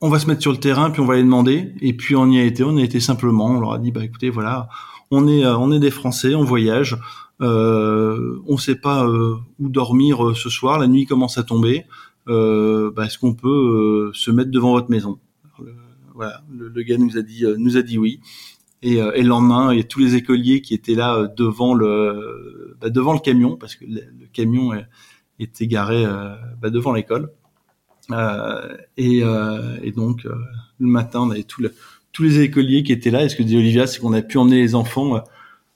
on 0.00 0.08
va 0.08 0.18
se 0.18 0.26
mettre 0.26 0.42
sur 0.42 0.52
le 0.52 0.58
terrain, 0.58 0.90
puis 0.90 1.00
on 1.00 1.06
va 1.06 1.16
les 1.16 1.22
demander. 1.22 1.74
Et 1.80 1.94
puis 1.94 2.16
on 2.16 2.30
y 2.30 2.38
a 2.38 2.44
été, 2.44 2.62
on 2.64 2.76
a 2.76 2.82
été 2.82 3.00
simplement, 3.00 3.46
on 3.46 3.60
leur 3.60 3.72
a 3.72 3.78
dit, 3.78 3.90
bah 3.90 4.04
écoutez, 4.04 4.30
voilà, 4.30 4.68
on 5.10 5.26
est, 5.26 5.44
euh, 5.44 5.56
on 5.56 5.72
est 5.72 5.80
des 5.80 5.90
Français, 5.90 6.34
on 6.34 6.44
voyage, 6.44 6.96
euh, 7.40 8.40
on 8.46 8.58
sait 8.58 8.76
pas 8.76 9.06
euh, 9.06 9.36
où 9.58 9.68
dormir 9.68 10.28
euh, 10.28 10.34
ce 10.34 10.50
soir, 10.50 10.78
la 10.78 10.86
nuit 10.86 11.06
commence 11.06 11.38
à 11.38 11.42
tomber. 11.42 11.84
Bah, 12.26 13.06
est-ce 13.06 13.18
qu'on 13.18 13.34
peut 13.34 14.12
se 14.14 14.30
mettre 14.30 14.52
devant 14.52 14.72
votre 14.72 14.88
maison? 14.88 15.18
Voilà, 16.14 16.42
le, 16.52 16.68
le, 16.68 16.82
gars 16.82 16.96
nous 16.96 17.18
a 17.18 17.22
dit, 17.22 17.44
nous 17.58 17.76
a 17.76 17.82
dit 17.82 17.98
oui. 17.98 18.20
Et, 18.82 18.98
et, 18.98 19.22
le 19.22 19.28
lendemain, 19.28 19.72
il 19.72 19.78
y 19.78 19.80
a 19.80 19.84
tous 19.84 19.98
les 19.98 20.14
écoliers 20.14 20.60
qui 20.60 20.74
étaient 20.74 20.94
là 20.94 21.26
devant 21.36 21.74
le, 21.74 22.76
bah, 22.80 22.88
devant 22.88 23.14
le 23.14 23.18
camion, 23.18 23.56
parce 23.56 23.74
que 23.74 23.84
le, 23.84 24.02
camion 24.32 24.70
était 25.40 25.66
garé 25.66 26.06
bah, 26.62 26.70
devant 26.70 26.92
l'école. 26.92 27.32
Euh, 28.12 28.76
et, 28.96 29.22
euh, 29.22 29.78
et, 29.82 29.92
donc 29.92 30.24
le 30.24 30.86
matin, 30.86 31.20
on 31.22 31.30
avait 31.30 31.42
tout 31.42 31.62
le, 31.62 31.74
tous 32.12 32.22
les 32.22 32.40
écoliers 32.40 32.82
qui 32.82 32.92
étaient 32.92 33.10
là. 33.10 33.24
Et 33.24 33.28
ce 33.28 33.34
que 33.34 33.42
dit 33.42 33.56
Olivia, 33.56 33.86
c'est 33.86 33.98
qu'on 33.98 34.12
a 34.12 34.22
pu 34.22 34.38
emmener 34.38 34.60
les 34.60 34.74
enfants 34.74 35.22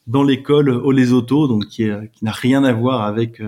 dans 0.06 0.22
l'école 0.22 0.70
au 0.70 0.90
Lesotho, 0.90 1.48
donc 1.48 1.66
qui, 1.66 1.88
qui 2.12 2.24
n'a 2.24 2.32
rien 2.32 2.64
à 2.64 2.72
voir 2.72 3.02
avec, 3.02 3.40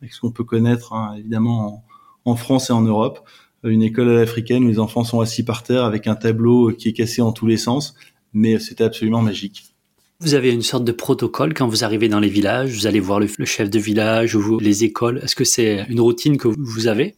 avec 0.00 0.12
ce 0.12 0.20
qu'on 0.20 0.30
peut 0.30 0.44
connaître 0.44 0.92
hein, 0.92 1.14
évidemment 1.18 1.84
en, 2.24 2.36
France 2.36 2.70
et 2.70 2.72
en 2.72 2.82
Europe. 2.82 3.20
Une 3.64 3.82
école 3.82 4.08
à 4.08 4.14
l'africaine 4.14 4.64
où 4.64 4.68
les 4.68 4.78
enfants 4.78 5.04
sont 5.04 5.20
assis 5.20 5.44
par 5.44 5.62
terre 5.62 5.84
avec 5.84 6.06
un 6.06 6.14
tableau 6.14 6.72
qui 6.72 6.88
est 6.88 6.92
cassé 6.92 7.20
en 7.22 7.32
tous 7.32 7.46
les 7.46 7.58
sens, 7.58 7.94
mais 8.32 8.58
c'était 8.58 8.84
absolument 8.84 9.20
magique. 9.20 9.74
Vous 10.20 10.34
avez 10.34 10.52
une 10.52 10.62
sorte 10.62 10.84
de 10.84 10.92
protocole 10.92 11.54
quand 11.54 11.66
vous 11.66 11.82
arrivez 11.82 12.08
dans 12.08 12.20
les 12.20 12.28
villages, 12.28 12.72
vous 12.72 12.86
allez 12.86 13.00
voir 13.00 13.20
le, 13.20 13.26
le 13.38 13.44
chef 13.46 13.70
de 13.70 13.78
village 13.78 14.34
ou 14.34 14.58
les 14.58 14.84
écoles. 14.84 15.20
Est-ce 15.22 15.34
que 15.34 15.44
c'est 15.44 15.86
une 15.88 16.00
routine 16.00 16.36
que 16.36 16.48
vous 16.48 16.88
avez? 16.88 17.14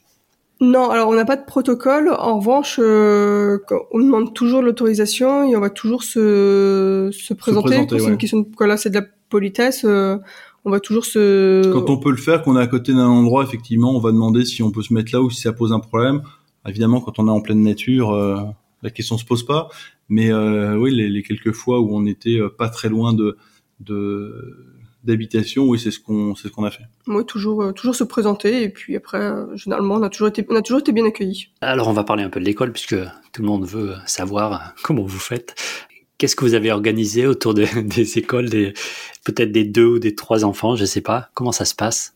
Non, 0.63 0.91
alors 0.91 1.09
on 1.09 1.15
n'a 1.15 1.25
pas 1.25 1.37
de 1.37 1.45
protocole. 1.45 2.09
En 2.17 2.39
revanche, 2.39 2.79
euh, 2.81 3.59
on 3.91 3.99
demande 3.99 4.33
toujours 4.33 4.63
l'autorisation 4.63 5.45
et 5.45 5.57
on 5.57 5.61
va 5.61 5.71
toujours 5.71 6.05
se, 6.05 7.11
se 7.13 7.35
présenter. 7.35 7.83
Se 7.89 7.99
c'est 7.99 8.05
ouais. 8.05 8.11
une 8.13 8.17
question 8.17 8.41
de 8.41 8.47
voilà, 8.57 8.77
c'est 8.77 8.91
de 8.91 8.95
la 8.95 9.07
politesse. 9.29 9.85
Euh, 9.85 10.19
on 10.65 10.71
va 10.71 10.79
toujours 10.79 11.05
se. 11.05 11.69
Quand 11.73 11.91
on 11.91 11.99
peut 11.99 12.13
le 12.13 12.17
faire, 12.17 12.43
qu'on 12.43 12.57
est 12.57 12.61
à 12.61 12.69
côté 12.69 12.93
d'un 12.93 13.09
endroit, 13.09 13.43
effectivement, 13.43 13.91
on 13.97 13.99
va 13.99 14.13
demander 14.13 14.45
si 14.45 14.63
on 14.63 14.71
peut 14.71 14.83
se 14.83 14.95
mettre 14.95 15.13
là 15.13 15.21
ou 15.21 15.31
si 15.31 15.41
ça 15.41 15.53
pose 15.53 15.73
un 15.73 15.81
problème. 15.81 16.23
Évidemment, 16.67 17.01
quand 17.01 17.19
on 17.19 17.27
est 17.27 17.33
en 17.33 17.41
pleine 17.41 17.63
nature, 17.63 18.13
euh, 18.13 18.37
la 18.83 18.91
question 18.91 19.19
se 19.19 19.25
pose 19.25 19.45
pas. 19.45 19.69
Mais 20.09 20.31
euh, 20.31 20.77
oui, 20.77 20.95
les, 20.95 21.09
les, 21.09 21.23
quelques 21.25 21.53
fois 21.53 21.81
où 21.81 21.89
on 21.97 22.07
était 22.07 22.39
euh, 22.39 22.49
pas 22.49 22.69
très 22.69 22.89
loin 22.89 23.13
de, 23.13 23.37
de 23.81 24.72
d'habitation, 25.05 25.65
oui, 25.65 25.79
c'est 25.79 25.91
ce 25.91 26.01
qu'on 26.01 26.35
c'est 26.35 26.49
ce 26.49 26.53
qu'on 26.53 26.65
a 26.65 26.71
fait. 26.71 26.85
Moi, 27.07 27.25
toujours 27.25 27.73
toujours 27.75 27.95
se 27.95 28.05
présenter 28.05 28.63
et 28.63 28.69
puis 28.69 28.97
après, 28.97 29.33
généralement, 29.55 29.97
on 29.97 30.03
a 30.03 30.09
toujours 30.09 30.29
été 30.29 30.45
on 30.49 30.57
a 30.57 30.63
toujours 30.63 30.81
été 30.81 30.93
bien 30.93 31.05
accueillis. 31.05 31.49
Alors, 31.61 31.89
on 31.89 31.93
va 31.93 32.05
parler 32.05 32.23
un 32.23 32.31
peu 32.31 32.41
de 32.41 32.45
l'école 32.45 32.73
puisque 32.73 32.97
tout 33.33 33.43
le 33.43 33.49
monde 33.49 33.67
veut 33.67 33.95
savoir 34.07 34.75
comment 34.83 35.05
vous 35.05 35.19
faites. 35.19 35.55
Qu'est-ce 36.19 36.37
que 36.37 36.45
vous 36.45 36.55
avez 36.55 36.71
organisé 36.71 37.27
autour 37.27 37.55
des 37.55 38.19
écoles, 38.19 38.49
des, 38.49 38.75
peut-être 39.25 39.53
des 39.53 39.65
deux 39.65 39.87
ou 39.87 39.99
des 39.99 40.15
trois 40.15 40.45
enfants, 40.45 40.77
je 40.77 40.85
sais 40.85 41.01
pas. 41.01 41.31
Comment 41.35 41.53
ça 41.53 41.65
se 41.65 41.75
passe? 41.75 42.15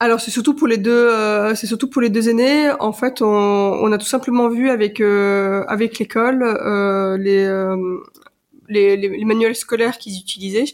Alors 0.00 0.20
c'est 0.20 0.30
surtout 0.30 0.54
pour 0.54 0.68
les 0.68 0.76
deux, 0.76 0.92
euh, 0.92 1.56
c'est 1.56 1.66
surtout 1.66 1.90
pour 1.90 2.00
les 2.00 2.08
deux 2.08 2.28
aînés. 2.28 2.70
En 2.78 2.92
fait, 2.92 3.20
on, 3.20 3.26
on 3.26 3.90
a 3.90 3.98
tout 3.98 4.06
simplement 4.06 4.48
vu 4.48 4.70
avec 4.70 5.00
euh, 5.00 5.64
avec 5.66 5.98
l'école 5.98 6.44
euh, 6.44 7.16
les, 7.18 7.48
les, 8.68 8.96
les, 8.96 9.24
manuels 9.24 9.56
scolaires 9.56 9.98
qu'ils 9.98 10.16
utilisaient. 10.16 10.66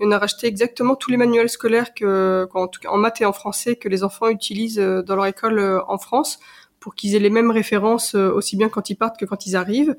On 0.00 0.10
a 0.10 0.18
racheté 0.18 0.46
exactement 0.46 0.96
tous 0.96 1.10
les 1.10 1.16
manuels 1.16 1.48
scolaires 1.48 1.94
que, 1.94 2.48
en, 2.54 2.66
tout 2.68 2.80
cas, 2.80 2.90
en 2.90 2.98
maths 2.98 3.20
et 3.20 3.24
en 3.24 3.32
français 3.32 3.76
que 3.76 3.88
les 3.88 4.02
enfants 4.02 4.28
utilisent 4.28 4.78
dans 4.78 5.16
leur 5.16 5.26
école 5.26 5.82
en 5.86 5.98
France 5.98 6.40
pour 6.80 6.96
qu'ils 6.96 7.14
aient 7.14 7.20
les 7.20 7.30
mêmes 7.30 7.52
références 7.52 8.16
aussi 8.16 8.56
bien 8.56 8.68
quand 8.68 8.90
ils 8.90 8.96
partent 8.96 9.18
que 9.18 9.24
quand 9.24 9.46
ils 9.46 9.54
arrivent. 9.54 9.96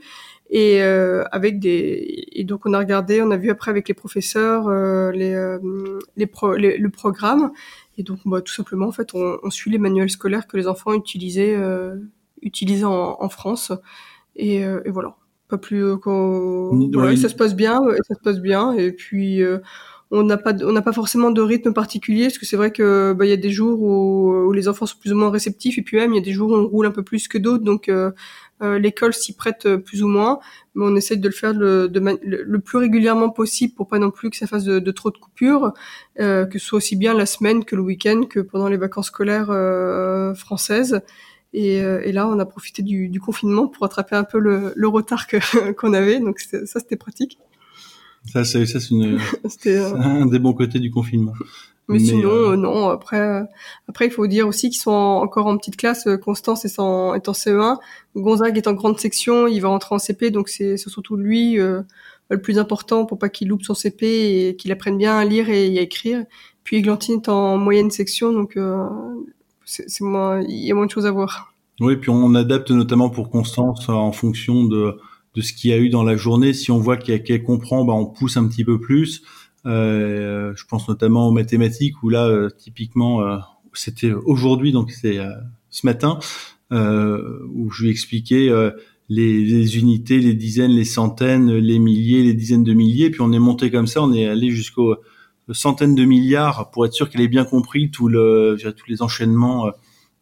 Et 0.49 0.83
euh, 0.83 1.23
avec 1.31 1.59
des 1.59 2.27
et 2.31 2.43
donc 2.43 2.65
on 2.65 2.73
a 2.73 2.77
regardé 2.77 3.21
on 3.23 3.31
a 3.31 3.37
vu 3.37 3.49
après 3.49 3.71
avec 3.71 3.87
les 3.87 3.95
professeurs 3.95 4.67
euh, 4.67 5.11
les, 5.11 5.33
euh, 5.33 5.99
les, 6.15 6.27
pro, 6.27 6.53
les, 6.53 6.77
le 6.77 6.89
programme. 6.89 7.51
Et 7.97 8.03
donc 8.03 8.19
bah, 8.25 8.41
tout 8.41 8.53
simplement 8.53 8.87
en 8.87 8.91
fait 8.91 9.15
on, 9.15 9.39
on, 9.41 9.49
suit 9.49 9.71
les 9.71 9.77
manuels 9.79 10.11
scolaires 10.11 10.45
que 10.45 10.57
les 10.57 10.67
enfants 10.67 10.93
utilisaient 10.93 11.55
euh, 11.55 11.95
utilisaient 12.41 12.83
en, 12.83 13.17
en, 13.19 13.29
France. 13.29 13.71
Et, 14.35 14.57
et 14.57 14.89
voilà 14.89 15.15
pas 15.49 15.57
plus 15.57 15.97
qu'on 15.97 16.89
voilà, 16.93 17.15
ça 17.17 17.29
se 17.29 17.35
passe 17.35 17.55
bien 17.55 17.81
ça 18.07 18.15
se 18.15 18.19
passe 18.19 18.39
bien. 18.39 18.73
Et 18.73 18.91
puis 18.91 19.41
on 20.11 20.23
n'a 20.23 20.37
pas 20.37 20.53
on 20.63 20.71
n'a 20.71 20.81
pas 20.81 20.93
forcément 20.93 21.31
de 21.31 21.41
rythme 21.41 21.73
particulier 21.73 22.25
parce 22.25 22.37
que 22.37 22.45
c'est 22.45 22.57
vrai 22.57 22.71
que 22.71 23.13
bah 23.13 23.25
il 23.25 23.29
y 23.29 23.33
a 23.33 23.37
des 23.37 23.51
jours 23.51 23.81
où, 23.81 24.47
où, 24.47 24.51
les 24.51 24.67
enfants 24.67 24.85
sont 24.85 24.97
plus 24.99 25.11
ou 25.11 25.15
moins 25.15 25.31
réceptifs 25.31 25.77
et 25.77 25.81
puis 25.81 25.97
même 25.97 26.13
il 26.13 26.17
y 26.17 26.19
a 26.21 26.23
des 26.23 26.33
jours 26.33 26.51
où 26.51 26.55
on 26.55 26.67
roule 26.67 26.85
un 26.85 26.91
peu 26.91 27.03
plus 27.03 27.27
que 27.27 27.37
d'autres. 27.37 27.63
Donc 27.63 27.89
euh, 27.89 28.11
euh, 28.63 28.79
l'école 28.79 29.13
s'y 29.13 29.35
prête 29.35 29.65
euh, 29.65 29.77
plus 29.77 30.03
ou 30.03 30.07
moins, 30.07 30.39
mais 30.75 30.85
on 30.85 30.95
essaie 30.95 31.17
de 31.17 31.27
le 31.27 31.33
faire 31.33 31.53
le, 31.53 31.91
le, 31.91 32.59
plus 32.59 32.77
régulièrement 32.77 33.29
possible 33.29 33.73
pour 33.73 33.87
pas 33.87 33.99
non 33.99 34.09
plus 34.09 34.29
que 34.29 34.37
ça 34.37 34.47
fasse 34.47 34.63
de, 34.63 34.91
trop 34.91 35.11
de 35.11 35.17
coupures, 35.17 35.73
euh, 36.19 36.45
que 36.45 36.59
ce 36.59 36.65
soit 36.67 36.77
aussi 36.77 36.95
bien 36.95 37.13
la 37.13 37.25
semaine 37.25 37.65
que 37.65 37.75
le 37.75 37.81
week-end 37.81 38.23
que 38.29 38.39
pendant 38.39 38.69
les 38.69 38.77
vacances 38.77 39.07
scolaires 39.07 39.47
françaises. 40.35 41.01
Et, 41.53 42.11
là, 42.11 42.27
on 42.27 42.39
a 42.39 42.45
profité 42.45 42.81
du, 42.81 43.19
confinement 43.19 43.67
pour 43.67 43.83
rattraper 43.83 44.15
un 44.15 44.23
peu 44.23 44.39
le, 44.39 44.87
retard 44.87 45.27
qu'on 45.77 45.93
avait, 45.93 46.19
donc 46.19 46.39
ça 46.39 46.79
c'était 46.79 46.97
pratique. 46.97 47.39
Ça, 48.31 48.45
c'est 48.45 48.65
ça, 48.65 48.79
c'est 48.79 49.77
un 49.95 50.25
des 50.25 50.39
bons 50.39 50.53
côtés 50.53 50.79
du 50.79 50.89
confinement. 50.89 51.33
Mais, 51.89 51.99
sinon, 51.99 52.29
euh, 52.29 52.51
euh, 52.51 52.55
non. 52.55 52.89
Après, 52.89 53.19
euh, 53.19 53.43
après, 53.89 54.05
il 54.05 54.11
faut 54.11 54.25
dire 54.27 54.47
aussi 54.47 54.69
qu'ils 54.69 54.81
sont 54.81 54.91
encore 54.91 55.47
en 55.47 55.57
petite 55.57 55.75
classe. 55.75 56.07
Constance 56.23 56.63
est 56.63 56.79
en, 56.79 57.13
est 57.13 57.27
en 57.27 57.33
CE1. 57.33 57.77
Gonzague 58.15 58.57
est 58.57 58.67
en 58.67 58.73
grande 58.73 58.99
section. 58.99 59.47
Il 59.47 59.59
va 59.59 59.67
rentrer 59.67 59.93
en 59.95 59.99
CP, 59.99 60.31
donc 60.31 60.47
c'est 60.49 60.77
surtout 60.77 61.17
lui 61.17 61.57
le 62.29 62.41
plus 62.41 62.57
important 62.57 63.05
pour 63.05 63.19
pas 63.19 63.29
qu'il 63.29 63.49
loupe 63.49 63.63
son 63.63 63.73
CP 63.73 64.47
et 64.47 64.55
qu'il 64.55 64.71
apprenne 64.71 64.97
bien 64.97 65.17
à 65.17 65.25
lire 65.25 65.49
et 65.49 65.77
à 65.77 65.81
écrire. 65.81 66.23
Puis 66.63 66.77
Églantine 66.77 67.15
est 67.15 67.29
en 67.29 67.57
moyenne 67.57 67.91
section, 67.91 68.31
donc 68.31 68.57
c'est 69.87 70.01
moins, 70.01 70.41
il 70.41 70.65
y 70.65 70.71
a 70.71 70.75
moins 70.75 70.85
de 70.85 70.91
choses 70.91 71.05
à 71.05 71.11
voir. 71.11 71.53
Oui, 71.79 71.95
puis 71.97 72.09
on 72.09 72.35
adapte 72.35 72.71
notamment 72.71 73.09
pour 73.09 73.29
Constance 73.29 73.89
en 73.89 74.11
fonction 74.11 74.63
de 74.65 74.97
de 75.35 75.41
ce 75.41 75.53
qu'il 75.53 75.71
y 75.71 75.73
a 75.73 75.77
eu 75.77 75.89
dans 75.89 76.03
la 76.03 76.15
journée. 76.15 76.53
Si 76.53 76.71
on 76.71 76.77
voit 76.77 76.97
qu'elle 76.97 77.43
comprend, 77.43 77.85
bah, 77.85 77.93
on 77.93 78.05
pousse 78.05 78.37
un 78.37 78.47
petit 78.47 78.63
peu 78.63 78.79
plus. 78.79 79.23
Euh, 79.65 80.53
je 80.55 80.65
pense 80.65 80.87
notamment 80.89 81.27
aux 81.27 81.31
mathématiques 81.31 82.03
où 82.03 82.09
là, 82.09 82.27
euh, 82.27 82.49
typiquement, 82.55 83.21
euh, 83.21 83.37
c'était 83.73 84.11
aujourd'hui, 84.11 84.71
donc 84.71 84.91
c'est 84.91 85.19
ce 85.69 85.85
matin, 85.85 86.19
où 86.71 87.71
je 87.71 87.83
lui 87.83 87.89
expliquais 87.89 88.49
les, 89.09 89.43
les, 89.43 89.77
unités, 89.79 90.19
les 90.19 90.35
dizaines, 90.35 90.71
les 90.71 90.85
centaines, 90.85 91.51
les 91.51 91.79
milliers, 91.79 92.23
les 92.23 92.35
dizaines 92.35 92.63
de 92.63 92.73
milliers. 92.73 93.09
Puis 93.09 93.21
on 93.21 93.33
est 93.33 93.39
monté 93.39 93.71
comme 93.71 93.87
ça, 93.87 94.03
on 94.03 94.13
est 94.13 94.27
allé 94.27 94.51
jusqu'aux 94.51 94.95
centaines 95.51 95.95
de 95.95 96.05
milliards 96.05 96.71
pour 96.71 96.85
être 96.85 96.93
sûr 96.93 97.09
qu'elle 97.09 97.21
ait 97.21 97.27
bien 97.27 97.45
compris 97.45 97.91
tout 97.91 98.07
le, 98.07 98.57
tous 98.77 98.89
les 98.89 99.01
enchaînements 99.01 99.71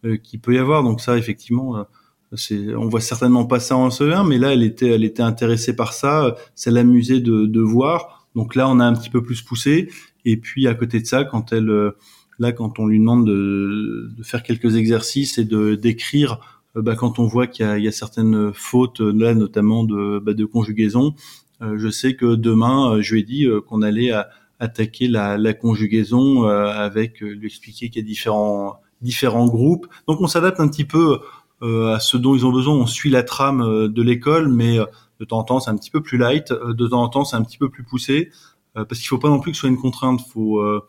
euh, 0.05 0.17
qu'il 0.17 0.39
peut 0.39 0.55
y 0.55 0.57
avoir. 0.57 0.84
Donc 0.84 1.01
ça, 1.01 1.17
effectivement, 1.17 1.86
c'est, 2.34 2.76
on 2.76 2.88
voit 2.88 3.01
certainement 3.01 3.45
pas 3.45 3.59
ça 3.59 3.76
en 3.76 3.89
CE1, 3.89 4.28
mais 4.28 4.38
là, 4.38 4.53
elle 4.53 4.63
était, 4.63 4.89
elle 4.89 5.03
était 5.03 5.24
intéressée 5.24 5.76
par 5.76 5.93
ça. 5.93 6.36
Ça 6.55 6.72
l'amusait 6.72 7.19
de, 7.19 7.45
de 7.45 7.61
voir. 7.61 8.28
Donc 8.36 8.55
là, 8.55 8.69
on 8.69 8.80
a 8.80 8.86
un 8.86 8.93
petit 8.93 9.09
peu 9.09 9.22
plus 9.24 9.41
poussé. 9.41 9.89
Et 10.26 10.38
puis 10.38 10.67
à 10.67 10.74
côté 10.74 10.99
de 10.99 11.05
ça, 11.05 11.24
quand 11.24 11.53
elle, 11.53 11.69
euh, 11.69 11.91
là, 12.39 12.51
quand 12.51 12.80
on 12.80 12.88
lui 12.88 12.99
demande 12.99 13.28
de, 13.28 14.09
faire 14.24 14.43
quelques 14.43 14.76
exercices 14.76 15.38
et 15.38 15.45
de 15.45 15.76
d'écrire, 15.76 16.39
euh, 16.76 16.82
bah, 16.82 16.95
quand 16.95 17.19
on 17.19 17.26
voit 17.26 17.47
qu'il 17.47 17.65
y, 17.65 17.88
a, 17.88 17.91
certaines 17.91 18.53
fautes, 18.53 19.01
là 19.01 19.34
notamment 19.34 19.84
de, 19.84 20.19
bah, 20.19 20.34
de 20.34 20.45
conjugaison, 20.45 21.15
euh, 21.61 21.78
je 21.78 21.89
sais 21.89 22.15
que 22.15 22.36
demain, 22.36 23.01
je 23.01 23.13
lui 23.13 23.22
ai 23.22 23.24
dit 23.24 23.47
qu'on 23.67 23.82
allait 23.82 24.11
attaquer 24.62 25.07
la, 25.09 25.38
la 25.38 25.53
conjugaison 25.53 26.45
avec 26.45 27.20
lui 27.20 27.47
expliquer 27.47 27.89
qu'il 27.89 28.01
y 28.01 28.05
a 28.05 28.07
différents 28.07 28.80
différents 29.01 29.47
groupes. 29.47 29.88
Donc 30.07 30.22
on 30.22 30.28
s'adapte 30.28 30.59
un 30.59 30.68
petit 30.70 30.86
peu 30.86 31.20
à 31.62 31.99
ce 31.99 32.18
dont 32.18 32.36
ils 32.36 32.45
ont 32.45 32.51
besoin. 32.51 32.76
On 32.76 32.88
suit 32.88 33.09
la 33.09 33.24
trame 33.24 33.89
de 33.89 34.01
l'école, 34.01 34.47
mais 34.47 34.80
de 35.22 35.26
temps 35.26 35.38
en 35.38 35.43
temps, 35.43 35.59
c'est 35.59 35.70
un 35.70 35.78
petit 35.78 35.91
peu 35.91 36.01
plus 36.01 36.18
light. 36.18 36.51
Euh, 36.51 36.74
de 36.74 36.88
temps 36.88 37.03
en 37.03 37.07
temps, 37.07 37.24
c'est 37.24 37.38
un 37.38 37.43
petit 37.43 37.59
peu 37.59 37.70
plus 37.70 37.84
poussé. 37.84 38.32
Euh, 38.76 38.86
parce 38.86 38.99
qu'il 38.99 39.07
faut 39.07 39.20
pas 39.20 39.30
non 39.30 39.39
plus 39.39 39.51
que 39.51 39.55
ce 39.55 39.62
soit 39.62 39.70
une 39.70 39.78
contrainte. 39.78 40.20
Faut 40.28 40.59
euh, 40.59 40.82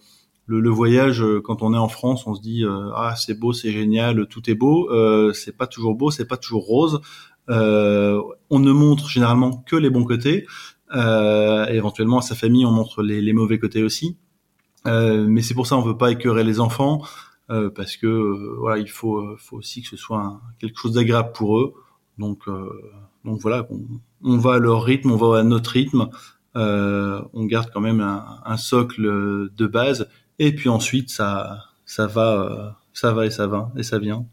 le, 0.46 0.70
voyage 0.70 1.22
quand 1.44 1.62
on 1.62 1.74
est 1.74 1.78
en 1.78 1.88
France, 1.88 2.26
on 2.26 2.34
se 2.34 2.40
dit 2.40 2.64
ah 2.94 3.14
c'est 3.16 3.38
beau, 3.38 3.52
c'est 3.52 3.70
génial, 3.70 4.26
tout 4.26 4.50
est 4.50 4.54
beau. 4.54 4.90
c'est 5.32 5.56
pas 5.56 5.66
toujours 5.66 5.94
beau, 5.94 6.10
c'est 6.10 6.26
pas 6.26 6.36
toujours 6.36 6.66
rose. 6.66 7.00
on 7.48 8.58
ne 8.58 8.72
montre 8.72 9.08
généralement 9.08 9.52
que 9.52 9.76
les 9.76 9.88
bons 9.88 10.04
côtés. 10.04 10.46
Et 10.94 11.74
éventuellement 11.74 12.18
à 12.18 12.22
sa 12.22 12.34
famille, 12.34 12.66
on 12.66 12.70
montre 12.70 13.02
les, 13.02 13.32
mauvais 13.32 13.58
côtés 13.58 13.82
aussi. 13.82 14.16
mais 14.84 15.42
c'est 15.42 15.54
pour 15.54 15.66
ça 15.66 15.76
on 15.76 15.82
veut 15.82 15.96
pas 15.96 16.10
écœurer 16.10 16.44
les 16.44 16.60
enfants 16.60 17.02
parce 17.48 17.96
que 17.96 18.56
voilà 18.58 18.78
il 18.78 18.90
faut, 18.90 19.36
faut 19.38 19.56
aussi 19.56 19.82
que 19.82 19.88
ce 19.88 19.96
soit 19.96 20.40
quelque 20.58 20.78
chose 20.78 20.94
d'agréable 20.94 21.32
pour 21.32 21.58
eux. 21.58 21.74
Donc 22.18 22.46
donc 23.24 23.40
voilà, 23.40 23.66
on, 24.22 24.36
va 24.38 24.54
à 24.54 24.58
leur 24.58 24.82
rythme, 24.82 25.12
on 25.12 25.16
va 25.16 25.38
à 25.38 25.42
notre 25.42 25.70
rythme. 25.70 26.08
Euh, 26.56 27.22
on 27.32 27.44
garde 27.44 27.70
quand 27.72 27.80
même 27.80 28.00
un, 28.00 28.56
socle 28.56 29.02
de 29.02 29.66
base, 29.66 30.08
et 30.38 30.54
puis 30.54 30.68
ensuite 30.68 31.08
ça, 31.08 31.60
ça 31.86 32.06
va, 32.06 32.32
euh, 32.32 32.70
ça 32.92 33.12
va 33.12 33.26
et 33.26 33.30
ça 33.30 33.46
va 33.46 33.70
et 33.76 33.82
ça 33.82 33.98
vient. 33.98 34.26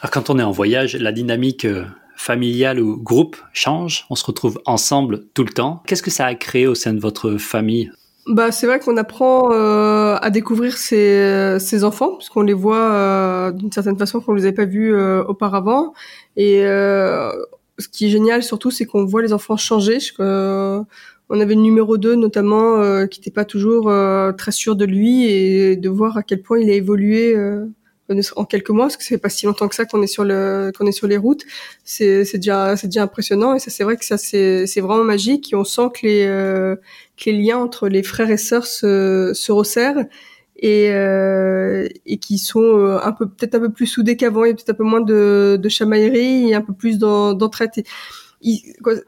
Alors 0.00 0.10
quand 0.10 0.28
on 0.30 0.38
est 0.38 0.42
en 0.42 0.50
voyage, 0.50 0.96
la 0.96 1.12
dynamique 1.12 1.64
euh, 1.64 1.86
familiale 2.16 2.80
ou 2.80 2.96
groupe 2.96 3.36
change. 3.52 4.06
On 4.10 4.14
se 4.14 4.24
retrouve 4.24 4.60
ensemble 4.66 5.26
tout 5.34 5.44
le 5.44 5.52
temps. 5.52 5.82
Qu'est-ce 5.86 6.02
que 6.02 6.10
ça 6.10 6.26
a 6.26 6.34
créé 6.34 6.66
au 6.66 6.74
sein 6.74 6.92
de 6.92 7.00
votre 7.00 7.36
famille? 7.36 7.90
Bah, 8.26 8.50
c'est 8.52 8.66
vrai 8.66 8.80
qu'on 8.80 8.96
apprend 8.96 9.52
euh, 9.52 10.16
à 10.20 10.30
découvrir 10.30 10.78
ses, 10.78 11.58
ses 11.60 11.84
enfants, 11.84 12.16
puisqu'on 12.16 12.42
les 12.42 12.54
voit 12.54 12.90
euh, 12.92 13.52
d'une 13.52 13.70
certaine 13.70 13.98
façon 13.98 14.20
qu'on 14.20 14.32
les 14.32 14.44
avait 14.46 14.54
pas 14.54 14.64
vus 14.64 14.94
euh, 14.94 15.22
auparavant. 15.24 15.92
Et 16.36 16.62
ce 16.62 17.88
qui 17.88 18.06
est 18.06 18.08
génial 18.08 18.42
surtout, 18.42 18.70
c'est 18.70 18.86
qu'on 18.86 19.04
voit 19.04 19.20
les 19.20 19.32
enfants 19.32 19.56
changer. 19.56 19.98
on 20.18 21.40
avait 21.40 21.54
le 21.54 21.60
numéro 21.60 21.98
2 21.98 22.14
notamment, 22.14 23.06
qui 23.08 23.20
n'était 23.20 23.30
pas 23.30 23.44
toujours 23.44 23.92
très 24.38 24.52
sûr 24.52 24.76
de 24.76 24.84
lui, 24.86 25.26
et 25.26 25.76
de 25.76 25.88
voir 25.90 26.16
à 26.16 26.22
quel 26.22 26.40
point 26.40 26.58
il 26.58 26.70
a 26.70 26.74
évolué 26.74 27.34
en 28.36 28.44
quelques 28.44 28.70
mois, 28.70 28.86
parce 28.86 28.96
que 28.96 29.04
c'est 29.04 29.18
pas 29.18 29.28
si 29.28 29.46
longtemps 29.46 29.68
que 29.68 29.74
ça 29.74 29.84
qu'on 29.86 30.02
est 30.02 30.06
sur 30.06 30.24
le 30.24 30.72
qu'on 30.76 30.86
est 30.86 30.92
sur 30.92 31.06
les 31.06 31.16
routes. 31.16 31.42
C'est 31.84 32.24
c'est 32.24 32.38
déjà 32.38 32.76
c'est 32.76 32.88
déjà 32.88 33.02
impressionnant. 33.04 33.54
Et 33.54 33.58
ça 33.58 33.70
c'est 33.70 33.84
vrai 33.84 33.96
que 33.96 34.04
ça 34.04 34.18
c'est 34.18 34.66
c'est 34.66 34.80
vraiment 34.80 35.04
magique. 35.04 35.52
Et 35.52 35.56
on 35.56 35.64
sent 35.64 35.88
que 35.94 36.06
les 36.06 36.26
euh, 36.26 36.76
que 37.16 37.30
les 37.30 37.42
liens 37.42 37.58
entre 37.58 37.88
les 37.88 38.02
frères 38.02 38.30
et 38.30 38.36
sœurs 38.36 38.66
se 38.66 39.32
se 39.34 39.52
resserrent. 39.52 40.04
Et 40.56 40.90
euh, 40.92 41.88
et 42.06 42.18
qui 42.18 42.38
sont 42.38 42.60
euh, 42.62 42.98
un 43.02 43.12
peu 43.12 43.26
peut-être 43.28 43.56
un 43.56 43.60
peu 43.60 43.72
plus 43.72 43.86
soudés 43.86 44.16
qu'avant, 44.16 44.44
il 44.44 44.48
y 44.48 44.50
a 44.52 44.54
peut-être 44.54 44.70
un 44.70 44.74
peu 44.74 44.84
moins 44.84 45.00
de 45.00 45.58
de 45.60 45.68
chamaillerie. 45.68 46.50
Et 46.50 46.54
un 46.54 46.62
peu 46.62 46.74
plus 46.74 46.98
d'entraide. 46.98 47.70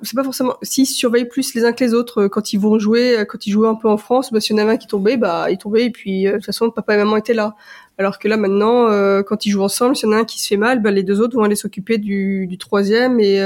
C'est 0.02 0.14
pas 0.16 0.24
forcément 0.24 0.56
s'ils 0.62 0.86
surveillent 0.86 1.28
plus 1.28 1.54
les 1.54 1.64
uns 1.66 1.72
que 1.72 1.84
les 1.84 1.92
autres 1.92 2.22
euh, 2.22 2.28
quand 2.28 2.54
ils 2.54 2.58
vont 2.58 2.78
jouer 2.78 3.18
euh, 3.18 3.24
quand 3.26 3.46
ils 3.46 3.50
jouaient 3.50 3.68
un 3.68 3.74
peu 3.74 3.88
en 3.88 3.98
France 3.98 4.32
bah 4.32 4.40
s'il 4.40 4.56
y 4.56 4.58
en 4.58 4.62
avait 4.62 4.72
un 4.72 4.76
qui 4.78 4.86
tombait 4.86 5.18
bah 5.18 5.50
il 5.50 5.58
tombait. 5.58 5.84
Et 5.84 5.90
puis 5.90 6.24
de 6.24 6.32
toute 6.32 6.46
façon 6.46 6.70
papa 6.70 6.94
et 6.94 6.96
maman 6.96 7.16
étaient 7.18 7.34
là 7.34 7.54
alors 7.98 8.18
que 8.18 8.28
là 8.28 8.36
maintenant 8.36 8.86
quand 9.22 9.46
ils 9.46 9.50
jouent 9.50 9.62
ensemble 9.62 9.96
s'il 9.96 10.08
y 10.08 10.12
en 10.12 10.16
a 10.16 10.20
un 10.20 10.24
qui 10.24 10.40
se 10.40 10.48
fait 10.48 10.56
mal 10.56 10.82
bah 10.82 10.90
les 10.90 11.02
deux 11.02 11.20
autres 11.20 11.36
vont 11.36 11.44
aller 11.44 11.56
s'occuper 11.56 11.98
du, 11.98 12.46
du 12.46 12.58
troisième 12.58 13.20
et 13.20 13.40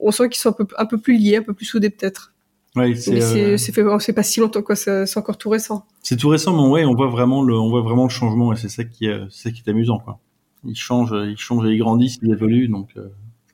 on 0.00 0.10
sent 0.10 0.28
qu'ils 0.28 0.40
sont 0.40 0.50
un 0.50 0.52
peu 0.52 0.66
un 0.76 0.86
peu 0.86 0.98
plus 0.98 1.16
liés 1.16 1.36
un 1.36 1.42
peu 1.42 1.54
plus 1.54 1.66
soudés 1.66 1.90
peut-être. 1.90 2.34
Oui, 2.76 2.96
c'est 2.96 3.56
c'est 3.58 4.12
pas 4.12 4.22
si 4.22 4.40
longtemps 4.40 4.62
quoi 4.62 4.76
c'est 4.76 5.16
encore 5.16 5.38
tout 5.38 5.50
récent. 5.50 5.86
C'est 6.02 6.16
tout 6.16 6.28
récent 6.28 6.54
mais 6.54 6.68
ouais 6.70 6.84
on 6.84 6.94
voit 6.94 7.08
vraiment 7.08 7.42
le 7.42 7.54
on 7.54 7.70
voit 7.70 7.82
vraiment 7.82 8.04
le 8.04 8.10
changement 8.10 8.52
et 8.52 8.56
c'est 8.56 8.68
ça 8.68 8.84
qui 8.84 9.06
est 9.06 9.18
c'est 9.30 9.48
ça 9.48 9.50
qui 9.50 9.62
est 9.66 9.70
amusant 9.70 9.98
quoi. 9.98 10.20
Ils 10.64 10.76
changent 10.76 11.14
ils 11.28 11.38
changent 11.38 11.66
et 11.66 11.72
ils 11.72 11.78
grandissent 11.78 12.18
ils 12.22 12.32
évoluent 12.32 12.68
donc 12.68 12.94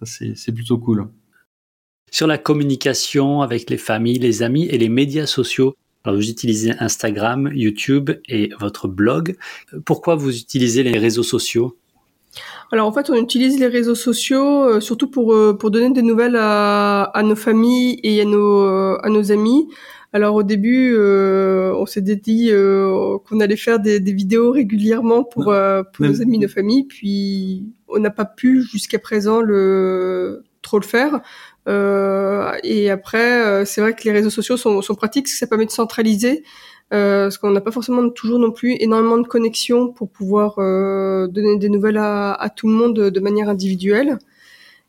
c'est 0.03 0.53
plutôt 0.53 0.79
cool. 0.79 1.09
Sur 2.11 2.27
la 2.27 2.39
communication 2.39 3.43
avec 3.43 3.71
les 3.71 3.77
familles, 3.77 4.19
les 4.19 4.43
amis 4.43 4.67
et 4.67 4.79
les 4.79 4.89
médias 4.89 5.27
sociaux, 5.27 5.75
Alors, 6.05 6.19
vous 6.19 6.29
utilisez 6.29 6.73
Instagram, 6.79 7.51
YouTube 7.55 8.11
et 8.29 8.51
votre 8.61 8.89
blog. 8.89 9.37
Pourquoi 9.85 10.17
vous 10.17 10.37
utilisez 10.37 10.83
les 10.83 10.99
réseaux 10.99 11.23
sociaux? 11.23 11.77
Alors 12.73 12.89
en 12.89 12.93
fait, 12.93 13.11
on 13.11 13.15
utilise 13.15 13.59
les 13.59 13.69
réseaux 13.69 13.95
sociaux 13.95 14.65
euh, 14.65 14.81
surtout 14.81 15.09
pour 15.09 15.33
euh, 15.33 15.57
pour 15.57 15.71
donner 15.71 15.91
des 15.91 16.03
nouvelles 16.03 16.37
à, 16.37 17.03
à 17.03 17.23
nos 17.23 17.37
familles 17.37 18.01
et 18.03 18.21
à 18.21 18.25
nos 18.25 18.63
euh, 18.63 18.99
à 19.03 19.11
nos 19.11 19.31
amis. 19.31 19.69
Alors 20.13 20.37
au 20.37 20.43
début, 20.45 20.97
on 20.97 21.87
s'est 21.87 22.01
dit 22.01 22.49
qu'on 22.49 23.41
allait 23.41 23.57
faire 23.57 23.81
des, 23.81 23.99
des, 23.99 24.13
vidéos 24.13 24.53
régulièrement 24.53 25.25
pour 25.25 25.53
pour 25.93 26.07
nos 26.07 26.23
amis, 26.23 26.39
nos 26.39 26.47
familles, 26.47 26.85
puis 26.85 27.65
on 27.89 27.99
n'a 27.99 28.11
pas 28.11 28.25
pu 28.25 28.63
jusqu'à 28.63 29.01
présent 29.01 29.41
le 29.41 30.45
trop 30.63 30.79
le 30.79 30.85
faire. 30.85 31.21
Euh, 31.67 32.53
et 32.63 32.91
après, 32.91 33.65
c'est 33.65 33.81
vrai 33.81 33.95
que 33.95 34.05
les 34.05 34.13
réseaux 34.13 34.31
sociaux 34.31 34.57
sont, 34.57 34.83
sont 34.83 34.95
pratiques, 34.95 35.29
ça 35.29 35.47
permet 35.47 35.67
de 35.67 35.71
centraliser 35.71 36.45
euh, 36.93 37.25
parce 37.25 37.39
qu'on 37.39 37.51
n'a 37.51 37.61
pas 37.61 37.71
forcément 37.71 38.09
toujours 38.11 38.39
non 38.39 38.51
plus 38.51 38.77
énormément 38.79 39.19
de 39.19 39.27
connexions 39.27 39.89
pour 39.89 40.11
pouvoir 40.11 40.59
euh, 40.59 41.27
donner 41.27 41.57
des 41.59 41.69
nouvelles 41.69 41.97
à, 41.97 42.51
tout 42.55 42.69
le 42.69 42.75
monde 42.75 42.95
de 42.95 43.21
manière 43.21 43.49
individuelle. 43.49 44.19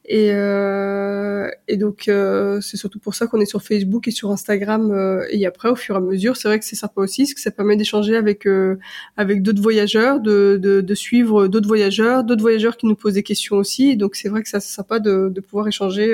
Et, 0.07 0.29
euh, 0.31 1.49
et 1.67 1.77
donc 1.77 2.07
euh, 2.07 2.61
c'est 2.61 2.77
surtout 2.77 2.99
pour 2.99 3.15
ça 3.15 3.25
qu'on 3.25 3.39
est 3.41 3.45
sur 3.45 3.63
Facebook 3.63 4.07
et 4.07 4.11
sur 4.11 4.31
Instagram. 4.31 4.91
Euh, 4.91 5.25
et 5.31 5.45
après, 5.45 5.69
au 5.69 5.75
fur 5.75 5.95
et 5.95 5.97
à 5.97 6.01
mesure, 6.01 6.37
c'est 6.37 6.47
vrai 6.47 6.59
que 6.59 6.65
c'est 6.65 6.75
sympa 6.75 7.01
aussi, 7.01 7.23
parce 7.23 7.33
que 7.33 7.41
ça 7.41 7.51
permet 7.51 7.75
d'échanger 7.75 8.15
avec 8.15 8.45
euh, 8.45 8.77
avec 9.17 9.41
d'autres 9.41 9.61
voyageurs, 9.61 10.19
de, 10.19 10.59
de, 10.61 10.81
de 10.81 10.95
suivre 10.95 11.47
d'autres 11.47 11.67
voyageurs, 11.67 12.23
d'autres 12.23 12.41
voyageurs 12.41 12.77
qui 12.77 12.85
nous 12.85 12.95
posent 12.95 13.15
des 13.15 13.23
questions 13.23 13.57
aussi. 13.57 13.97
donc 13.97 14.15
c'est 14.15 14.29
vrai 14.29 14.43
que 14.43 14.49
c'est 14.49 14.59
sympa 14.59 14.99
de, 14.99 15.29
de 15.29 15.41
pouvoir 15.41 15.67
échanger 15.67 16.13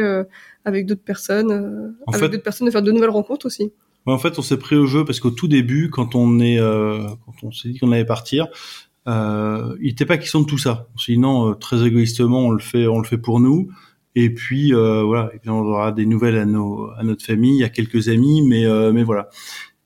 avec 0.65 0.85
d'autres 0.85 1.03
personnes, 1.03 1.93
avec 2.07 2.31
d'autres 2.31 2.43
personnes, 2.43 2.67
de 2.67 2.71
faire 2.71 2.81
de 2.81 2.91
nouvelles 2.91 3.09
rencontres 3.09 3.45
aussi 3.45 3.71
en 4.05 4.17
fait, 4.17 4.39
on 4.39 4.41
s'est 4.41 4.57
pris 4.57 4.75
au 4.75 4.87
jeu 4.87 5.05
parce 5.05 5.19
qu'au 5.19 5.31
tout 5.31 5.47
début, 5.47 5.89
quand 5.89 6.15
on 6.15 6.39
est, 6.39 6.59
euh, 6.59 7.07
quand 7.25 7.47
on 7.47 7.51
s'est 7.51 7.69
dit 7.69 7.79
qu'on 7.79 7.91
allait 7.91 8.05
partir, 8.05 8.47
euh, 9.07 9.75
il 9.79 9.87
n'était 9.87 10.05
pas 10.05 10.17
question 10.17 10.41
de 10.41 10.45
tout 10.45 10.57
ça. 10.57 10.87
Sinon, 10.97 11.49
euh, 11.49 11.53
très 11.55 11.85
égoïstement, 11.85 12.47
on 12.47 12.51
le 12.51 12.59
fait, 12.59 12.87
on 12.87 12.99
le 12.99 13.07
fait 13.07 13.17
pour 13.17 13.39
nous. 13.39 13.69
Et 14.15 14.33
puis 14.33 14.73
euh, 14.73 15.03
voilà, 15.03 15.31
et 15.33 15.39
puis 15.39 15.49
on 15.49 15.61
aura 15.61 15.91
des 15.91 16.05
nouvelles 16.05 16.37
à 16.37 16.45
nos, 16.45 16.89
à 16.97 17.03
notre 17.03 17.25
famille, 17.25 17.63
à 17.63 17.69
quelques 17.69 18.09
amis, 18.09 18.41
mais 18.41 18.65
euh, 18.65 18.91
mais 18.91 19.03
voilà. 19.03 19.29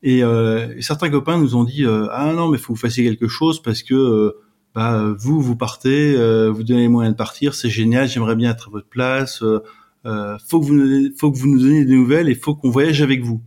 Et, 0.02 0.18
et, 0.18 0.82
certains 0.82 1.10
copains 1.10 1.38
nous 1.38 1.56
ont 1.56 1.64
dit 1.64 1.84
ah 1.86 2.32
non, 2.34 2.48
mais 2.48 2.58
faut 2.58 2.72
que 2.74 2.78
vous 2.78 2.82
fassiez 2.82 3.04
quelque 3.04 3.28
chose 3.28 3.62
parce 3.62 3.82
que 3.82 4.36
bah 4.74 5.14
vous 5.18 5.40
vous 5.40 5.56
partez, 5.56 6.14
vous 6.50 6.62
donnez 6.62 6.82
les 6.82 6.88
moyens 6.88 7.14
de 7.14 7.16
partir, 7.16 7.54
c'est 7.54 7.70
génial, 7.70 8.08
j'aimerais 8.08 8.36
bien 8.36 8.50
être 8.50 8.68
à 8.68 8.70
votre 8.70 8.88
place. 8.88 9.42
faut 9.42 10.60
que 10.60 10.64
vous 10.64 11.16
faut 11.16 11.32
que 11.32 11.38
vous 11.38 11.48
nous 11.48 11.60
donniez 11.60 11.84
des 11.84 11.94
nouvelles 11.94 12.28
et 12.28 12.34
faut 12.34 12.54
qu'on 12.54 12.70
voyage 12.70 13.02
avec 13.02 13.22
vous. 13.22 13.40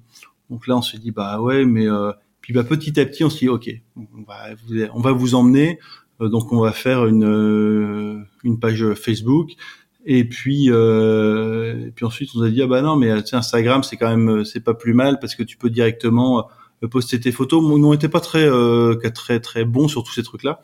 Donc 0.50 0.68
là, 0.68 0.78
on 0.78 0.82
se 0.82 0.98
dit 0.98 1.12
bah 1.12 1.40
ouais, 1.40 1.66
mais 1.66 1.88
euh, 1.88 2.12
puis 2.42 2.54
bah 2.54 2.64
petit 2.64 3.00
à 3.00 3.06
petit, 3.06 3.24
on 3.24 3.30
se 3.30 3.40
dit 3.40 3.50
ok, 3.50 3.70
on 3.96 5.02
va 5.02 5.12
vous, 5.12 5.36
emmener. 5.36 5.80
Euh, 6.22 6.30
donc 6.30 6.52
on 6.52 6.60
va 6.60 6.72
faire 6.72 7.06
une 7.06 7.26
euh, 7.26 8.20
une 8.44 8.60
page 8.60 8.94
Facebook. 8.94 9.52
Et 10.06 10.24
puis 10.24 10.72
euh, 10.72 11.88
et 11.88 11.92
puis 11.92 12.06
ensuite, 12.06 12.30
on 12.36 12.42
a 12.42 12.50
dit 12.50 12.62
ah 12.62 12.68
bah 12.68 12.82
non, 12.82 12.96
mais 12.96 13.22
tiens, 13.24 13.40
Instagram, 13.40 13.84
c'est 13.84 13.98
quand 13.98 14.10
même 14.16 14.46
c'est 14.46 14.64
pas 14.64 14.74
plus 14.74 14.94
mal 14.94 15.20
parce 15.20 15.36
que 15.36 15.44
tu 15.44 15.58
peux 15.58 15.70
directement 15.70 16.48
poster 16.90 17.20
tes 17.20 17.32
photos. 17.32 17.62
Nous, 17.62 17.86
on 17.86 17.92
n'était 17.92 18.10
pas 18.10 18.22
très 18.22 18.50
très 19.12 19.40
très 19.40 19.66
bon 19.66 19.88
sur 19.88 20.04
tous 20.04 20.14
ces 20.14 20.24
trucs 20.24 20.44
là. 20.44 20.62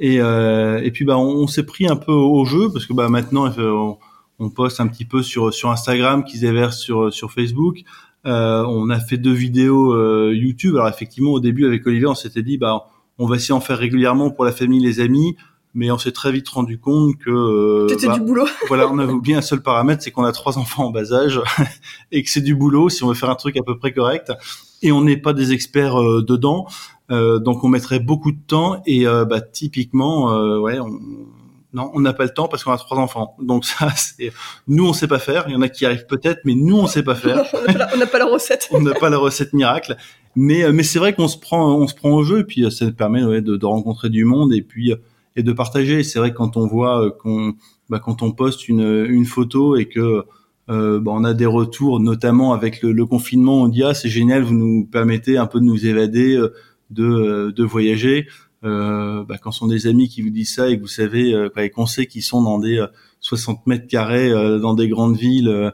Et, 0.00 0.16
et 0.16 0.90
puis 0.90 1.04
bah 1.04 1.18
on, 1.18 1.46
s'est 1.46 1.64
pris 1.64 1.86
un 1.86 1.96
peu 1.96 2.12
au 2.12 2.44
jeu 2.44 2.70
parce 2.72 2.86
que 2.86 2.92
bah 2.94 3.08
maintenant 3.08 3.52
on, 3.56 3.98
on 4.40 4.50
poste 4.50 4.80
un 4.80 4.88
petit 4.88 5.04
peu 5.04 5.22
sur 5.22 5.52
sur 5.54 5.70
Instagram, 5.70 6.24
qu'ils 6.24 6.40
déversent 6.40 6.80
sur 6.80 7.12
sur 7.12 7.30
Facebook. 7.30 7.84
Euh, 8.26 8.64
on 8.66 8.90
a 8.90 9.00
fait 9.00 9.16
deux 9.16 9.32
vidéos 9.32 9.92
euh, 9.92 10.32
YouTube. 10.34 10.76
Alors 10.76 10.88
effectivement, 10.88 11.32
au 11.32 11.40
début 11.40 11.66
avec 11.66 11.86
Olivier, 11.86 12.06
on 12.06 12.14
s'était 12.14 12.42
dit, 12.42 12.58
bah, 12.58 12.86
on 13.18 13.26
va 13.26 13.36
essayer 13.36 13.54
d'en 13.54 13.60
faire 13.60 13.78
régulièrement 13.78 14.30
pour 14.30 14.44
la 14.44 14.52
famille, 14.52 14.80
les 14.80 15.00
amis. 15.00 15.36
Mais 15.74 15.90
on 15.90 15.96
s'est 15.96 16.12
très 16.12 16.30
vite 16.32 16.46
rendu 16.50 16.78
compte 16.78 17.16
que 17.16 17.30
euh, 17.30 17.88
c'était 17.88 18.06
bah, 18.06 18.18
du 18.18 18.20
boulot. 18.20 18.46
voilà, 18.68 18.88
on 18.92 18.98
a 18.98 19.06
oublié 19.06 19.36
un 19.36 19.42
seul 19.42 19.62
paramètre, 19.62 20.02
c'est 20.02 20.10
qu'on 20.10 20.24
a 20.24 20.32
trois 20.32 20.58
enfants 20.58 20.84
en 20.84 20.90
bas 20.90 21.14
âge 21.14 21.40
et 22.12 22.22
que 22.22 22.28
c'est 22.28 22.42
du 22.42 22.54
boulot 22.54 22.90
si 22.90 23.02
on 23.04 23.08
veut 23.08 23.14
faire 23.14 23.30
un 23.30 23.36
truc 23.36 23.56
à 23.56 23.62
peu 23.62 23.78
près 23.78 23.92
correct. 23.92 24.32
Et 24.82 24.92
on 24.92 25.00
n'est 25.02 25.16
pas 25.16 25.32
des 25.32 25.52
experts 25.52 25.94
dedans, 26.24 26.66
donc 27.08 27.62
on 27.62 27.68
mettrait 27.68 28.00
beaucoup 28.00 28.32
de 28.32 28.40
temps. 28.44 28.82
Et 28.84 29.04
bah, 29.04 29.40
typiquement, 29.40 30.58
ouais, 30.60 30.80
on, 30.80 30.98
non, 31.74 31.90
on 31.94 32.00
n'a 32.00 32.12
pas 32.12 32.24
le 32.24 32.30
temps 32.30 32.48
parce 32.48 32.64
qu'on 32.64 32.72
a 32.72 32.76
trois 32.76 32.98
enfants. 32.98 33.36
Donc 33.40 33.64
ça, 33.64 33.88
c'est 33.96 34.32
nous 34.68 34.86
on 34.86 34.92
sait 34.92 35.08
pas 35.08 35.18
faire. 35.18 35.44
Il 35.48 35.54
y 35.54 35.56
en 35.56 35.62
a 35.62 35.68
qui 35.68 35.86
arrivent 35.86 36.06
peut-être, 36.06 36.40
mais 36.44 36.54
nous 36.54 36.76
on 36.76 36.86
sait 36.86 37.02
pas 37.02 37.14
faire. 37.14 37.44
on 37.54 37.96
n'a 37.96 38.06
pas, 38.06 38.18
la 38.18 38.26
recette. 38.26 38.68
on 38.72 38.80
n'a 38.80 38.94
pas 38.94 39.10
la 39.10 39.18
recette 39.18 39.52
miracle. 39.52 39.96
Mais 40.36 40.64
euh, 40.64 40.72
mais 40.72 40.82
c'est 40.82 40.98
vrai 40.98 41.14
qu'on 41.14 41.28
se 41.28 41.38
prend 41.38 41.74
on 41.74 41.86
se 41.86 41.94
prend 41.94 42.10
au 42.10 42.24
jeu 42.24 42.40
et 42.40 42.44
puis 42.44 42.64
euh, 42.64 42.70
ça 42.70 42.90
permet 42.90 43.24
ouais, 43.24 43.42
de, 43.42 43.56
de, 43.56 43.66
rencontrer 43.66 44.08
du 44.08 44.24
monde 44.24 44.52
et 44.52 44.62
puis 44.62 44.92
euh, 44.92 44.96
et 45.36 45.42
de 45.42 45.52
partager. 45.52 46.02
C'est 46.02 46.18
vrai 46.18 46.30
que 46.30 46.36
quand 46.36 46.56
on 46.56 46.66
voit 46.66 47.10
qu'on 47.18 47.54
bah, 47.88 48.00
quand 48.00 48.22
on 48.22 48.32
poste 48.32 48.68
une 48.68 49.06
une 49.08 49.26
photo 49.26 49.76
et 49.76 49.86
que 49.86 50.24
euh, 50.68 51.00
bah, 51.00 51.12
on 51.14 51.24
a 51.24 51.34
des 51.34 51.46
retours, 51.46 52.00
notamment 52.00 52.52
avec 52.52 52.82
le, 52.82 52.92
le 52.92 53.06
confinement, 53.06 53.62
on 53.62 53.68
dit 53.68 53.82
ah 53.82 53.94
c'est 53.94 54.08
génial, 54.08 54.42
vous 54.42 54.54
nous 54.54 54.86
permettez 54.86 55.38
un 55.38 55.46
peu 55.46 55.58
de 55.58 55.64
nous 55.64 55.86
évader, 55.86 56.38
de 56.90 57.50
de 57.50 57.64
voyager 57.64 58.26
euh, 58.64 59.24
bah, 59.24 59.38
quand 59.38 59.50
sont 59.50 59.66
des 59.66 59.86
amis 59.86 60.08
qui 60.08 60.22
vous 60.22 60.30
disent 60.30 60.54
ça 60.54 60.68
et 60.68 60.76
que 60.76 60.82
vous 60.82 60.88
savez 60.88 61.34
euh, 61.34 61.50
et 61.56 61.70
qu'on 61.70 61.86
sait 61.86 62.06
qu'ils 62.06 62.22
sont 62.22 62.42
dans 62.42 62.58
des 62.58 62.84
60 63.20 63.56
euh, 63.56 63.60
mètres 63.66 63.88
carrés 63.88 64.30
euh, 64.30 64.58
dans 64.58 64.74
des 64.74 64.88
grandes 64.88 65.16
villes 65.16 65.72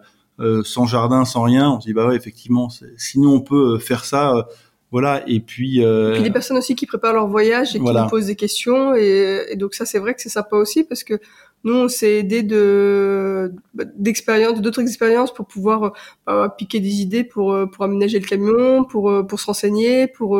sans 0.64 0.86
jardin, 0.86 1.24
sans 1.24 1.42
rien, 1.42 1.68
on 1.68 1.80
se 1.80 1.86
dit 1.86 1.92
bah 1.92 2.06
ouais 2.06 2.16
effectivement, 2.16 2.68
sinon 2.96 3.32
on 3.34 3.40
peut 3.40 3.78
faire 3.78 4.04
ça. 4.04 4.46
voilà 4.92 5.24
et 5.26 5.40
puis, 5.40 5.84
euh... 5.84 6.10
et 6.10 6.14
puis 6.14 6.22
des 6.22 6.30
personnes 6.30 6.58
aussi 6.58 6.76
qui 6.76 6.86
préparent 6.86 7.12
leur 7.12 7.26
voyage 7.26 7.74
et 7.74 7.80
qui 7.80 7.84
nous 7.84 8.08
posent 8.08 8.26
des 8.26 8.36
questions 8.36 8.94
et, 8.94 9.46
et 9.50 9.56
donc 9.56 9.74
ça 9.74 9.84
c'est 9.84 9.98
vrai 9.98 10.14
que 10.14 10.22
c'est 10.22 10.28
sympa 10.28 10.54
aussi 10.54 10.84
parce 10.84 11.02
que 11.02 11.18
nous 11.64 11.74
on 11.74 11.88
s'est 11.88 12.18
aidé 12.18 12.44
de 12.44 13.52
bah, 13.74 13.82
d'expériences 13.96 14.60
d'autres 14.60 14.80
expériences 14.80 15.34
pour 15.34 15.46
pouvoir 15.46 15.92
bah, 16.24 16.54
piquer 16.56 16.78
des 16.78 17.00
idées 17.00 17.24
pour 17.24 17.56
pour 17.72 17.84
aménager 17.84 18.20
le 18.20 18.26
camion 18.26 18.84
pour 18.84 19.12
pour 19.26 19.40
se 19.40 19.46
renseigner 19.46 20.06
pour 20.06 20.38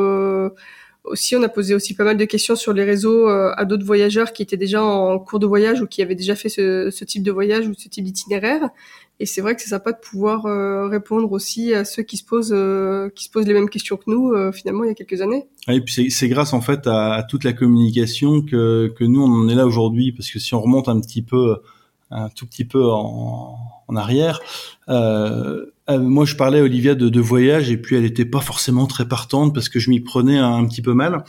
aussi, 1.11 1.36
on 1.36 1.42
a 1.42 1.48
posé 1.48 1.74
aussi 1.74 1.94
pas 1.94 2.04
mal 2.04 2.16
de 2.16 2.24
questions 2.24 2.56
sur 2.56 2.72
les 2.72 2.84
réseaux 2.84 3.28
euh, 3.28 3.52
à 3.56 3.64
d'autres 3.64 3.84
voyageurs 3.84 4.32
qui 4.32 4.42
étaient 4.42 4.56
déjà 4.56 4.82
en 4.82 5.18
cours 5.18 5.38
de 5.38 5.46
voyage 5.46 5.80
ou 5.80 5.86
qui 5.86 6.02
avaient 6.02 6.14
déjà 6.14 6.34
fait 6.34 6.48
ce, 6.48 7.04
type 7.04 7.22
de 7.22 7.32
voyage 7.32 7.68
ou 7.68 7.74
ce 7.76 7.88
type 7.88 8.04
d'itinéraire. 8.04 8.68
Et 9.20 9.26
c'est 9.26 9.40
vrai 9.40 9.56
que 9.56 9.62
c'est 9.62 9.70
sympa 9.70 9.92
de 9.92 9.98
pouvoir 9.98 10.46
euh, 10.46 10.86
répondre 10.86 11.32
aussi 11.32 11.74
à 11.74 11.84
ceux 11.84 12.04
qui 12.04 12.16
se 12.16 12.24
posent 12.24 12.54
euh, 12.54 13.09
qui 13.16 13.24
se 13.24 13.30
posent 13.30 13.46
les 13.46 13.54
mêmes 13.54 13.68
questions 13.68 13.96
que 13.96 14.04
nous 14.06 14.32
finalement 14.52 14.84
il 14.84 14.88
y 14.88 14.90
a 14.90 14.94
quelques 14.94 15.20
années. 15.20 15.46
Ah, 15.66 15.74
et 15.74 15.80
puis 15.80 16.11
c'est 16.11 16.28
grâce 16.28 16.52
en 16.52 16.61
fait 16.61 16.86
à, 16.86 17.24
toute 17.28 17.42
la 17.42 17.52
communication 17.52 18.42
que, 18.42 18.92
que 18.96 19.04
nous 19.04 19.20
on 19.20 19.44
en 19.44 19.48
est 19.48 19.56
là 19.56 19.66
aujourd'hui 19.66 20.12
parce 20.12 20.30
que 20.30 20.38
si 20.38 20.54
on 20.54 20.61
remonte 20.61 20.88
un 20.88 21.00
petit 21.00 21.22
peu 21.22 21.56
un 22.11 22.28
tout 22.28 22.46
petit 22.46 22.64
peu 22.64 22.84
en, 22.84 23.59
en 23.88 23.96
arrière. 23.96 24.40
Euh, 25.91 25.99
moi, 25.99 26.24
je 26.24 26.36
parlais 26.36 26.61
à 26.61 26.62
Olivia 26.62 26.95
de, 26.95 27.20
voyage 27.20 27.70
et 27.70 27.76
puis 27.76 27.97
elle 27.97 28.05
était 28.05 28.24
pas 28.24 28.41
forcément 28.41 28.86
très 28.86 29.09
partante 29.09 29.55
parce 29.55 29.68
que 29.68 29.78
je 29.78 29.91
m'y 29.91 30.01
prenais 30.01 30.39
un, 30.39 30.64
petit 30.66 30.82
peu 30.82 30.93
mal. 30.93 31.24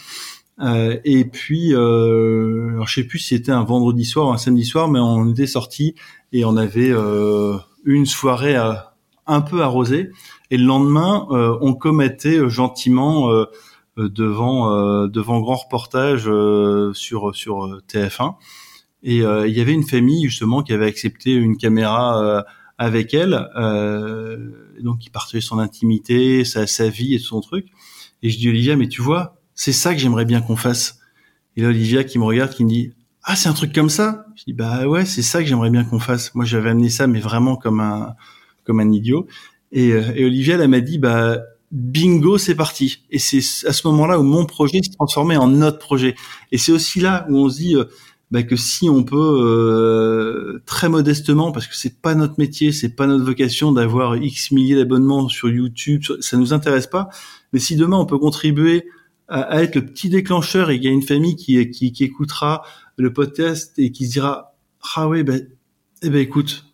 Euh, 0.61 0.97
et 1.05 1.23
puis, 1.23 1.73
euh, 1.73 2.71
alors 2.73 2.87
je 2.87 2.95
sais 2.95 3.07
plus 3.07 3.19
si 3.19 3.35
c'était 3.35 3.53
un 3.53 3.63
vendredi 3.63 4.03
soir 4.03 4.27
ou 4.27 4.31
un 4.31 4.37
samedi 4.37 4.65
soir, 4.65 4.89
mais 4.89 4.99
on 4.99 5.29
était 5.29 5.47
sorti 5.47 5.95
et 6.33 6.43
on 6.43 6.57
avait 6.57 6.91
euh, 6.91 7.55
une 7.85 8.05
soirée 8.05 8.55
à, 8.55 8.95
un 9.25 9.41
peu 9.41 9.61
arrosée. 9.61 10.11
Et 10.51 10.57
le 10.57 10.65
lendemain, 10.65 11.27
euh, 11.31 11.57
on 11.61 11.73
commettait 11.73 12.49
gentiment 12.49 13.29
devant 13.97 15.07
devant 15.07 15.39
grand 15.39 15.55
reportage 15.55 16.23
sur 16.93 17.35
sur 17.35 17.81
TF1 17.87 18.35
et 19.03 19.17
il 19.17 19.57
y 19.57 19.61
avait 19.61 19.73
une 19.73 19.83
famille 19.83 20.23
justement 20.29 20.63
qui 20.63 20.73
avait 20.73 20.85
accepté 20.85 21.33
une 21.33 21.57
caméra 21.57 22.45
avec 22.79 23.13
elle, 23.13 23.47
euh, 23.57 24.37
donc 24.81 24.99
qui 24.99 25.09
partageait 25.09 25.41
son 25.41 25.59
intimité, 25.59 26.45
sa, 26.45 26.65
sa 26.65 26.89
vie 26.89 27.13
et 27.13 27.19
son 27.19 27.41
truc. 27.41 27.67
Et 28.23 28.29
je 28.29 28.37
dis 28.37 28.47
Olivia, 28.49 28.77
mais 28.77 28.87
tu 28.87 29.01
vois, 29.01 29.35
c'est 29.53 29.73
ça 29.73 29.93
que 29.93 29.99
j'aimerais 29.99 30.25
bien 30.25 30.41
qu'on 30.41 30.55
fasse. 30.55 30.99
Et 31.57 31.61
là 31.61 31.67
Olivia 31.67 32.05
qui 32.05 32.17
me 32.17 32.23
regarde, 32.23 32.51
qui 32.51 32.63
me 32.63 32.69
dit 32.69 32.93
ah 33.23 33.35
c'est 33.35 33.49
un 33.49 33.53
truc 33.53 33.75
comme 33.75 33.89
ça? 33.89 34.25
Je 34.37 34.45
dis 34.45 34.53
bah 34.53 34.87
ouais 34.87 35.05
c'est 35.05 35.21
ça 35.21 35.43
que 35.43 35.45
j'aimerais 35.45 35.69
bien 35.69 35.83
qu'on 35.83 35.99
fasse. 35.99 36.33
Moi 36.35 36.45
j'avais 36.45 36.69
amené 36.69 36.89
ça 36.89 37.05
mais 37.05 37.19
vraiment 37.19 37.57
comme 37.57 37.81
un 37.81 38.15
comme 38.63 38.79
un 38.79 38.91
idiot. 38.91 39.27
Et, 39.73 39.89
et 39.89 40.25
Olivia 40.25 40.55
elle 40.55 40.67
m'a 40.69 40.79
dit 40.79 40.99
bah 40.99 41.37
bingo 41.71 42.37
c'est 42.37 42.55
parti. 42.55 43.03
Et 43.09 43.19
c'est 43.19 43.67
à 43.67 43.73
ce 43.73 43.85
moment-là 43.87 44.19
où 44.19 44.23
mon 44.23 44.45
projet 44.45 44.81
s'est 44.81 44.93
transformé 44.97 45.35
en 45.35 45.47
notre 45.47 45.79
projet. 45.79 46.15
Et 46.53 46.57
c'est 46.57 46.71
aussi 46.71 47.01
là 47.01 47.25
où 47.29 47.37
on 47.37 47.49
se 47.49 47.57
dit 47.57 47.75
bah, 48.31 48.43
que 48.43 48.55
si 48.55 48.89
on 48.89 49.03
peut 49.03 49.15
euh, 49.17 50.61
très 50.65 50.87
modestement, 50.87 51.51
parce 51.51 51.67
que 51.67 51.75
c'est 51.75 51.99
pas 52.01 52.13
notre 52.13 52.35
métier, 52.37 52.71
c'est 52.71 52.95
pas 52.95 53.07
notre 53.07 53.25
vocation 53.25 53.71
d'avoir 53.71 54.17
X 54.17 54.51
milliers 54.51 54.75
d'abonnements 54.75 55.29
sur 55.29 55.49
YouTube, 55.49 56.03
ça 56.19 56.37
nous 56.37 56.53
intéresse 56.53 56.87
pas. 56.87 57.09
Mais 57.53 57.59
si 57.59 57.75
demain 57.75 57.97
on 57.97 58.05
peut 58.05 58.19
contribuer 58.19 58.85
à, 59.27 59.61
être 59.63 59.75
le 59.75 59.85
petit 59.85 60.09
déclencheur 60.09 60.69
et 60.69 60.75
qu'il 60.75 60.85
y 60.85 60.91
a 60.91 60.93
une 60.93 61.01
famille 61.01 61.35
qui, 61.35 61.69
qui, 61.69 62.03
écoutera 62.03 62.63
le 62.97 63.13
podcast 63.13 63.73
et 63.77 63.91
qui 63.91 64.07
se 64.07 64.13
dira 64.13 64.55
ah 64.95 65.07
ouais 65.07 65.23
ben 65.23 65.47
eh 66.01 66.09
ben 66.09 66.19
écoute 66.19 66.65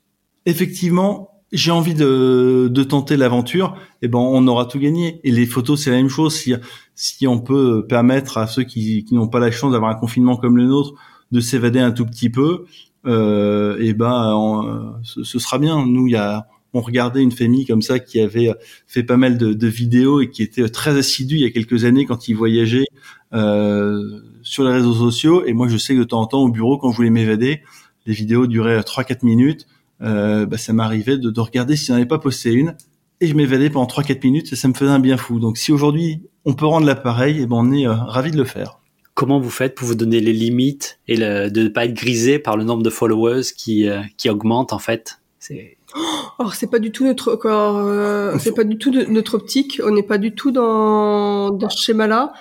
effectivement 0.45 1.31
j'ai 1.51 1.71
envie 1.71 1.93
de, 1.93 2.69
de 2.69 2.83
tenter 2.83 3.17
l'aventure, 3.17 3.77
et 4.01 4.05
eh 4.05 4.07
ben 4.09 4.19
on 4.19 4.45
aura 4.47 4.65
tout 4.65 4.79
gagné. 4.79 5.21
Et 5.23 5.31
les 5.31 5.45
photos, 5.45 5.81
c'est 5.81 5.89
la 5.89 5.97
même 5.97 6.09
chose. 6.09 6.35
Si 6.35 6.53
si 6.95 7.27
on 7.27 7.39
peut 7.39 7.85
permettre 7.87 8.37
à 8.37 8.47
ceux 8.47 8.63
qui, 8.63 9.05
qui 9.05 9.15
n'ont 9.15 9.27
pas 9.27 9.39
la 9.39 9.51
chance 9.51 9.71
d'avoir 9.71 9.91
un 9.91 9.95
confinement 9.95 10.35
comme 10.35 10.57
le 10.57 10.65
nôtre 10.65 10.95
de 11.31 11.39
s'évader 11.39 11.79
un 11.79 11.91
tout 11.91 12.05
petit 12.05 12.29
peu, 12.29 12.65
euh, 13.05 13.77
et 13.79 13.89
eh 13.89 13.93
ben 13.93 14.99
ce, 15.03 15.39
sera 15.39 15.57
bien. 15.59 15.85
Nous, 15.85 16.07
il 16.07 16.13
y 16.13 16.19
on 16.77 16.81
regardait 16.81 17.23
une 17.23 17.31
famille 17.31 17.65
comme 17.65 17.81
ça 17.81 17.99
qui 17.99 18.19
avait 18.19 18.51
fait 18.85 19.03
pas 19.03 19.15
mal 19.15 19.37
de, 19.37 19.53
de 19.53 19.67
vidéos 19.67 20.19
et 20.19 20.29
qui 20.29 20.43
était 20.43 20.67
très 20.67 20.97
assidue 20.97 21.35
il 21.35 21.41
y 21.41 21.45
a 21.45 21.49
quelques 21.49 21.85
années 21.85 22.05
quand 22.05 22.27
ils 22.27 22.33
voyageaient 22.33 22.87
euh, 23.33 24.19
sur 24.43 24.65
les 24.65 24.71
réseaux 24.71 24.93
sociaux. 24.93 25.45
Et 25.45 25.53
moi, 25.53 25.69
je 25.69 25.77
sais 25.77 25.93
que 25.93 25.99
de 25.99 26.03
temps 26.03 26.19
en 26.19 26.27
temps 26.27 26.41
au 26.41 26.49
bureau, 26.49 26.77
quand 26.77 26.91
je 26.91 26.97
voulais 26.97 27.09
m'évader, 27.09 27.61
les 28.05 28.13
vidéos 28.13 28.45
duraient 28.45 28.81
3-4 28.81 29.25
minutes 29.25 29.67
euh, 30.01 30.45
bah, 30.45 30.57
ça 30.57 30.73
m'arrivait 30.73 31.17
de, 31.17 31.29
de, 31.29 31.39
regarder 31.39 31.77
si 31.77 31.85
j'en 31.85 31.95
avais 31.95 32.05
pas 32.05 32.19
posté 32.19 32.51
une 32.51 32.75
et 33.21 33.27
je 33.27 33.33
m'évadais 33.33 33.69
pendant 33.69 33.87
3-4 33.87 34.25
minutes 34.25 34.51
et 34.51 34.57
ça 34.57 34.67
me 34.67 34.73
faisait 34.73 34.91
un 34.91 34.99
bien 34.99 35.15
fou. 35.15 35.39
Donc 35.39 35.57
si 35.57 35.71
aujourd'hui 35.71 36.21
on 36.43 36.53
peut 36.53 36.65
rendre 36.65 36.85
l'appareil, 36.85 37.37
eh 37.39 37.45
ben 37.45 37.55
on 37.55 37.71
est 37.71 37.87
euh, 37.87 37.93
ravi 37.93 38.31
de 38.31 38.37
le 38.37 38.43
faire. 38.43 38.81
Comment 39.15 39.39
vous 39.39 39.49
faites 39.49 39.75
pour 39.75 39.87
vous 39.87 39.95
donner 39.95 40.19
les 40.19 40.33
limites 40.33 40.99
et 41.07 41.17
de 41.17 41.49
ne 41.49 41.67
pas 41.69 41.85
être 41.85 41.93
grisé 41.93 42.37
par 42.37 42.57
le 42.57 42.65
nombre 42.65 42.83
de 42.83 42.89
followers 42.89 43.43
qui, 43.55 43.89
euh, 43.89 44.01
qui 44.17 44.29
augmente 44.29 44.73
en 44.73 44.79
fait? 44.79 45.19
C'est... 45.39 45.77
Oh, 46.37 46.49
c'est 46.53 46.69
pas 46.69 46.79
du 46.79 46.91
tout 46.91 47.05
notre 47.05 47.39
euh, 47.45 48.37
c'est 48.39 48.53
pas 48.53 48.65
du 48.65 48.77
tout 48.77 48.91
notre 48.91 49.35
optique. 49.35 49.79
On 49.85 49.91
n'est 49.91 50.03
pas 50.03 50.17
du 50.17 50.35
tout 50.35 50.51
dans, 50.51 51.49
dans 51.49 51.69
ce 51.69 51.81
schéma-là. 51.81 52.33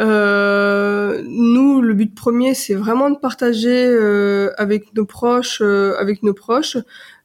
Euh, 0.00 1.22
nous, 1.26 1.80
le 1.80 1.94
but 1.94 2.14
premier, 2.14 2.54
c'est 2.54 2.74
vraiment 2.74 3.10
de 3.10 3.16
partager 3.16 3.86
euh, 3.86 4.52
avec 4.56 4.94
nos 4.94 5.04
proches, 5.04 5.60
euh, 5.60 5.96
avec 5.98 6.22
nos 6.22 6.34
proches. 6.34 6.76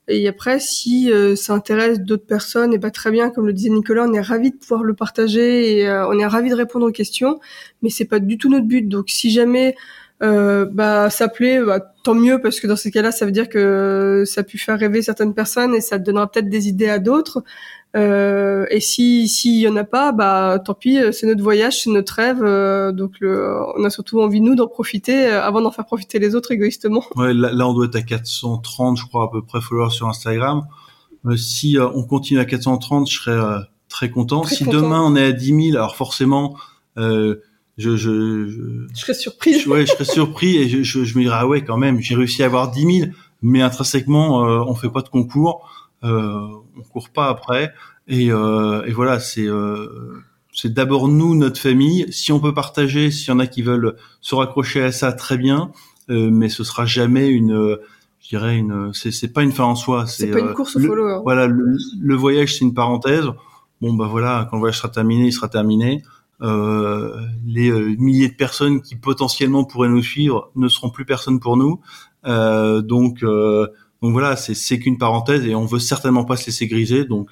Et 0.08 0.28
après, 0.28 0.60
si 0.60 1.12
ça 1.36 1.54
intéresse 1.54 2.00
d'autres 2.02 2.26
personnes, 2.26 2.74
et 2.74 2.80
pas 2.80 2.92
très 2.92 3.10
bien, 3.10 3.30
comme 3.30 3.48
le 3.48 3.54
disait 3.54 3.70
Nicolas, 3.70 4.06
on 4.06 4.14
est 4.14 4.22
ravi 4.22 4.52
de 4.52 4.56
pouvoir 4.58 4.84
le 4.84 4.94
partager 4.94 5.78
et 5.80 5.90
on 5.90 6.20
est 6.20 6.26
ravi 6.26 6.50
de 6.50 6.56
répondre 6.56 6.86
aux 6.88 6.92
questions. 6.92 7.40
Mais 7.82 7.90
c'est 7.90 8.06
pas 8.06 8.20
du 8.20 8.38
tout 8.38 8.50
notre 8.50 8.66
but. 8.66 8.82
Donc, 8.82 9.10
si 9.10 9.32
jamais 9.32 9.76
euh, 10.24 10.66
bah 10.66 11.10
ça 11.10 11.28
plaît, 11.28 11.60
bah, 11.62 11.80
tant 12.04 12.16
mieux 12.16 12.40
parce 12.42 12.60
que 12.60 12.68
dans 12.68 12.78
ces 12.78 12.92
cas-là, 12.92 13.12
ça 13.12 13.26
veut 13.26 13.32
dire 13.32 13.50
que 13.50 14.24
ça 14.26 14.42
a 14.42 14.44
pu 14.44 14.58
faire 14.58 14.80
rêver 14.80 15.02
certaines 15.02 15.34
personnes 15.34 15.76
et 15.76 15.82
ça 15.82 15.98
donnera 15.98 16.32
peut-être 16.32 16.50
des 16.50 16.70
idées 16.70 16.88
à 16.90 17.00
d'autres. 17.00 17.44
Euh, 17.95 18.65
et 18.72 18.80
si 18.80 19.28
s'il 19.28 19.60
y 19.60 19.68
en 19.68 19.76
a 19.76 19.84
pas, 19.84 20.11
bah 20.11 20.60
tant 20.64 20.74
pis, 20.74 20.98
c'est 21.11 21.28
notre 21.28 21.44
voyage, 21.44 21.82
c'est 21.82 21.91
notre 21.91 22.14
rêve. 22.14 22.41
Euh, 22.44 22.91
donc 22.91 23.14
le, 23.20 23.56
on 23.78 23.84
a 23.84 23.90
surtout 23.90 24.20
envie 24.22 24.41
nous 24.41 24.56
d'en 24.56 24.68
profiter 24.68 25.28
euh, 25.28 25.44
avant 25.44 25.61
d'en 25.61 25.72
faire 25.72 25.86
profiter 25.86 26.18
les 26.18 26.34
autres 26.34 26.52
égoïstement. 26.52 27.03
Ouais, 27.15 27.34
là, 27.34 27.52
là, 27.52 27.68
on 27.68 27.74
doit 27.74 27.86
être 27.86 27.95
à 27.95 28.02
430, 28.02 28.98
je 28.98 29.06
crois 29.06 29.26
à 29.26 29.28
peu 29.32 29.44
près 29.44 29.61
followers 29.61 29.91
sur 29.91 30.07
Instagram. 30.07 30.64
Euh, 31.26 31.36
si 31.36 31.78
on 31.80 32.03
continue 32.03 32.40
à 32.40 32.45
430, 32.45 33.10
je 33.10 33.20
serais 33.20 33.64
très 33.90 34.10
content. 34.10 34.44
si 34.44 34.65
demain 34.65 35.02
on 35.02 35.15
est 35.15 35.26
à 35.26 35.32
10 35.32 35.70
000, 35.72 35.78
alors 35.78 35.95
forcément. 35.95 36.57
Euh, 36.98 37.41
je, 37.78 37.95
je, 37.95 38.48
je, 38.49 38.88
je 38.94 38.99
serais 38.99 39.14
surpris. 39.14 39.60
Je, 39.60 39.70
ouais, 39.70 39.86
je 39.86 39.91
serais 39.91 40.06
surpris 40.06 40.57
et 40.57 40.70
je, 40.70 40.84
je, 40.84 41.03
je 41.03 41.18
me 41.18 41.24
dirais 41.24 41.38
ah 41.40 41.48
ouais 41.48 41.64
quand 41.64 41.78
même 41.78 41.99
j'ai 41.99 42.15
réussi 42.15 42.44
à 42.44 42.45
avoir 42.45 42.70
10 42.70 42.99
000, 42.99 43.11
mais 43.41 43.61
intrinsèquement 43.61 44.45
euh, 44.45 44.64
on 44.68 44.76
fait 44.76 44.90
pas 44.90 45.02
de 45.02 45.10
concours, 45.10 45.68
euh, 46.04 46.48
on 46.78 46.82
court 46.82 47.10
pas 47.10 47.30
après. 47.30 47.74
Et, 48.08 48.32
euh, 48.32 48.84
et 48.86 48.92
voilà 48.92 49.20
c'est 49.20 49.48
euh, 49.48 49.88
c'est 50.54 50.74
d'abord 50.74 51.08
nous 51.08 51.36
notre 51.36 51.60
famille. 51.60 52.06
Si 52.12 52.32
on 52.32 52.40
peut 52.40 52.54
partager, 52.54 53.12
s'il 53.12 53.30
y 53.30 53.32
en 53.32 53.40
a 53.40 53.48
qui 53.48 53.62
veulent 53.62 53.96
se 54.22 54.36
raccrocher 54.36 54.84
à 54.84 54.92
ça, 54.92 55.14
très 55.14 55.38
bien, 55.38 55.72
euh, 56.10 56.30
mais 56.32 56.50
ce 56.50 56.64
sera 56.64 56.86
jamais 56.86 57.30
une 57.30 57.78
je 58.22 58.30
dirais 58.30 58.58
une 58.58 58.94
c'est 58.94 59.12
c'est 59.12 59.30
pas 59.30 59.44
une 59.44 59.52
fin 59.52 59.66
en 59.66 59.76
soi. 59.76 60.06
C'est 60.06 60.32
pas 60.32 60.40
une 60.40 60.48
euh, 60.48 60.54
course 60.54 60.76
au 60.76 60.80
follower 60.80 61.22
voilà 61.24 61.48
le, 61.48 61.78
le 62.00 62.16
voyage 62.16 62.56
c'est 62.56 62.66
une 62.66 62.74
parenthèse. 62.74 63.26
Bon 63.82 63.94
bah 63.94 64.08
voilà 64.10 64.48
quand 64.50 64.58
le 64.58 64.62
voyage 64.62 64.78
sera 64.78 64.90
terminé 64.90 65.28
il 65.28 65.34
sera 65.34 65.48
terminé. 65.48 66.04
Euh, 66.42 67.22
les 67.46 67.70
euh, 67.70 67.96
milliers 67.98 68.28
de 68.28 68.36
personnes 68.36 68.82
qui 68.82 68.96
potentiellement 68.96 69.64
pourraient 69.64 69.90
nous 69.90 70.04
suivre 70.04 70.52
ne 70.56 70.68
seront 70.68 70.90
plus 70.90 71.06
personne 71.06 71.40
pour 71.40 71.56
nous. 71.56 71.80
Euh, 72.26 72.82
donc, 72.82 73.24
donc 74.04 74.12
voilà, 74.12 74.36
c'est 74.36 74.78
qu'une 74.78 75.00
parenthèse 75.00 75.48
et 75.48 75.56
on 75.56 75.66
veut 75.66 75.80
certainement 75.80 76.26
pas 76.26 76.38
se 76.38 76.46
laisser 76.46 76.68
griser. 76.68 77.06
Donc, 77.06 77.32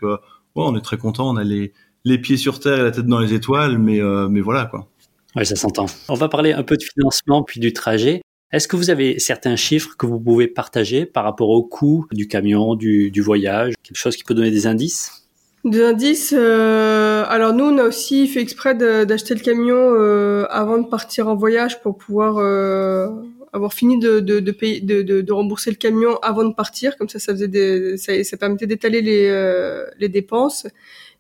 on 0.55 0.75
est 0.75 0.81
très 0.81 0.97
content. 0.97 1.29
On 1.29 1.37
a 1.37 1.43
les, 1.43 1.73
les 2.05 2.17
pieds 2.17 2.37
sur 2.37 2.59
terre 2.59 2.79
et 2.79 2.83
la 2.83 2.91
tête 2.91 3.05
dans 3.05 3.19
les 3.19 3.35
étoiles, 3.35 3.77
mais, 3.77 3.99
mais 4.29 4.41
voilà 4.41 4.65
quoi. 4.65 4.87
Oui, 5.35 5.45
ça 5.45 5.55
s'entend. 5.55 5.85
On 6.09 6.15
va 6.15 6.29
parler 6.29 6.53
un 6.53 6.63
peu 6.63 6.77
de 6.77 6.83
financement 6.83 7.43
puis 7.43 7.59
du 7.59 7.73
trajet. 7.73 8.21
Est-ce 8.51 8.67
que 8.67 8.75
vous 8.75 8.89
avez 8.89 9.17
certains 9.19 9.55
chiffres 9.55 9.95
que 9.97 10.05
vous 10.05 10.19
pouvez 10.19 10.47
partager 10.47 11.05
par 11.05 11.23
rapport 11.23 11.49
au 11.49 11.63
coût 11.63 12.05
du 12.11 12.27
camion, 12.27 12.75
du, 12.75 13.11
du 13.11 13.21
voyage, 13.21 13.73
quelque 13.81 13.97
chose 13.97 14.17
qui 14.17 14.23
peut 14.23 14.33
donner 14.33 14.51
des 14.51 14.67
indices? 14.67 15.25
Des 15.63 15.83
indices. 15.83 16.33
Euh, 16.35 17.23
alors 17.29 17.53
nous, 17.53 17.65
on 17.65 17.77
a 17.77 17.83
aussi 17.83 18.27
fait 18.27 18.41
exprès 18.41 18.75
d'acheter 18.75 19.35
le 19.35 19.39
camion 19.39 19.77
euh, 19.77 20.47
avant 20.49 20.79
de 20.79 20.87
partir 20.87 21.27
en 21.27 21.35
voyage 21.35 21.81
pour 21.81 21.97
pouvoir 21.97 22.37
euh, 22.39 23.07
avoir 23.53 23.73
fini 23.73 23.99
de, 23.99 24.19
de, 24.19 24.51
payer, 24.51 24.81
de, 24.81 25.01
de, 25.01 25.33
rembourser 25.33 25.69
le 25.71 25.75
camion 25.75 26.17
avant 26.21 26.43
de 26.43 26.53
partir. 26.53 26.97
Comme 26.97 27.09
ça, 27.09 27.19
ça 27.19 27.33
faisait 27.33 27.97
ça, 27.97 28.23
ça 28.23 28.37
permettait 28.37 28.67
d'étaler 28.67 29.01
les, 29.01 29.27
euh, 29.27 29.85
les 29.99 30.09
dépenses. 30.09 30.67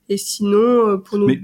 Et 0.09 0.17
sinon, 0.17 0.87
euh, 0.87 0.97
pour 0.97 1.17
nous. 1.17 1.27
Mais... 1.27 1.41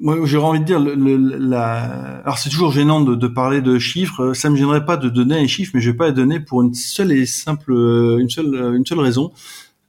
Moi, 0.00 0.16
j'aurais 0.24 0.46
envie 0.46 0.60
de 0.60 0.64
dire, 0.64 0.78
le, 0.78 1.16
la... 1.16 2.20
alors 2.22 2.38
c'est 2.38 2.50
toujours 2.50 2.70
gênant 2.70 3.00
de, 3.00 3.16
de, 3.16 3.26
parler 3.26 3.60
de 3.60 3.80
chiffres. 3.80 4.32
Ça 4.32 4.48
me 4.48 4.54
gênerait 4.54 4.84
pas 4.84 4.96
de 4.96 5.08
donner 5.08 5.36
un 5.36 5.46
chiffre, 5.48 5.72
mais 5.74 5.80
je 5.80 5.90
vais 5.90 5.96
pas 5.96 6.06
les 6.06 6.14
donner 6.14 6.38
pour 6.38 6.62
une 6.62 6.72
seule 6.72 7.10
et 7.10 7.26
simple, 7.26 7.72
une 7.72 8.30
seule, 8.30 8.74
une 8.76 8.86
seule 8.86 9.00
raison 9.00 9.32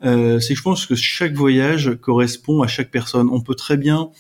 euh, 0.04 0.40
c'est 0.40 0.54
que 0.54 0.58
je 0.58 0.64
pense 0.64 0.86
que 0.86 0.96
chaque 0.96 1.34
voyage 1.34 1.98
correspond 2.02 2.62
à 2.62 2.68
chaque 2.68 2.92
personne. 2.92 3.30
On 3.32 3.42
peut 3.42 3.56
très 3.56 3.78
bien 3.78 4.12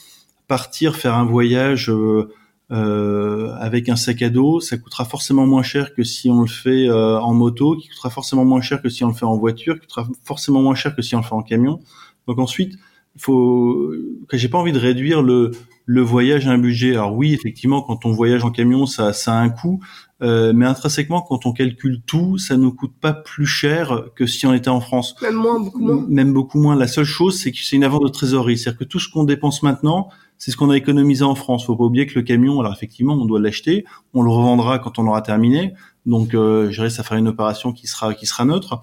partir 0.47 0.95
faire 0.95 1.15
un 1.15 1.25
voyage 1.25 1.89
euh, 1.89 2.29
euh, 2.71 3.53
avec 3.59 3.89
un 3.89 3.95
sac 3.95 4.21
à 4.21 4.29
dos, 4.29 4.59
ça 4.59 4.77
coûtera 4.77 5.05
forcément 5.05 5.45
moins 5.45 5.63
cher 5.63 5.93
que 5.93 6.03
si 6.03 6.29
on 6.29 6.41
le 6.41 6.47
fait 6.47 6.87
euh, 6.87 7.19
en 7.19 7.33
moto, 7.33 7.75
qui 7.75 7.89
coûtera 7.89 8.09
forcément 8.09 8.45
moins 8.45 8.61
cher 8.61 8.81
que 8.81 8.89
si 8.89 9.03
on 9.03 9.07
le 9.07 9.13
fait 9.13 9.25
en 9.25 9.37
voiture, 9.37 9.75
qui 9.75 9.81
coûtera 9.81 10.07
forcément 10.23 10.61
moins 10.61 10.75
cher 10.75 10.95
que 10.95 11.01
si 11.01 11.15
on 11.15 11.19
le 11.19 11.25
fait 11.25 11.33
en 11.33 11.41
camion. 11.41 11.79
Donc 12.27 12.39
ensuite, 12.39 12.77
faut 13.17 13.91
que 14.27 14.37
j'ai 14.37 14.49
pas 14.49 14.59
envie 14.59 14.71
de 14.71 14.79
réduire 14.79 15.21
le 15.21 15.51
le 15.91 16.03
voyage 16.03 16.45
à 16.47 16.51
un 16.51 16.59
budget. 16.59 16.91
Alors 16.91 17.15
oui, 17.15 17.33
effectivement, 17.33 17.81
quand 17.81 18.05
on 18.05 18.11
voyage 18.11 18.43
en 18.43 18.51
camion, 18.51 18.85
ça, 18.85 19.11
ça 19.11 19.33
a 19.33 19.41
un 19.41 19.49
coût, 19.49 19.79
euh, 20.21 20.53
mais 20.53 20.67
intrinsèquement, 20.67 21.23
quand 21.23 21.47
on 21.47 21.51
calcule 21.51 22.03
tout, 22.05 22.37
ça 22.37 22.57
nous 22.57 22.71
coûte 22.71 22.93
pas 23.01 23.11
plus 23.11 23.47
cher 23.47 24.03
que 24.15 24.27
si 24.27 24.45
on 24.45 24.53
était 24.53 24.69
en 24.69 24.81
France. 24.81 25.15
Même 25.23 25.33
moins, 25.33 25.59
beaucoup 25.59 25.79
moins. 25.79 26.05
Même 26.07 26.31
beaucoup 26.31 26.59
moins. 26.59 26.75
La 26.75 26.85
seule 26.85 27.05
chose, 27.05 27.39
c'est 27.39 27.51
que 27.51 27.57
c'est 27.57 27.75
une 27.75 27.83
avance 27.83 28.01
de 28.01 28.09
trésorerie. 28.09 28.55
C'est-à-dire 28.55 28.77
que 28.77 28.83
tout 28.83 28.99
ce 28.99 29.09
qu'on 29.09 29.23
dépense 29.23 29.63
maintenant, 29.63 30.09
c'est 30.39 30.49
ce 30.49 30.57
qu'on 30.57 30.71
a 30.71 30.77
économisé 30.77 31.23
en 31.23 31.35
France. 31.35 31.65
Faut 31.65 31.75
pas 31.75 31.83
oublier 31.83 32.07
que 32.07 32.17
le 32.17 32.23
camion, 32.23 32.59
alors 32.59 32.73
effectivement, 32.73 33.13
on 33.13 33.25
doit 33.25 33.39
l'acheter, 33.39 33.85
on 34.15 34.23
le 34.23 34.31
revendra 34.31 34.79
quand 34.79 34.97
on 34.97 35.03
l'aura 35.03 35.21
terminé. 35.21 35.73
Donc, 36.07 36.33
euh, 36.33 36.71
je 36.71 36.77
dirais, 36.77 36.89
ça 36.89 37.03
fera 37.03 37.19
une 37.19 37.27
opération 37.27 37.71
qui 37.71 37.85
sera 37.85 38.15
qui 38.15 38.25
sera 38.25 38.45
neutre. 38.45 38.81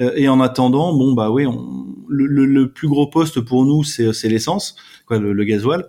Euh, 0.00 0.12
et 0.16 0.28
en 0.30 0.40
attendant, 0.40 0.94
bon 0.94 1.12
bah 1.12 1.30
oui, 1.30 1.44
on, 1.44 1.86
le, 2.08 2.26
le, 2.26 2.46
le, 2.46 2.72
plus 2.72 2.88
gros 2.88 3.08
poste 3.08 3.40
pour 3.40 3.66
nous, 3.66 3.84
c'est 3.84 4.28
l'essence, 4.28 4.76
quoi, 5.04 5.18
le, 5.18 5.34
le 5.34 5.44
gasoil. 5.44 5.86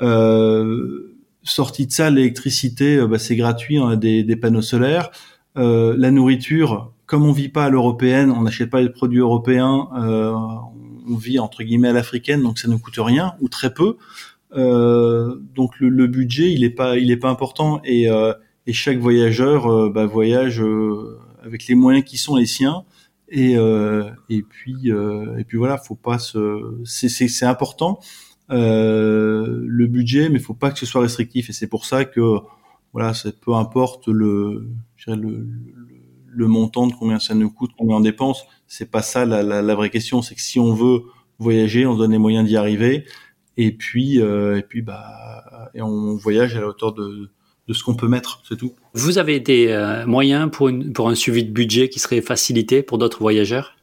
Euh, 0.00 1.14
sortie 1.44 1.86
de 1.86 1.92
ça, 1.92 2.10
l'électricité, 2.10 2.96
euh, 2.96 3.06
bah, 3.06 3.18
c'est 3.18 3.36
gratuit, 3.36 3.78
on 3.78 3.88
a 3.88 3.96
des, 3.96 4.24
des 4.24 4.36
panneaux 4.36 4.62
solaires. 4.62 5.10
Euh, 5.56 5.94
la 5.96 6.10
nourriture, 6.10 6.92
comme 7.06 7.24
on 7.24 7.32
vit 7.32 7.48
pas 7.48 7.66
à 7.66 7.70
l'européenne, 7.70 8.30
on 8.30 8.42
n'achète 8.42 8.70
pas 8.70 8.80
les 8.80 8.90
produits 8.90 9.20
européens, 9.20 9.88
euh, 9.98 10.34
on 11.08 11.16
vit 11.16 11.38
entre 11.38 11.62
guillemets 11.62 11.88
à 11.88 11.92
l'africaine, 11.92 12.42
donc 12.42 12.58
ça 12.58 12.66
ne 12.68 12.76
coûte 12.76 12.98
rien 12.98 13.34
ou 13.40 13.48
très 13.48 13.72
peu. 13.72 13.98
Euh, 14.54 15.36
donc 15.54 15.78
le, 15.80 15.88
le, 15.88 16.06
budget, 16.06 16.52
il 16.52 16.64
est 16.64 16.70
pas, 16.70 16.96
il 16.96 17.10
est 17.10 17.16
pas 17.16 17.28
important 17.30 17.80
et, 17.84 18.08
euh, 18.08 18.32
et 18.66 18.72
chaque 18.72 18.98
voyageur 18.98 19.90
bah, 19.90 20.06
voyage 20.06 20.62
avec 21.42 21.66
les 21.66 21.74
moyens 21.74 22.04
qui 22.04 22.18
sont 22.18 22.36
les 22.36 22.46
siens. 22.46 22.84
Et, 23.28 23.54
et 23.54 24.42
puis 24.42 24.90
et 24.90 25.44
puis 25.44 25.58
voilà, 25.58 25.78
faut 25.78 25.96
pas 25.96 26.18
se, 26.18 26.82
c'est 26.84 27.46
important 27.46 27.98
euh, 28.50 29.64
le 29.66 29.86
budget, 29.86 30.28
mais 30.28 30.38
faut 30.38 30.54
pas 30.54 30.70
que 30.70 30.78
ce 30.78 30.86
soit 30.86 31.02
restrictif. 31.02 31.50
Et 31.50 31.52
c'est 31.52 31.66
pour 31.66 31.84
ça 31.86 32.04
que 32.04 32.38
voilà, 32.92 33.14
c'est 33.14 33.40
peu 33.40 33.54
importe 33.54 34.08
le, 34.08 34.68
le, 35.06 35.46
le, 36.26 36.46
montant 36.46 36.86
de 36.86 36.92
combien 36.92 37.18
ça 37.18 37.34
nous 37.34 37.50
coûte, 37.50 37.72
combien 37.76 37.96
on 37.96 38.00
dépense. 38.00 38.44
C'est 38.66 38.90
pas 38.90 39.02
ça 39.02 39.24
la, 39.24 39.42
la, 39.42 39.62
la 39.62 39.74
vraie 39.74 39.90
question. 39.90 40.22
C'est 40.22 40.34
que 40.34 40.40
si 40.42 40.60
on 40.60 40.74
veut 40.74 41.02
voyager, 41.38 41.86
on 41.86 41.94
se 41.94 41.98
donne 41.98 42.12
les 42.12 42.18
moyens 42.18 42.46
d'y 42.46 42.56
arriver. 42.56 43.04
Et 43.56 43.72
puis, 43.72 44.20
euh, 44.20 44.58
et 44.58 44.62
puis, 44.62 44.82
bah, 44.82 45.70
et 45.74 45.82
on 45.82 46.16
voyage 46.16 46.56
à 46.56 46.60
la 46.60 46.68
hauteur 46.68 46.92
de, 46.92 47.30
de 47.68 47.72
ce 47.72 47.82
qu'on 47.82 47.94
peut 47.94 48.08
mettre, 48.08 48.42
c'est 48.48 48.56
tout. 48.56 48.72
Vous 48.94 49.18
avez 49.18 49.40
des 49.40 49.68
euh, 49.68 50.06
moyens 50.06 50.50
pour, 50.50 50.68
une, 50.68 50.92
pour 50.92 51.08
un 51.08 51.14
suivi 51.14 51.44
de 51.44 51.50
budget 51.50 51.88
qui 51.88 51.98
serait 51.98 52.20
facilité 52.20 52.82
pour 52.82 52.98
d'autres 52.98 53.20
voyageurs? 53.20 53.76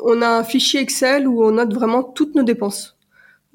On 0.00 0.20
a 0.22 0.28
un 0.28 0.44
fichier 0.44 0.80
Excel 0.80 1.26
où 1.26 1.44
on 1.44 1.52
note 1.52 1.72
vraiment 1.72 2.02
toutes 2.02 2.34
nos 2.34 2.42
dépenses. 2.42 2.94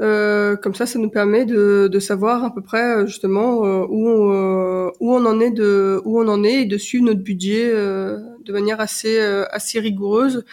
Euh, 0.01 0.55
comme 0.55 0.73
ça, 0.73 0.85
ça 0.85 0.97
nous 0.97 1.09
permet 1.09 1.43
de, 1.43 1.89
de, 1.91 1.99
savoir 1.99 2.45
à 2.45 2.53
peu 2.53 2.61
près 2.61 2.99
euh, 2.99 3.05
justement 3.05 3.65
euh, 3.65 3.85
où, 3.89 4.07
on, 4.07 4.33
euh, 4.33 4.91
où 5.01 5.13
on 5.13 5.25
en 5.25 5.41
est 5.41 5.51
de 5.51 6.01
où 6.05 6.21
on 6.21 6.27
en 6.29 6.43
est 6.45 6.61
et 6.61 6.65
de 6.65 6.77
suivre 6.77 7.03
notre 7.03 7.19
budget 7.19 7.73
de 7.73 8.51
manière 8.53 8.79
assez 8.79 9.19
assez 9.51 9.79
rigoureuse 9.79 10.45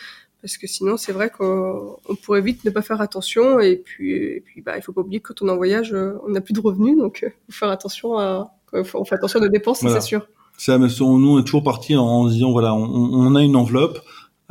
parce 0.47 0.59
que 0.59 0.69
sinon 0.69 0.97
c'est 0.97 1.11
vrai 1.11 1.29
qu'on 1.29 1.97
pourrait 2.23 2.41
vite 2.41 2.65
ne 2.65 2.71
pas 2.71 2.81
faire 2.81 3.01
attention 3.01 3.59
et 3.59 3.75
puis 3.75 4.13
et 4.13 4.41
puis 4.41 4.63
bah 4.63 4.75
il 4.77 4.83
faut 4.83 4.93
pas 4.93 5.01
oublier 5.01 5.19
que 5.19 5.33
quand 5.33 5.43
on 5.43 5.49
est 5.49 5.51
en 5.51 5.57
voyage 5.57 5.93
on 5.93 6.29
n'a 6.29 6.41
plus 6.41 6.55
de 6.55 6.61
revenus 6.61 6.97
donc 6.97 7.27
faut 7.51 7.59
faire 7.59 7.71
attention 7.71 8.17
à 8.17 8.53
on 8.73 9.05
fait 9.05 9.17
attention 9.17 9.41
aux 9.41 9.49
dépenses 9.49 9.81
c'est 9.81 10.01
sûr. 10.01 10.29
Ça, 10.57 10.79
nous 10.79 11.03
on 11.03 11.41
est 11.41 11.45
toujours 11.45 11.65
parti 11.65 11.97
en, 11.97 12.29
disant 12.29 12.53
voilà 12.53 12.75
on, 12.75 12.85
on 12.85 13.35
a 13.35 13.43
une 13.43 13.57
enveloppe 13.57 13.99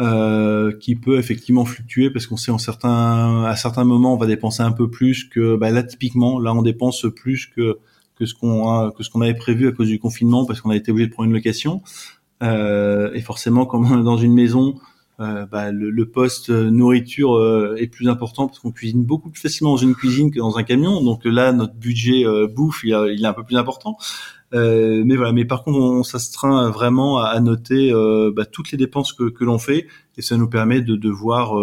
euh, 0.01 0.77
qui 0.81 0.97
peut 0.97 1.17
effectivement 1.17 1.63
fluctuer 1.63 2.09
parce 2.09 2.27
qu'on 2.27 2.35
sait 2.35 2.51
en 2.51 2.57
certains 2.57 3.45
à 3.45 3.55
certains 3.55 3.85
moments 3.85 4.15
on 4.15 4.17
va 4.17 4.25
dépenser 4.25 4.63
un 4.63 4.73
peu 4.73 4.89
plus 4.89 5.23
que 5.23 5.55
bah 5.55 5.71
là 5.71 5.81
typiquement 5.81 6.41
là 6.41 6.53
on 6.53 6.61
dépense 6.61 7.05
plus 7.15 7.45
que 7.45 7.79
que 8.17 8.25
ce 8.25 8.33
qu'on 8.33 8.91
que 8.91 9.01
ce 9.01 9.09
qu'on 9.09 9.21
avait 9.21 9.33
prévu 9.33 9.69
à 9.69 9.71
cause 9.71 9.87
du 9.87 9.97
confinement 9.97 10.43
parce 10.43 10.59
qu'on 10.59 10.71
a 10.71 10.75
été 10.75 10.91
obligé 10.91 11.07
de 11.07 11.13
prendre 11.13 11.29
une 11.29 11.35
location 11.35 11.81
euh, 12.43 13.13
et 13.13 13.21
forcément 13.21 13.65
comme 13.65 13.89
on 13.89 14.01
est 14.01 14.03
dans 14.03 14.17
une 14.17 14.33
maison 14.33 14.75
euh, 15.21 15.45
bah, 15.45 15.71
le, 15.71 15.89
le, 15.89 16.05
poste 16.09 16.49
nourriture 16.49 17.35
euh, 17.35 17.75
est 17.77 17.87
plus 17.87 18.09
important 18.09 18.47
parce 18.47 18.59
qu'on 18.59 18.71
cuisine 18.71 19.05
beaucoup 19.05 19.29
plus 19.29 19.41
facilement 19.41 19.71
dans 19.71 19.77
une 19.77 19.95
cuisine 19.95 20.29
que 20.29 20.39
dans 20.39 20.57
un 20.57 20.63
camion. 20.63 21.01
Donc 21.01 21.23
là, 21.23 21.53
notre 21.53 21.73
budget 21.73 22.25
euh, 22.25 22.47
bouffe, 22.47 22.81
il, 22.83 22.89
il, 23.13 23.23
est 23.23 23.27
un 23.27 23.33
peu 23.33 23.43
plus 23.43 23.55
important. 23.55 23.97
Euh, 24.53 25.03
mais 25.05 25.15
voilà. 25.15 25.31
Mais 25.31 25.45
par 25.45 25.63
contre, 25.63 25.79
on, 25.79 26.03
s'astreint 26.03 26.69
vraiment 26.69 27.19
à, 27.19 27.27
à 27.27 27.39
noter 27.39 27.93
bah, 28.35 28.45
toutes 28.45 28.71
les 28.71 28.77
dépenses 28.77 29.13
que, 29.13 29.29
que 29.29 29.43
l'on 29.45 29.57
fait 29.57 29.87
et 30.17 30.21
ça 30.21 30.35
nous 30.35 30.49
permet 30.49 30.81
de, 30.81 30.95
de 30.95 31.09
voir. 31.09 31.55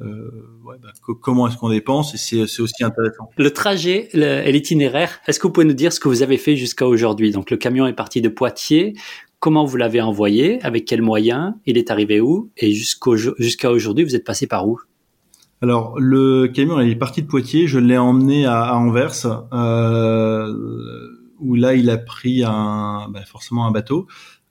Ouais, 0.00 0.76
bah, 0.82 0.88
comment 1.20 1.46
est-ce 1.46 1.58
qu'on 1.58 1.68
dépense 1.68 2.14
et 2.14 2.46
c'est 2.46 2.62
aussi 2.62 2.82
intéressant. 2.82 3.28
Le 3.36 3.50
trajet 3.50 4.08
et 4.14 4.50
l'itinéraire, 4.50 5.20
est-ce 5.26 5.38
que 5.38 5.46
vous 5.46 5.52
pouvez 5.52 5.66
nous 5.66 5.74
dire 5.74 5.92
ce 5.92 6.00
que 6.00 6.08
vous 6.08 6.22
avez 6.22 6.38
fait 6.38 6.56
jusqu'à 6.56 6.86
aujourd'hui? 6.86 7.30
Donc 7.32 7.50
le 7.50 7.58
camion 7.58 7.86
est 7.86 7.92
parti 7.92 8.22
de 8.22 8.30
Poitiers 8.30 8.94
comment 9.40 9.64
vous 9.64 9.76
l'avez 9.76 10.00
envoyé, 10.00 10.62
avec 10.62 10.84
quels 10.84 11.02
moyens, 11.02 11.54
il 11.66 11.78
est 11.78 11.90
arrivé 11.90 12.20
où, 12.20 12.50
et 12.56 12.72
jusqu'à 12.72 13.70
aujourd'hui, 13.70 14.04
vous 14.04 14.14
êtes 14.14 14.24
passé 14.24 14.46
par 14.46 14.68
où? 14.68 14.78
Alors 15.62 15.98
le 15.98 16.48
camion 16.48 16.80
il 16.80 16.90
est 16.90 16.96
parti 16.96 17.20
de 17.20 17.26
Poitiers, 17.26 17.66
je 17.66 17.78
l'ai 17.78 17.98
emmené 17.98 18.46
à, 18.46 18.74
Anvers, 18.76 19.46
euh, 19.52 20.54
où 21.38 21.54
là 21.54 21.74
il 21.74 21.90
a 21.90 21.98
pris 21.98 22.42
un, 22.44 23.08
bah, 23.10 23.20
forcément 23.26 23.66
un 23.66 23.70
bateau 23.70 24.06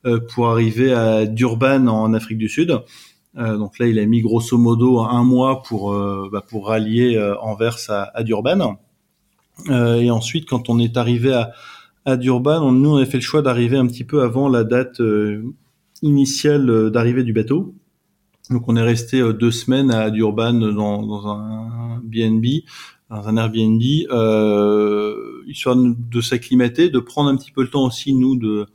euh, 0.06 0.20
pour 0.20 0.50
arriver 0.50 0.94
à 0.94 1.26
Durban 1.26 1.88
en 1.88 2.14
Afrique 2.14 2.38
du 2.38 2.48
Sud. 2.48 2.78
Euh, 3.38 3.58
donc 3.58 3.80
là 3.80 3.88
il 3.88 3.98
a 3.98 4.06
mis 4.06 4.22
grosso 4.22 4.56
modo 4.58 5.00
un 5.00 5.24
mois 5.24 5.64
pour 5.64 5.96
bah, 6.32 6.44
pour 6.48 6.68
rallier 6.68 7.20
Anvers 7.42 7.90
à, 7.90 8.12
à 8.16 8.22
Durban. 8.22 8.78
et 9.68 10.12
ensuite 10.12 10.48
quand 10.48 10.70
on 10.70 10.78
est 10.78 10.96
arrivé 10.96 11.34
à 11.34 11.54
à 12.06 12.18
Durban, 12.18 12.72
nous, 12.72 12.92
on 12.92 12.98
a 12.98 13.06
fait 13.06 13.18
le 13.18 13.24
choix 13.24 13.42
d'arriver 13.42 13.78
un 13.78 13.88
petit 13.88 14.04
peu 14.04 14.22
avant 14.22 14.50
la 14.50 14.64
date 14.64 15.02
euh, 15.02 15.44
initiale 16.02 16.70
euh, 16.70 16.90
d'arrivée 16.90 17.24
du 17.24 17.34
bateau. 17.34 17.76
Donc, 18.50 18.68
on 18.68 18.76
est 18.76 18.82
resté 18.82 19.20
euh, 19.20 19.34
deux 19.34 19.52
semaines 19.52 19.92
à 19.92 20.10
Durban 20.10 20.54
dans, 20.54 21.28
un 21.28 22.02
BNB, 22.04 22.64
dans 23.10 23.28
un 23.28 23.38
Airbnb, 23.38 23.82
euh, 24.12 25.44
histoire 25.48 25.76
de 25.76 26.22
s'acclimater, 26.22 26.90
de 26.90 27.00
prendre 27.00 27.30
un 27.30 27.36
petit 27.36 27.52
peu 27.52 27.62
le 27.62 27.70
temps 27.70 27.86
aussi, 27.86 28.14
nous, 28.14 28.36
de, 28.36 28.66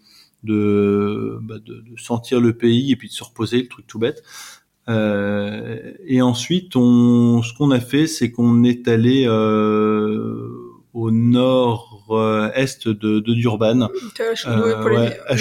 de, 0.42 1.38
bah, 1.42 1.58
de, 1.64 1.82
sentir 1.96 2.40
le 2.40 2.56
pays 2.56 2.92
et 2.92 2.96
puis 2.96 3.08
de 3.08 3.14
se 3.14 3.24
reposer, 3.24 3.62
le 3.62 3.68
truc 3.68 3.86
tout 3.86 3.98
bête. 3.98 4.22
et 4.88 6.22
ensuite, 6.22 6.76
on, 6.76 7.42
ce 7.42 7.54
qu'on 7.54 7.70
a 7.70 7.80
fait, 7.80 8.06
c'est 8.06 8.30
qu'on 8.30 8.64
est 8.64 8.86
allé 8.86 9.26
au 10.94 11.10
nord 11.10 12.06
euh, 12.10 12.50
est 12.54 12.86
de, 12.86 13.18
de 13.18 13.34
Durban, 13.34 13.88
euh, 14.46 14.84
ouais, 14.84 15.18
à 15.28 15.36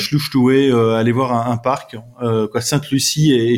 euh, 0.71 0.95
aller 0.95 1.11
voir 1.11 1.31
un, 1.31 1.51
un 1.51 1.57
parc, 1.57 1.95
euh, 2.21 2.47
quoi, 2.47 2.59
Sainte-Lucie 2.59 3.31
et, 3.33 3.53
et 3.53 3.57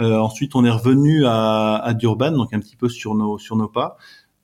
Euh, 0.00 0.16
ensuite, 0.16 0.56
on 0.56 0.64
est 0.64 0.70
revenu 0.70 1.26
à, 1.26 1.76
à, 1.76 1.92
Durban, 1.92 2.32
donc 2.32 2.52
un 2.54 2.60
petit 2.60 2.76
peu 2.76 2.88
sur 2.88 3.14
nos 3.14 3.38
sur 3.38 3.56
nos 3.56 3.68
pas, 3.68 3.98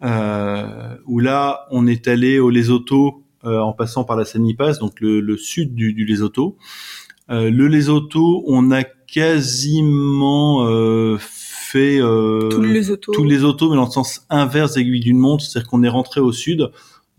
euh, 0.05 0.95
où 1.07 1.19
là, 1.19 1.67
on 1.71 1.87
est 1.87 2.07
allé 2.07 2.39
au 2.39 2.51
Lesotho 2.51 3.25
en 3.43 3.73
passant 3.73 4.05
par 4.05 4.17
la 4.17 4.27
Sanipas, 4.27 4.75
donc 4.75 5.01
le, 5.01 5.21
le 5.21 5.37
sud 5.39 5.75
du, 5.75 5.95
du 5.95 6.05
Lesotho. 6.05 6.59
le 7.31 7.67
Lesotho, 7.67 8.45
on 8.47 8.71
a 8.71 8.85
quasiment 8.85 10.69
fait 11.71 11.99
tous 11.99 12.63
les 12.63 12.91
autos, 12.91 13.13
tous 13.13 13.25
les 13.25 13.45
autos, 13.45 13.71
mais 13.71 13.77
dans 13.77 13.87
le 13.87 13.91
sens 13.91 14.27
inverse 14.31 14.77
aiguille 14.77 15.01
d'une 15.01 15.19
montre, 15.19 15.45
c'est-à-dire 15.45 15.69
qu'on 15.69 15.83
est 15.83 15.89
rentré 15.89 16.21
au 16.21 16.33
sud 16.33 16.71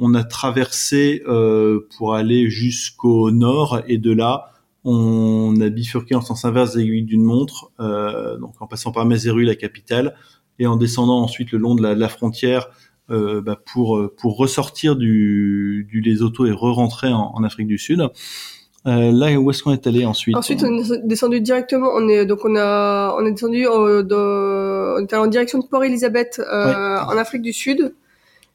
on 0.02 0.16
a 0.16 0.24
traversé 0.24 1.22
euh, 1.28 1.88
pour 1.96 2.16
aller 2.16 2.50
jusqu'au 2.50 3.30
nord 3.30 3.82
et 3.88 4.00
de 4.00 4.12
là 4.12 4.52
on 4.84 5.62
a 5.62 5.70
bifurqué 5.70 6.16
en 6.16 6.22
sens 6.22 6.44
inverse 6.44 6.74
des 6.74 6.82
aiguilles 6.82 7.04
d'une 7.04 7.24
montre, 7.24 7.72
euh, 7.80 8.36
donc 8.40 8.56
en 8.60 8.66
passant 8.66 8.92
par 8.92 9.06
Maseru, 9.06 9.44
la 9.44 9.54
capitale, 9.54 10.16
et 10.58 10.66
en 10.66 10.76
descendant 10.76 11.22
ensuite 11.22 11.52
le 11.52 11.60
long 11.60 11.76
de 11.76 11.84
la, 11.84 12.10
frontière 12.10 12.68
euh, 13.12 13.42
bah, 13.42 13.62
pour 13.64 14.02
pour 14.18 14.38
ressortir 14.38 14.96
du, 14.96 15.86
du 15.88 16.02
Lesotho 16.02 16.48
et 16.48 16.52
re-rentrer 16.52 17.14
en, 17.14 17.44
Afrique 17.44 17.68
du 17.68 17.78
Sud. 17.78 18.10
Là, 18.86 19.38
où 19.38 19.52
est-ce 19.52 19.64
qu'on 19.64 19.74
est 19.74 19.88
allé 19.88 20.06
ensuite 20.06 20.36
Ensuite, 20.36 20.64
on 20.64 20.78
est 20.78 21.06
descendu 21.06 21.42
directement. 21.42 21.90
On 21.94 22.08
est 22.08 22.26
donc 22.26 22.46
on 22.46 22.56
a 22.56 23.16
on 23.18 23.26
est 23.26 23.32
descendu 23.32 23.64
de, 23.64 24.96
on 24.98 25.02
est 25.02 25.14
allé 25.14 25.22
en 25.24 25.28
direction 25.28 25.60
de 25.60 25.66
Port 25.66 25.84
Elizabeth 25.84 26.42
en 26.52 27.18
Afrique 27.18 27.42
du 27.42 27.54
Sud. 27.54 27.94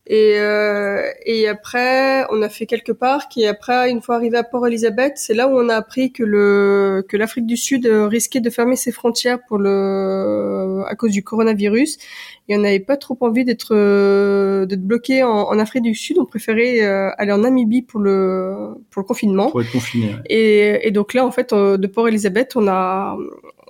Et, 0.09 0.35
euh, 0.39 1.03
et 1.25 1.49
après, 1.49 2.25
on 2.31 2.41
a 2.43 2.49
fait 2.49 2.67
quelques 2.67 2.93
parcs. 2.93 3.37
Et 3.39 3.49
après, 3.49 3.91
une 3.91 4.01
fois 4.01 4.17
arrivé 4.17 4.39
à 4.39 4.45
Port 4.45 4.67
Elizabeth, 4.67 5.15
c'est 5.17 5.35
là 5.35 5.49
où 5.49 5.59
on 5.59 5.69
a 5.69 5.75
appris 5.75 6.13
que 6.13 6.23
le 6.23 7.05
que 7.09 7.17
l'Afrique 7.17 7.47
du 7.47 7.57
Sud 7.57 7.87
risquait 7.87 8.41
de 8.41 8.51
fermer 8.51 8.77
ses 8.77 8.93
frontières 8.93 9.39
pour 9.49 9.59
le 9.59 10.85
à 10.87 10.95
cause 10.95 11.11
du 11.11 11.25
coronavirus. 11.25 11.99
Et 12.49 12.57
on 12.57 12.61
n'avait 12.61 12.79
pas 12.81 12.97
trop 12.97 13.19
envie 13.21 13.45
d'être 13.45 13.75
d'être 14.67 14.87
bloqué 14.87 15.25
en, 15.25 15.31
en, 15.31 15.59
Afrique 15.59 15.83
du 15.83 15.95
Sud. 15.95 16.19
On 16.19 16.25
préférait 16.25 16.83
euh, 16.83 17.11
aller 17.19 17.33
en 17.33 17.39
Namibie 17.39 17.83
pour 17.83 18.01
le 18.01 18.75
pour 18.91 19.03
le 19.03 19.07
confinement. 19.07 19.51
Pour 19.51 19.63
être 19.63 19.73
confiné. 19.73 20.15
Et, 20.27 20.87
et 20.87 20.91
donc 20.93 21.15
là, 21.15 21.27
en 21.27 21.33
fait, 21.33 21.53
euh, 21.53 21.77
de 21.77 21.87
Port 21.89 22.07
Elizabeth, 22.07 22.55
on 22.55 22.69
a 22.69 23.17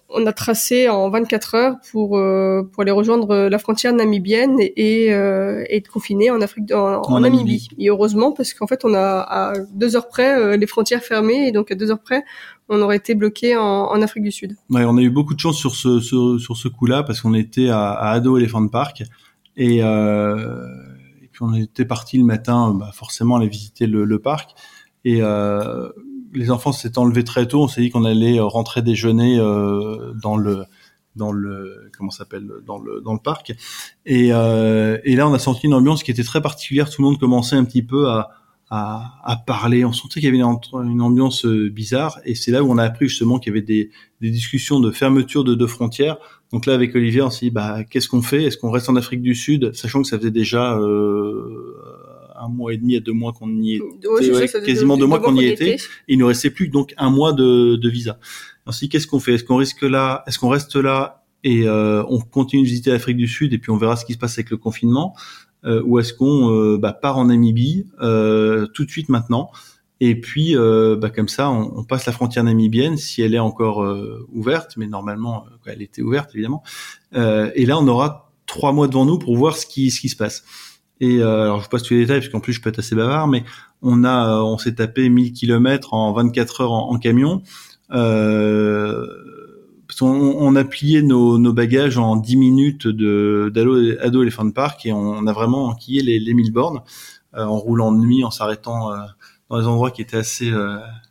on 0.08 0.24
a 0.26 0.32
tracé 0.32 0.88
en 0.88 1.10
24 1.10 1.54
heures 1.54 1.74
pour 1.90 2.16
euh, 2.16 2.62
pour 2.72 2.82
aller 2.82 2.90
rejoindre 2.90 3.48
la 3.48 3.58
frontière 3.58 3.92
namibienne 3.92 4.56
et, 4.60 5.12
euh, 5.12 5.64
et 5.68 5.78
être 5.78 5.90
confiné 5.90 6.30
en 6.30 6.40
Afrique 6.40 6.72
en, 6.72 7.20
Namibie. 7.20 7.68
Et 7.78 7.88
heureusement 7.88 8.32
parce 8.32 8.54
qu'en 8.54 8.66
fait 8.66 8.84
on 8.84 8.94
a 8.94 9.20
à 9.20 9.52
deux 9.74 9.96
heures 9.96 10.08
près 10.08 10.38
euh, 10.38 10.56
les 10.56 10.66
frontières 10.66 11.02
fermées 11.02 11.48
et 11.48 11.52
donc 11.52 11.70
à 11.70 11.74
deux 11.74 11.90
heures 11.90 12.02
près 12.02 12.24
on 12.68 12.80
aurait 12.82 12.96
été 12.96 13.14
bloqué 13.14 13.56
en, 13.56 13.62
en 13.62 14.02
Afrique 14.02 14.24
du 14.24 14.32
Sud. 14.32 14.56
Ouais, 14.70 14.84
on 14.84 14.96
a 14.96 15.02
eu 15.02 15.10
beaucoup 15.10 15.34
de 15.34 15.40
chance 15.40 15.56
sur 15.56 15.74
ce 15.74 16.00
sur, 16.00 16.40
sur 16.40 16.56
ce 16.56 16.68
coup-là 16.68 17.02
parce 17.02 17.20
qu'on 17.20 17.34
était 17.34 17.68
à, 17.68 17.90
à, 17.90 18.12
Ado 18.12 18.36
Elephant 18.36 18.66
Park 18.68 19.02
et, 19.56 19.82
euh, 19.82 20.66
et 21.22 21.28
puis 21.28 21.42
on 21.42 21.54
était 21.54 21.84
parti 21.84 22.18
le 22.18 22.24
matin 22.24 22.74
bah, 22.78 22.90
forcément 22.92 23.36
aller 23.36 23.48
visiter 23.48 23.86
le, 23.86 24.04
le 24.04 24.18
parc 24.20 24.54
et 25.04 25.18
euh, 25.20 25.88
les 26.36 26.50
enfants 26.50 26.72
s'étaient 26.72 26.98
enlevés 26.98 27.24
très 27.24 27.46
tôt, 27.48 27.62
on 27.62 27.68
s'est 27.68 27.80
dit 27.80 27.90
qu'on 27.90 28.04
allait 28.04 28.38
euh, 28.38 28.44
rentrer 28.44 28.82
déjeuner 28.82 29.38
euh, 29.38 30.12
dans 30.22 30.36
le 30.36 30.64
dans 31.16 31.32
le 31.32 31.90
comment 31.96 32.10
s'appelle 32.10 32.46
dans 32.66 32.78
le 32.78 33.00
dans 33.00 33.14
le 33.14 33.18
parc. 33.18 33.54
Et, 34.04 34.28
euh, 34.32 34.98
et 35.04 35.16
là 35.16 35.26
on 35.26 35.34
a 35.34 35.38
senti 35.38 35.66
une 35.66 35.74
ambiance 35.74 36.02
qui 36.02 36.10
était 36.10 36.24
très 36.24 36.42
particulière. 36.42 36.90
Tout 36.90 37.02
le 37.02 37.08
monde 37.08 37.18
commençait 37.18 37.56
un 37.56 37.64
petit 37.64 37.82
peu 37.82 38.08
à 38.08 38.30
à, 38.68 39.20
à 39.24 39.36
parler. 39.36 39.84
On 39.84 39.92
sentait 39.92 40.20
qu'il 40.20 40.24
y 40.24 40.28
avait 40.28 40.38
une, 40.38 40.90
une 40.90 41.00
ambiance 41.00 41.46
euh, 41.46 41.70
bizarre. 41.70 42.18
Et 42.24 42.34
c'est 42.34 42.50
là 42.50 42.64
où 42.64 42.70
on 42.72 42.78
a 42.78 42.82
appris 42.82 43.08
justement 43.08 43.38
qu'il 43.38 43.52
y 43.52 43.56
avait 43.56 43.64
des, 43.64 43.90
des 44.20 44.30
discussions 44.30 44.80
de 44.80 44.90
fermeture 44.90 45.44
de 45.44 45.54
deux 45.54 45.68
frontières. 45.68 46.16
Donc 46.52 46.66
là 46.66 46.74
avec 46.74 46.94
Olivier 46.94 47.22
on 47.22 47.30
s'est 47.30 47.46
dit 47.46 47.50
bah 47.50 47.84
qu'est-ce 47.84 48.08
qu'on 48.08 48.22
fait? 48.22 48.44
Est-ce 48.44 48.58
qu'on 48.58 48.70
reste 48.70 48.88
en 48.88 48.96
Afrique 48.96 49.22
du 49.22 49.34
Sud? 49.34 49.72
Sachant 49.74 50.02
que 50.02 50.08
ça 50.08 50.18
faisait 50.18 50.30
déjà 50.32 50.76
euh, 50.78 51.76
un 52.40 52.48
mois 52.48 52.72
et 52.72 52.76
demi 52.76 52.96
à 52.96 53.00
deux 53.00 53.12
mois 53.12 53.32
qu'on 53.32 53.50
y 53.50 53.74
était, 53.74 54.60
quasiment 54.64 54.96
deux, 54.96 55.06
mois 55.06 55.20
qu'on 55.20 55.36
y 55.36 55.46
était. 55.46 55.76
il 56.08 56.18
nous 56.18 56.26
restait 56.26 56.50
plus 56.50 56.68
donc 56.68 56.94
un 56.96 57.10
mois 57.10 57.32
de, 57.32 57.76
de 57.76 57.88
visa. 57.88 58.18
Ainsi, 58.66 58.88
qu'est-ce 58.88 59.06
qu'on 59.06 59.20
fait? 59.20 59.34
Est-ce 59.34 59.44
qu'on 59.44 59.56
risque 59.56 59.82
là 59.82 60.24
Est-ce 60.26 60.38
qu'on 60.38 60.48
reste 60.48 60.76
là 60.76 61.24
et 61.44 61.62
euh, 61.68 62.02
on 62.08 62.18
continue 62.18 62.62
de 62.62 62.66
visiter 62.66 62.90
l'Afrique 62.90 63.16
du 63.16 63.28
Sud 63.28 63.52
et 63.52 63.58
puis 63.58 63.70
on 63.70 63.76
verra 63.76 63.94
ce 63.94 64.04
qui 64.04 64.14
se 64.14 64.18
passe 64.18 64.34
avec 64.34 64.50
le 64.50 64.56
confinement? 64.56 65.14
Euh, 65.64 65.82
Ou 65.84 66.00
est-ce 66.00 66.12
qu'on 66.12 66.50
euh, 66.50 66.76
bah, 66.76 66.92
part 66.92 67.18
en 67.18 67.26
Namibie 67.26 67.86
tout 68.00 68.84
de 68.84 68.90
suite 68.90 69.08
maintenant? 69.08 69.50
Et 70.00 70.20
puis, 70.20 70.54
bah, 70.54 71.08
comme 71.08 71.28
ça, 71.28 71.48
on, 71.48 71.78
on, 71.78 71.84
passe 71.84 72.04
la 72.04 72.12
frontière 72.12 72.44
namibienne 72.44 72.98
si 72.98 73.22
elle 73.22 73.34
est 73.34 73.38
encore 73.38 73.78
ouverte, 74.30 74.76
mais 74.76 74.86
normalement, 74.86 75.46
elle 75.64 75.80
était 75.80 76.02
ouverte 76.02 76.34
évidemment. 76.34 76.62
et 77.14 77.64
là, 77.64 77.78
on 77.78 77.88
aura 77.88 78.32
trois 78.46 78.72
mois 78.72 78.88
devant 78.88 79.06
nous 79.06 79.18
pour 79.18 79.36
voir 79.36 79.56
ce 79.56 79.64
qui, 79.64 79.90
ce 79.90 80.00
qui 80.00 80.08
se 80.08 80.16
passe. 80.16 80.44
Et 81.00 81.18
euh, 81.18 81.42
alors 81.42 81.60
je 81.60 81.68
passe 81.68 81.82
tous 81.82 81.94
les 81.94 82.00
détails 82.00 82.20
parce 82.20 82.30
qu'en 82.30 82.40
plus 82.40 82.52
je 82.52 82.60
peux 82.60 82.70
être 82.70 82.78
assez 82.78 82.94
bavard, 82.94 83.28
mais 83.28 83.44
on 83.82 84.04
a, 84.04 84.30
euh, 84.30 84.42
on 84.42 84.58
s'est 84.58 84.74
tapé 84.74 85.08
1000 85.08 85.32
km 85.32 85.92
en 85.94 86.12
24 86.12 86.60
heures 86.62 86.72
en, 86.72 86.98
camion. 86.98 87.42
Euh, 87.92 89.06
on, 90.00 90.06
on, 90.06 90.56
a 90.56 90.64
plié 90.64 91.02
nos, 91.02 91.38
nos, 91.38 91.52
bagages 91.52 91.98
en 91.98 92.16
10 92.16 92.36
minutes 92.36 92.88
de 92.88 93.50
d'Ado 93.54 94.22
Elephant 94.22 94.50
Park 94.50 94.84
et 94.86 94.92
on, 94.92 95.26
a 95.26 95.32
vraiment 95.32 95.66
enquillé 95.66 96.02
les, 96.02 96.18
les 96.18 96.34
1000 96.34 96.52
bornes 96.52 96.80
euh, 97.34 97.44
en 97.44 97.56
roulant 97.56 97.92
de 97.92 97.98
nuit, 97.98 98.24
en 98.24 98.30
s'arrêtant 98.30 98.92
euh, 98.92 98.96
dans 99.48 99.60
des 99.60 99.66
endroits 99.66 99.90
qui 99.92 100.02
étaient 100.02 100.16
assez 100.16 100.50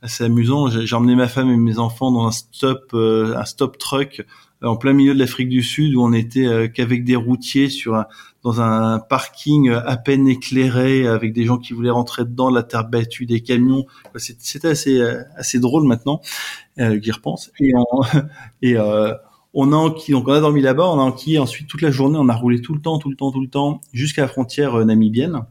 assez 0.02 0.26
amusants. 0.26 0.68
J'ai 0.70 0.96
emmené 0.96 1.16
ma 1.16 1.28
femme 1.30 1.50
et 1.50 1.56
mes 1.56 1.80
enfants 1.80 2.12
dans 2.12 2.28
un 2.28 2.32
stop 2.32 2.94
un 2.94 3.46
stop 3.46 3.78
truck 3.78 4.26
en 4.62 4.76
plein 4.76 4.92
milieu 4.92 5.14
de 5.14 5.20
l'Afrique 5.20 5.48
du 5.48 5.64
Sud 5.64 5.96
où 5.96 6.02
on 6.02 6.12
était 6.12 6.70
qu'avec 6.74 7.06
des 7.06 7.16
routiers 7.16 7.70
sur 7.70 7.96
un, 7.96 8.08
dans 8.46 8.62
un 8.62 9.00
parking 9.00 9.72
à 9.72 9.98
peine 9.98 10.28
éclairé 10.28 11.08
avec 11.08 11.34
des 11.34 11.46
gens 11.46 11.58
qui 11.58 11.74
voulaient 11.74 11.90
rentrer 11.90 12.26
dedans, 12.26 12.52
la 12.52 12.62
terre 12.62 12.88
battue, 12.88 13.26
des 13.26 13.42
camions. 13.42 13.86
C'était 14.16 14.68
assez 14.68 15.02
assez 15.36 15.60
drôle 15.60 15.88
maintenant 15.88 16.22
euh, 16.80 17.00
repense. 17.12 17.52
Et 17.60 17.74
on, 17.76 18.04
euh, 18.64 19.14
a 19.56 19.76
enquillé, 19.76 20.16
on 20.16 20.24
a 20.28 20.40
dormi 20.40 20.62
là-bas, 20.62 20.88
on 20.88 21.00
a 21.00 21.04
enquillé 21.04 21.40
ensuite 21.40 21.68
toute 21.68 21.82
la 21.82 21.90
journée, 21.90 22.20
on 22.22 22.30
a 22.30 22.36
roulé 22.36 22.62
tout 22.62 22.76
le 22.76 22.82
temps, 22.82 23.00
tout 23.00 23.10
le 23.10 23.16
temps, 23.16 23.32
tout 23.32 23.42
le 23.42 23.50
temps 23.50 23.82
jusqu'à 23.94 24.22
la 24.22 24.28
frontière 24.28 24.78
namibienne. 24.86 25.42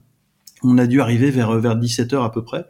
On 0.63 0.79
a 0.79 0.87
dû 0.87 1.01
arriver 1.01 1.33
vers 1.33 1.59
vers 1.59 1.75
17 1.75 2.13
heures 2.13 2.23
à 2.23 2.31
peu 2.31 2.45
près. 2.45 2.65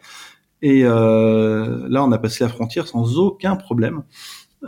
Et 0.62 0.80
euh, 0.84 1.86
là, 1.90 2.02
on 2.02 2.10
a 2.12 2.18
passé 2.18 2.42
la 2.42 2.48
frontière 2.48 2.88
sans 2.88 3.18
aucun 3.18 3.56
problème. 3.56 4.04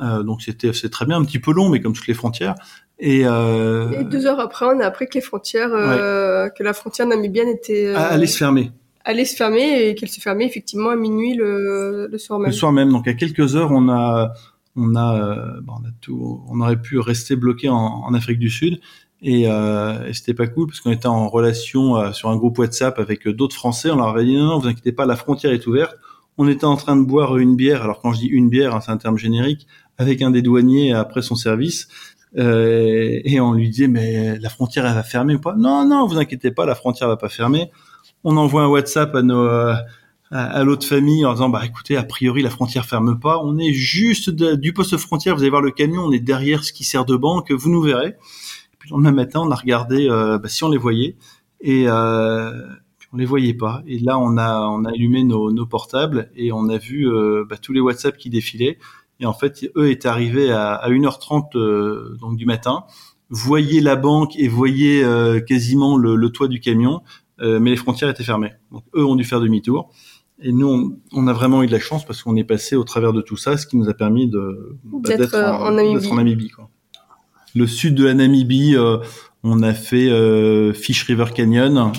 Euh, 0.03 0.23
donc 0.23 0.43
c'était 0.43 0.71
très 0.73 1.07
bien, 1.07 1.17
un 1.17 1.25
petit 1.25 1.39
peu 1.39 1.53
long, 1.53 1.71
mais 1.71 1.81
comme 1.81 1.95
toutes 1.95 2.07
les 2.07 2.15
frontières. 2.15 2.55
Et, 2.99 3.27
euh... 3.27 3.91
et 4.01 4.05
deux 4.05 4.27
heures 4.27 4.41
après, 4.41 4.67
on 4.67 4.81
a 4.81 4.87
appris 4.87 5.07
que 5.07 5.15
les 5.15 5.21
frontières, 5.21 5.75
euh, 5.75 6.49
que 6.49 6.63
la 6.63 6.73
frontière 6.73 7.07
namibienne 7.07 7.49
était 7.49 7.89
euh, 7.89 7.97
allait 7.97 8.27
se 8.27 8.39
fermer. 8.39 8.73
Allait 9.05 9.27
se 9.27 9.37
fermer 9.37 9.89
et 9.89 9.95
qu'elle 9.95 10.09
se 10.09 10.21
fermait 10.21 10.47
effectivement 10.47 10.91
à 10.91 10.97
minuit 10.97 11.35
le, 11.35 12.09
le 12.11 12.19
soir 12.19 12.39
même. 12.39 12.49
Le 12.49 12.53
soir 12.55 12.73
même, 12.73 12.91
donc 12.91 13.07
à 13.07 13.15
quelques 13.15 13.55
heures, 13.55 13.71
on 13.71 13.89
a 13.89 14.33
on 14.77 14.95
a, 14.95 15.17
euh, 15.17 15.61
on 15.69 15.87
a 15.87 15.91
tout, 16.01 16.43
on 16.49 16.61
aurait 16.61 16.81
pu 16.81 16.99
rester 16.99 17.37
bloqué 17.37 17.69
en, 17.69 17.77
en 17.77 18.15
Afrique 18.15 18.39
du 18.39 18.51
Sud. 18.51 18.81
Et, 19.23 19.45
euh, 19.47 20.07
et 20.07 20.13
c'était 20.13 20.35
pas 20.35 20.47
cool 20.47 20.67
parce 20.67 20.81
qu'on 20.81 20.91
était 20.91 21.07
en 21.07 21.29
relation 21.29 21.97
euh, 21.97 22.13
sur 22.13 22.29
un 22.29 22.37
groupe 22.37 22.59
WhatsApp 22.59 22.99
avec 22.99 23.27
d'autres 23.27 23.55
Français. 23.57 23.91
On 23.91 23.97
leur 23.97 24.09
avait 24.09 24.25
dit 24.25 24.37
non, 24.37 24.45
non, 24.45 24.59
vous 24.59 24.69
inquiétez 24.69 24.93
pas, 24.93 25.07
la 25.07 25.17
frontière 25.17 25.53
est 25.53 25.67
ouverte. 25.67 25.97
On 26.37 26.47
était 26.49 26.67
en 26.67 26.77
train 26.77 26.97
de 26.97 27.05
boire 27.05 27.39
une 27.39 27.57
bière. 27.57 27.83
Alors 27.83 28.01
quand 28.03 28.13
je 28.13 28.21
dis 28.21 28.27
une 28.27 28.51
bière, 28.51 28.75
hein, 28.75 28.81
c'est 28.81 28.91
un 28.91 28.99
terme 28.99 29.17
générique 29.17 29.67
avec 29.97 30.21
un 30.21 30.31
des 30.31 30.43
douaniers 30.43 30.93
après 30.93 31.23
son 31.23 31.35
service. 31.35 31.89
Euh, 32.39 33.21
et 33.25 33.41
on 33.41 33.55
lui 33.55 33.71
disait 33.71 33.89
mais 33.89 34.39
la 34.39 34.51
frontière 34.51 34.85
elle 34.87 34.95
va 34.95 35.03
fermer 35.03 35.35
ou 35.37 35.41
pas? 35.41 35.55
Non 35.57 35.87
non 35.89 36.07
vous 36.07 36.19
inquiétez 36.19 36.51
pas 36.51 36.67
la 36.67 36.75
frontière 36.75 37.09
va 37.09 37.17
pas 37.17 37.29
fermer. 37.29 37.71
On 38.25 38.37
envoie 38.37 38.63
un 38.63 38.69
WhatsApp 38.69 39.15
à 39.15 39.23
nos 39.23 39.49
à, 40.31 40.65
l'autre 40.65 40.87
famille 40.87 41.25
en 41.25 41.33
disant 41.33 41.49
bah 41.49 41.63
écoutez 41.65 41.97
a 41.97 42.03
priori 42.03 42.43
la 42.43 42.51
frontière 42.51 42.85
ferme 42.85 43.19
pas. 43.19 43.41
On 43.43 43.59
est 43.59 43.73
juste 43.73 44.31
du 44.31 44.73
poste 44.73 44.97
frontière. 44.97 45.35
Vous 45.35 45.43
allez 45.43 45.51
voir 45.51 45.63
le 45.63 45.71
camion 45.71 46.03
on 46.03 46.13
est 46.13 46.21
derrière 46.21 46.65
ce 46.65 46.73
qui 46.73 46.85
sert 46.85 47.05
de 47.05 47.17
banque. 47.17 47.53
Vous 47.53 47.71
nous 47.71 47.83
verrez. 47.83 48.09
Et 48.09 48.77
puis 48.79 48.91
le 48.91 48.97
lendemain 48.97 49.13
matin 49.13 49.41
on 49.41 49.51
a 49.51 49.55
regardé 49.57 50.09
euh, 50.09 50.39
bah, 50.39 50.49
si 50.49 50.65
on 50.65 50.69
les 50.69 50.79
voyait. 50.79 51.17
Et 51.61 51.85
euh, 51.87 52.51
on 53.13 53.17
les 53.17 53.25
voyait 53.25 53.55
pas. 53.55 53.83
Et 53.87 53.99
là 53.99 54.19
on 54.19 54.37
a 54.37 54.69
on 54.69 54.85
a 54.85 54.91
allumé 54.91 55.23
nos, 55.23 55.53
nos 55.53 55.67
portables 55.67 56.31
et 56.35 56.53
on 56.53 56.69
a 56.69 56.79
vu 56.79 57.09
euh, 57.09 57.45
bah, 57.49 57.57
tous 57.57 57.73
les 57.73 57.81
WhatsApp 57.81 58.17
qui 58.17 58.31
défilaient 58.31 58.79
et 59.21 59.27
en 59.27 59.33
fait, 59.33 59.71
eux 59.77 59.91
étaient 59.91 60.09
arrivés 60.09 60.51
à, 60.51 60.75
à 60.75 60.91
1h30 60.91 61.57
euh, 61.57 62.17
donc 62.21 62.37
du 62.37 62.47
matin, 62.47 62.85
voyaient 63.31 63.81
la 63.81 63.97
banque 63.97 64.39
et 64.39 64.49
voyaient 64.49 65.03
euh, 65.03 65.41
quasiment 65.41 65.97
le, 65.97 66.17
le, 66.17 66.31
toit 66.31 66.49
du 66.49 66.61
camion, 66.61 67.03
euh, 67.41 67.59
mais 67.59 67.71
les 67.71 67.77
frontières 67.77 68.11
étaient 68.11 68.25
fermées. 68.25 68.53
Donc 68.71 68.85
eux 68.95 69.05
ont 69.05 69.17
dû 69.17 69.25
faire 69.25 69.41
demi-tour. 69.41 69.91
Et 70.43 70.53
nous, 70.53 70.69
on, 70.69 70.99
on, 71.15 71.27
a 71.29 71.33
vraiment 71.33 71.63
eu 71.63 71.67
de 71.67 71.73
la 71.73 71.79
chance 71.79 72.05
parce 72.05 72.23
qu'on 72.23 72.37
est 72.37 72.45
passé 72.45 72.77
au 72.77 72.85
travers 72.85 73.15
de 73.15 73.23
tout 73.23 73.39
ça, 73.39 73.57
ce 73.57 73.67
qui 73.67 73.79
nous 73.79 73.89
a 73.89 73.95
permis 73.95 74.29
de 74.29 74.77
bah, 74.85 75.17
d'être 75.17 75.35
en, 75.35 75.69
en, 75.69 75.73
Namibie. 75.73 76.09
En 76.09 76.15
Namibie 76.17 76.51
quoi. 76.51 76.69
Le 77.55 77.67
sud 77.67 77.95
de 77.95 78.05
la 78.05 78.13
Namibie, 78.13 78.77
on 79.43 79.63
a 79.63 79.73
fait 79.73 80.11
Fish 80.75 81.05
River 81.05 81.25
Canyon. 81.35 81.91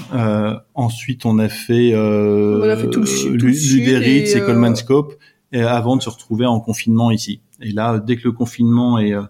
ensuite, 0.76 1.26
on 1.26 1.40
a 1.40 1.50
fait, 1.50 1.96
on 1.96 2.62
a 2.62 2.78
fait 2.78 2.92
tout 2.92 3.00
le 3.00 3.08
sud, 3.08 3.42
Luderitz 3.42 4.36
et, 4.36 4.38
et 4.38 4.42
Coleman 4.42 4.76
Scope 4.76 5.16
avant 5.54 5.96
de 5.96 6.02
se 6.02 6.10
retrouver 6.10 6.46
en 6.46 6.60
confinement 6.60 7.12
ici. 7.12 7.42
Et 7.62 7.72
là, 7.72 8.00
dès 8.00 8.18
que 8.18 8.24
le 8.26 8.32
confinement 8.32 9.00
est, 9.00 9.14
euh, 9.14 9.24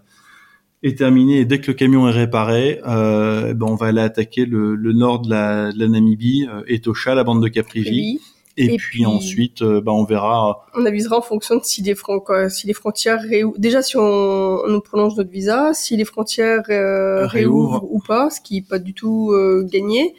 est 0.82 0.98
terminé 0.98 1.40
et 1.40 1.44
dès 1.44 1.60
que 1.60 1.68
le 1.68 1.74
camion 1.74 2.08
est 2.08 2.12
réparé, 2.12 2.80
euh, 2.86 3.54
ben 3.54 3.66
on 3.66 3.74
va 3.74 3.86
aller 3.86 4.00
attaquer 4.00 4.44
le, 4.44 4.74
le 4.74 4.92
nord 4.92 5.20
de 5.20 5.30
la, 5.30 5.72
de 5.72 5.78
la 5.78 5.88
Namibie, 5.88 6.46
euh, 6.48 6.62
Etosha, 6.66 7.14
la 7.14 7.24
bande 7.24 7.42
de 7.42 7.48
Caprivi. 7.48 8.20
Et, 8.56 8.64
et, 8.64 8.76
puis, 8.76 8.78
puis 8.78 9.06
ensuite, 9.06 9.62
euh, 9.62 9.80
ben 9.80 9.92
on 9.92 10.04
verra. 10.04 10.66
On 10.74 10.84
avisera 10.84 11.18
en 11.18 11.22
fonction 11.22 11.56
de 11.56 11.62
si 11.62 11.80
les, 11.80 11.94
quoi, 11.94 12.50
si 12.50 12.66
les 12.66 12.72
frontières 12.72 13.20
réouvrent. 13.20 13.58
Déjà, 13.58 13.82
si 13.82 13.96
on, 13.96 14.02
on, 14.02 14.68
nous 14.68 14.80
prolonge 14.80 15.14
notre 15.16 15.30
visa, 15.30 15.74
si 15.74 15.96
les 15.96 16.04
frontières 16.04 16.64
euh, 16.68 17.26
réouvrent 17.26 17.84
ou 17.88 18.00
pas, 18.00 18.30
ce 18.30 18.40
qui 18.40 18.56
n'est 18.56 18.66
pas 18.68 18.80
du 18.80 18.94
tout 18.94 19.30
euh, 19.30 19.64
gagné 19.70 20.14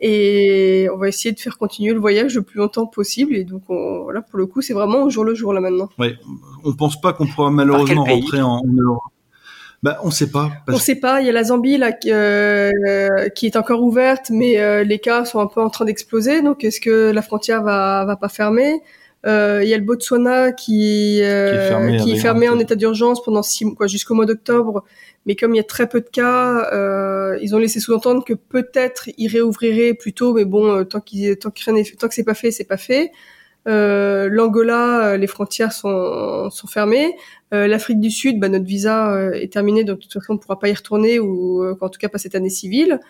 et 0.00 0.88
on 0.92 0.98
va 0.98 1.08
essayer 1.08 1.32
de 1.32 1.40
faire 1.40 1.56
continuer 1.56 1.94
le 1.94 2.00
voyage 2.00 2.34
le 2.34 2.42
plus 2.42 2.58
longtemps 2.58 2.86
possible. 2.86 3.34
Et 3.34 3.44
donc, 3.44 3.62
on, 3.68 4.02
voilà, 4.02 4.20
pour 4.20 4.38
le 4.38 4.46
coup, 4.46 4.60
c'est 4.60 4.74
vraiment 4.74 5.02
au 5.02 5.10
jour 5.10 5.24
le 5.24 5.34
jour 5.34 5.52
là 5.52 5.60
maintenant. 5.60 5.88
Ouais, 5.98 6.16
on 6.64 6.74
pense 6.74 7.00
pas 7.00 7.12
qu'on 7.12 7.26
pourra 7.26 7.50
malheureusement 7.50 8.04
rentrer 8.04 8.42
en, 8.42 8.62
Europe. 8.66 9.02
Bah, 9.82 9.98
on 10.02 10.10
sait 10.10 10.30
pas. 10.30 10.50
Parce... 10.66 10.76
On 10.76 10.80
sait 10.80 10.96
pas. 10.96 11.20
Il 11.20 11.26
y 11.26 11.30
a 11.30 11.32
la 11.32 11.44
Zambie 11.44 11.78
là 11.78 11.92
euh, 12.06 13.28
qui 13.34 13.46
est 13.46 13.56
encore 13.56 13.82
ouverte, 13.82 14.30
mais 14.30 14.58
euh, 14.58 14.84
les 14.84 14.98
cas 14.98 15.24
sont 15.24 15.40
un 15.40 15.46
peu 15.46 15.60
en 15.60 15.70
train 15.70 15.84
d'exploser. 15.84 16.42
Donc, 16.42 16.64
est-ce 16.64 16.80
que 16.80 17.10
la 17.10 17.22
frontière 17.22 17.62
va 17.62 18.04
va 18.04 18.16
pas 18.16 18.28
fermer? 18.28 18.82
Euh, 19.26 19.60
Il 19.62 19.68
y 19.68 19.74
a 19.74 19.76
le 19.76 19.84
Botswana 19.84 20.52
qui, 20.52 21.20
euh, 21.22 21.50
qui 21.50 21.56
est 21.56 21.68
fermé, 21.68 21.96
qui 21.98 22.12
est 22.12 22.16
fermé 22.16 22.48
en 22.48 22.58
état 22.58 22.74
d'urgence 22.74 23.22
pendant 23.22 23.42
six 23.42 23.64
mois, 23.64 23.86
jusqu'au 23.86 24.14
mois 24.14 24.26
d'octobre 24.26 24.84
mais 25.26 25.34
comme 25.34 25.54
il 25.54 25.56
y 25.56 25.60
a 25.60 25.64
très 25.64 25.88
peu 25.88 26.00
de 26.00 26.08
cas, 26.08 26.72
euh, 26.72 27.36
ils 27.42 27.54
ont 27.54 27.58
laissé 27.58 27.80
sous-entendre 27.80 28.24
que 28.24 28.32
peut-être 28.32 29.10
ils 29.18 29.26
réouvriraient 29.26 29.92
plus 29.92 30.12
tôt, 30.12 30.32
mais 30.32 30.44
bon, 30.44 30.72
euh, 30.72 30.84
tant, 30.84 31.00
qu'ils, 31.00 31.36
tant, 31.36 31.50
que 31.50 31.96
tant 31.96 32.08
que 32.08 32.14
c'est 32.14 32.24
pas 32.24 32.34
fait, 32.34 32.52
c'est 32.52 32.64
pas 32.64 32.76
fait. 32.76 33.10
Euh, 33.66 34.28
L'Angola, 34.30 35.16
les 35.16 35.26
frontières 35.26 35.72
sont, 35.72 36.48
sont 36.50 36.68
fermées. 36.68 37.16
Euh, 37.52 37.66
L'Afrique 37.66 37.98
du 37.98 38.10
Sud, 38.12 38.38
bah, 38.38 38.48
notre 38.48 38.64
visa 38.64 39.30
est 39.34 39.52
terminé, 39.52 39.82
donc 39.82 39.98
de 39.98 40.02
toute 40.04 40.12
façon 40.12 40.32
on 40.32 40.34
ne 40.34 40.38
pourra 40.38 40.60
pas 40.60 40.68
y 40.68 40.74
retourner 40.74 41.18
ou 41.18 41.64
en 41.80 41.88
tout 41.88 41.98
cas 41.98 42.08
pas 42.08 42.18
cette 42.18 42.36
année 42.36 42.50
civile. 42.50 43.00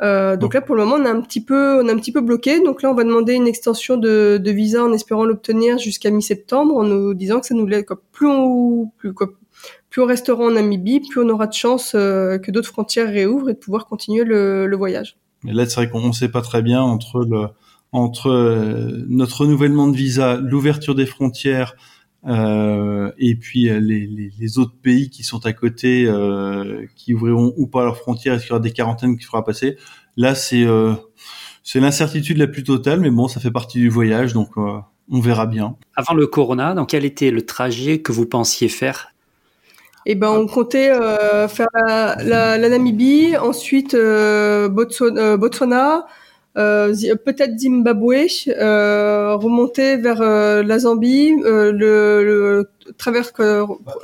Euh, 0.00 0.36
donc 0.36 0.54
là, 0.54 0.60
pour 0.60 0.76
le 0.76 0.84
moment, 0.84 1.02
on 1.02 1.06
est 1.06 1.10
un 1.10 1.20
petit 1.20 1.42
peu, 1.42 1.80
on 1.82 1.88
est 1.88 1.92
un 1.92 1.96
petit 1.96 2.12
peu 2.12 2.20
bloqué. 2.20 2.60
Donc 2.60 2.82
là, 2.82 2.90
on 2.90 2.94
va 2.94 3.04
demander 3.04 3.34
une 3.34 3.48
extension 3.48 3.96
de, 3.96 4.38
de 4.42 4.50
visa 4.50 4.84
en 4.84 4.92
espérant 4.92 5.24
l'obtenir 5.24 5.78
jusqu'à 5.78 6.10
mi-septembre, 6.10 6.76
en 6.76 6.84
nous 6.84 7.14
disant 7.14 7.40
que 7.40 7.46
ça 7.46 7.54
nous 7.54 7.66
laisse 7.66 7.84
quoi, 7.84 8.00
plus 8.12 8.28
on, 8.28 8.90
plus 8.96 9.12
quoi, 9.12 9.28
plus 9.90 10.02
on 10.02 10.06
restera 10.06 10.44
en 10.44 10.52
Namibie, 10.52 11.00
plus 11.00 11.20
on 11.20 11.28
aura 11.28 11.46
de 11.46 11.54
chance 11.54 11.92
euh, 11.94 12.38
que 12.38 12.50
d'autres 12.50 12.68
frontières 12.68 13.08
réouvrent 13.08 13.50
et 13.50 13.54
de 13.54 13.58
pouvoir 13.58 13.86
continuer 13.86 14.24
le, 14.24 14.66
le 14.66 14.76
voyage. 14.76 15.16
Mais 15.44 15.52
là, 15.52 15.66
c'est 15.66 15.76
vrai 15.76 15.90
qu'on 15.90 16.06
ne 16.06 16.12
sait 16.12 16.28
pas 16.28 16.42
très 16.42 16.62
bien 16.62 16.80
entre 16.82 17.24
le 17.24 17.46
entre 17.90 18.28
euh, 18.28 19.04
notre 19.08 19.42
renouvellement 19.42 19.88
de 19.88 19.96
visa, 19.96 20.36
l'ouverture 20.36 20.94
des 20.94 21.06
frontières 21.06 21.74
et 22.26 23.36
puis 23.36 23.68
euh, 23.68 23.80
les, 23.80 24.06
les, 24.06 24.30
les, 24.38 24.58
autres 24.58 24.74
pays 24.82 25.08
qui 25.08 25.22
sont 25.22 25.46
à 25.46 25.52
côté, 25.52 26.04
euh, 26.06 26.84
qui 26.96 27.14
ouvriront 27.14 27.54
ou 27.56 27.66
pas 27.66 27.84
leurs 27.84 27.96
frontières, 27.96 28.34
est-ce 28.34 28.44
qu'il 28.44 28.50
y 28.50 28.52
aura 28.52 28.60
des 28.60 28.72
quarantaines 28.72 29.16
qui 29.16 29.24
fera 29.24 29.44
passer? 29.44 29.76
Là, 30.16 30.34
c'est 30.34 30.66
c'est 31.62 31.80
l'incertitude 31.80 32.38
la 32.38 32.46
plus 32.46 32.64
totale, 32.64 33.00
mais 33.00 33.10
bon, 33.10 33.28
ça 33.28 33.40
fait 33.40 33.50
partie 33.50 33.78
du 33.78 33.88
voyage, 33.88 34.32
donc 34.32 34.56
on 34.56 35.20
verra 35.20 35.46
bien. 35.46 35.76
Avant 35.94 36.14
le 36.14 36.26
corona, 36.26 36.74
donc 36.74 36.90
quel 36.90 37.04
était 37.04 37.30
le 37.30 37.44
trajet 37.44 38.00
que 38.00 38.12
vous 38.12 38.26
pensiez 38.26 38.68
faire? 38.68 39.12
Eh 40.10 40.14
ben 40.14 40.30
on 40.30 40.46
comptait 40.46 40.90
euh, 40.90 41.48
faire 41.48 41.68
la, 41.74 42.16
la, 42.22 42.56
la, 42.56 42.68
Namibie, 42.70 43.36
ensuite 43.36 43.92
euh, 43.92 44.68
Botswana, 44.68 45.36
Botswana 45.36 45.96
euh, 45.96 46.00
peut-être 46.58 47.58
Zimbabwe, 47.58 48.26
euh, 48.48 49.36
remonter 49.36 49.96
vers 49.96 50.20
euh, 50.20 50.62
la 50.62 50.78
Zambie, 50.80 51.32
le, 51.42 51.72
le 51.72 52.70
travers 52.96 53.30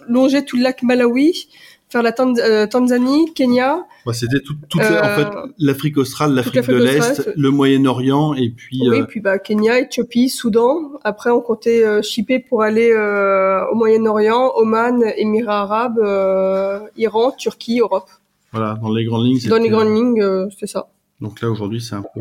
longer 0.09 0.45
tout 0.45 0.57
le 0.57 0.63
lac 0.63 0.83
Malawi, 0.83 1.49
faire 1.89 2.03
la 2.03 2.13
Tanzanie, 2.13 3.33
Kenya, 3.35 3.87
bah, 4.05 4.13
C'était 4.13 4.41
toute, 4.41 4.59
toute 4.69 4.83
euh, 4.83 5.01
en 5.01 5.17
fait 5.17 5.29
l'Afrique 5.59 5.97
australe, 5.97 6.35
l'Afrique 6.35 6.69
de 6.69 6.77
l'Est, 6.77 7.31
le 7.37 7.51
Moyen-Orient 7.51 8.35
et 8.35 8.51
puis. 8.51 8.83
Oui, 8.87 9.01
euh... 9.01 9.05
puis 9.05 9.21
bah, 9.21 9.39
Kenya, 9.39 9.79
Éthiopie, 9.81 10.29
Soudan. 10.29 10.93
Après, 11.05 11.31
on 11.31 11.41
comptait 11.41 11.85
euh, 11.85 12.03
shipper 12.03 12.39
pour 12.39 12.63
aller 12.63 12.91
euh, 12.93 13.65
au 13.71 13.75
Moyen-Orient, 13.77 14.53
Oman, 14.57 15.03
Émirats 15.17 15.63
Arabes, 15.63 15.99
euh, 16.01 16.81
Iran, 16.97 17.31
Turquie, 17.31 17.79
Europe. 17.81 18.11
Voilà, 18.53 18.79
dans 18.81 18.93
les 18.93 19.05
grandes 19.05 19.25
lignes. 19.25 19.49
Dans 19.49 19.57
les 19.57 19.71
grandes 19.71 19.95
lignes, 19.95 20.23
euh, 20.23 20.49
c'est 20.59 20.67
ça. 20.67 20.89
Donc 21.21 21.41
là, 21.41 21.51
aujourd'hui, 21.51 21.81
c'est 21.81 21.95
un 21.95 22.03
peu 22.03 22.21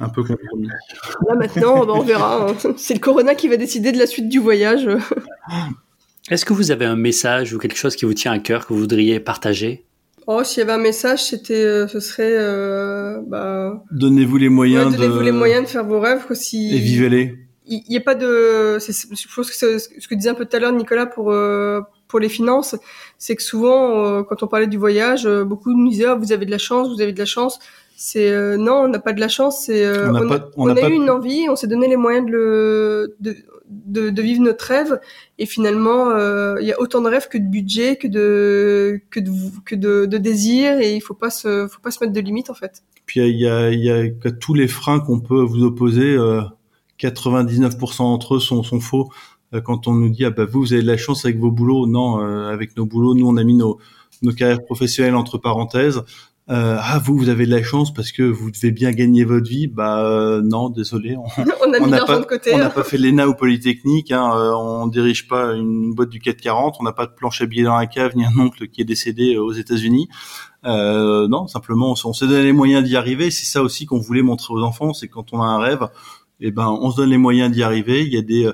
un 0.00 0.08
peu 0.08 0.22
compromis. 0.22 0.68
Là 0.68 1.34
maintenant, 1.34 1.84
bah, 1.84 1.92
on 1.96 2.02
verra. 2.02 2.50
Hein. 2.50 2.54
C'est 2.76 2.94
le 2.94 3.00
Corona 3.00 3.34
qui 3.34 3.48
va 3.48 3.56
décider 3.56 3.90
de 3.90 3.98
la 3.98 4.06
suite 4.06 4.28
du 4.28 4.38
voyage. 4.38 4.88
Est-ce 6.30 6.44
que 6.44 6.52
vous 6.52 6.70
avez 6.70 6.84
un 6.84 6.96
message 6.96 7.52
ou 7.52 7.58
quelque 7.58 7.76
chose 7.76 7.96
qui 7.96 8.04
vous 8.04 8.14
tient 8.14 8.32
à 8.32 8.38
cœur 8.38 8.66
que 8.66 8.72
vous 8.72 8.80
voudriez 8.80 9.18
partager? 9.18 9.84
Oh, 10.28 10.44
s'il 10.44 10.58
y 10.58 10.62
avait 10.62 10.72
un 10.72 10.78
message, 10.78 11.24
c'était, 11.24 11.64
euh, 11.64 11.88
ce 11.88 12.00
serait, 12.00 12.36
euh, 12.36 13.18
bah, 13.26 13.82
donnez-vous 13.90 14.36
les 14.36 14.50
moyens 14.50 14.90
ouais, 14.90 14.96
donnez-vous 14.96 15.18
de... 15.20 15.24
les 15.24 15.32
moyens 15.32 15.64
de 15.64 15.68
faire 15.68 15.84
vos 15.84 16.00
rêves, 16.00 16.26
quoi, 16.26 16.36
si... 16.36 16.76
Et 16.76 16.78
vivez-les. 16.78 17.38
Il 17.66 17.82
n'y 17.88 17.96
a 17.96 18.00
pas 18.00 18.14
de, 18.14 18.78
je 18.78 19.34
pense 19.34 19.50
que 19.50 19.56
c'est 19.56 19.78
ce 19.78 20.08
que 20.08 20.14
disait 20.14 20.30
un 20.30 20.34
peu 20.34 20.46
tout 20.46 20.56
à 20.56 20.60
l'heure 20.60 20.72
Nicolas 20.72 21.04
pour 21.04 21.32
euh, 21.32 21.80
pour 22.08 22.18
les 22.18 22.28
finances, 22.28 22.74
c'est 23.18 23.36
que 23.36 23.42
souvent, 23.42 24.04
euh, 24.04 24.22
quand 24.22 24.42
on 24.42 24.48
parlait 24.48 24.66
du 24.66 24.78
voyage, 24.78 25.26
euh, 25.26 25.44
beaucoup 25.44 25.70
nous 25.72 25.90
disaient, 25.90 26.08
oh, 26.08 26.18
vous 26.18 26.32
avez 26.32 26.46
de 26.46 26.50
la 26.50 26.58
chance, 26.58 26.88
vous 26.88 27.00
avez 27.00 27.12
de 27.12 27.18
la 27.18 27.26
chance. 27.26 27.60
C'est 28.00 28.56
non, 28.56 28.84
on 28.84 28.88
n'a 28.88 29.00
pas 29.00 29.12
de 29.12 29.18
la 29.18 29.26
chance. 29.26 29.64
C'est 29.66 29.84
on, 30.06 30.14
on, 30.14 30.30
a, 30.30 30.38
on 30.56 30.70
on 30.70 30.76
a, 30.76 30.84
a 30.84 30.88
eu 30.88 30.92
une 30.92 31.10
envie, 31.10 31.48
on 31.48 31.56
s'est 31.56 31.66
donné 31.66 31.88
les 31.88 31.96
moyens 31.96 32.26
de 32.26 32.30
le 32.30 33.16
de, 33.18 33.36
de, 33.68 34.10
de, 34.10 34.22
vivre 34.22 34.40
notre 34.40 34.64
rêve. 34.66 35.00
Et 35.38 35.46
finalement, 35.46 36.10
euh, 36.10 36.54
il 36.60 36.68
y 36.68 36.72
a 36.72 36.80
autant 36.80 37.00
de 37.00 37.08
rêves 37.08 37.26
que 37.28 37.38
de 37.38 37.42
budget, 37.42 37.96
que 37.96 38.06
de 38.06 39.00
que 39.10 39.18
de 39.18 39.32
que 39.64 39.74
de, 39.74 40.06
de 40.06 40.16
désir, 40.16 40.78
et 40.78 40.94
il 40.94 41.00
faut 41.00 41.14
pas 41.14 41.30
se 41.30 41.66
faut 41.66 41.80
pas 41.80 41.90
se 41.90 41.98
mettre 42.00 42.12
de 42.12 42.20
limites 42.20 42.50
en 42.50 42.54
fait. 42.54 42.84
Puis 43.04 43.18
il 43.18 43.36
y 43.36 43.48
a 43.48 43.72
y 43.72 44.14
tous 44.40 44.54
les 44.54 44.68
freins 44.68 45.00
qu'on 45.00 45.18
peut 45.18 45.42
vous 45.42 45.64
opposer. 45.64 46.16
99% 47.00 47.98
d'entre 47.98 48.36
eux 48.36 48.40
sont, 48.40 48.62
sont 48.62 48.80
faux. 48.80 49.10
quand 49.64 49.88
on 49.88 49.94
nous 49.94 50.08
dit 50.08 50.24
ah 50.24 50.30
bah 50.30 50.44
vous 50.44 50.60
vous 50.60 50.72
avez 50.72 50.82
de 50.82 50.86
la 50.86 50.96
chance 50.96 51.24
avec 51.24 51.38
vos 51.38 51.50
boulots, 51.50 51.88
non, 51.88 52.18
avec 52.46 52.76
nos 52.76 52.86
boulots, 52.86 53.16
nous 53.16 53.26
on 53.28 53.36
a 53.36 53.42
mis 53.42 53.54
nos 53.54 53.78
nos 54.22 54.32
carrières 54.32 54.64
professionnelles 54.64 55.16
entre 55.16 55.38
parenthèses. 55.38 56.02
Euh, 56.50 56.78
ah 56.80 56.98
vous 57.04 57.14
vous 57.14 57.28
avez 57.28 57.44
de 57.44 57.50
la 57.50 57.62
chance 57.62 57.92
parce 57.92 58.10
que 58.10 58.22
vous 58.22 58.50
devez 58.50 58.70
bien 58.70 58.90
gagner 58.92 59.24
votre 59.24 59.48
vie. 59.48 59.66
Bah 59.66 60.02
euh, 60.02 60.40
non 60.42 60.70
désolé 60.70 61.14
on, 61.16 61.24
on 61.66 61.72
a 61.74 61.80
mis 61.80 61.90
de 61.90 62.24
côté. 62.24 62.54
on 62.54 62.58
n'a 62.58 62.70
pas 62.70 62.84
fait 62.84 62.96
l'ENA 62.96 63.28
ou 63.28 63.34
Polytechnique 63.34 64.12
hein, 64.12 64.30
euh, 64.34 64.52
on 64.54 64.86
dirige 64.86 65.28
pas 65.28 65.52
une 65.52 65.92
boîte 65.92 66.08
du 66.08 66.20
440 66.20 66.76
on 66.80 66.84
n'a 66.84 66.92
pas 66.92 67.04
de 67.04 67.12
planche 67.12 67.42
à 67.42 67.46
billets 67.46 67.64
dans 67.64 67.76
la 67.76 67.86
cave 67.86 68.16
ni 68.16 68.24
un 68.24 68.32
oncle 68.38 68.68
qui 68.68 68.80
est 68.80 68.86
décédé 68.86 69.36
aux 69.36 69.52
États-Unis. 69.52 70.08
Euh, 70.64 71.28
non 71.28 71.48
simplement 71.48 71.94
on, 72.02 72.12
s'est 72.14 72.26
donné 72.26 72.44
les 72.44 72.52
moyens 72.52 72.82
d'y 72.82 72.96
arriver. 72.96 73.30
C'est 73.30 73.46
ça 73.46 73.62
aussi 73.62 73.84
qu'on 73.84 73.98
voulait 73.98 74.22
montrer 74.22 74.54
aux 74.54 74.62
enfants 74.62 74.94
c'est 74.94 75.08
quand 75.08 75.34
on 75.34 75.42
a 75.42 75.46
un 75.46 75.58
rêve 75.58 75.82
et 76.40 76.46
eh 76.46 76.50
ben 76.50 76.68
on 76.68 76.90
se 76.90 76.96
donne 76.96 77.10
les 77.10 77.18
moyens 77.18 77.52
d'y 77.52 77.62
arriver. 77.62 78.04
Il 78.04 78.12
y 78.14 78.16
a 78.16 78.22
des 78.22 78.50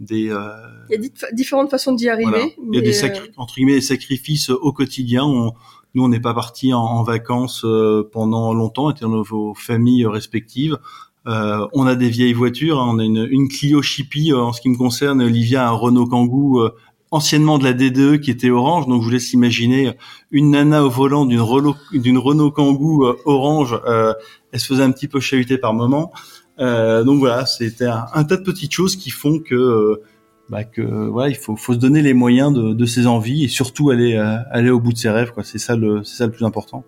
des 0.00 0.30
euh, 0.30 0.50
il 0.90 1.00
y 1.00 1.06
a 1.06 1.32
différentes 1.32 1.70
façons 1.70 1.92
d'y 1.92 2.08
arriver 2.08 2.56
il 2.58 2.74
y 2.74 2.78
a 2.78 2.80
des 2.80 3.30
entre 3.36 3.54
guillemets 3.54 3.74
des 3.74 3.80
sacrifices 3.80 4.50
au 4.50 4.72
quotidien. 4.72 5.24
On, 5.24 5.52
nous, 5.96 6.04
on 6.04 6.08
n'est 6.08 6.20
pas 6.20 6.34
parti 6.34 6.74
en, 6.74 7.02
vacances 7.02 7.64
euh, 7.64 8.08
pendant 8.12 8.52
longtemps, 8.52 8.90
étant 8.90 9.08
dans 9.08 9.24
nos 9.24 9.54
familles 9.54 10.06
respectives. 10.06 10.78
Euh, 11.26 11.66
on 11.72 11.86
a 11.86 11.94
des 11.94 12.10
vieilles 12.10 12.34
voitures, 12.34 12.78
hein. 12.78 12.88
on 12.90 12.98
a 12.98 13.04
une, 13.04 13.48
Clio 13.48 13.80
Chippy 13.80 14.30
euh, 14.30 14.38
en 14.38 14.52
ce 14.52 14.60
qui 14.60 14.68
me 14.68 14.76
concerne. 14.76 15.22
Olivia 15.22 15.66
un 15.66 15.72
Renault 15.72 16.06
Kangoo 16.06 16.68
anciennement 17.10 17.58
de 17.58 17.64
la 17.64 17.72
DDE 17.72 18.20
qui 18.20 18.30
était 18.30 18.50
orange. 18.50 18.86
Donc 18.86 19.00
je 19.00 19.06
vous 19.06 19.12
laisse 19.12 19.32
imaginer 19.32 19.92
une 20.30 20.50
nana 20.50 20.84
au 20.84 20.90
volant 20.90 21.24
d'une 21.24 21.40
Renault, 21.40 21.76
d'une 21.92 22.20
Kangoo 22.20 23.16
orange. 23.24 23.80
elle 24.52 24.60
se 24.60 24.66
faisait 24.66 24.82
un 24.82 24.90
petit 24.90 25.08
peu 25.08 25.18
chahuter 25.18 25.56
par 25.56 25.72
moment. 25.72 26.12
donc 26.58 27.18
voilà, 27.18 27.46
c'était 27.46 27.86
un, 27.86 28.24
tas 28.24 28.36
de 28.36 28.42
petites 28.42 28.72
choses 28.72 28.96
qui 28.96 29.08
font 29.10 29.38
que 29.38 30.02
bah 30.48 30.64
que 30.64 30.82
voilà, 30.82 31.28
il 31.28 31.36
faut, 31.36 31.56
faut 31.56 31.74
se 31.74 31.78
donner 31.78 32.02
les 32.02 32.14
moyens 32.14 32.52
de, 32.52 32.72
de 32.72 32.86
ses 32.86 33.06
envies 33.06 33.44
et 33.44 33.48
surtout 33.48 33.90
aller 33.90 34.14
euh, 34.14 34.36
aller 34.50 34.70
au 34.70 34.80
bout 34.80 34.92
de 34.92 34.98
ses 34.98 35.10
rêves 35.10 35.32
quoi. 35.32 35.42
C'est 35.44 35.58
ça 35.58 35.76
le 35.76 36.04
c'est 36.04 36.16
ça 36.16 36.26
le 36.26 36.32
plus 36.32 36.44
important. 36.44 36.84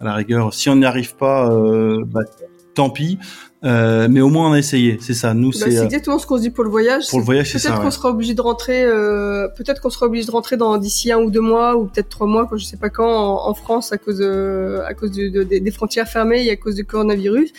À 0.00 0.04
la 0.04 0.14
rigueur, 0.14 0.52
si 0.52 0.68
on 0.68 0.76
n'y 0.76 0.84
arrive 0.84 1.14
pas, 1.16 1.52
euh, 1.52 2.02
bah, 2.06 2.22
tant 2.74 2.90
pis. 2.90 3.18
Euh, 3.64 4.08
mais 4.10 4.20
au 4.20 4.28
moins 4.28 4.50
on 4.50 4.52
a 4.54 4.58
essayé, 4.58 4.98
c'est 5.00 5.14
ça. 5.14 5.34
Nous, 5.34 5.50
bah, 5.50 5.58
c'est 5.60 5.78
euh, 5.78 5.84
exactement 5.84 6.18
ce 6.18 6.26
qu'on 6.26 6.36
se 6.36 6.42
dit 6.42 6.50
pour 6.50 6.64
le 6.64 6.70
voyage. 6.70 7.08
Pour 7.08 7.20
le 7.20 7.24
voyage, 7.24 7.52
c'est 7.52 7.60
ça. 7.60 7.68
Peut-être 7.68 7.82
qu'on 7.82 7.90
sera 7.92 8.08
obligé 8.08 8.34
de 8.34 8.40
rentrer. 8.40 8.82
Euh, 8.82 9.46
peut-être 9.56 9.80
qu'on 9.80 9.90
sera 9.90 10.06
obligé 10.06 10.26
de 10.26 10.32
rentrer 10.32 10.56
dans 10.56 10.76
d'ici 10.78 11.12
un 11.12 11.18
ou 11.18 11.30
deux 11.30 11.40
mois 11.40 11.76
ou 11.76 11.84
peut-être 11.84 12.08
trois 12.08 12.26
mois, 12.26 12.46
quand 12.48 12.56
je 12.56 12.64
sais 12.64 12.76
pas 12.76 12.90
quand, 12.90 13.06
en, 13.06 13.48
en 13.48 13.54
France 13.54 13.92
à 13.92 13.98
cause 13.98 14.18
de, 14.18 14.80
à 14.84 14.94
cause 14.94 15.12
de, 15.12 15.44
des 15.44 15.70
frontières 15.70 16.08
fermées 16.08 16.44
et 16.44 16.50
à 16.50 16.56
cause 16.56 16.74
du 16.74 16.84
coronavirus. 16.84 17.52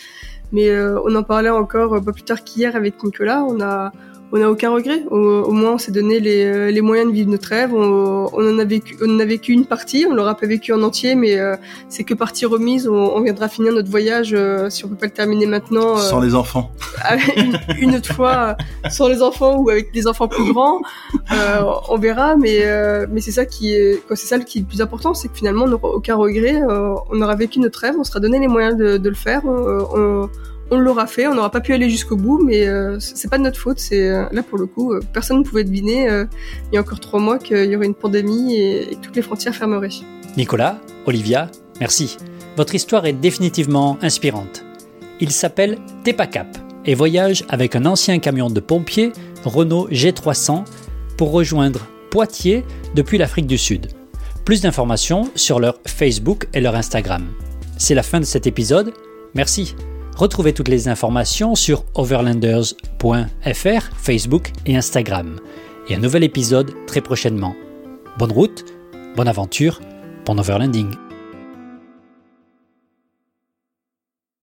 Mais 0.52 0.68
euh, 0.68 1.00
on 1.06 1.14
en 1.16 1.22
parlait 1.22 1.48
encore 1.48 2.04
pas 2.04 2.12
plus 2.12 2.24
tard 2.24 2.44
qu'hier 2.44 2.76
avec 2.76 3.02
Nicolas. 3.02 3.42
On 3.48 3.62
a 3.62 3.90
on 4.32 4.38
n'a 4.38 4.50
aucun 4.50 4.70
regret. 4.70 5.04
Au, 5.10 5.52
moins, 5.52 5.74
on 5.74 5.78
s'est 5.78 5.92
donné 5.92 6.18
les, 6.18 6.44
euh, 6.44 6.70
les, 6.70 6.80
moyens 6.80 7.08
de 7.08 7.14
vivre 7.14 7.30
notre 7.30 7.48
rêve. 7.48 7.72
On, 7.72 8.28
on, 8.32 8.54
en 8.54 8.58
a 8.58 8.64
vécu, 8.64 8.96
on 9.00 9.14
en 9.14 9.20
a 9.20 9.24
vécu 9.24 9.52
une 9.52 9.66
partie. 9.66 10.06
On 10.08 10.14
l'aura 10.14 10.34
pas 10.34 10.46
vécu 10.46 10.72
en 10.72 10.82
entier, 10.82 11.14
mais 11.14 11.38
euh, 11.38 11.56
c'est 11.88 12.04
que 12.04 12.14
partie 12.14 12.46
remise. 12.46 12.88
On, 12.88 12.94
on, 12.94 13.20
viendra 13.20 13.48
finir 13.48 13.72
notre 13.72 13.90
voyage 13.90 14.34
euh, 14.34 14.70
si 14.70 14.84
on 14.84 14.88
peut 14.88 14.96
pas 14.96 15.06
le 15.06 15.12
terminer 15.12 15.46
maintenant. 15.46 15.96
sans 15.96 16.20
les 16.20 16.34
enfants. 16.34 16.72
une, 17.36 17.58
une, 17.78 17.94
autre 17.96 18.12
fois, 18.12 18.56
sans 18.90 19.08
les 19.08 19.22
enfants 19.22 19.56
ou 19.56 19.70
avec 19.70 19.92
des 19.92 20.06
enfants 20.06 20.28
plus 20.28 20.52
grands. 20.52 20.80
on 21.88 21.98
verra, 21.98 22.36
mais 22.36 22.64
mais 23.10 23.20
c'est 23.20 23.32
ça 23.32 23.44
qui 23.46 23.72
est, 23.72 24.02
c'est 24.10 24.26
ça 24.26 24.38
qui 24.38 24.58
est 24.58 24.60
le 24.62 24.66
plus 24.66 24.80
important, 24.80 25.14
c'est 25.14 25.28
que 25.28 25.36
finalement, 25.36 25.64
on 25.64 25.68
n'aura 25.68 25.88
aucun 25.90 26.16
regret. 26.16 26.60
on 26.64 27.22
aura 27.22 27.36
vécu 27.36 27.60
notre 27.60 27.78
rêve. 27.80 27.94
On 27.98 28.04
sera 28.04 28.20
donné 28.20 28.38
les 28.40 28.48
moyens 28.48 28.76
de, 28.76 28.96
de 28.96 29.08
le 29.08 29.14
faire. 29.14 29.42
on, 29.44 30.28
on 30.74 30.78
l'aura 30.78 31.06
fait, 31.06 31.26
on 31.26 31.34
n'aura 31.34 31.50
pas 31.50 31.60
pu 31.60 31.72
aller 31.72 31.88
jusqu'au 31.88 32.16
bout, 32.16 32.42
mais 32.42 32.66
euh, 32.66 32.98
c'est 32.98 33.30
pas 33.30 33.38
de 33.38 33.42
notre 33.42 33.58
faute. 33.58 33.78
C'est 33.78 34.08
euh, 34.08 34.26
là 34.32 34.42
pour 34.42 34.58
le 34.58 34.66
coup, 34.66 34.92
euh, 34.92 35.00
personne 35.12 35.38
ne 35.38 35.44
pouvait 35.44 35.64
deviner 35.64 36.04
il 36.04 36.74
y 36.74 36.76
a 36.76 36.80
encore 36.80 37.00
trois 37.00 37.20
mois 37.20 37.38
qu'il 37.38 37.64
y 37.64 37.76
aurait 37.76 37.86
une 37.86 37.94
pandémie 37.94 38.56
et, 38.56 38.88
que 38.90 39.06
toutes 39.06 39.16
les 39.16 39.22
frontières 39.22 39.54
fermeraient. 39.54 39.88
Nicolas, 40.36 40.80
Olivia, 41.06 41.50
merci. 41.80 42.16
Votre 42.56 42.74
histoire 42.74 43.06
est 43.06 43.12
définitivement 43.12 43.98
inspirante. 44.02 44.64
Il 45.20 45.30
s'appelle 45.30 45.78
Tepacap 46.02 46.58
et 46.84 46.94
voyage 46.94 47.44
avec 47.48 47.76
un 47.76 47.86
ancien 47.86 48.18
camion 48.18 48.50
de 48.50 48.60
pompiers 48.60 49.12
Renault 49.44 49.88
G300 49.90 50.64
pour 51.16 51.30
rejoindre 51.30 51.86
Poitiers 52.10 52.64
depuis 52.94 53.18
l'Afrique 53.18 53.46
du 53.46 53.58
Sud. 53.58 53.88
Plus 54.44 54.60
d'informations 54.60 55.30
sur 55.34 55.58
leur 55.60 55.78
Facebook 55.86 56.48
et 56.52 56.60
leur 56.60 56.74
Instagram. 56.74 57.24
C'est 57.78 57.94
la 57.94 58.02
fin 58.02 58.20
de 58.20 58.24
cet 58.24 58.46
épisode. 58.46 58.92
Merci. 59.34 59.74
Retrouvez 60.16 60.52
toutes 60.52 60.68
les 60.68 60.88
informations 60.88 61.54
sur 61.54 61.84
overlanders.fr, 61.94 63.82
Facebook 63.96 64.52
et 64.64 64.76
Instagram. 64.76 65.40
Et 65.88 65.96
un 65.96 65.98
nouvel 65.98 66.24
épisode 66.24 66.72
très 66.86 67.00
prochainement. 67.00 67.56
Bonne 68.18 68.32
route, 68.32 68.64
bonne 69.16 69.28
aventure, 69.28 69.80
bon 70.24 70.38
overlanding. 70.38 71.03